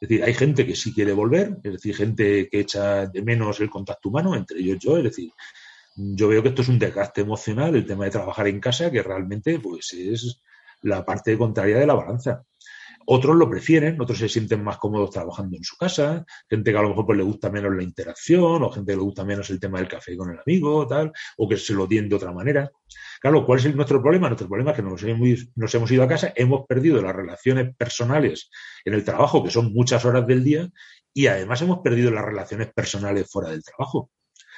Es 0.00 0.08
decir, 0.08 0.24
hay 0.24 0.34
gente 0.34 0.66
que 0.66 0.76
sí 0.76 0.92
quiere 0.92 1.12
volver, 1.12 1.58
es 1.62 1.72
decir, 1.72 1.96
gente 1.96 2.48
que 2.50 2.60
echa 2.60 3.06
de 3.06 3.22
menos 3.22 3.60
el 3.60 3.70
contacto 3.70 4.10
humano, 4.10 4.34
entre 4.34 4.58
ellos 4.58 4.78
yo, 4.78 4.98
es 4.98 5.04
decir, 5.04 5.30
yo 5.96 6.28
veo 6.28 6.42
que 6.42 6.50
esto 6.50 6.62
es 6.62 6.68
un 6.68 6.78
desgaste 6.78 7.22
emocional, 7.22 7.74
el 7.74 7.86
tema 7.86 8.04
de 8.04 8.10
trabajar 8.10 8.46
en 8.48 8.60
casa, 8.60 8.90
que 8.90 9.02
realmente 9.02 9.58
pues 9.58 9.94
es 9.94 10.40
la 10.82 11.04
parte 11.04 11.38
contraria 11.38 11.78
de 11.78 11.86
la 11.86 11.94
balanza. 11.94 12.44
Otros 13.06 13.36
lo 13.36 13.48
prefieren, 13.48 14.00
otros 14.00 14.18
se 14.18 14.28
sienten 14.28 14.64
más 14.64 14.78
cómodos 14.78 15.10
trabajando 15.10 15.56
en 15.56 15.64
su 15.64 15.76
casa, 15.76 16.26
gente 16.50 16.72
que 16.72 16.76
a 16.78 16.82
lo 16.82 16.88
mejor 16.88 17.06
pues, 17.06 17.18
le 17.18 17.24
gusta 17.24 17.50
menos 17.50 17.74
la 17.74 17.82
interacción, 17.82 18.62
o 18.62 18.70
gente 18.70 18.92
que 18.92 18.96
le 18.96 19.02
gusta 19.02 19.24
menos 19.24 19.48
el 19.50 19.60
tema 19.60 19.78
del 19.78 19.88
café 19.88 20.16
con 20.16 20.30
el 20.30 20.38
amigo, 20.38 20.86
tal, 20.86 21.12
o 21.36 21.48
que 21.48 21.56
se 21.56 21.72
lo 21.72 21.86
tiene 21.86 22.08
de 22.08 22.16
otra 22.16 22.32
manera. 22.32 22.70
Claro, 23.20 23.46
¿cuál 23.46 23.60
es 23.60 23.74
nuestro 23.74 24.02
problema? 24.02 24.28
Nuestro 24.28 24.48
problema 24.48 24.72
es 24.72 24.76
que 24.76 24.82
nos 24.82 25.74
hemos 25.74 25.90
ido 25.90 26.02
a 26.02 26.08
casa, 26.08 26.32
hemos 26.34 26.66
perdido 26.66 27.00
las 27.00 27.14
relaciones 27.14 27.74
personales 27.76 28.50
en 28.84 28.94
el 28.94 29.04
trabajo, 29.04 29.42
que 29.44 29.50
son 29.50 29.72
muchas 29.72 30.04
horas 30.04 30.26
del 30.26 30.42
día, 30.42 30.68
y 31.14 31.28
además 31.28 31.62
hemos 31.62 31.78
perdido 31.78 32.10
las 32.10 32.24
relaciones 32.24 32.72
personales 32.72 33.30
fuera 33.30 33.50
del 33.50 33.64
trabajo. 33.64 34.10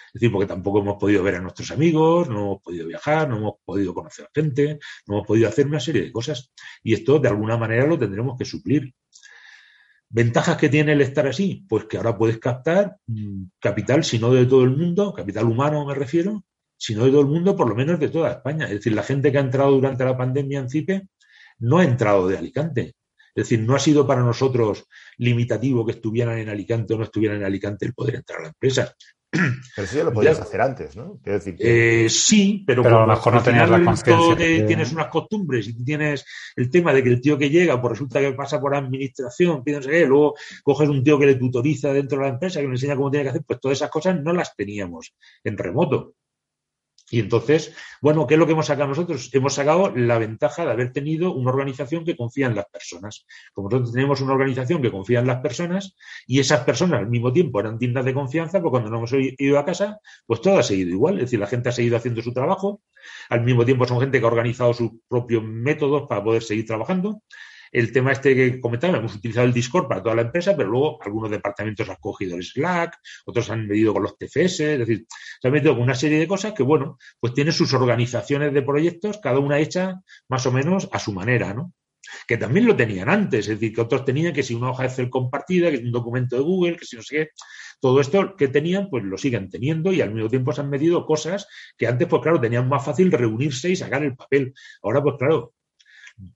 Es 0.08 0.14
decir, 0.14 0.32
porque 0.32 0.46
tampoco 0.46 0.80
hemos 0.80 0.96
podido 0.96 1.22
ver 1.22 1.36
a 1.36 1.40
nuestros 1.40 1.70
amigos, 1.70 2.28
no 2.28 2.38
hemos 2.38 2.62
podido 2.62 2.86
viajar, 2.86 3.28
no 3.28 3.36
hemos 3.36 3.54
podido 3.64 3.94
conocer 3.94 4.26
a 4.26 4.30
gente, 4.34 4.78
no 5.06 5.16
hemos 5.16 5.26
podido 5.26 5.48
hacer 5.48 5.66
una 5.66 5.80
serie 5.80 6.02
de 6.02 6.12
cosas. 6.12 6.52
Y 6.82 6.94
esto, 6.94 7.18
de 7.18 7.28
alguna 7.28 7.56
manera, 7.56 7.86
lo 7.86 7.98
tendremos 7.98 8.38
que 8.38 8.44
suplir. 8.44 8.94
¿Ventajas 10.10 10.56
que 10.56 10.70
tiene 10.70 10.92
el 10.92 11.02
estar 11.02 11.26
así? 11.26 11.66
Pues 11.68 11.84
que 11.84 11.98
ahora 11.98 12.16
puedes 12.16 12.38
captar 12.38 12.96
mm, 13.06 13.44
capital, 13.60 14.04
si 14.04 14.18
no 14.18 14.32
de 14.32 14.46
todo 14.46 14.64
el 14.64 14.70
mundo, 14.70 15.12
capital 15.12 15.44
humano 15.44 15.84
me 15.84 15.94
refiero, 15.94 16.44
sino 16.78 17.04
de 17.04 17.10
todo 17.10 17.20
el 17.20 17.26
mundo, 17.26 17.54
por 17.54 17.68
lo 17.68 17.74
menos 17.74 18.00
de 18.00 18.08
toda 18.08 18.30
España. 18.30 18.64
Es 18.66 18.72
decir, 18.72 18.94
la 18.94 19.02
gente 19.02 19.30
que 19.30 19.38
ha 19.38 19.42
entrado 19.42 19.72
durante 19.72 20.04
la 20.04 20.16
pandemia 20.16 20.60
en 20.60 20.70
CIPE 20.70 21.08
no 21.58 21.78
ha 21.78 21.84
entrado 21.84 22.28
de 22.28 22.38
Alicante. 22.38 22.94
Es 23.34 23.48
decir, 23.48 23.60
no 23.60 23.76
ha 23.76 23.78
sido 23.78 24.06
para 24.06 24.22
nosotros 24.22 24.84
limitativo 25.18 25.84
que 25.84 25.92
estuvieran 25.92 26.38
en 26.38 26.48
Alicante 26.48 26.94
o 26.94 26.98
no 26.98 27.04
estuvieran 27.04 27.38
en 27.38 27.44
Alicante 27.44 27.86
el 27.86 27.94
poder 27.94 28.16
entrar 28.16 28.40
a 28.40 28.42
la 28.42 28.48
empresa. 28.48 28.94
Pero 29.76 29.84
eso 29.84 29.96
ya 29.96 30.04
lo 30.04 30.12
podías 30.12 30.40
hacer 30.40 30.60
antes, 30.60 30.96
¿no? 30.96 31.20
Decir 31.22 31.56
eh, 31.58 32.06
sí, 32.08 32.64
pero, 32.66 32.82
a 32.86 33.06
lo 33.06 33.06
mejor 33.06 33.34
no 33.34 33.42
tenías 33.42 33.68
la 33.68 33.84
conciencia. 33.84 34.66
Tienes 34.66 34.92
unas 34.92 35.08
costumbres 35.08 35.68
y 35.68 35.84
tienes 35.84 36.24
el 36.56 36.70
tema 36.70 36.94
de 36.94 37.02
que 37.02 37.10
el 37.10 37.20
tío 37.20 37.36
que 37.36 37.50
llega, 37.50 37.80
pues 37.80 37.92
resulta 37.92 38.20
que 38.20 38.32
pasa 38.32 38.58
por 38.58 38.74
administración, 38.74 39.62
pídense, 39.62 40.06
luego 40.06 40.34
coges 40.62 40.88
un 40.88 41.04
tío 41.04 41.18
que 41.18 41.26
le 41.26 41.34
tutoriza 41.34 41.92
dentro 41.92 42.18
de 42.18 42.24
la 42.24 42.30
empresa, 42.30 42.60
que 42.60 42.66
le 42.66 42.72
enseña 42.72 42.96
cómo 42.96 43.10
tiene 43.10 43.24
que 43.24 43.30
hacer, 43.30 43.42
pues 43.46 43.60
todas 43.60 43.78
esas 43.78 43.90
cosas 43.90 44.18
no 44.20 44.32
las 44.32 44.56
teníamos 44.56 45.14
en 45.44 45.58
remoto. 45.58 46.14
Y 47.10 47.20
entonces, 47.20 47.74
bueno, 48.00 48.26
¿qué 48.26 48.34
es 48.34 48.40
lo 48.40 48.46
que 48.46 48.52
hemos 48.52 48.66
sacado 48.66 48.88
nosotros? 48.88 49.30
Hemos 49.32 49.54
sacado 49.54 49.92
la 49.96 50.18
ventaja 50.18 50.64
de 50.64 50.72
haber 50.72 50.92
tenido 50.92 51.32
una 51.32 51.50
organización 51.50 52.04
que 52.04 52.16
confía 52.16 52.46
en 52.46 52.54
las 52.54 52.66
personas. 52.66 53.26
Como 53.52 53.68
nosotros 53.70 53.92
tenemos 53.92 54.20
una 54.20 54.34
organización 54.34 54.82
que 54.82 54.90
confía 54.90 55.20
en 55.20 55.26
las 55.26 55.40
personas 55.40 55.96
y 56.26 56.40
esas 56.40 56.60
personas 56.64 57.00
al 57.00 57.08
mismo 57.08 57.32
tiempo 57.32 57.60
eran 57.60 57.78
tiendas 57.78 58.04
de 58.04 58.14
confianza, 58.14 58.60
pues 58.60 58.70
cuando 58.70 58.90
nos 58.90 59.12
hemos 59.12 59.34
ido 59.38 59.58
a 59.58 59.64
casa, 59.64 59.98
pues 60.26 60.40
todo 60.40 60.58
ha 60.58 60.62
seguido 60.62 60.90
igual. 60.90 61.14
Es 61.14 61.22
decir, 61.22 61.40
la 61.40 61.46
gente 61.46 61.70
ha 61.70 61.72
seguido 61.72 61.96
haciendo 61.96 62.22
su 62.22 62.32
trabajo. 62.32 62.82
Al 63.30 63.42
mismo 63.42 63.64
tiempo 63.64 63.86
son 63.86 64.00
gente 64.00 64.18
que 64.20 64.24
ha 64.24 64.28
organizado 64.28 64.74
sus 64.74 64.90
propios 65.08 65.42
métodos 65.42 66.06
para 66.08 66.22
poder 66.22 66.42
seguir 66.42 66.66
trabajando 66.66 67.22
el 67.72 67.92
tema 67.92 68.12
este 68.12 68.34
que 68.34 68.60
comentaba, 68.60 68.98
hemos 68.98 69.14
utilizado 69.14 69.46
el 69.46 69.52
Discord 69.52 69.88
para 69.88 70.02
toda 70.02 70.14
la 70.14 70.22
empresa, 70.22 70.56
pero 70.56 70.68
luego 70.68 71.02
algunos 71.02 71.30
departamentos 71.30 71.88
han 71.88 71.96
cogido 71.96 72.36
el 72.36 72.42
Slack, 72.42 72.98
otros 73.26 73.50
han 73.50 73.66
medido 73.66 73.92
con 73.92 74.02
los 74.02 74.16
TFS, 74.16 74.60
es 74.60 74.78
decir, 74.78 75.06
se 75.40 75.48
han 75.48 75.54
metido 75.54 75.74
con 75.74 75.82
una 75.82 75.94
serie 75.94 76.18
de 76.18 76.28
cosas 76.28 76.52
que, 76.52 76.62
bueno, 76.62 76.98
pues 77.20 77.34
tiene 77.34 77.52
sus 77.52 77.72
organizaciones 77.74 78.52
de 78.52 78.62
proyectos, 78.62 79.18
cada 79.22 79.38
una 79.38 79.58
hecha 79.58 80.00
más 80.28 80.46
o 80.46 80.52
menos 80.52 80.88
a 80.92 80.98
su 80.98 81.12
manera, 81.12 81.54
¿no? 81.54 81.72
que 82.26 82.36
también 82.36 82.66
lo 82.66 82.76
tenían 82.76 83.08
antes, 83.08 83.48
es 83.48 83.60
decir, 83.60 83.74
que 83.74 83.80
otros 83.80 84.04
tenían 84.04 84.32
que 84.32 84.42
si 84.42 84.54
una 84.54 84.70
hoja 84.70 84.86
Excel 84.86 85.10
compartida, 85.10 85.70
que 85.70 85.76
es 85.76 85.82
un 85.82 85.92
documento 85.92 86.36
de 86.36 86.42
Google, 86.42 86.76
que 86.76 86.84
si 86.84 86.96
no 86.96 87.02
sé 87.02 87.16
qué, 87.16 87.28
todo 87.80 88.00
esto 88.00 88.36
que 88.36 88.48
tenían, 88.48 88.88
pues 88.90 89.04
lo 89.04 89.16
siguen 89.18 89.48
teniendo 89.48 89.92
y 89.92 90.00
al 90.00 90.12
mismo 90.12 90.28
tiempo 90.28 90.52
se 90.52 90.60
han 90.62 90.70
metido 90.70 91.06
cosas 91.06 91.46
que 91.76 91.86
antes, 91.86 92.08
pues 92.08 92.22
claro, 92.22 92.40
tenían 92.40 92.68
más 92.68 92.84
fácil 92.84 93.12
reunirse 93.12 93.70
y 93.70 93.76
sacar 93.76 94.02
el 94.02 94.16
papel. 94.16 94.52
Ahora, 94.82 95.02
pues 95.02 95.16
claro, 95.18 95.54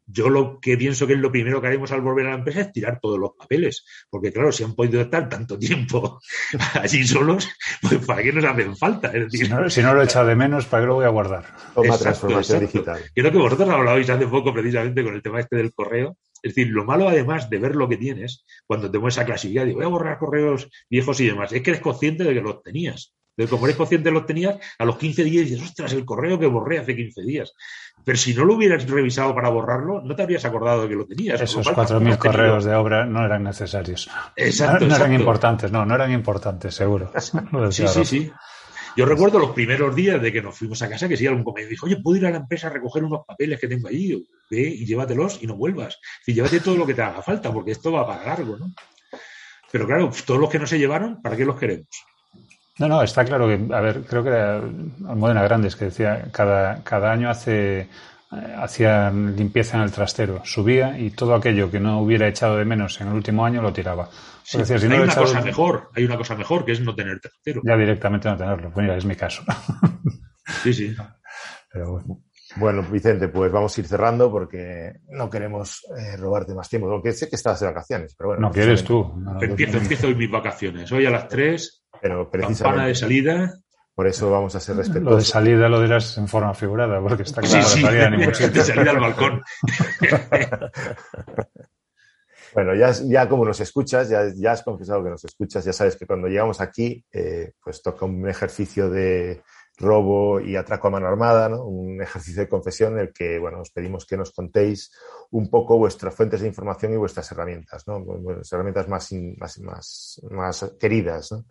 yo 0.07 0.29
lo 0.29 0.61
que 0.61 0.77
pienso 0.77 1.07
que 1.07 1.15
es 1.15 1.19
lo 1.19 1.33
primero 1.33 1.61
que 1.61 1.67
haremos 1.67 1.91
al 1.93 2.01
volver 2.01 2.27
a 2.27 2.31
la 2.31 2.37
empresa 2.37 2.61
es 2.61 2.73
tirar 2.73 3.01
todos 3.01 3.19
los 3.19 3.33
papeles, 3.37 3.85
porque 4.11 4.33
claro, 4.33 4.53
si 4.53 4.65
han 4.65 4.75
podido 4.75 5.01
estar 5.01 5.29
tanto 5.29 5.59
tiempo 5.59 6.21
allí 6.75 7.05
solos, 7.05 7.49
pues 7.81 8.05
¿para 8.07 8.23
qué 8.23 8.33
nos 8.33 8.45
hacen 8.45 8.77
falta? 8.77 9.13
si, 9.31 9.49
no, 9.49 9.95
lo 9.95 10.03
he 10.03 10.05
echado 10.05 10.27
de 10.27 10.37
menos, 10.37 10.67
¿para 10.67 10.83
qué 10.83 10.87
lo 10.87 10.95
voy 10.95 11.05
a 11.05 11.09
guardar? 11.09 11.45
Toma 11.75 11.99
transformación 11.99 12.61
digital. 12.61 13.01
Creo 13.15 13.33
que 13.33 13.39
vosotros 13.39 13.69
hablabais 13.69 14.11
hace 14.11 14.27
poco 14.27 14.53
precisamente 14.53 15.03
con 15.03 15.15
el 15.15 15.23
tema 15.23 15.41
este 15.41 15.57
del 15.57 15.73
correo. 15.73 16.17
Es 16.43 16.57
decir, 16.57 16.73
lo 16.73 16.85
malo 16.85 17.09
además 17.09 17.49
de 17.51 17.59
ver 17.59 17.77
lo 17.77 17.89
que 17.89 17.97
tienes, 17.97 18.45
cuando 18.67 18.91
tengo 18.91 19.07
esa 19.07 19.25
clasificación, 19.25 19.69
digo, 19.69 19.79
voy 19.79 19.87
a 19.87 19.91
borrar 19.91 20.19
correos 20.19 20.69
viejos 20.91 21.21
y 21.21 21.27
demás, 21.27 21.53
es 21.53 21.63
que 21.63 21.71
eres 21.71 21.83
consciente 21.83 22.25
de 22.25 22.35
que 22.35 22.41
los 22.41 22.63
tenías. 22.63 23.15
De 23.37 23.49
como 23.49 23.67
eres 23.67 23.77
consciente 23.77 24.11
los 24.11 24.27
tenías, 24.27 24.59
a 24.79 24.85
los 24.85 24.97
15 24.99 25.25
días 25.25 25.49
dices, 25.49 25.63
ostras, 25.63 25.93
el 25.93 26.05
correo 26.05 26.39
que 26.39 26.47
borré 26.47 26.79
hace 26.79 26.95
15 26.95 27.23
días. 27.23 27.55
Pero 28.05 28.19
si 28.19 28.35
no 28.35 28.45
lo 28.45 28.55
hubieras 28.55 28.87
revisado 28.89 29.35
para 29.35 29.49
borrarlo, 29.49 30.03
no 30.03 30.15
te 30.15 30.23
habrías 30.23 30.45
acordado 30.45 30.83
de 30.83 30.89
que 30.89 30.95
lo 30.95 31.07
tenías. 31.07 31.41
Esos 31.41 31.67
4.000 31.67 32.19
correos 32.19 32.65
de 32.65 32.75
obra 32.75 33.07
no 33.07 33.25
eran 33.25 33.45
necesarios. 33.45 34.11
Exacto, 34.37 34.87
no, 34.87 34.97
eran 34.97 35.15
importantes, 35.15 35.73
no, 35.73 35.87
no 35.87 35.95
eran 35.95 36.13
importantes, 36.13 36.75
seguro. 36.75 37.11
sí, 37.71 37.89
sí, 37.89 38.05
sí. 38.05 38.33
Yo 38.95 39.07
recuerdo 39.07 39.39
los 39.39 39.53
primeros 39.53 39.95
días 39.95 40.21
de 40.21 40.31
que 40.31 40.43
nos 40.43 40.59
fuimos 40.59 40.83
a 40.83 40.89
casa 40.89 41.09
que 41.09 41.17
si 41.17 41.27
algún 41.27 41.45
comer 41.45 41.67
dijo, 41.67 41.87
oye, 41.87 41.97
¿puedo 41.97 42.19
ir 42.19 42.27
a 42.27 42.31
la 42.31 42.37
empresa 42.37 42.67
a 42.67 42.71
recoger 42.71 43.03
unos 43.05 43.25
papeles 43.27 43.59
que 43.59 43.69
tengo 43.69 43.89
allí? 43.89 44.23
Ve 44.51 44.61
y 44.61 44.85
llévatelos 44.85 45.43
y 45.43 45.47
no 45.47 45.57
vuelvas. 45.57 45.99
Y 46.27 46.35
llévate 46.35 46.61
todo 46.61 46.77
lo 46.77 46.87
que 46.87 46.93
te 46.93 47.01
haga 47.01 47.23
falta, 47.23 47.51
porque 47.51 47.71
esto 47.71 47.91
va 47.93 48.07
para 48.07 48.27
largo, 48.27 48.59
¿no? 48.59 48.71
Pero 49.71 49.87
claro, 49.87 50.13
todos 50.27 50.39
los 50.39 50.51
que 50.51 50.59
no 50.59 50.67
se 50.67 50.79
llevaron, 50.79 51.23
¿para 51.23 51.35
qué 51.35 51.47
los 51.47 51.59
queremos? 51.59 51.89
No, 52.79 52.89
no, 52.89 53.03
está 53.03 53.25
claro 53.25 53.47
que, 53.47 53.75
a 53.75 53.81
ver, 53.81 54.03
creo 54.03 54.23
que 54.23 54.31
era 54.31 54.57
Almudena 54.57 55.43
Grandes 55.43 55.77
que 55.77 55.87
decía, 55.87 56.29
cada, 56.33 56.83
cada 56.83 57.13
año 57.13 57.29
hace, 57.29 57.89
hacía 58.57 59.11
limpieza 59.11 59.77
en 59.77 59.83
el 59.83 59.93
trastero, 59.93 60.41
subía 60.45 60.99
y 60.99 61.11
todo 61.11 61.35
aquello 61.35 61.71
que 61.71 61.81
no 61.81 62.01
hubiera 62.01 62.29
echado 62.29 62.57
de 62.57 62.65
menos 62.65 63.01
en 63.01 63.09
el 63.09 63.15
último 63.15 63.45
año 63.45 63.61
lo 63.61 63.73
tiraba. 63.73 64.09
hay 64.55 64.87
una 64.87 65.15
cosa 65.15 65.43
mejor, 65.43 65.91
hay 65.95 66.05
una 66.05 66.17
cosa 66.17 66.35
mejor 66.35 66.65
que 66.65 66.73
es 66.73 66.81
no 66.81 66.95
tener 66.95 67.21
trastero. 67.21 67.61
Ya 67.65 67.77
directamente 67.77 68.29
no 68.29 68.37
tenerlo. 68.37 68.71
Pues 68.73 68.85
mira, 68.85 68.97
es 68.97 69.05
mi 69.05 69.17
caso. 69.17 69.43
sí, 70.63 70.73
sí. 70.73 70.97
Pero 71.71 71.93
bueno. 71.93 72.23
Bueno, 72.57 72.83
Vicente, 72.83 73.29
pues 73.29 73.51
vamos 73.51 73.77
a 73.77 73.81
ir 73.81 73.87
cerrando 73.87 74.31
porque 74.31 74.93
no 75.09 75.31
queremos 75.31 75.87
eh, 75.97 76.17
robarte 76.17 76.55
más 76.55 76.69
tiempo. 76.69 76.89
Porque 76.89 77.13
sé 77.13 77.29
que 77.29 77.37
estás 77.37 77.61
de 77.61 77.67
vacaciones, 77.67 78.15
pero 78.17 78.31
bueno. 78.31 78.49
No 78.49 78.53
quieres 78.53 78.85
tú. 78.85 79.13
empiezo, 79.41 79.79
empiezo 79.79 80.07
hoy 80.07 80.15
mis 80.15 80.31
vacaciones. 80.31 80.91
Hoy 80.93 81.07
a 81.07 81.11
las 81.11 81.29
3 81.29 81.83
pero 82.03 82.29
precisamente. 82.29 82.89
de 82.89 82.95
salida. 82.95 83.55
Por 83.95 84.07
eso 84.07 84.31
vamos 84.31 84.55
a 84.55 84.61
ser 84.61 84.77
respetuosos. 84.77 85.11
Lo 85.11 85.17
de 85.19 85.25
salida 85.25 85.69
lo 85.69 85.81
dirás 85.81 86.17
en 86.17 86.27
forma 86.27 86.55
figurada, 86.55 87.01
porque 87.01 87.25
está 87.25 87.43
claro. 87.43 87.63
Sí, 87.63 87.83
sí, 87.83 88.49
de 88.49 88.65
salida 88.65 88.91
al 88.91 89.01
balcón. 89.01 89.43
bueno, 92.55 92.75
ya, 92.75 92.91
ya 93.05 93.29
como 93.29 93.45
nos 93.45 93.61
escuchas, 93.61 94.09
ya, 94.09 94.33
ya 94.35 94.53
has 94.53 94.63
confesado 94.63 95.05
que 95.05 95.11
nos 95.11 95.23
escuchas, 95.27 95.65
ya 95.67 95.75
sabes 95.75 95.97
que 95.97 96.07
cuando 96.07 96.27
llegamos 96.27 96.63
aquí, 96.63 97.05
eh, 97.13 97.53
pues 97.63 97.83
toca 97.83 98.07
un 98.07 98.27
ejercicio 98.27 98.89
de, 98.89 99.43
robo 99.79 100.41
y 100.41 100.57
atraco 100.57 100.89
a 100.89 100.91
mano 100.91 101.07
armada, 101.07 101.49
¿no? 101.49 101.65
un 101.65 102.01
ejercicio 102.01 102.43
de 102.43 102.49
confesión 102.49 102.95
en 102.95 103.01
el 103.01 103.13
que 103.13 103.39
bueno, 103.39 103.61
os 103.61 103.71
pedimos 103.71 104.07
que 104.07 104.17
nos 104.17 104.31
contéis 104.33 104.93
un 105.31 105.49
poco 105.49 105.79
vuestras 105.79 106.15
fuentes 106.15 106.41
de 106.41 106.49
información 106.49 106.93
y 106.93 106.97
vuestras 106.97 107.31
herramientas, 107.33 107.87
¿no? 107.89 108.01
vuestras 108.01 108.53
herramientas 108.53 108.89
más, 108.89 109.13
más, 109.39 110.21
más, 110.31 110.75
queridas. 110.79 111.33
¿no? 111.33 111.45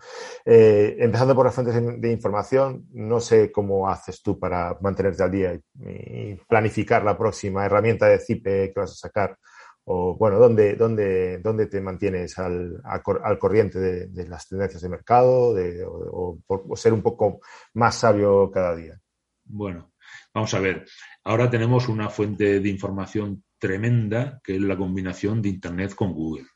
Eh, 0.45 0.95
empezando 0.99 1.35
por 1.35 1.45
las 1.45 1.55
fuentes 1.55 1.75
de, 1.99 2.11
información, 2.11 2.87
no 2.91 3.19
sé 3.19 3.51
cómo 3.51 3.89
haces 3.89 4.21
tú 4.21 4.39
para 4.39 4.77
mantenerte 4.81 5.23
al 5.23 5.31
día 5.31 5.53
y 5.53 6.35
planificar 6.47 7.03
la 7.03 7.17
próxima 7.17 7.65
herramienta 7.65 8.07
de 8.07 8.19
CIPE 8.19 8.71
que 8.73 8.79
vas 8.79 8.91
a 8.91 8.95
sacar 8.95 9.37
o 9.85 10.15
bueno, 10.15 10.37
¿dónde, 10.37 10.75
dónde, 10.75 11.39
dónde 11.39 11.67
te 11.67 11.81
mantienes 11.81 12.37
al, 12.37 12.81
al 12.83 13.39
corriente 13.39 13.79
de, 13.79 14.27
las 14.27 14.47
tendencias 14.47 14.81
de 14.81 14.89
mercado 14.89 15.53
de, 15.53 15.83
o, 15.85 16.37
ser 16.75 16.93
un 16.93 17.01
poco 17.01 17.41
más 17.73 17.95
sabio 17.95 18.51
cada 18.51 18.75
día? 18.75 18.99
Bueno, 19.45 19.93
vamos 20.33 20.53
a 20.53 20.59
ver. 20.59 20.85
Ahora 21.23 21.49
tenemos 21.49 21.87
una 21.89 22.09
fuente 22.09 22.59
de 22.59 22.69
información 22.69 23.43
tremenda 23.57 24.39
que 24.43 24.55
es 24.55 24.61
la 24.61 24.77
combinación 24.77 25.41
de 25.41 25.49
Internet 25.49 25.95
con 25.95 26.13
Google. 26.13 26.47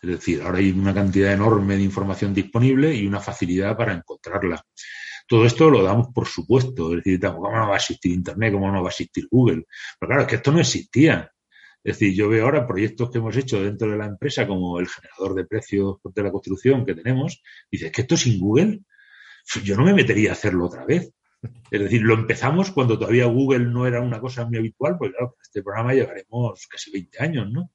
Es 0.00 0.10
decir, 0.10 0.42
ahora 0.42 0.58
hay 0.58 0.70
una 0.70 0.94
cantidad 0.94 1.32
enorme 1.32 1.76
de 1.76 1.82
información 1.82 2.32
disponible 2.32 2.94
y 2.94 3.06
una 3.06 3.20
facilidad 3.20 3.76
para 3.76 3.94
encontrarla. 3.94 4.62
Todo 5.26 5.44
esto 5.44 5.68
lo 5.68 5.82
damos 5.82 6.08
por 6.14 6.26
supuesto. 6.26 6.90
Es 6.90 7.04
decir, 7.04 7.20
¿cómo 7.20 7.50
no 7.50 7.68
va 7.68 7.74
a 7.74 7.76
existir 7.76 8.12
Internet? 8.12 8.52
¿Cómo 8.52 8.70
no 8.70 8.82
va 8.82 8.88
a 8.88 8.90
existir 8.90 9.26
Google? 9.30 9.64
Pero 9.98 10.08
claro, 10.08 10.22
es 10.22 10.28
que 10.28 10.36
esto 10.36 10.52
no 10.52 10.60
existía. 10.60 11.30
Es 11.84 11.98
decir, 11.98 12.14
yo 12.14 12.28
veo 12.28 12.44
ahora 12.44 12.66
proyectos 12.66 13.10
que 13.10 13.18
hemos 13.18 13.36
hecho 13.36 13.62
dentro 13.62 13.90
de 13.90 13.96
la 13.96 14.06
empresa, 14.06 14.46
como 14.46 14.78
el 14.80 14.88
generador 14.88 15.34
de 15.34 15.46
precios 15.46 15.96
de 16.02 16.22
la 16.22 16.32
construcción 16.32 16.84
que 16.84 16.94
tenemos, 16.94 17.42
dices 17.70 17.92
que 17.92 18.02
esto 18.02 18.16
sin 18.16 18.38
Google, 18.40 18.80
yo 19.64 19.76
no 19.76 19.84
me 19.84 19.94
metería 19.94 20.30
a 20.30 20.32
hacerlo 20.32 20.66
otra 20.66 20.84
vez. 20.84 21.12
Es 21.70 21.80
decir, 21.80 22.02
lo 22.02 22.14
empezamos 22.14 22.72
cuando 22.72 22.98
todavía 22.98 23.26
Google 23.26 23.66
no 23.66 23.86
era 23.86 24.00
una 24.00 24.20
cosa 24.20 24.44
muy 24.44 24.58
habitual, 24.58 24.96
porque 24.98 25.14
claro, 25.14 25.36
este 25.40 25.62
programa 25.62 25.94
llevaremos 25.94 26.66
casi 26.68 26.90
20 26.90 27.22
años, 27.22 27.50
¿no? 27.50 27.70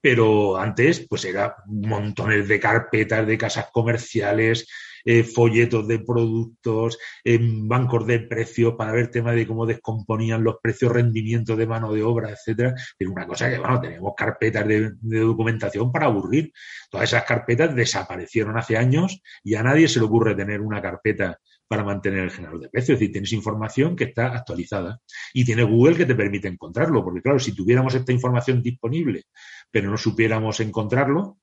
Pero 0.00 0.56
antes, 0.56 1.06
pues 1.08 1.24
era 1.24 1.56
montones 1.66 2.48
de 2.48 2.60
carpetas 2.60 3.26
de 3.26 3.38
casas 3.38 3.68
comerciales, 3.72 4.66
eh, 5.04 5.24
folletos 5.24 5.88
de 5.88 5.98
productos, 5.98 6.98
bancos 7.24 8.06
de 8.06 8.20
precios 8.20 8.74
para 8.76 8.92
ver 8.92 9.10
temas 9.10 9.34
de 9.34 9.46
cómo 9.46 9.64
descomponían 9.66 10.44
los 10.44 10.56
precios, 10.62 10.92
rendimientos 10.92 11.56
de 11.56 11.66
mano 11.66 11.92
de 11.92 12.02
obra, 12.02 12.30
etcétera. 12.30 12.74
Es 12.98 13.08
una 13.08 13.26
cosa 13.26 13.50
que, 13.50 13.58
bueno, 13.58 13.80
tenemos 13.80 14.12
carpetas 14.16 14.66
de, 14.66 14.92
documentación 15.00 15.90
para 15.90 16.06
aburrir. 16.06 16.52
Todas 16.90 17.10
esas 17.10 17.24
carpetas 17.24 17.74
desaparecieron 17.74 18.58
hace 18.58 18.76
años 18.76 19.22
y 19.42 19.54
a 19.54 19.62
nadie 19.62 19.88
se 19.88 20.00
le 20.00 20.06
ocurre 20.06 20.34
tener 20.34 20.60
una 20.60 20.82
carpeta 20.82 21.38
para 21.70 21.84
mantener 21.84 22.24
el 22.24 22.32
generador 22.32 22.62
de 22.62 22.68
precios. 22.68 22.94
Es 22.94 22.98
decir, 22.98 23.12
tienes 23.12 23.32
información 23.32 23.94
que 23.94 24.02
está 24.02 24.34
actualizada 24.34 24.98
y 25.32 25.44
tiene 25.44 25.62
Google 25.62 25.96
que 25.96 26.04
te 26.04 26.16
permite 26.16 26.48
encontrarlo, 26.48 27.04
porque 27.04 27.22
claro, 27.22 27.38
si 27.38 27.52
tuviéramos 27.52 27.94
esta 27.94 28.10
información 28.10 28.60
disponible, 28.60 29.26
pero 29.70 29.88
no 29.88 29.96
supiéramos 29.96 30.58
encontrarlo, 30.58 31.38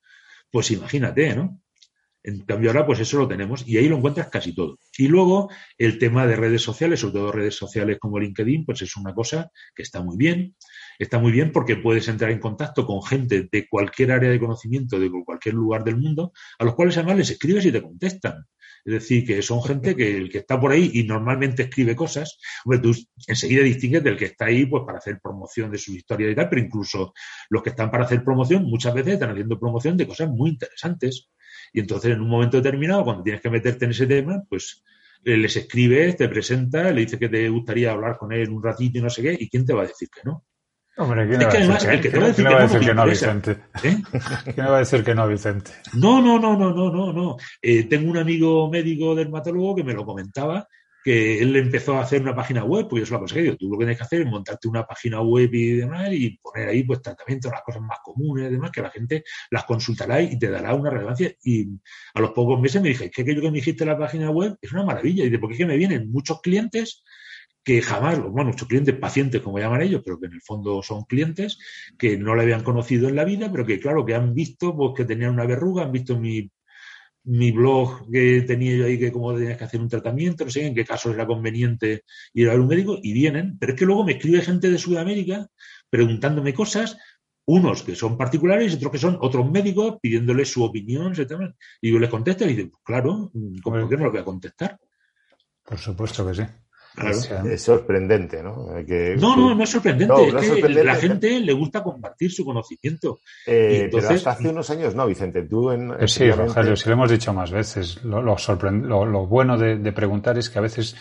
pues 0.52 0.70
imagínate, 0.72 1.34
¿no? 1.34 1.62
En 2.24 2.42
cambio 2.42 2.72
ahora 2.72 2.86
pues 2.86 3.00
eso 3.00 3.20
lo 3.20 3.28
tenemos 3.30 3.66
y 3.66 3.78
ahí 3.78 3.88
lo 3.88 3.96
encuentras 3.96 4.28
casi 4.28 4.54
todo. 4.54 4.78
Y 4.98 5.08
luego 5.08 5.50
el 5.78 5.98
tema 5.98 6.28
de 6.28 6.36
redes 6.36 6.62
sociales, 6.62 7.00
sobre 7.00 7.14
todo 7.14 7.32
redes 7.32 7.56
sociales 7.56 7.98
como 7.98 8.20
LinkedIn, 8.20 8.66
pues 8.66 8.82
es 8.82 8.98
una 8.98 9.14
cosa 9.14 9.50
que 9.74 9.84
está 9.84 10.04
muy 10.04 10.18
bien. 10.18 10.58
Está 11.00 11.20
muy 11.20 11.32
bien 11.32 11.52
porque 11.52 11.76
puedes 11.76 12.08
entrar 12.08 12.32
en 12.32 12.40
contacto 12.40 12.86
con 12.86 13.04
gente 13.04 13.48
de 13.52 13.68
cualquier 13.68 14.12
área 14.12 14.30
de 14.30 14.40
conocimiento, 14.40 15.00
de 15.00 15.12
cualquier 15.26 15.56
lugar 15.56 15.84
del 15.84 15.98
mundo, 15.98 16.32
a 16.60 16.66
los 16.66 16.76
cuales 16.76 16.98
además 16.98 17.18
les 17.18 17.30
escribes 17.32 17.66
y 17.66 17.72
te 17.72 17.82
contestan. 17.82 18.46
Es 18.86 18.94
decir, 18.94 19.26
que 19.26 19.42
son 19.42 19.62
gente 19.64 19.96
que 19.96 20.18
el 20.18 20.30
que 20.30 20.38
está 20.40 20.60
por 20.60 20.72
ahí 20.72 20.92
y 20.94 21.04
normalmente 21.04 21.64
escribe 21.64 21.96
cosas, 21.96 22.40
hombre, 22.64 22.80
tú 22.80 22.96
enseguida 23.28 23.62
distingues 23.64 24.04
del 24.04 24.16
que 24.16 24.26
está 24.26 24.46
ahí 24.46 24.66
pues 24.66 24.84
para 24.86 25.00
hacer 25.00 25.20
promoción 25.22 25.72
de 25.72 25.78
su 25.78 25.94
historia 25.94 26.32
y 26.32 26.36
tal, 26.36 26.48
pero 26.50 26.62
incluso 26.62 27.14
los 27.50 27.62
que 27.62 27.72
están 27.72 27.92
para 27.92 28.06
hacer 28.06 28.24
promoción 28.24 28.64
muchas 28.64 28.94
veces 28.94 29.16
están 29.16 29.32
haciendo 29.32 29.60
promoción 29.60 29.98
de 29.98 30.08
cosas 30.08 30.30
muy 30.30 30.52
interesantes. 30.52 31.30
Y 31.74 31.82
entonces, 31.82 32.12
en 32.12 32.22
un 32.22 32.30
momento 32.30 32.58
determinado, 32.58 33.04
cuando 33.04 33.24
tienes 33.24 33.42
que 33.42 33.50
meterte 33.50 33.86
en 33.86 33.92
ese 33.92 34.08
tema, 34.08 34.42
pues 34.48 34.84
eh, 35.26 35.36
les 35.36 35.56
escribes, 35.58 36.16
te 36.16 36.30
presenta, 36.30 36.92
le 36.92 37.02
dices 37.02 37.20
que 37.20 37.30
te 37.30 37.50
gustaría 37.50 37.92
hablar 37.92 38.18
con 38.18 38.32
él 38.32 38.50
un 38.50 38.64
ratito 38.64 39.00
y 39.00 39.02
no 39.02 39.10
sé 39.10 39.22
qué, 39.22 39.38
¿y 39.38 39.50
quién 39.50 39.66
te 39.66 39.74
va 39.74 39.84
a 39.84 39.88
decir 39.88 40.08
que 40.10 40.22
no? 40.24 40.46
Hombre, 40.98 41.28
¿quién 41.28 41.42
es 41.42 41.48
que 41.48 41.58
además, 41.58 41.86
el 41.86 42.02
que 42.02 42.10
te 42.10 42.18
va 42.18 42.26
a 42.26 42.28
decir, 42.64 42.80
que, 42.80 42.94
no, 42.94 43.06
Vicente? 43.06 43.52
¿Eh? 43.84 43.98
¿Quién 44.56 44.68
va 44.68 44.78
a 44.78 44.80
decir 44.80 45.04
que 45.04 45.14
no, 45.14 45.28
Vicente? 45.28 45.72
No, 45.94 46.22
no, 46.22 46.40
no, 46.40 46.58
no, 46.58 46.74
no, 46.74 46.92
no, 46.92 47.14
no. 47.14 47.38
Eh, 47.62 47.84
tengo 47.84 48.10
un 48.10 48.18
amigo 48.18 48.70
médico 48.70 49.14
dermatólogo 49.14 49.76
que 49.76 49.84
me 49.84 49.94
lo 49.94 50.06
comentaba 50.06 50.68
que 51.08 51.42
él 51.42 51.56
empezó 51.56 51.96
a 51.96 52.02
hacer 52.02 52.22
una 52.22 52.36
página 52.36 52.66
web, 52.66 52.86
pues 52.90 53.00
yo 53.00 53.06
se 53.06 53.12
lo 53.12 53.18
aconsejé, 53.20 53.56
tú 53.56 53.70
lo 53.70 53.78
que 53.78 53.86
tienes 53.86 53.98
que 53.98 54.04
hacer 54.04 54.22
es 54.24 54.28
montarte 54.28 54.68
una 54.68 54.86
página 54.86 55.22
web 55.22 55.50
y 55.54 55.78
demás 55.78 56.10
y 56.12 56.38
poner 56.38 56.68
ahí 56.68 56.84
pues 56.84 57.02
tratamientos, 57.02 57.50
las 57.50 57.62
cosas 57.62 57.82
más 57.82 58.00
comunes 58.04 58.50
y 58.50 58.52
demás, 58.52 58.72
que 58.72 58.82
la 58.82 58.90
gente 58.90 59.24
las 59.52 59.64
consultará 59.64 60.22
y 60.22 60.38
te 60.38 60.50
dará 60.50 60.74
una 60.74 60.90
relevancia. 60.90 61.34
Y 61.46 61.70
a 62.14 62.20
los 62.20 62.32
pocos 62.32 62.60
meses 62.60 62.82
me 62.82 62.90
dije, 62.90 63.10
que 63.10 63.22
aquello 63.22 63.40
que 63.40 63.52
me 63.52 63.56
dijiste 63.60 63.86
en 63.86 63.92
la 63.92 63.98
página 63.98 64.32
web 64.32 64.58
es 64.62 64.74
una 64.74 64.84
maravilla. 64.84 65.24
Y 65.24 65.30
de 65.30 65.40
porque 65.40 65.54
es 65.54 65.60
que 65.60 65.66
me 65.66 65.78
vienen 65.78 66.12
muchos 66.12 66.42
clientes 66.42 67.06
que 67.68 67.82
jamás, 67.82 68.18
bueno, 68.22 68.52
muchos 68.52 68.66
clientes, 68.66 68.96
pacientes 68.96 69.42
como 69.42 69.60
llaman 69.60 69.82
ellos, 69.82 70.02
pero 70.02 70.18
que 70.18 70.28
en 70.28 70.32
el 70.32 70.42
fondo 70.42 70.82
son 70.82 71.04
clientes 71.04 71.60
que 71.98 72.18
no 72.18 72.34
le 72.34 72.44
habían 72.44 72.64
conocido 72.64 73.10
en 73.10 73.18
la 73.18 73.26
vida, 73.26 73.52
pero 73.52 73.66
que 73.66 73.78
claro, 73.78 74.06
que 74.06 74.16
han 74.16 74.34
visto 74.34 74.74
pues, 74.74 74.94
que 74.96 75.04
tenían 75.04 75.32
una 75.32 75.46
verruga, 75.46 75.84
han 75.84 75.92
visto 75.92 76.18
mi 76.18 76.50
mi 77.26 77.52
blog 77.52 78.10
que 78.10 78.44
tenía 78.44 78.74
yo 78.78 78.86
ahí 78.86 78.98
que 78.98 79.12
cómo 79.12 79.34
tenías 79.34 79.58
que 79.58 79.66
hacer 79.66 79.82
un 79.82 79.90
tratamiento, 79.90 80.46
no 80.46 80.50
sé 80.50 80.66
en 80.66 80.74
qué 80.76 80.86
caso 80.86 81.12
era 81.12 81.28
conveniente 81.28 82.06
ir 82.34 82.48
a 82.48 82.52
ver 82.52 82.62
un 82.62 82.70
médico 82.70 83.00
y 83.04 83.12
vienen, 83.12 83.58
pero 83.60 83.74
es 83.74 83.80
que 83.80 83.86
luego 83.86 84.06
me 84.06 84.14
escribe 84.14 84.42
gente 84.42 84.72
de 84.72 84.78
Sudamérica 84.78 85.46
preguntándome 85.90 86.54
cosas, 86.54 86.98
unos 87.48 87.84
que 87.84 87.96
son 87.96 88.18
particulares 88.18 88.72
y 88.72 88.76
otros 88.78 88.94
que 88.94 88.98
son 88.98 89.18
otros 89.20 89.52
médicos 89.52 89.98
pidiéndole 90.02 90.46
su 90.46 90.64
opinión, 90.64 91.12
etc. 91.12 91.54
Y 91.82 91.92
yo 91.92 92.00
les 92.00 92.10
contesto 92.10 92.46
y 92.46 92.54
digo, 92.54 92.80
claro, 92.82 93.30
¿por 93.62 93.90
qué 93.90 93.98
no 93.98 94.06
lo 94.06 94.12
voy 94.12 94.22
a 94.22 94.24
contestar? 94.24 94.80
Por 95.66 95.78
supuesto 95.78 96.26
que 96.26 96.34
sí. 96.34 96.44
Es, 96.98 97.62
sorprendente, 97.62 98.42
¿no? 98.42 98.70
no, 99.18 99.36
no, 99.36 99.54
no 99.54 99.64
es 99.64 99.70
sorprendente. 99.70 100.30
es 100.30 100.50
que 100.50 100.84
la 100.84 100.96
gente 100.96 101.40
le 101.40 101.54
gusta 101.54 101.84
compartir 101.84 102.32
su 102.32 102.44
conocimiento. 102.44 103.20
Eh, 103.46 103.88
pero 103.92 104.10
hasta 104.10 104.32
hace 104.32 104.50
unos 104.50 104.70
años 104.72 104.96
no, 104.96 105.06
Vicente. 105.06 105.44
Tú 105.44 105.70
en, 105.70 105.92
eh, 105.92 106.08
sí, 106.08 106.30
Rogelio, 106.32 106.76
sí 106.76 106.90
lo 106.90 106.94
hemos 106.94 107.12
dicho 107.12 107.34
más 107.34 107.52
veces. 107.52 108.04
Lo, 108.04 108.22
lo, 108.24 109.28
bueno 109.28 109.58
de, 109.60 109.92
preguntar 109.92 110.40
es 110.40 110.50
que 110.50 110.58
a 110.58 110.64
veces 110.64 110.96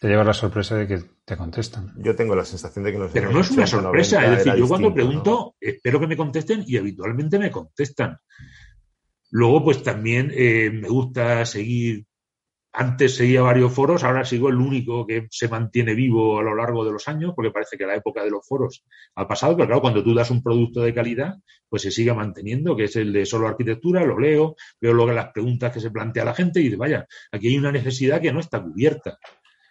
te 0.00 0.08
llevas 0.08 0.26
la 0.26 0.32
sorpresa 0.32 0.76
de 0.76 0.86
que 0.86 1.02
te 1.24 1.36
contestan. 1.36 1.92
Yo 1.98 2.16
tengo 2.16 2.34
la 2.34 2.44
sensación 2.44 2.84
de 2.84 2.92
que 2.92 2.98
nos 2.98 3.12
Pero 3.12 3.30
no 3.30 3.40
es 3.40 3.50
una 3.50 3.66
sorpresa. 3.66 4.24
Es 4.24 4.38
decir, 4.38 4.54
yo 4.54 4.66
cuando 4.66 4.94
pregunto, 4.94 5.56
espero 5.60 6.00
que 6.00 6.06
me 6.06 6.16
contesten 6.16 6.64
y 6.66 6.78
habitualmente 6.78 7.38
me 7.38 7.50
contestan. 7.50 8.16
Luego, 9.30 9.64
pues 9.64 9.82
también 9.82 10.32
eh, 10.34 10.70
me 10.72 10.88
gusta 10.88 11.44
seguir 11.44 12.06
antes 12.76 13.14
seguía 13.14 13.40
varios 13.40 13.72
foros, 13.72 14.02
ahora 14.02 14.24
sigo 14.24 14.48
el 14.48 14.56
único 14.56 15.06
que 15.06 15.28
se 15.30 15.48
mantiene 15.48 15.94
vivo 15.94 16.40
a 16.40 16.42
lo 16.42 16.56
largo 16.56 16.84
de 16.84 16.90
los 16.90 17.06
años, 17.06 17.32
porque 17.34 17.52
parece 17.52 17.78
que 17.78 17.86
la 17.86 17.94
época 17.94 18.24
de 18.24 18.30
los 18.30 18.44
foros 18.46 18.84
ha 19.14 19.28
pasado, 19.28 19.56
pero 19.56 19.68
claro, 19.68 19.80
cuando 19.80 20.02
tú 20.02 20.12
das 20.12 20.32
un 20.32 20.42
producto 20.42 20.80
de 20.80 20.92
calidad, 20.92 21.36
pues 21.68 21.82
se 21.82 21.92
sigue 21.92 22.12
manteniendo, 22.12 22.74
que 22.74 22.84
es 22.84 22.96
el 22.96 23.12
de 23.12 23.26
solo 23.26 23.46
arquitectura, 23.46 24.04
lo 24.04 24.18
leo, 24.18 24.56
veo 24.80 24.92
luego 24.92 25.12
las 25.12 25.30
preguntas 25.32 25.72
que 25.72 25.78
se 25.78 25.92
plantea 25.92 26.24
la 26.24 26.34
gente 26.34 26.60
y 26.60 26.64
dice, 26.64 26.76
vaya, 26.76 27.06
aquí 27.30 27.48
hay 27.48 27.58
una 27.58 27.70
necesidad 27.70 28.20
que 28.20 28.32
no 28.32 28.40
está 28.40 28.60
cubierta. 28.60 29.18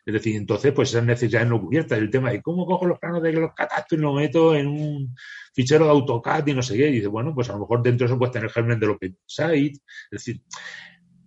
Es 0.06 0.14
decir, 0.14 0.36
entonces, 0.36 0.74
pues 0.74 0.90
esas 0.90 1.04
necesidades 1.04 1.48
no 1.48 1.62
cubiertas. 1.62 1.98
El 1.98 2.10
tema 2.10 2.32
de 2.32 2.42
cómo 2.42 2.66
cojo 2.66 2.86
los 2.86 3.00
planos 3.00 3.24
de 3.24 3.32
los 3.32 3.54
catastros 3.54 4.00
y 4.00 4.02
lo 4.02 4.14
meto 4.14 4.54
en 4.54 4.68
un 4.68 5.16
fichero 5.54 5.86
de 5.86 5.92
AutoCAD 5.92 6.48
y 6.48 6.54
no 6.54 6.62
sé 6.62 6.76
qué. 6.76 6.90
Y 6.90 6.94
dice, 6.94 7.08
bueno, 7.08 7.34
pues 7.34 7.50
a 7.50 7.54
lo 7.54 7.60
mejor 7.60 7.82
dentro 7.82 8.06
de 8.06 8.12
eso 8.12 8.20
puedes 8.20 8.34
tener 8.34 8.50
germen 8.50 8.80
del 8.80 8.92
OpenSite. 8.92 9.78
Es 9.78 10.26
decir, 10.26 10.42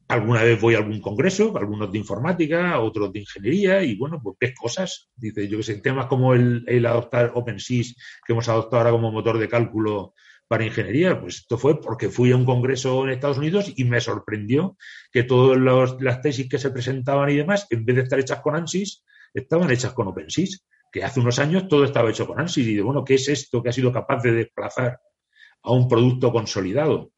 Alguna 0.09 0.45
vez 0.45 0.61
voy 0.61 0.75
a 0.77 0.79
algún 0.79 1.01
congreso, 1.01 1.57
algunos 1.57 1.91
de 1.91 1.99
informática, 1.99 2.79
otros 2.79 3.13
de 3.13 3.21
ingeniería, 3.21 3.83
y 3.83 3.97
bueno, 3.97 4.21
pues 4.23 4.37
ves 4.41 4.55
cosas. 4.55 5.11
Dice, 5.17 5.49
yo 5.49 5.59
que 5.59 5.65
sé, 5.65 5.81
temas 5.81 6.07
como 6.07 6.33
el, 6.35 6.87
adoptar 6.87 7.33
OpenSys, 7.35 7.97
que 8.25 8.33
hemos 8.33 8.49
adoptado 8.49 8.79
ahora 8.79 8.93
como 8.93 9.11
motor 9.11 9.39
de 9.39 9.49
cálculo 9.49 10.15
para 10.47 10.65
ingeniería, 10.65 11.21
pues 11.21 11.39
esto 11.39 11.59
fue 11.59 11.81
porque 11.81 12.09
fui 12.09 12.31
a 12.31 12.37
un 12.37 12.45
congreso 12.45 13.03
en 13.03 13.11
Estados 13.11 13.39
Unidos 13.39 13.73
y 13.75 13.83
me 13.83 14.01
sorprendió 14.01 14.77
que 15.11 15.25
todas 15.25 15.59
las 16.01 16.21
tesis 16.21 16.49
que 16.49 16.59
se 16.61 16.71
presentaban 16.71 17.29
y 17.31 17.37
demás, 17.37 17.67
en 17.71 17.85
vez 17.85 17.97
de 17.97 18.03
estar 18.03 18.21
hechas 18.21 18.41
con 18.41 18.55
ANSYS, 18.55 19.05
estaban 19.35 19.71
hechas 19.73 19.93
con 19.93 20.07
OpenSys, 20.07 20.65
que 20.93 21.03
hace 21.03 21.19
unos 21.19 21.41
años 21.41 21.67
todo 21.67 21.85
estaba 21.85 22.11
hecho 22.11 22.29
con 22.29 22.39
ANSYS. 22.39 22.69
Y 22.69 22.75
de 22.77 22.83
bueno, 22.83 23.05
¿qué 23.05 23.15
es 23.15 23.29
esto 23.29 23.61
que 23.61 23.71
ha 23.71 23.73
sido 23.73 23.93
capaz 23.93 24.23
de 24.23 24.33
desplazar 24.33 25.01
a 25.63 25.73
un 25.73 25.89
producto 25.89 26.31
consolidado? 26.31 27.11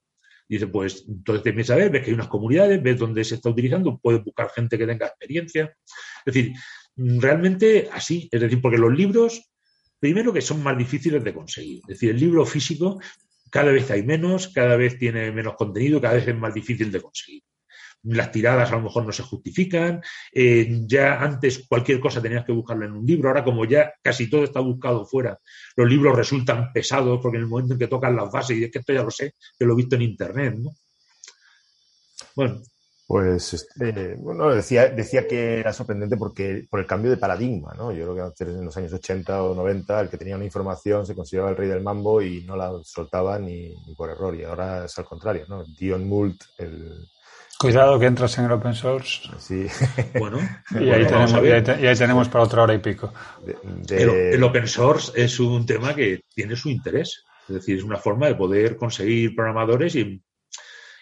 Dice, 0.49 0.67
pues 0.67 1.05
entonces 1.09 1.43
te 1.43 1.51
empiezas 1.51 1.77
a 1.77 1.79
ver, 1.79 1.91
ves 1.91 2.03
que 2.03 2.11
hay 2.11 2.15
unas 2.15 2.29
comunidades, 2.29 2.83
ves 2.83 2.99
dónde 2.99 3.25
se 3.25 3.37
está 3.37 3.51
utilizando, 3.51 3.99
puedes 3.99 4.25
buscar 4.25 4.51
gente 4.51 4.79
que 4.79 4.87
tenga 4.87 5.07
experiencia. 5.07 5.77
Es 6.25 6.35
decir, 6.35 6.53
realmente 6.97 7.89
así, 7.93 8.29
es 8.31 8.41
decir, 8.41 8.61
porque 8.61 8.79
los 8.79 8.93
libros, 8.97 9.51
primero 9.99 10.33
que 10.33 10.41
son 10.41 10.63
más 10.63 10.77
difíciles 10.77 11.23
de 11.23 11.35
conseguir. 11.35 11.81
Es 11.83 11.89
decir, 11.89 12.11
el 12.11 12.21
libro 12.21 12.47
físico 12.47 13.01
cada 13.51 13.73
vez 13.73 13.91
hay 13.91 14.03
menos, 14.03 14.49
cada 14.49 14.77
vez 14.77 14.99
tiene 14.99 15.33
menos 15.33 15.55
contenido, 15.55 16.01
cada 16.01 16.15
vez 16.15 16.29
es 16.29 16.37
más 16.37 16.55
difícil 16.55 16.91
de 16.93 17.01
conseguir 17.01 17.43
las 18.09 18.33
tiradas 18.33 18.71
a 18.71 18.77
lo 18.77 18.83
mejor 18.83 19.05
no 19.05 19.13
se 19.13 19.23
justifican, 19.23 20.01
eh, 20.33 20.83
ya 20.87 21.21
antes 21.21 21.67
cualquier 21.69 22.01
cosa 22.01 22.23
tenías 22.23 22.45
que 22.45 22.53
buscarla 22.53 22.87
en 22.87 22.93
un 22.93 23.07
libro, 23.07 23.29
ahora 23.29 23.45
como 23.45 23.65
ya 23.65 23.93
casi 24.03 24.29
todo 24.31 24.45
está 24.45 24.61
buscado 24.61 25.07
fuera, 25.07 25.39
los 25.77 25.89
libros 25.89 26.17
resultan 26.17 26.73
pesados 26.73 27.21
porque 27.23 27.37
en 27.37 27.45
el 27.45 27.49
momento 27.49 27.75
en 27.75 27.79
que 27.79 27.89
tocan 27.89 28.17
las 28.17 28.31
bases, 28.31 28.57
y 28.57 28.65
es 28.65 28.71
que 28.71 28.79
esto 28.79 28.93
ya 28.93 29.03
lo 29.03 29.11
sé, 29.11 29.35
que 29.59 29.65
lo 29.65 29.75
he 29.75 29.77
visto 29.77 29.97
en 29.97 30.03
internet, 30.03 30.55
¿no? 30.59 30.71
Bueno. 32.35 32.63
Pues 33.07 33.55
este, 33.55 34.17
bueno, 34.17 34.51
decía, 34.51 34.89
decía 34.91 35.27
que 35.27 35.61
era 35.61 35.73
sorprendente 35.73 36.19
porque 36.19 36.67
por 36.69 36.79
el 36.79 36.87
cambio 36.87 37.11
de 37.11 37.17
paradigma, 37.17 37.73
¿no? 37.75 37.91
Yo 37.91 38.03
creo 38.03 38.15
que 38.15 38.21
antes 38.21 38.49
en 38.49 38.67
los 38.67 38.77
años 38.77 38.93
80 38.93 39.45
o 39.45 39.55
90 39.55 40.03
el 40.03 40.11
que 40.11 40.19
tenía 40.19 40.37
una 40.37 40.45
información 40.45 41.07
se 41.07 41.15
consideraba 41.15 41.51
el 41.51 41.57
rey 41.57 41.71
del 41.71 41.83
mambo 41.83 42.21
y 42.21 42.45
no 42.45 42.55
la 42.55 42.71
soltaba 42.85 43.39
ni, 43.39 43.75
ni 43.87 43.95
por 43.95 44.11
error. 44.11 44.35
Y 44.37 44.45
ahora 44.45 44.85
es 44.85 44.99
al 44.99 45.07
contrario, 45.07 45.47
¿no? 45.49 45.65
Dion 45.65 46.07
Mult, 46.07 46.43
el, 46.59 47.09
Cuidado 47.59 47.99
que 47.99 48.07
entras 48.07 48.39
en 48.39 48.45
el 48.45 48.53
open 48.53 48.75
source. 48.75 49.29
Sí. 49.39 49.67
Bueno, 50.17 50.39
y, 50.71 50.91
ahí 50.91 51.07
tenemos, 51.97 52.29
para 52.29 52.45
otra 52.45 52.63
hora 52.63 52.75
y 52.75 52.79
pico. 52.79 53.13
El, 53.89 54.43
open 54.45 54.69
source 54.69 55.13
es 55.21 55.41
un 55.41 55.67
tema 55.67 55.93
que 55.95 56.23
tiene 56.33 56.55
su 56.55 56.71
interés. 56.71 57.25
Es 57.49 57.55
decir, 57.57 57.79
es 57.79 57.83
una 57.83 57.97
forma 57.97 58.29
de 58.29 58.37
poder 58.37 58.77
conseguir 58.77 59.35
programadores 59.35 59.97
y, 59.97 60.23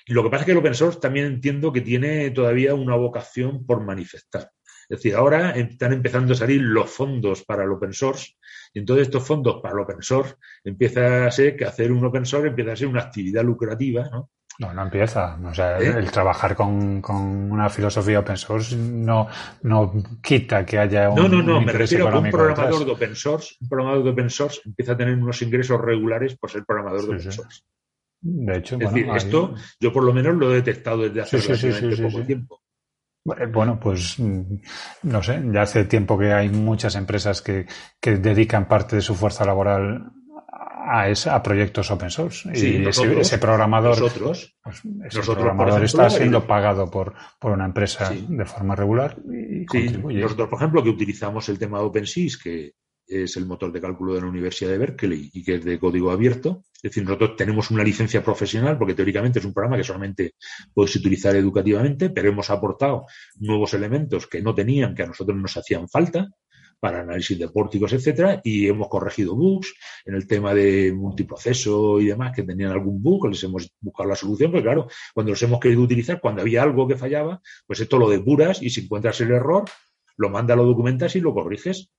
y 0.06 0.12
lo 0.14 0.22
que 0.22 0.30
pasa 0.30 0.42
es 0.42 0.46
que 0.46 0.52
el 0.52 0.58
open 0.58 0.74
source 0.74 0.98
también 0.98 1.26
entiendo 1.26 1.72
que 1.72 1.82
tiene 1.82 2.30
todavía 2.30 2.74
una 2.74 2.96
vocación 2.96 3.66
por 3.66 3.84
manifestar. 3.84 4.50
Es 4.88 4.98
decir, 4.98 5.14
ahora 5.14 5.50
están 5.50 5.92
empezando 5.92 6.32
a 6.32 6.36
salir 6.36 6.62
los 6.62 6.88
fondos 6.88 7.44
para 7.44 7.64
el 7.64 7.72
open 7.72 7.92
source 7.92 8.34
y 8.72 8.78
entonces 8.78 9.08
estos 9.08 9.26
fondos 9.26 9.60
para 9.60 9.74
el 9.74 9.80
open 9.80 10.00
source 10.00 10.36
empieza 10.64 11.26
a 11.26 11.30
ser 11.30 11.56
que 11.56 11.64
hacer 11.64 11.90
un 11.90 12.04
open 12.04 12.24
source 12.24 12.48
empieza 12.48 12.72
a 12.72 12.76
ser 12.76 12.86
una 12.86 13.02
actividad 13.02 13.44
lucrativa, 13.44 14.08
¿no? 14.10 14.30
No, 14.58 14.72
no 14.72 14.82
empieza. 14.82 15.38
O 15.44 15.54
sea, 15.54 15.78
¿Eh? 15.78 15.94
el 15.98 16.10
trabajar 16.10 16.56
con, 16.56 17.02
una 17.50 17.68
filosofía 17.68 18.20
open 18.20 18.36
source 18.36 18.74
no, 18.76 19.28
no 19.62 19.92
quita 20.22 20.64
que 20.64 20.78
haya 20.78 21.10
un. 21.10 21.16
No, 21.16 21.28
no, 21.28 21.42
no. 21.42 21.60
Me 21.60 21.72
refiero 21.72 22.08
a 22.08 22.12
que 22.12 22.18
un 22.18 22.30
programador 22.30 22.84
de 22.84 22.92
open 22.92 23.14
source, 23.14 23.56
un 23.60 23.68
programador 23.68 24.04
de 24.04 24.10
open 24.10 24.30
source 24.30 24.60
empieza 24.64 24.92
a 24.92 24.96
tener 24.96 25.14
unos 25.14 25.40
ingresos 25.42 25.80
regulares 25.80 26.36
por 26.36 26.50
ser 26.50 26.64
programador 26.64 27.02
de 27.02 27.06
open 27.06 27.32
source. 27.32 27.62
De 28.20 28.56
hecho, 28.56 28.76
es 28.76 28.80
decir, 28.80 29.08
esto 29.14 29.54
yo 29.78 29.92
por 29.92 30.02
lo 30.02 30.12
menos 30.12 30.34
lo 30.34 30.50
he 30.50 30.56
detectado 30.56 31.02
desde 31.02 31.20
hace 31.20 31.38
relativamente 31.38 32.02
poco 32.02 32.24
tiempo. 32.24 32.62
Bueno, 33.52 33.78
pues 33.80 34.18
mm, 34.18 34.40
no 35.02 35.22
sé, 35.22 35.42
ya 35.52 35.62
hace 35.62 35.84
tiempo 35.84 36.16
que 36.16 36.32
hay 36.32 36.48
muchas 36.48 36.94
empresas 36.94 37.42
que, 37.42 37.66
que 38.00 38.16
dedican 38.16 38.68
parte 38.68 38.96
de 38.96 39.02
su 39.02 39.14
fuerza 39.14 39.44
laboral 39.44 40.12
a, 40.58 41.06
a 41.10 41.42
proyectos 41.42 41.90
open 41.90 42.10
source. 42.10 42.48
y 42.54 42.86
ese, 42.86 43.38
programador, 43.38 44.00
nosotros, 44.00 44.56
pues, 44.62 44.82
ese 45.04 45.20
programador 45.20 45.84
está 45.84 46.08
siendo 46.10 46.46
pagado 46.46 46.90
por, 46.90 47.14
por 47.38 47.52
una 47.52 47.64
empresa 47.64 48.10
de 48.10 48.44
forma 48.44 48.74
regular 48.74 49.16
y 49.30 49.66
contribuye. 49.66 50.20
Nosotros, 50.20 50.48
por 50.48 50.58
ejemplo, 50.58 50.82
que 50.82 50.90
utilizamos 50.90 51.48
el 51.48 51.58
tema 51.58 51.78
de 51.78 51.84
OpenSys, 51.84 52.38
que 52.38 52.74
es 53.06 53.36
el 53.36 53.46
motor 53.46 53.70
de 53.70 53.80
cálculo 53.80 54.14
de 54.14 54.20
la 54.20 54.26
Universidad 54.26 54.70
de 54.70 54.78
Berkeley 54.78 55.30
y 55.32 55.44
que 55.44 55.56
es 55.56 55.64
de 55.64 55.78
código 55.78 56.10
abierto. 56.10 56.64
Es 56.74 56.82
decir, 56.82 57.04
nosotros 57.04 57.36
tenemos 57.36 57.70
una 57.70 57.84
licencia 57.84 58.22
profesional 58.22 58.76
porque 58.78 58.94
teóricamente 58.94 59.38
es 59.38 59.44
un 59.44 59.54
programa 59.54 59.76
que 59.76 59.84
solamente 59.84 60.34
puedes 60.74 60.94
utilizar 60.96 61.36
educativamente, 61.36 62.10
pero 62.10 62.28
hemos 62.28 62.50
aportado 62.50 63.06
nuevos 63.36 63.74
elementos 63.74 64.26
que 64.26 64.42
no 64.42 64.54
tenían, 64.54 64.94
que 64.94 65.04
a 65.04 65.06
nosotros 65.06 65.36
nos 65.36 65.56
hacían 65.56 65.88
falta 65.88 66.28
para 66.78 67.00
análisis 67.00 67.38
de 67.38 67.48
pórticos, 67.48 67.92
etcétera, 67.92 68.40
y 68.44 68.66
hemos 68.68 68.88
corregido 68.88 69.34
bugs 69.34 69.74
en 70.04 70.14
el 70.14 70.26
tema 70.26 70.54
de 70.54 70.92
multiproceso 70.92 72.00
y 72.00 72.06
demás 72.06 72.34
que 72.34 72.42
tenían 72.42 72.72
algún 72.72 73.02
bug, 73.02 73.28
les 73.28 73.42
hemos 73.44 73.70
buscado 73.80 74.08
la 74.08 74.16
solución, 74.16 74.50
pero 74.50 74.62
claro, 74.62 74.88
cuando 75.14 75.32
los 75.32 75.42
hemos 75.42 75.60
querido 75.60 75.82
utilizar, 75.82 76.20
cuando 76.20 76.42
había 76.42 76.62
algo 76.62 76.86
que 76.86 76.96
fallaba, 76.96 77.40
pues 77.66 77.80
esto 77.80 77.98
lo 77.98 78.10
depuras 78.10 78.62
y 78.62 78.70
si 78.70 78.82
encuentras 78.82 79.20
el 79.20 79.30
error, 79.30 79.64
lo 80.16 80.30
manda, 80.30 80.56
lo 80.56 80.64
documentas 80.64 81.16
y 81.16 81.20
lo 81.20 81.34
corriges. 81.34 81.90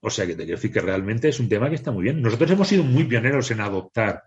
O 0.00 0.10
sea 0.10 0.26
que 0.26 0.34
te 0.34 0.44
quiero 0.44 0.58
decir 0.58 0.72
que 0.72 0.80
realmente 0.80 1.28
es 1.28 1.40
un 1.40 1.48
tema 1.48 1.68
que 1.68 1.76
está 1.76 1.90
muy 1.90 2.04
bien. 2.04 2.20
Nosotros 2.20 2.50
hemos 2.50 2.68
sido 2.68 2.84
muy 2.84 3.04
pioneros 3.04 3.50
en 3.50 3.60
adoptar 3.60 4.22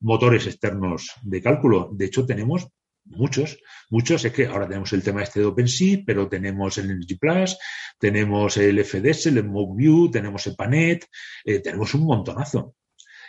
motores 0.00 0.46
externos 0.46 1.12
de 1.22 1.40
cálculo. 1.40 1.90
De 1.92 2.06
hecho, 2.06 2.26
tenemos 2.26 2.68
muchos, 3.10 3.58
muchos. 3.90 4.24
Es 4.24 4.32
que 4.32 4.46
ahora 4.46 4.66
tenemos 4.66 4.92
el 4.92 5.02
tema 5.02 5.22
este 5.22 5.40
de 5.40 5.46
OpenSea, 5.46 5.98
pero 6.06 6.28
tenemos 6.28 6.78
el 6.78 6.90
Energy 6.90 7.16
Plus, 7.16 7.58
tenemos 7.98 8.56
el 8.56 8.84
FDS, 8.84 9.26
el 9.26 9.44
MoveView, 9.44 10.10
tenemos 10.10 10.46
el 10.46 10.56
Panet, 10.56 11.06
eh, 11.44 11.60
tenemos 11.60 11.94
un 11.94 12.06
montonazo. 12.06 12.76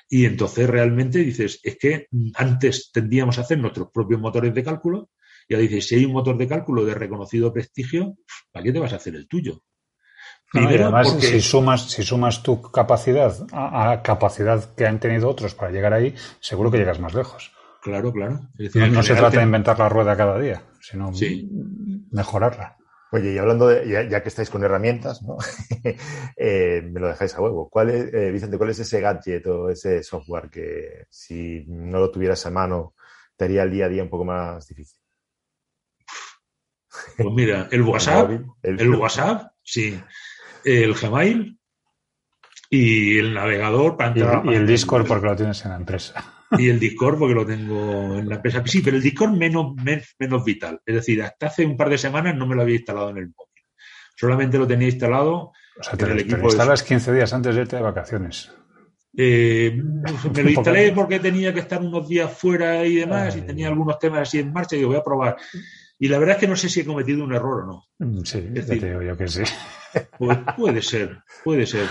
Y 0.10 0.26
entonces 0.26 0.70
realmente 0.70 1.20
dices, 1.20 1.60
es 1.64 1.78
que 1.78 2.08
antes 2.36 2.92
tendíamos 2.92 3.38
a 3.38 3.42
hacer 3.42 3.58
nuestros 3.58 3.90
propios 3.94 4.20
motores 4.20 4.54
de 4.54 4.64
cálculo, 4.64 5.10
y 5.48 5.54
ahora 5.54 5.68
dices, 5.68 5.88
si 5.88 5.96
hay 5.96 6.06
un 6.06 6.14
motor 6.14 6.38
de 6.38 6.48
cálculo 6.48 6.86
de 6.86 6.94
reconocido 6.94 7.52
prestigio, 7.54 8.18
¿para 8.52 8.64
qué 8.64 8.72
te 8.72 8.80
vas 8.80 8.94
a 8.94 8.98
hacer 8.98 9.16
el 9.16 9.28
tuyo? 9.28 9.64
Primero, 10.52 10.84
además, 10.84 11.18
si, 11.20 11.40
sumas, 11.40 11.90
si 11.90 12.04
sumas 12.04 12.44
tu 12.44 12.62
capacidad 12.62 13.34
a, 13.54 13.92
a, 13.92 14.02
capacidad 14.04 14.76
que 14.76 14.86
han 14.86 15.00
tenido 15.00 15.30
otros 15.30 15.56
para 15.56 15.72
llegar 15.72 15.94
ahí, 15.94 16.14
seguro 16.42 16.70
que 16.70 16.78
llegas 16.78 17.00
más 17.00 17.14
lejos. 17.14 17.54
Claro, 17.82 18.14
claro. 18.14 18.40
no, 18.92 19.04
se 19.04 19.16
trata 19.16 19.38
de 19.38 19.44
inventar 19.44 19.80
la 19.80 19.90
rueda 19.90 20.16
cada 20.16 20.40
día, 20.40 20.64
sino 20.80 21.12
mejorarla. 22.12 22.78
Oye, 23.14 23.34
y 23.34 23.38
hablando 23.38 23.68
de, 23.68 24.08
ya, 24.10 24.24
que 24.24 24.30
estáis 24.30 24.50
con 24.50 24.64
herramientas, 24.64 25.22
¿no? 25.24 25.38
Eh, 26.38 26.82
me 26.82 27.00
lo 27.00 27.08
dejáis 27.08 27.36
a 27.36 27.42
huevo. 27.42 27.70
¿Cuál 27.70 27.90
es, 27.90 28.14
eh, 28.14 28.32
Vicente, 28.32 28.58
cuál 28.58 28.70
es 28.70 28.80
ese 28.80 29.02
gadget 29.02 29.46
o 29.48 29.70
ese 29.70 30.02
software 30.02 30.50
que 30.50 31.06
si 31.10 31.66
no 31.68 32.00
lo 32.00 32.10
tuvieras 32.10 32.46
a 32.46 32.52
mano 32.52 32.96
te 33.36 33.46
haría 33.46 33.64
el 33.64 33.72
día 33.72 33.86
a 33.86 33.90
día 33.90 34.04
un 34.04 34.10
poco 34.10 34.26
más 34.26 34.66
difícil? 34.68 35.00
Pues 37.18 37.34
mira, 37.34 37.68
el 37.72 37.82
WhatsApp, 37.82 38.32
el, 38.64 38.96
WhatsApp, 38.96 39.52
sí, 39.62 40.00
el 40.64 40.94
Gmail, 40.94 41.60
Y 42.70 43.20
el 43.20 43.34
navegador 43.34 43.98
para 43.98 44.12
Y, 44.12 44.20
entrar 44.22 44.36
a 44.36 44.44
la 44.46 44.54
y 44.54 44.56
el 44.56 44.68
Discord 44.68 45.06
porque 45.06 45.26
lo 45.26 45.36
tienes 45.36 45.64
en 45.66 45.72
la 45.72 45.78
empresa. 45.78 46.41
Y 46.58 46.70
el 46.70 46.80
Discord 46.80 47.18
porque 47.20 47.34
lo 47.36 47.46
tengo 47.46 48.18
en 48.18 48.28
la 48.28 48.36
empresa. 48.36 48.62
Sí, 48.66 48.82
pero 48.82 48.98
el 48.98 49.04
Discord 49.04 49.32
menos, 49.32 49.74
men- 49.76 50.02
menos 50.20 50.44
vital. 50.44 50.82
Es 50.86 50.96
decir, 50.96 51.22
hasta 51.24 51.48
hace 51.48 51.66
un 51.66 51.78
par 51.78 51.90
de 51.90 51.98
semanas 51.98 52.36
no 52.36 52.46
me 52.48 52.56
lo 52.56 52.62
había 52.64 52.76
instalado 52.76 53.10
en 53.10 53.18
el 53.18 53.26
móvil. 53.28 53.64
Solamente 54.16 54.58
lo 54.58 54.68
tenía 54.68 54.90
instalado 54.90 55.52
O 55.80 55.84
sea, 55.84 55.98
te, 55.98 56.06
En 56.06 56.12
el 56.12 56.18
te 56.18 56.24
equipo 56.24 56.38
lo 56.40 56.44
instalas 56.46 56.82
es- 56.82 56.88
15 56.88 57.14
días 57.14 57.34
antes 57.34 57.56
de 57.56 57.62
irte 57.62 57.76
de 57.78 57.82
vacaciones. 57.82 58.52
Eh, 59.18 59.82
me 60.34 60.44
lo 60.44 60.50
instalé 60.50 60.92
porque 60.94 61.20
tenía 61.20 61.54
que 61.54 61.60
estar 61.62 61.82
unos 61.82 62.08
días 62.08 62.32
fuera 62.32 62.86
y 62.86 62.96
demás, 62.96 63.36
y 63.36 63.42
tenía 63.42 63.68
algunos 63.68 64.00
temas 64.00 64.22
así 64.22 64.40
en 64.40 64.54
marcha 64.54 64.76
y 64.76 64.80
digo, 64.80 64.92
voy 64.92 65.00
a 65.00 65.04
probar. 65.04 65.38
Y 66.00 66.08
la 66.08 66.18
verdad 66.18 66.36
es 66.36 66.40
que 66.42 66.48
no 66.48 66.56
sé 66.56 66.70
si 66.70 66.80
he 66.82 66.86
cometido 66.86 67.24
un 67.24 67.34
error 67.34 67.64
o 67.64 67.66
no. 67.68 67.84
Mm, 68.00 68.24
Sí, 68.24 68.42
decir- 68.42 68.80
te 68.80 68.88
digo 68.90 69.02
yo 69.02 69.18
que 69.18 69.28
sí. 69.28 69.44
Pues 70.18 70.38
puede 70.56 70.82
ser, 70.82 71.20
puede 71.44 71.66
ser, 71.66 71.86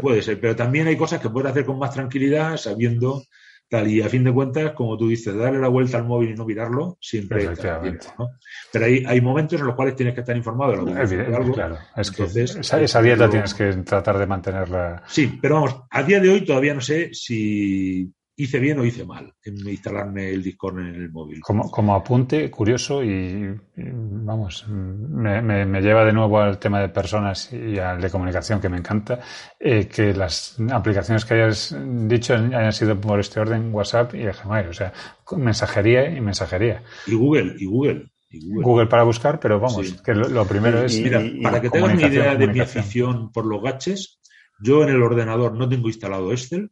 puede 0.00 0.22
ser. 0.22 0.40
Pero 0.40 0.56
también 0.56 0.86
hay 0.86 0.96
cosas 0.96 1.20
que 1.20 1.28
puedes 1.28 1.50
hacer 1.50 1.64
con 1.66 1.78
más 1.78 1.92
tranquilidad, 1.92 2.56
sabiendo 2.56 3.22
tal. 3.68 3.88
Y 3.90 4.00
a 4.02 4.08
fin 4.08 4.24
de 4.24 4.32
cuentas, 4.32 4.72
como 4.72 4.96
tú 4.96 5.08
dices, 5.08 5.34
darle 5.36 5.58
la 5.60 5.68
vuelta 5.68 5.98
al 5.98 6.04
móvil 6.04 6.30
y 6.30 6.34
no 6.34 6.44
mirarlo, 6.44 6.96
siempre 7.00 7.44
Efectivamente. 7.44 8.06
¿no? 8.18 8.28
Pero 8.72 8.84
hay, 8.86 9.04
hay 9.06 9.20
momentos 9.20 9.60
en 9.60 9.66
los 9.66 9.74
cuales 9.76 9.96
tienes 9.96 10.14
que 10.14 10.20
estar 10.20 10.36
informado 10.36 10.72
de 10.72 10.76
lo 10.78 10.84
que 10.86 10.92
Evidente, 10.92 11.34
algo. 11.36 11.52
claro. 11.54 11.78
Es 11.96 12.10
que 12.10 12.22
Entonces, 12.22 12.56
esa, 12.56 12.80
esa 12.80 13.02
dieta 13.02 13.18
pero- 13.28 13.30
tienes 13.30 13.54
que 13.54 13.72
tratar 13.82 14.18
de 14.18 14.26
mantenerla. 14.26 15.02
Sí, 15.06 15.38
pero 15.40 15.56
vamos, 15.56 15.82
a 15.90 16.02
día 16.02 16.20
de 16.20 16.28
hoy 16.30 16.44
todavía 16.44 16.74
no 16.74 16.80
sé 16.80 17.10
si 17.12 18.12
hice 18.38 18.58
bien 18.58 18.78
o 18.78 18.84
hice 18.84 19.04
mal 19.04 19.32
en 19.44 19.56
instalarme 19.68 20.28
el 20.30 20.42
Discord 20.42 20.78
en 20.80 20.94
el 20.94 21.10
móvil. 21.10 21.40
Como, 21.40 21.70
como 21.70 21.94
apunte 21.94 22.50
curioso 22.50 23.02
y, 23.02 23.54
vamos, 23.76 24.66
me, 24.68 25.40
me- 25.40 25.64
me 25.64 25.80
lleva 25.80 26.04
de 26.04 26.12
nuevo 26.12 26.38
al 26.40 26.58
tema 26.58 26.80
de 26.80 26.88
personas 26.90 27.50
y 27.52 27.78
al 27.78 28.00
de 28.00 28.10
comunicación 28.10 28.60
que 28.60 28.68
me 28.68 28.76
encanta, 28.78 29.20
eh, 29.58 29.86
que 29.88 30.12
las 30.12 30.56
aplicaciones 30.70 31.24
que 31.24 31.34
hayas 31.34 31.74
dicho 32.08 32.34
hayan 32.34 32.72
sido 32.72 33.00
por 33.00 33.18
este 33.20 33.40
orden 33.40 33.72
WhatsApp 33.72 34.14
y 34.14 34.22
el 34.22 34.32
Gmail, 34.32 34.68
o 34.68 34.72
sea, 34.74 34.92
mensajería 35.36 36.10
y 36.10 36.20
mensajería. 36.20 36.82
Y 37.06 37.14
Google, 37.14 37.54
y 37.58 37.64
Google, 37.66 38.10
y 38.30 38.40
Google. 38.46 38.62
Google 38.64 38.86
para 38.86 39.02
buscar, 39.04 39.40
pero 39.40 39.58
vamos, 39.60 39.86
Sí. 39.88 39.96
que 40.04 40.14
lo, 40.14 40.28
lo 40.28 40.46
primero 40.46 40.82
Y- 40.82 40.86
es... 40.86 41.00
Mira, 41.00 41.22
y- 41.22 41.40
para 41.40 41.60
que 41.60 41.70
te 41.70 41.78
hagas 41.78 41.94
una 41.94 42.06
idea 42.06 42.34
de 42.34 42.46
mi 42.48 42.60
afición 42.60 43.32
por 43.32 43.46
los 43.46 43.62
gaches, 43.62 44.20
yo 44.60 44.82
en 44.82 44.90
el 44.90 45.02
ordenador 45.02 45.54
no 45.56 45.68
tengo 45.68 45.88
instalado 45.88 46.32
Excel, 46.32 46.70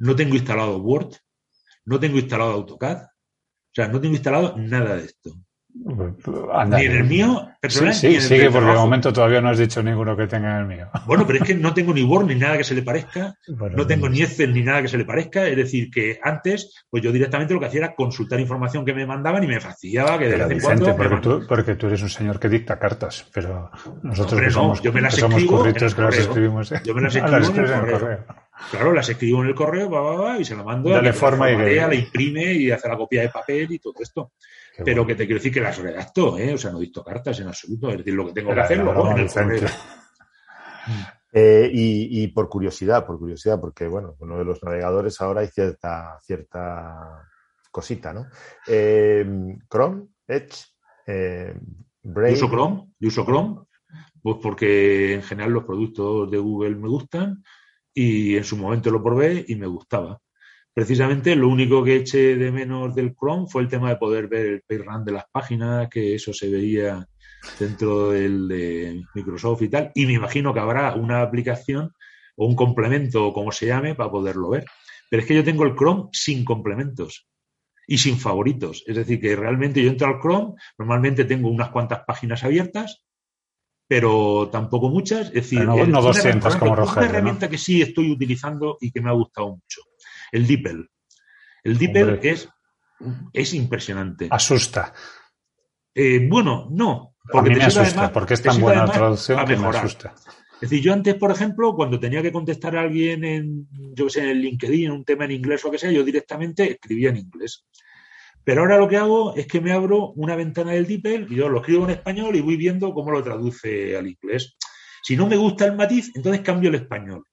no 0.00 0.16
tengo 0.16 0.34
instalado 0.34 0.78
Word, 0.78 1.14
no 1.84 2.00
tengo 2.00 2.18
instalado 2.18 2.52
AutoCAD, 2.52 3.04
o 3.04 3.72
sea, 3.72 3.88
no 3.88 4.00
tengo 4.00 4.14
instalado 4.14 4.56
nada 4.56 4.96
de 4.96 5.04
esto. 5.04 5.32
Anda, 6.52 6.78
Ni 6.78 6.86
en 6.86 6.92
el 6.96 7.04
mío, 7.04 7.46
Sí, 7.46 7.56
personal, 7.60 7.94
sí, 7.94 8.08
ni 8.08 8.14
en 8.14 8.20
el 8.20 8.26
sigue 8.26 8.50
porque 8.50 8.70
de 8.70 8.76
momento 8.76 9.12
todavía 9.12 9.40
no 9.40 9.50
has 9.50 9.58
dicho 9.58 9.80
ninguno 9.82 10.16
que 10.16 10.26
tenga 10.26 10.56
en 10.56 10.62
el 10.62 10.66
mío. 10.66 10.90
Bueno, 11.06 11.24
pero 11.26 11.38
es 11.38 11.44
que 11.46 11.54
no 11.54 11.72
tengo 11.72 11.92
ni 11.94 12.02
Word 12.02 12.26
ni 12.26 12.34
nada 12.34 12.56
que 12.56 12.64
se 12.64 12.74
le 12.74 12.82
parezca, 12.82 13.36
Bueno, 13.46 13.76
no 13.76 13.86
tengo 13.86 14.08
ni 14.08 14.22
Excel 14.22 14.52
ni 14.52 14.62
nada 14.62 14.82
que 14.82 14.88
se 14.88 14.98
le 14.98 15.04
parezca, 15.04 15.46
es 15.46 15.56
decir, 15.56 15.90
que 15.90 16.18
antes, 16.22 16.86
pues 16.90 17.04
yo 17.04 17.12
directamente 17.12 17.54
lo 17.54 17.60
que 17.60 17.66
hacía 17.66 17.80
era 17.80 17.94
consultar 17.94 18.40
información 18.40 18.84
que 18.84 18.94
me 18.94 19.06
mandaban 19.06 19.44
y 19.44 19.46
me 19.46 19.60
fastidiaba 19.60 20.18
que 20.18 20.28
de 20.28 20.36
vez 20.38 20.50
en 20.50 20.60
cuando... 20.60 20.96
porque 20.96 21.16
tú, 21.18 21.46
porque 21.46 21.74
tú 21.76 21.86
eres 21.86 22.02
un 22.02 22.10
señor 22.10 22.40
que 22.40 22.48
dicta 22.48 22.78
cartas, 22.78 23.26
pero 23.32 23.70
nosotros 24.02 24.40
que 24.40 24.46
no, 24.46 24.52
somos, 24.52 24.82
yo 24.82 24.92
me 24.92 25.02
las 25.02 25.14
que 25.14 25.20
somos 25.20 25.44
curritos 25.44 25.94
que 25.94 26.02
las 26.02 26.18
escribimos. 26.18 26.72
¿eh? 26.72 26.80
Yo 26.84 26.94
me 26.94 27.02
las 27.02 27.14
escribo 27.16 27.68
en 27.68 27.84
el 27.84 27.90
correo. 27.92 28.24
Claro, 28.70 28.92
las 28.92 29.08
escribo 29.08 29.42
en 29.42 29.48
el 29.48 29.54
correo 29.54 29.90
va, 29.90 30.00
va, 30.00 30.14
va, 30.16 30.38
y 30.38 30.44
se 30.44 30.54
la 30.54 30.62
mando 30.62 30.90
Dale 30.90 31.08
a 31.08 31.12
que 31.12 31.18
forma 31.18 31.50
y 31.50 31.56
la 31.76 31.88
la 31.88 31.94
imprime 31.94 32.52
y 32.52 32.70
hace 32.70 32.88
la 32.88 32.96
copia 32.96 33.22
de 33.22 33.28
papel 33.28 33.72
y 33.72 33.78
todo 33.78 33.94
esto. 33.98 34.32
Qué 34.76 34.84
Pero 34.84 35.02
bueno. 35.02 35.06
que 35.08 35.14
te 35.16 35.26
quiero 35.26 35.38
decir 35.38 35.52
que 35.52 35.60
las 35.60 35.78
redacto, 35.78 36.38
¿eh? 36.38 36.54
O 36.54 36.58
sea, 36.58 36.70
no 36.70 36.78
dicto 36.78 37.02
cartas 37.02 37.40
en 37.40 37.48
absoluto. 37.48 37.90
Es 37.90 37.98
decir, 37.98 38.14
lo 38.14 38.26
que 38.26 38.32
tengo 38.32 38.54
que 38.54 38.60
hacer 38.60 38.78
lo 38.78 38.92
hago 38.92 39.10
en 39.10 39.18
el 39.18 39.30
correo. 39.30 39.68
Eh, 41.32 41.70
y, 41.72 42.22
y 42.24 42.28
por 42.28 42.48
curiosidad, 42.48 43.06
por 43.06 43.16
curiosidad, 43.16 43.60
porque 43.60 43.86
bueno, 43.86 44.16
uno 44.18 44.36
de 44.38 44.44
los 44.44 44.60
navegadores 44.64 45.20
ahora 45.20 45.42
hay 45.42 45.46
cierta, 45.46 46.18
cierta 46.24 47.28
cosita, 47.70 48.12
¿no? 48.12 48.26
Eh, 48.66 49.24
Chrome, 49.70 50.06
Edge, 50.26 50.64
eh, 51.06 51.54
Yo 52.02 52.10
Brave. 52.12 52.32
uso 52.32 52.48
Chrome, 52.48 52.92
yo 52.98 53.08
uso 53.08 53.24
Chrome, 53.24 53.60
pues 54.20 54.38
porque 54.42 55.14
en 55.14 55.22
general 55.22 55.52
los 55.52 55.64
productos 55.64 56.28
de 56.30 56.38
Google 56.38 56.74
me 56.74 56.88
gustan 56.88 57.44
y 57.94 58.36
en 58.36 58.44
su 58.44 58.56
momento 58.56 58.90
lo 58.90 59.02
probé 59.02 59.44
y 59.48 59.56
me 59.56 59.66
gustaba. 59.66 60.20
Precisamente 60.72 61.34
lo 61.34 61.48
único 61.48 61.82
que 61.82 61.96
eché 61.96 62.36
de 62.36 62.52
menos 62.52 62.94
del 62.94 63.14
Chrome 63.14 63.46
fue 63.48 63.62
el 63.62 63.68
tema 63.68 63.88
de 63.88 63.96
poder 63.96 64.28
ver 64.28 64.46
el 64.46 64.62
page 64.62 64.82
run 64.82 65.04
de 65.04 65.12
las 65.12 65.24
páginas, 65.30 65.88
que 65.88 66.14
eso 66.14 66.32
se 66.32 66.48
veía 66.48 67.06
dentro 67.58 68.10
del 68.10 68.46
de 68.48 69.02
Microsoft 69.14 69.62
y 69.62 69.68
tal. 69.68 69.90
Y 69.94 70.06
me 70.06 70.14
imagino 70.14 70.54
que 70.54 70.60
habrá 70.60 70.94
una 70.94 71.22
aplicación 71.22 71.92
o 72.36 72.46
un 72.46 72.54
complemento 72.54 73.26
o 73.26 73.32
como 73.32 73.50
se 73.50 73.66
llame 73.66 73.94
para 73.94 74.10
poderlo 74.10 74.50
ver. 74.50 74.64
Pero 75.10 75.22
es 75.22 75.28
que 75.28 75.34
yo 75.34 75.44
tengo 75.44 75.64
el 75.64 75.74
Chrome 75.74 76.08
sin 76.12 76.44
complementos 76.44 77.28
y 77.86 77.98
sin 77.98 78.16
favoritos. 78.18 78.84
Es 78.86 78.94
decir, 78.94 79.20
que 79.20 79.34
realmente 79.34 79.82
yo 79.82 79.90
entro 79.90 80.06
al 80.06 80.20
Chrome, 80.20 80.54
normalmente 80.78 81.24
tengo 81.24 81.48
unas 81.50 81.70
cuantas 81.70 82.04
páginas 82.06 82.44
abiertas, 82.44 83.02
pero 83.90 84.48
tampoco 84.52 84.88
muchas. 84.88 85.26
Es 85.26 85.32
decir, 85.32 85.64
no- 85.64 85.74
una 85.74 86.00
200 86.00 86.54
herramienta- 86.54 87.46
Una 87.46 87.50
que 87.50 87.58
sí 87.58 87.82
estoy 87.82 88.12
utilizando 88.12 88.78
y 88.80 88.92
que 88.92 89.00
me 89.00 89.10
ha 89.10 89.14
gustado 89.14 89.48
mucho. 89.48 89.80
El 90.30 90.46
DeepL. 90.46 90.82
El 91.64 91.76
DeepL 91.76 92.20
es, 92.22 92.48
es 93.32 93.52
impresionante. 93.54 94.28
Asusta. 94.30 94.94
Eh, 95.92 96.24
bueno, 96.30 96.68
no. 96.70 97.16
A 97.34 97.42
mí 97.42 97.48
te 97.50 97.56
me 97.56 97.64
asusta, 97.64 97.82
además- 97.88 98.10
porque 98.12 98.34
es 98.34 98.42
tan 98.42 98.60
buena 98.60 98.86
la 98.86 98.92
traducción 98.92 99.38
que 99.44 99.56
me 99.56 99.66
asusta. 99.80 100.14
Es 100.54 100.70
decir, 100.70 100.84
yo 100.84 100.92
antes, 100.92 101.14
por 101.16 101.32
ejemplo, 101.32 101.74
cuando 101.74 101.98
tenía 101.98 102.22
que 102.22 102.30
contestar 102.30 102.76
a 102.76 102.82
alguien 102.82 103.24
en, 103.24 103.68
yo 103.92 104.08
sé, 104.08 104.20
en 104.20 104.28
el 104.28 104.40
LinkedIn, 104.40 104.84
en 104.86 104.92
un 104.92 105.04
tema 105.04 105.24
en 105.24 105.32
inglés 105.32 105.64
o 105.64 105.68
lo 105.68 105.72
que 105.72 105.78
sea, 105.78 105.90
yo 105.90 106.04
directamente 106.04 106.70
escribía 106.70 107.08
en 107.10 107.16
inglés. 107.16 107.64
Pero 108.50 108.62
ahora 108.62 108.78
lo 108.78 108.88
que 108.88 108.96
hago 108.96 109.36
es 109.36 109.46
que 109.46 109.60
me 109.60 109.70
abro 109.70 110.10
una 110.16 110.34
ventana 110.34 110.72
del 110.72 110.84
DeepL 110.84 111.32
y 111.32 111.36
yo 111.36 111.48
lo 111.48 111.60
escribo 111.60 111.84
en 111.84 111.90
español 111.90 112.34
y 112.34 112.40
voy 112.40 112.56
viendo 112.56 112.92
cómo 112.92 113.12
lo 113.12 113.22
traduce 113.22 113.96
al 113.96 114.08
inglés. 114.08 114.56
Si 115.04 115.16
no 115.16 115.28
me 115.28 115.36
gusta 115.36 115.66
el 115.66 115.76
matiz, 115.76 116.10
entonces 116.16 116.42
cambio 116.42 116.68
el 116.68 116.74
español. 116.74 117.24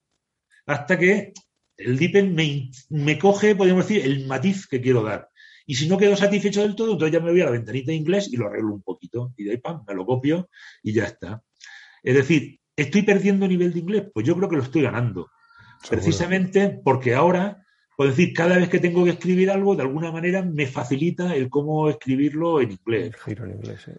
Hasta 0.67 0.95
que 0.95 1.33
el 1.75 1.97
DeepL 1.97 2.27
me, 2.35 2.69
me 2.89 3.17
coge, 3.17 3.55
podríamos 3.55 3.87
decir, 3.87 4.05
el 4.05 4.27
matiz 4.27 4.67
que 4.67 4.79
quiero 4.79 5.01
dar. 5.01 5.27
Y 5.65 5.73
si 5.73 5.89
no 5.89 5.97
quedo 5.97 6.15
satisfecho 6.15 6.61
del 6.61 6.75
todo, 6.75 6.91
entonces 6.91 7.13
ya 7.13 7.19
me 7.19 7.31
voy 7.31 7.41
a 7.41 7.45
la 7.45 7.51
ventanita 7.51 7.87
de 7.87 7.97
inglés 7.97 8.31
y 8.31 8.37
lo 8.37 8.45
arreglo 8.45 8.75
un 8.75 8.83
poquito. 8.83 9.33
Y 9.37 9.45
de 9.45 9.51
ahí, 9.53 9.57
pam, 9.57 9.83
me 9.87 9.95
lo 9.95 10.05
copio 10.05 10.51
y 10.83 10.93
ya 10.93 11.05
está. 11.05 11.41
Es 12.03 12.13
decir, 12.13 12.59
¿estoy 12.75 13.01
perdiendo 13.01 13.47
nivel 13.47 13.73
de 13.73 13.79
inglés? 13.79 14.03
Pues 14.13 14.23
yo 14.23 14.37
creo 14.37 14.49
que 14.49 14.57
lo 14.57 14.61
estoy 14.61 14.83
ganando. 14.83 15.31
Seguro. 15.81 15.89
Precisamente 15.89 16.79
porque 16.83 17.15
ahora, 17.15 17.65
puedo 17.97 18.11
decir, 18.11 18.31
cada 18.33 18.55
vez 18.57 18.69
que 18.69 18.79
tengo 18.79 19.03
que 19.03 19.09
escribir 19.09 19.51
algo, 19.51 19.75
de 19.75 19.81
alguna 19.81 20.11
manera 20.11 20.41
me 20.41 20.67
facilita 20.67 21.35
el 21.35 21.49
cómo 21.49 21.89
escribirlo 21.89 22.61
en 22.61 22.71
inglés. 22.71 23.13
Giro 23.25 23.43
en 23.43 23.51
inglés, 23.51 23.81
sí. 23.83 23.91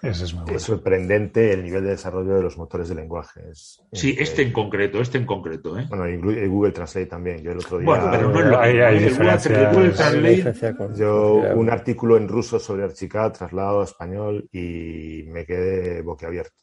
Ese 0.00 0.26
es 0.26 0.32
muy 0.32 0.44
bueno. 0.44 0.56
Es 0.56 0.62
sorprendente 0.62 1.52
el 1.52 1.64
nivel 1.64 1.82
de 1.82 1.90
desarrollo 1.90 2.36
de 2.36 2.42
los 2.42 2.56
motores 2.56 2.88
de 2.88 2.94
lenguaje. 2.94 3.40
Es 3.50 3.82
Sí, 3.92 4.14
este 4.16 4.42
en 4.42 4.52
concreto, 4.52 5.00
este 5.00 5.18
en 5.18 5.26
concreto. 5.26 5.76
¿eh? 5.76 5.86
Bueno, 5.88 6.08
y 6.08 6.12
y 6.38 6.46
Google 6.46 6.70
Translate 6.70 7.06
también. 7.06 7.42
Yo 7.42 7.50
el 7.50 7.58
otro 7.58 7.78
día. 7.78 7.86
Bueno, 7.86 8.08
pero 8.12 8.30
no 8.30 8.38
es 8.38 8.46
lo 8.46 8.60
Hay- 8.60 8.76
¿eh? 8.76 9.70
Google-. 9.72 9.90
Translate- 9.92 10.76
con- 10.76 10.94
Yo 10.94 11.42
con- 11.48 11.58
un 11.58 11.70
artículo 11.70 12.16
en 12.16 12.28
ruso 12.28 12.60
sobre 12.60 12.84
Archicad 12.84 13.32
trasladado 13.32 13.80
a 13.80 13.84
español 13.84 14.48
y 14.52 15.24
me 15.26 15.44
quedé 15.44 16.00
boquiabierto. 16.02 16.54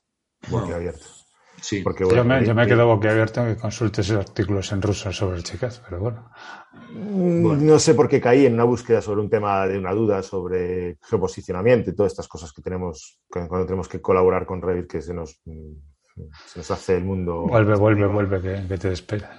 Boquiabierto. 0.50 1.06
Sí. 1.68 1.82
Porque, 1.82 2.04
Yo 2.04 2.10
bueno, 2.10 2.26
me, 2.26 2.46
yo 2.46 2.54
me 2.54 2.64
que- 2.64 2.70
quedo 2.70 2.86
boquiabierto 2.86 3.42
en 3.42 3.56
que 3.56 3.62
consultes 3.62 4.12
artículos 4.12 4.72
en 4.72 4.82
ruso 4.84 5.12
sobre 5.12 5.42
chicas, 5.42 5.82
pero 5.84 6.00
bueno. 6.00 6.30
Mm, 6.92 7.66
No 7.66 7.80
sé 7.80 7.96
por 7.96 8.08
qué 8.08 8.22
caí 8.22 8.46
en 8.46 8.54
una 8.54 8.66
búsqueda 8.66 9.02
sobre 9.02 9.22
un 9.22 9.30
tema 9.32 9.66
de 9.66 9.80
una 9.80 9.92
duda 9.94 10.22
sobre 10.22 10.98
geoposicionamiento 11.02 11.90
y 11.90 11.96
todas 11.96 12.12
estas 12.12 12.28
cosas 12.28 12.54
que 12.54 12.62
tenemos 12.62 13.20
cu- 13.28 13.48
cuando 13.48 13.66
tenemos 13.66 13.88
que 13.90 14.00
colaborar 14.00 14.46
con 14.46 14.62
Revit 14.62 14.86
que 14.92 15.02
se 15.02 15.14
nos, 15.16 15.40
mm, 15.46 15.72
se 16.46 16.60
nos 16.60 16.70
hace 16.72 16.98
el 16.98 17.04
mundo. 17.04 17.48
Vuelve, 17.48 17.76
vuelve, 17.76 18.06
vuelve, 18.06 18.42
que, 18.42 18.68
que 18.68 18.78
te 18.78 18.90
despega. 18.90 19.32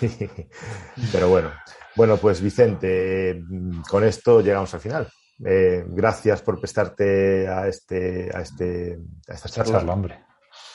Pero 1.12 1.28
bueno, 1.30 1.50
bueno, 1.96 2.16
pues 2.16 2.40
Vicente, 2.40 3.30
eh, 3.30 3.42
con 3.90 4.04
esto 4.04 4.40
llegamos 4.40 4.72
al 4.74 4.80
final. 4.80 5.08
Eh, 5.44 5.84
gracias 5.88 6.42
por 6.42 6.60
prestarte 6.60 7.48
a 7.48 7.66
este, 7.66 8.30
a 8.32 8.40
este, 8.40 8.98
a 9.28 9.34
esta 9.34 9.48
Esta 9.48 9.48
charla. 9.64 9.72
charla, 9.78 9.92
hombre. 9.94 10.24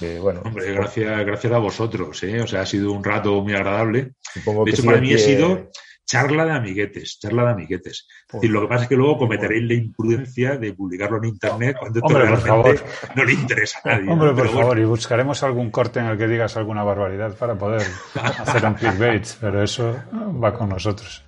Eh, 0.01 0.19
bueno, 0.21 0.41
Hombre, 0.45 0.73
gracias, 0.73 1.25
gracias 1.25 1.53
a 1.53 1.57
vosotros. 1.57 2.21
¿eh? 2.23 2.41
O 2.41 2.47
sea, 2.47 2.61
ha 2.61 2.65
sido 2.65 2.91
un 2.91 3.03
rato 3.03 3.41
muy 3.41 3.53
agradable. 3.53 4.13
supongo 4.21 4.65
De 4.65 4.71
hecho, 4.71 4.83
para 4.83 5.01
mí 5.01 5.13
ha 5.13 5.17
sido 5.17 5.69
charla 6.07 6.45
de 6.45 6.51
amiguetes, 6.51 7.19
charla 7.19 7.43
de 7.45 7.51
amiguetes. 7.51 8.07
Es 8.27 8.33
decir, 8.33 8.49
lo 8.49 8.61
que 8.61 8.67
pasa 8.67 8.83
es 8.83 8.89
que 8.89 8.95
luego 8.95 9.17
cometeréis 9.17 9.63
la 9.63 9.73
imprudencia 9.73 10.57
de 10.57 10.73
publicarlo 10.73 11.17
en 11.17 11.25
internet 11.25 11.75
cuando 11.77 11.99
esto 11.99 12.07
Hombre, 12.07 12.35
realmente 12.35 12.83
no 13.15 13.23
le 13.25 13.33
interesa 13.33 13.79
a 13.83 13.89
nadie. 13.89 14.09
Hombre, 14.09 14.29
por 14.29 14.37
Pero 14.37 14.47
bueno, 14.49 14.61
favor, 14.61 14.79
y 14.79 14.85
buscaremos 14.85 15.43
algún 15.43 15.69
corte 15.69 15.99
en 15.99 16.05
el 16.05 16.17
que 16.17 16.27
digas 16.27 16.55
alguna 16.55 16.83
barbaridad 16.83 17.35
para 17.35 17.55
poder 17.55 17.85
hacer 18.15 18.65
un 18.65 18.73
clickbait, 18.75 19.27
pero 19.41 19.61
eso 19.61 20.01
va 20.41 20.53
con 20.53 20.69
nosotros. 20.69 21.26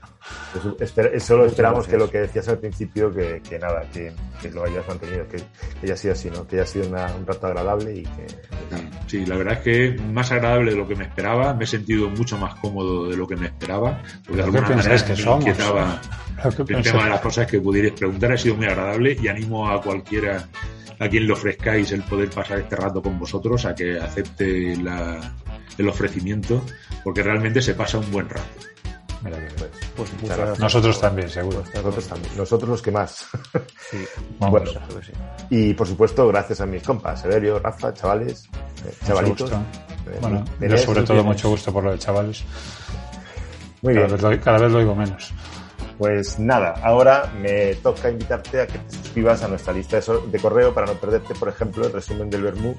Pues 0.52 0.92
esper- 0.96 1.20
solo 1.20 1.46
esperamos 1.46 1.88
que 1.88 1.96
lo 1.98 2.10
que 2.10 2.20
decías 2.20 2.48
al 2.50 2.58
principio, 2.58 3.14
que, 3.14 3.42
que 3.48 3.60
nada, 3.60 3.84
que, 3.94 4.12
que 4.42 4.50
lo 4.52 4.64
hayas 4.66 4.88
mantenido, 4.88 5.28
que, 5.28 5.38
que 5.38 5.44
haya 5.86 5.96
sido 5.96 6.14
así, 6.14 6.30
¿no? 6.32 6.48
Que 6.48 6.56
haya 6.58 6.66
sido 6.66 6.88
una- 6.90 7.14
un 7.16 7.26
rato 7.28 7.48
agradable 7.48 7.94
y 7.96 8.04
que, 8.04 8.26
Sí, 9.08 9.26
la 9.26 9.36
verdad 9.38 9.54
es 9.56 9.60
que 9.60 10.02
más 10.04 10.32
agradable 10.32 10.72
de 10.72 10.78
lo 10.78 10.88
que 10.88 10.96
me 10.96 11.04
esperaba, 11.06 11.54
me 11.54 11.64
he 11.64 11.68
sentido 11.68 12.10
mucho 12.10 12.38
más 12.38 12.56
cómodo 12.56 13.10
de 13.10 13.18
lo 13.18 13.28
que 13.28 13.36
me 13.36 13.48
esperaba, 13.48 14.02
porque 14.26 14.38
de 14.38 14.44
alguna 14.44 14.62
manera 14.70 15.04
que 15.04 15.10
me 15.12 15.16
somos? 15.16 15.40
inquietaba 15.48 16.02
el 16.44 16.82
tema 16.84 17.04
de 17.04 17.10
las 17.10 17.22
cosas 17.22 17.48
que 17.48 17.60
pudierais 17.60 17.94
preguntar, 17.94 18.32
ha 18.32 18.38
sido 18.38 18.56
muy 18.56 18.66
agradable 18.68 19.18
y 19.22 19.28
animo 19.28 19.70
a 19.70 19.82
cualquiera 19.82 20.48
a 21.00 21.08
quien 21.08 21.26
le 21.28 21.34
ofrezcáis 21.34 21.92
el 21.92 22.04
poder 22.04 22.30
pasar 22.30 22.60
este 22.60 22.76
rato 22.76 23.02
con 23.02 23.18
vosotros 23.18 23.66
a 23.66 23.74
que 23.74 23.98
acepte 24.00 24.76
la, 24.78 25.34
el 25.78 25.88
ofrecimiento, 25.88 26.64
porque 27.04 27.24
realmente 27.24 27.62
se 27.62 27.74
pasa 27.74 27.98
un 28.00 28.12
buen 28.12 28.28
rato. 28.30 28.44
Mira 29.22 29.38
que 29.38 29.54
pues, 29.56 29.70
Pues 29.96 30.14
muchas 30.14 30.28
gracias. 30.28 30.38
gracias. 30.38 30.60
Nosotros 30.60 31.02
también, 31.02 31.30
seguro. 31.30 31.64
Nosotros 31.74 32.08
también. 32.08 32.38
Nosotros 32.38 32.70
los 32.70 32.82
que 32.82 32.92
más. 32.92 33.26
Sí, 33.90 33.98
Vamos. 34.40 34.52
Bueno, 34.64 34.72
claro 34.72 35.00
que 35.00 35.06
sí. 35.06 35.12
y 35.50 35.74
por 35.74 35.88
supuesto, 35.88 36.28
gracias 36.28 36.62
a 36.62 36.66
mis 36.66 36.84
compas, 36.84 37.22
Severio, 37.22 37.60
Rafa, 37.60 37.94
chavales, 37.94 38.48
eh, 38.86 38.94
chavalitos. 39.06 39.52
eh, 39.52 39.56
Bueno, 40.22 40.46
yo 40.62 40.78
sobre 40.78 41.04
todo 41.04 41.24
mucho 41.24 41.50
gusto 41.50 41.74
por 41.74 41.84
lo 41.84 41.92
de 41.92 42.00
chavales. 42.00 42.44
Muy 43.82 43.94
Cada 43.94 44.08
bien. 44.08 44.18
vez, 44.22 44.38
lo, 44.38 44.44
cada 44.44 44.58
vez 44.60 44.72
lo 44.72 44.78
oigo 44.80 44.96
menos. 44.96 45.34
Pues 45.98 46.40
nada, 46.40 46.76
ahora 46.82 47.30
me 47.42 47.76
toca 47.76 48.10
invitarte 48.10 48.62
a 48.62 48.68
que 48.68 48.78
te 48.80 48.92
suscribas 48.96 49.44
a 49.44 49.50
nuestra 49.50 49.74
lista 49.74 50.00
de, 50.00 50.20
de 50.32 50.40
correo 50.40 50.74
para 50.74 50.88
no 50.88 50.94
perderte, 50.94 51.36
por 51.36 51.50
ejemplo, 51.50 51.86
el 51.86 51.92
resumen 51.92 52.30
del 52.30 52.44
Bermú 52.44 52.74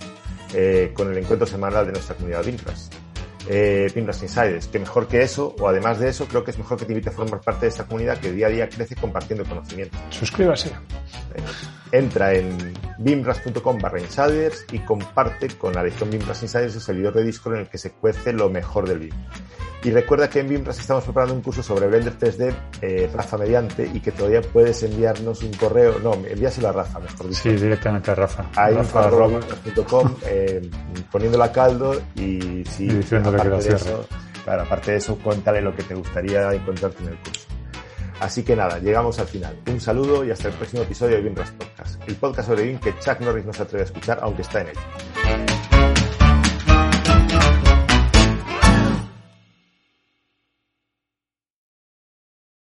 eh, 0.55 0.91
con 0.95 1.11
el 1.13 1.19
encuentro 1.19 1.47
semanal 1.47 1.85
de 1.85 1.93
nuestra 1.93 2.15
comunidad 2.17 2.43
Pimpras. 2.43 2.89
Eh, 3.53 3.91
Pimpras 3.93 4.23
Insiders, 4.23 4.69
que 4.69 4.79
mejor 4.79 5.09
que 5.09 5.23
eso, 5.23 5.57
o 5.59 5.69
además 5.69 5.99
de 5.99 6.09
eso, 6.09 6.29
creo 6.29 6.45
que 6.45 6.53
es 6.53 6.59
mejor 6.59 6.79
que 6.79 6.85
te 6.85 6.93
invite 6.93 7.09
a 7.09 7.13
formar 7.13 7.41
parte 7.41 7.63
de 7.63 7.71
esta 7.71 7.85
comunidad 7.85 8.17
que 8.19 8.31
día 8.31 8.47
a 8.47 8.51
día 8.51 8.69
crece 8.69 8.95
compartiendo 8.95 9.45
conocimiento. 9.45 9.99
Suscríbase. 10.09 10.69
Eh, 10.69 11.43
entra 11.93 12.35
en 12.35 12.75
bimras.com 12.99 13.79
barra 13.79 14.01
insiders 14.01 14.65
y 14.73 14.79
comparte 14.81 15.49
con 15.49 15.75
la 15.75 15.83
Legión 15.83 16.11
Bimras 16.11 16.43
Insiders 16.43 16.75
el 16.75 16.81
servidor 16.81 17.15
de 17.15 17.25
Discord 17.25 17.55
en 17.55 17.61
el 17.61 17.69
que 17.69 17.79
se 17.79 17.93
cuece 17.93 18.33
lo 18.33 18.49
mejor 18.51 18.89
del 18.89 18.99
BIM. 19.01 19.15
Y 19.83 19.91
recuerda 19.93 20.29
que 20.29 20.41
en 20.41 20.49
Bimras 20.49 20.79
estamos 20.79 21.05
preparando 21.05 21.35
un 21.35 21.41
curso 21.41 21.63
sobre 21.63 21.87
Blender 21.87 22.19
3D, 22.19 22.55
eh, 22.83 23.11
Rafa 23.15 23.39
mediante, 23.39 23.87
y 23.87 24.01
que 24.01 24.13
todavía 24.13 24.43
puedes 24.43 24.83
enviarnos 24.83 25.43
un 25.43 25.55
correo, 25.55 25.99
no, 26.01 26.13
envíaselo 26.13 26.69
a 26.69 26.73
Rafa, 26.73 26.99
mejor 26.99 27.29
dicho, 27.29 27.43
Sí, 27.43 27.53
directamente 27.53 28.11
a 28.11 28.15
Rafa. 28.15 28.45
a 28.57 28.71
info.bimras.com, 28.71 30.17
eh, 30.27 30.71
poniéndolo 31.11 31.45
a 31.45 31.53
caldo 31.53 31.95
y 32.15 32.63
si 32.67 32.85
Y 32.85 32.89
diciéndole 32.89 33.41
que 33.41 33.49
lo 33.49 33.59
eso, 33.59 34.07
claro, 34.45 34.63
aparte 34.63 34.93
de 34.93 34.99
eso, 34.99 35.17
cuéntale 35.17 35.63
lo 35.63 35.75
que 35.75 35.83
te 35.83 35.95
gustaría 35.95 36.53
encontrarte 36.53 37.03
en 37.03 37.09
el 37.09 37.17
curso. 37.17 37.47
Así 38.21 38.43
que 38.43 38.55
nada, 38.55 38.79
llegamos 38.79 39.19
al 39.19 39.27
final. 39.27 39.57
Un 39.67 39.81
saludo 39.81 40.25
y 40.25 40.31
hasta 40.31 40.49
el 40.49 40.55
próximo 40.55 40.83
episodio 40.83 41.17
de 41.17 41.23
BIMRAS 41.23 41.53
Podcast, 41.53 42.09
el 42.09 42.17
podcast 42.17 42.49
sobre 42.49 42.65
BIM 42.65 42.79
que 42.79 42.95
Chuck 42.99 43.21
Norris 43.21 43.47
no 43.47 43.53
se 43.53 43.63
atreve 43.63 43.83
a 43.83 43.87
escuchar, 43.87 44.19
aunque 44.23 44.43
está 44.43 44.61
en 44.61 44.69
él. 44.69 45.80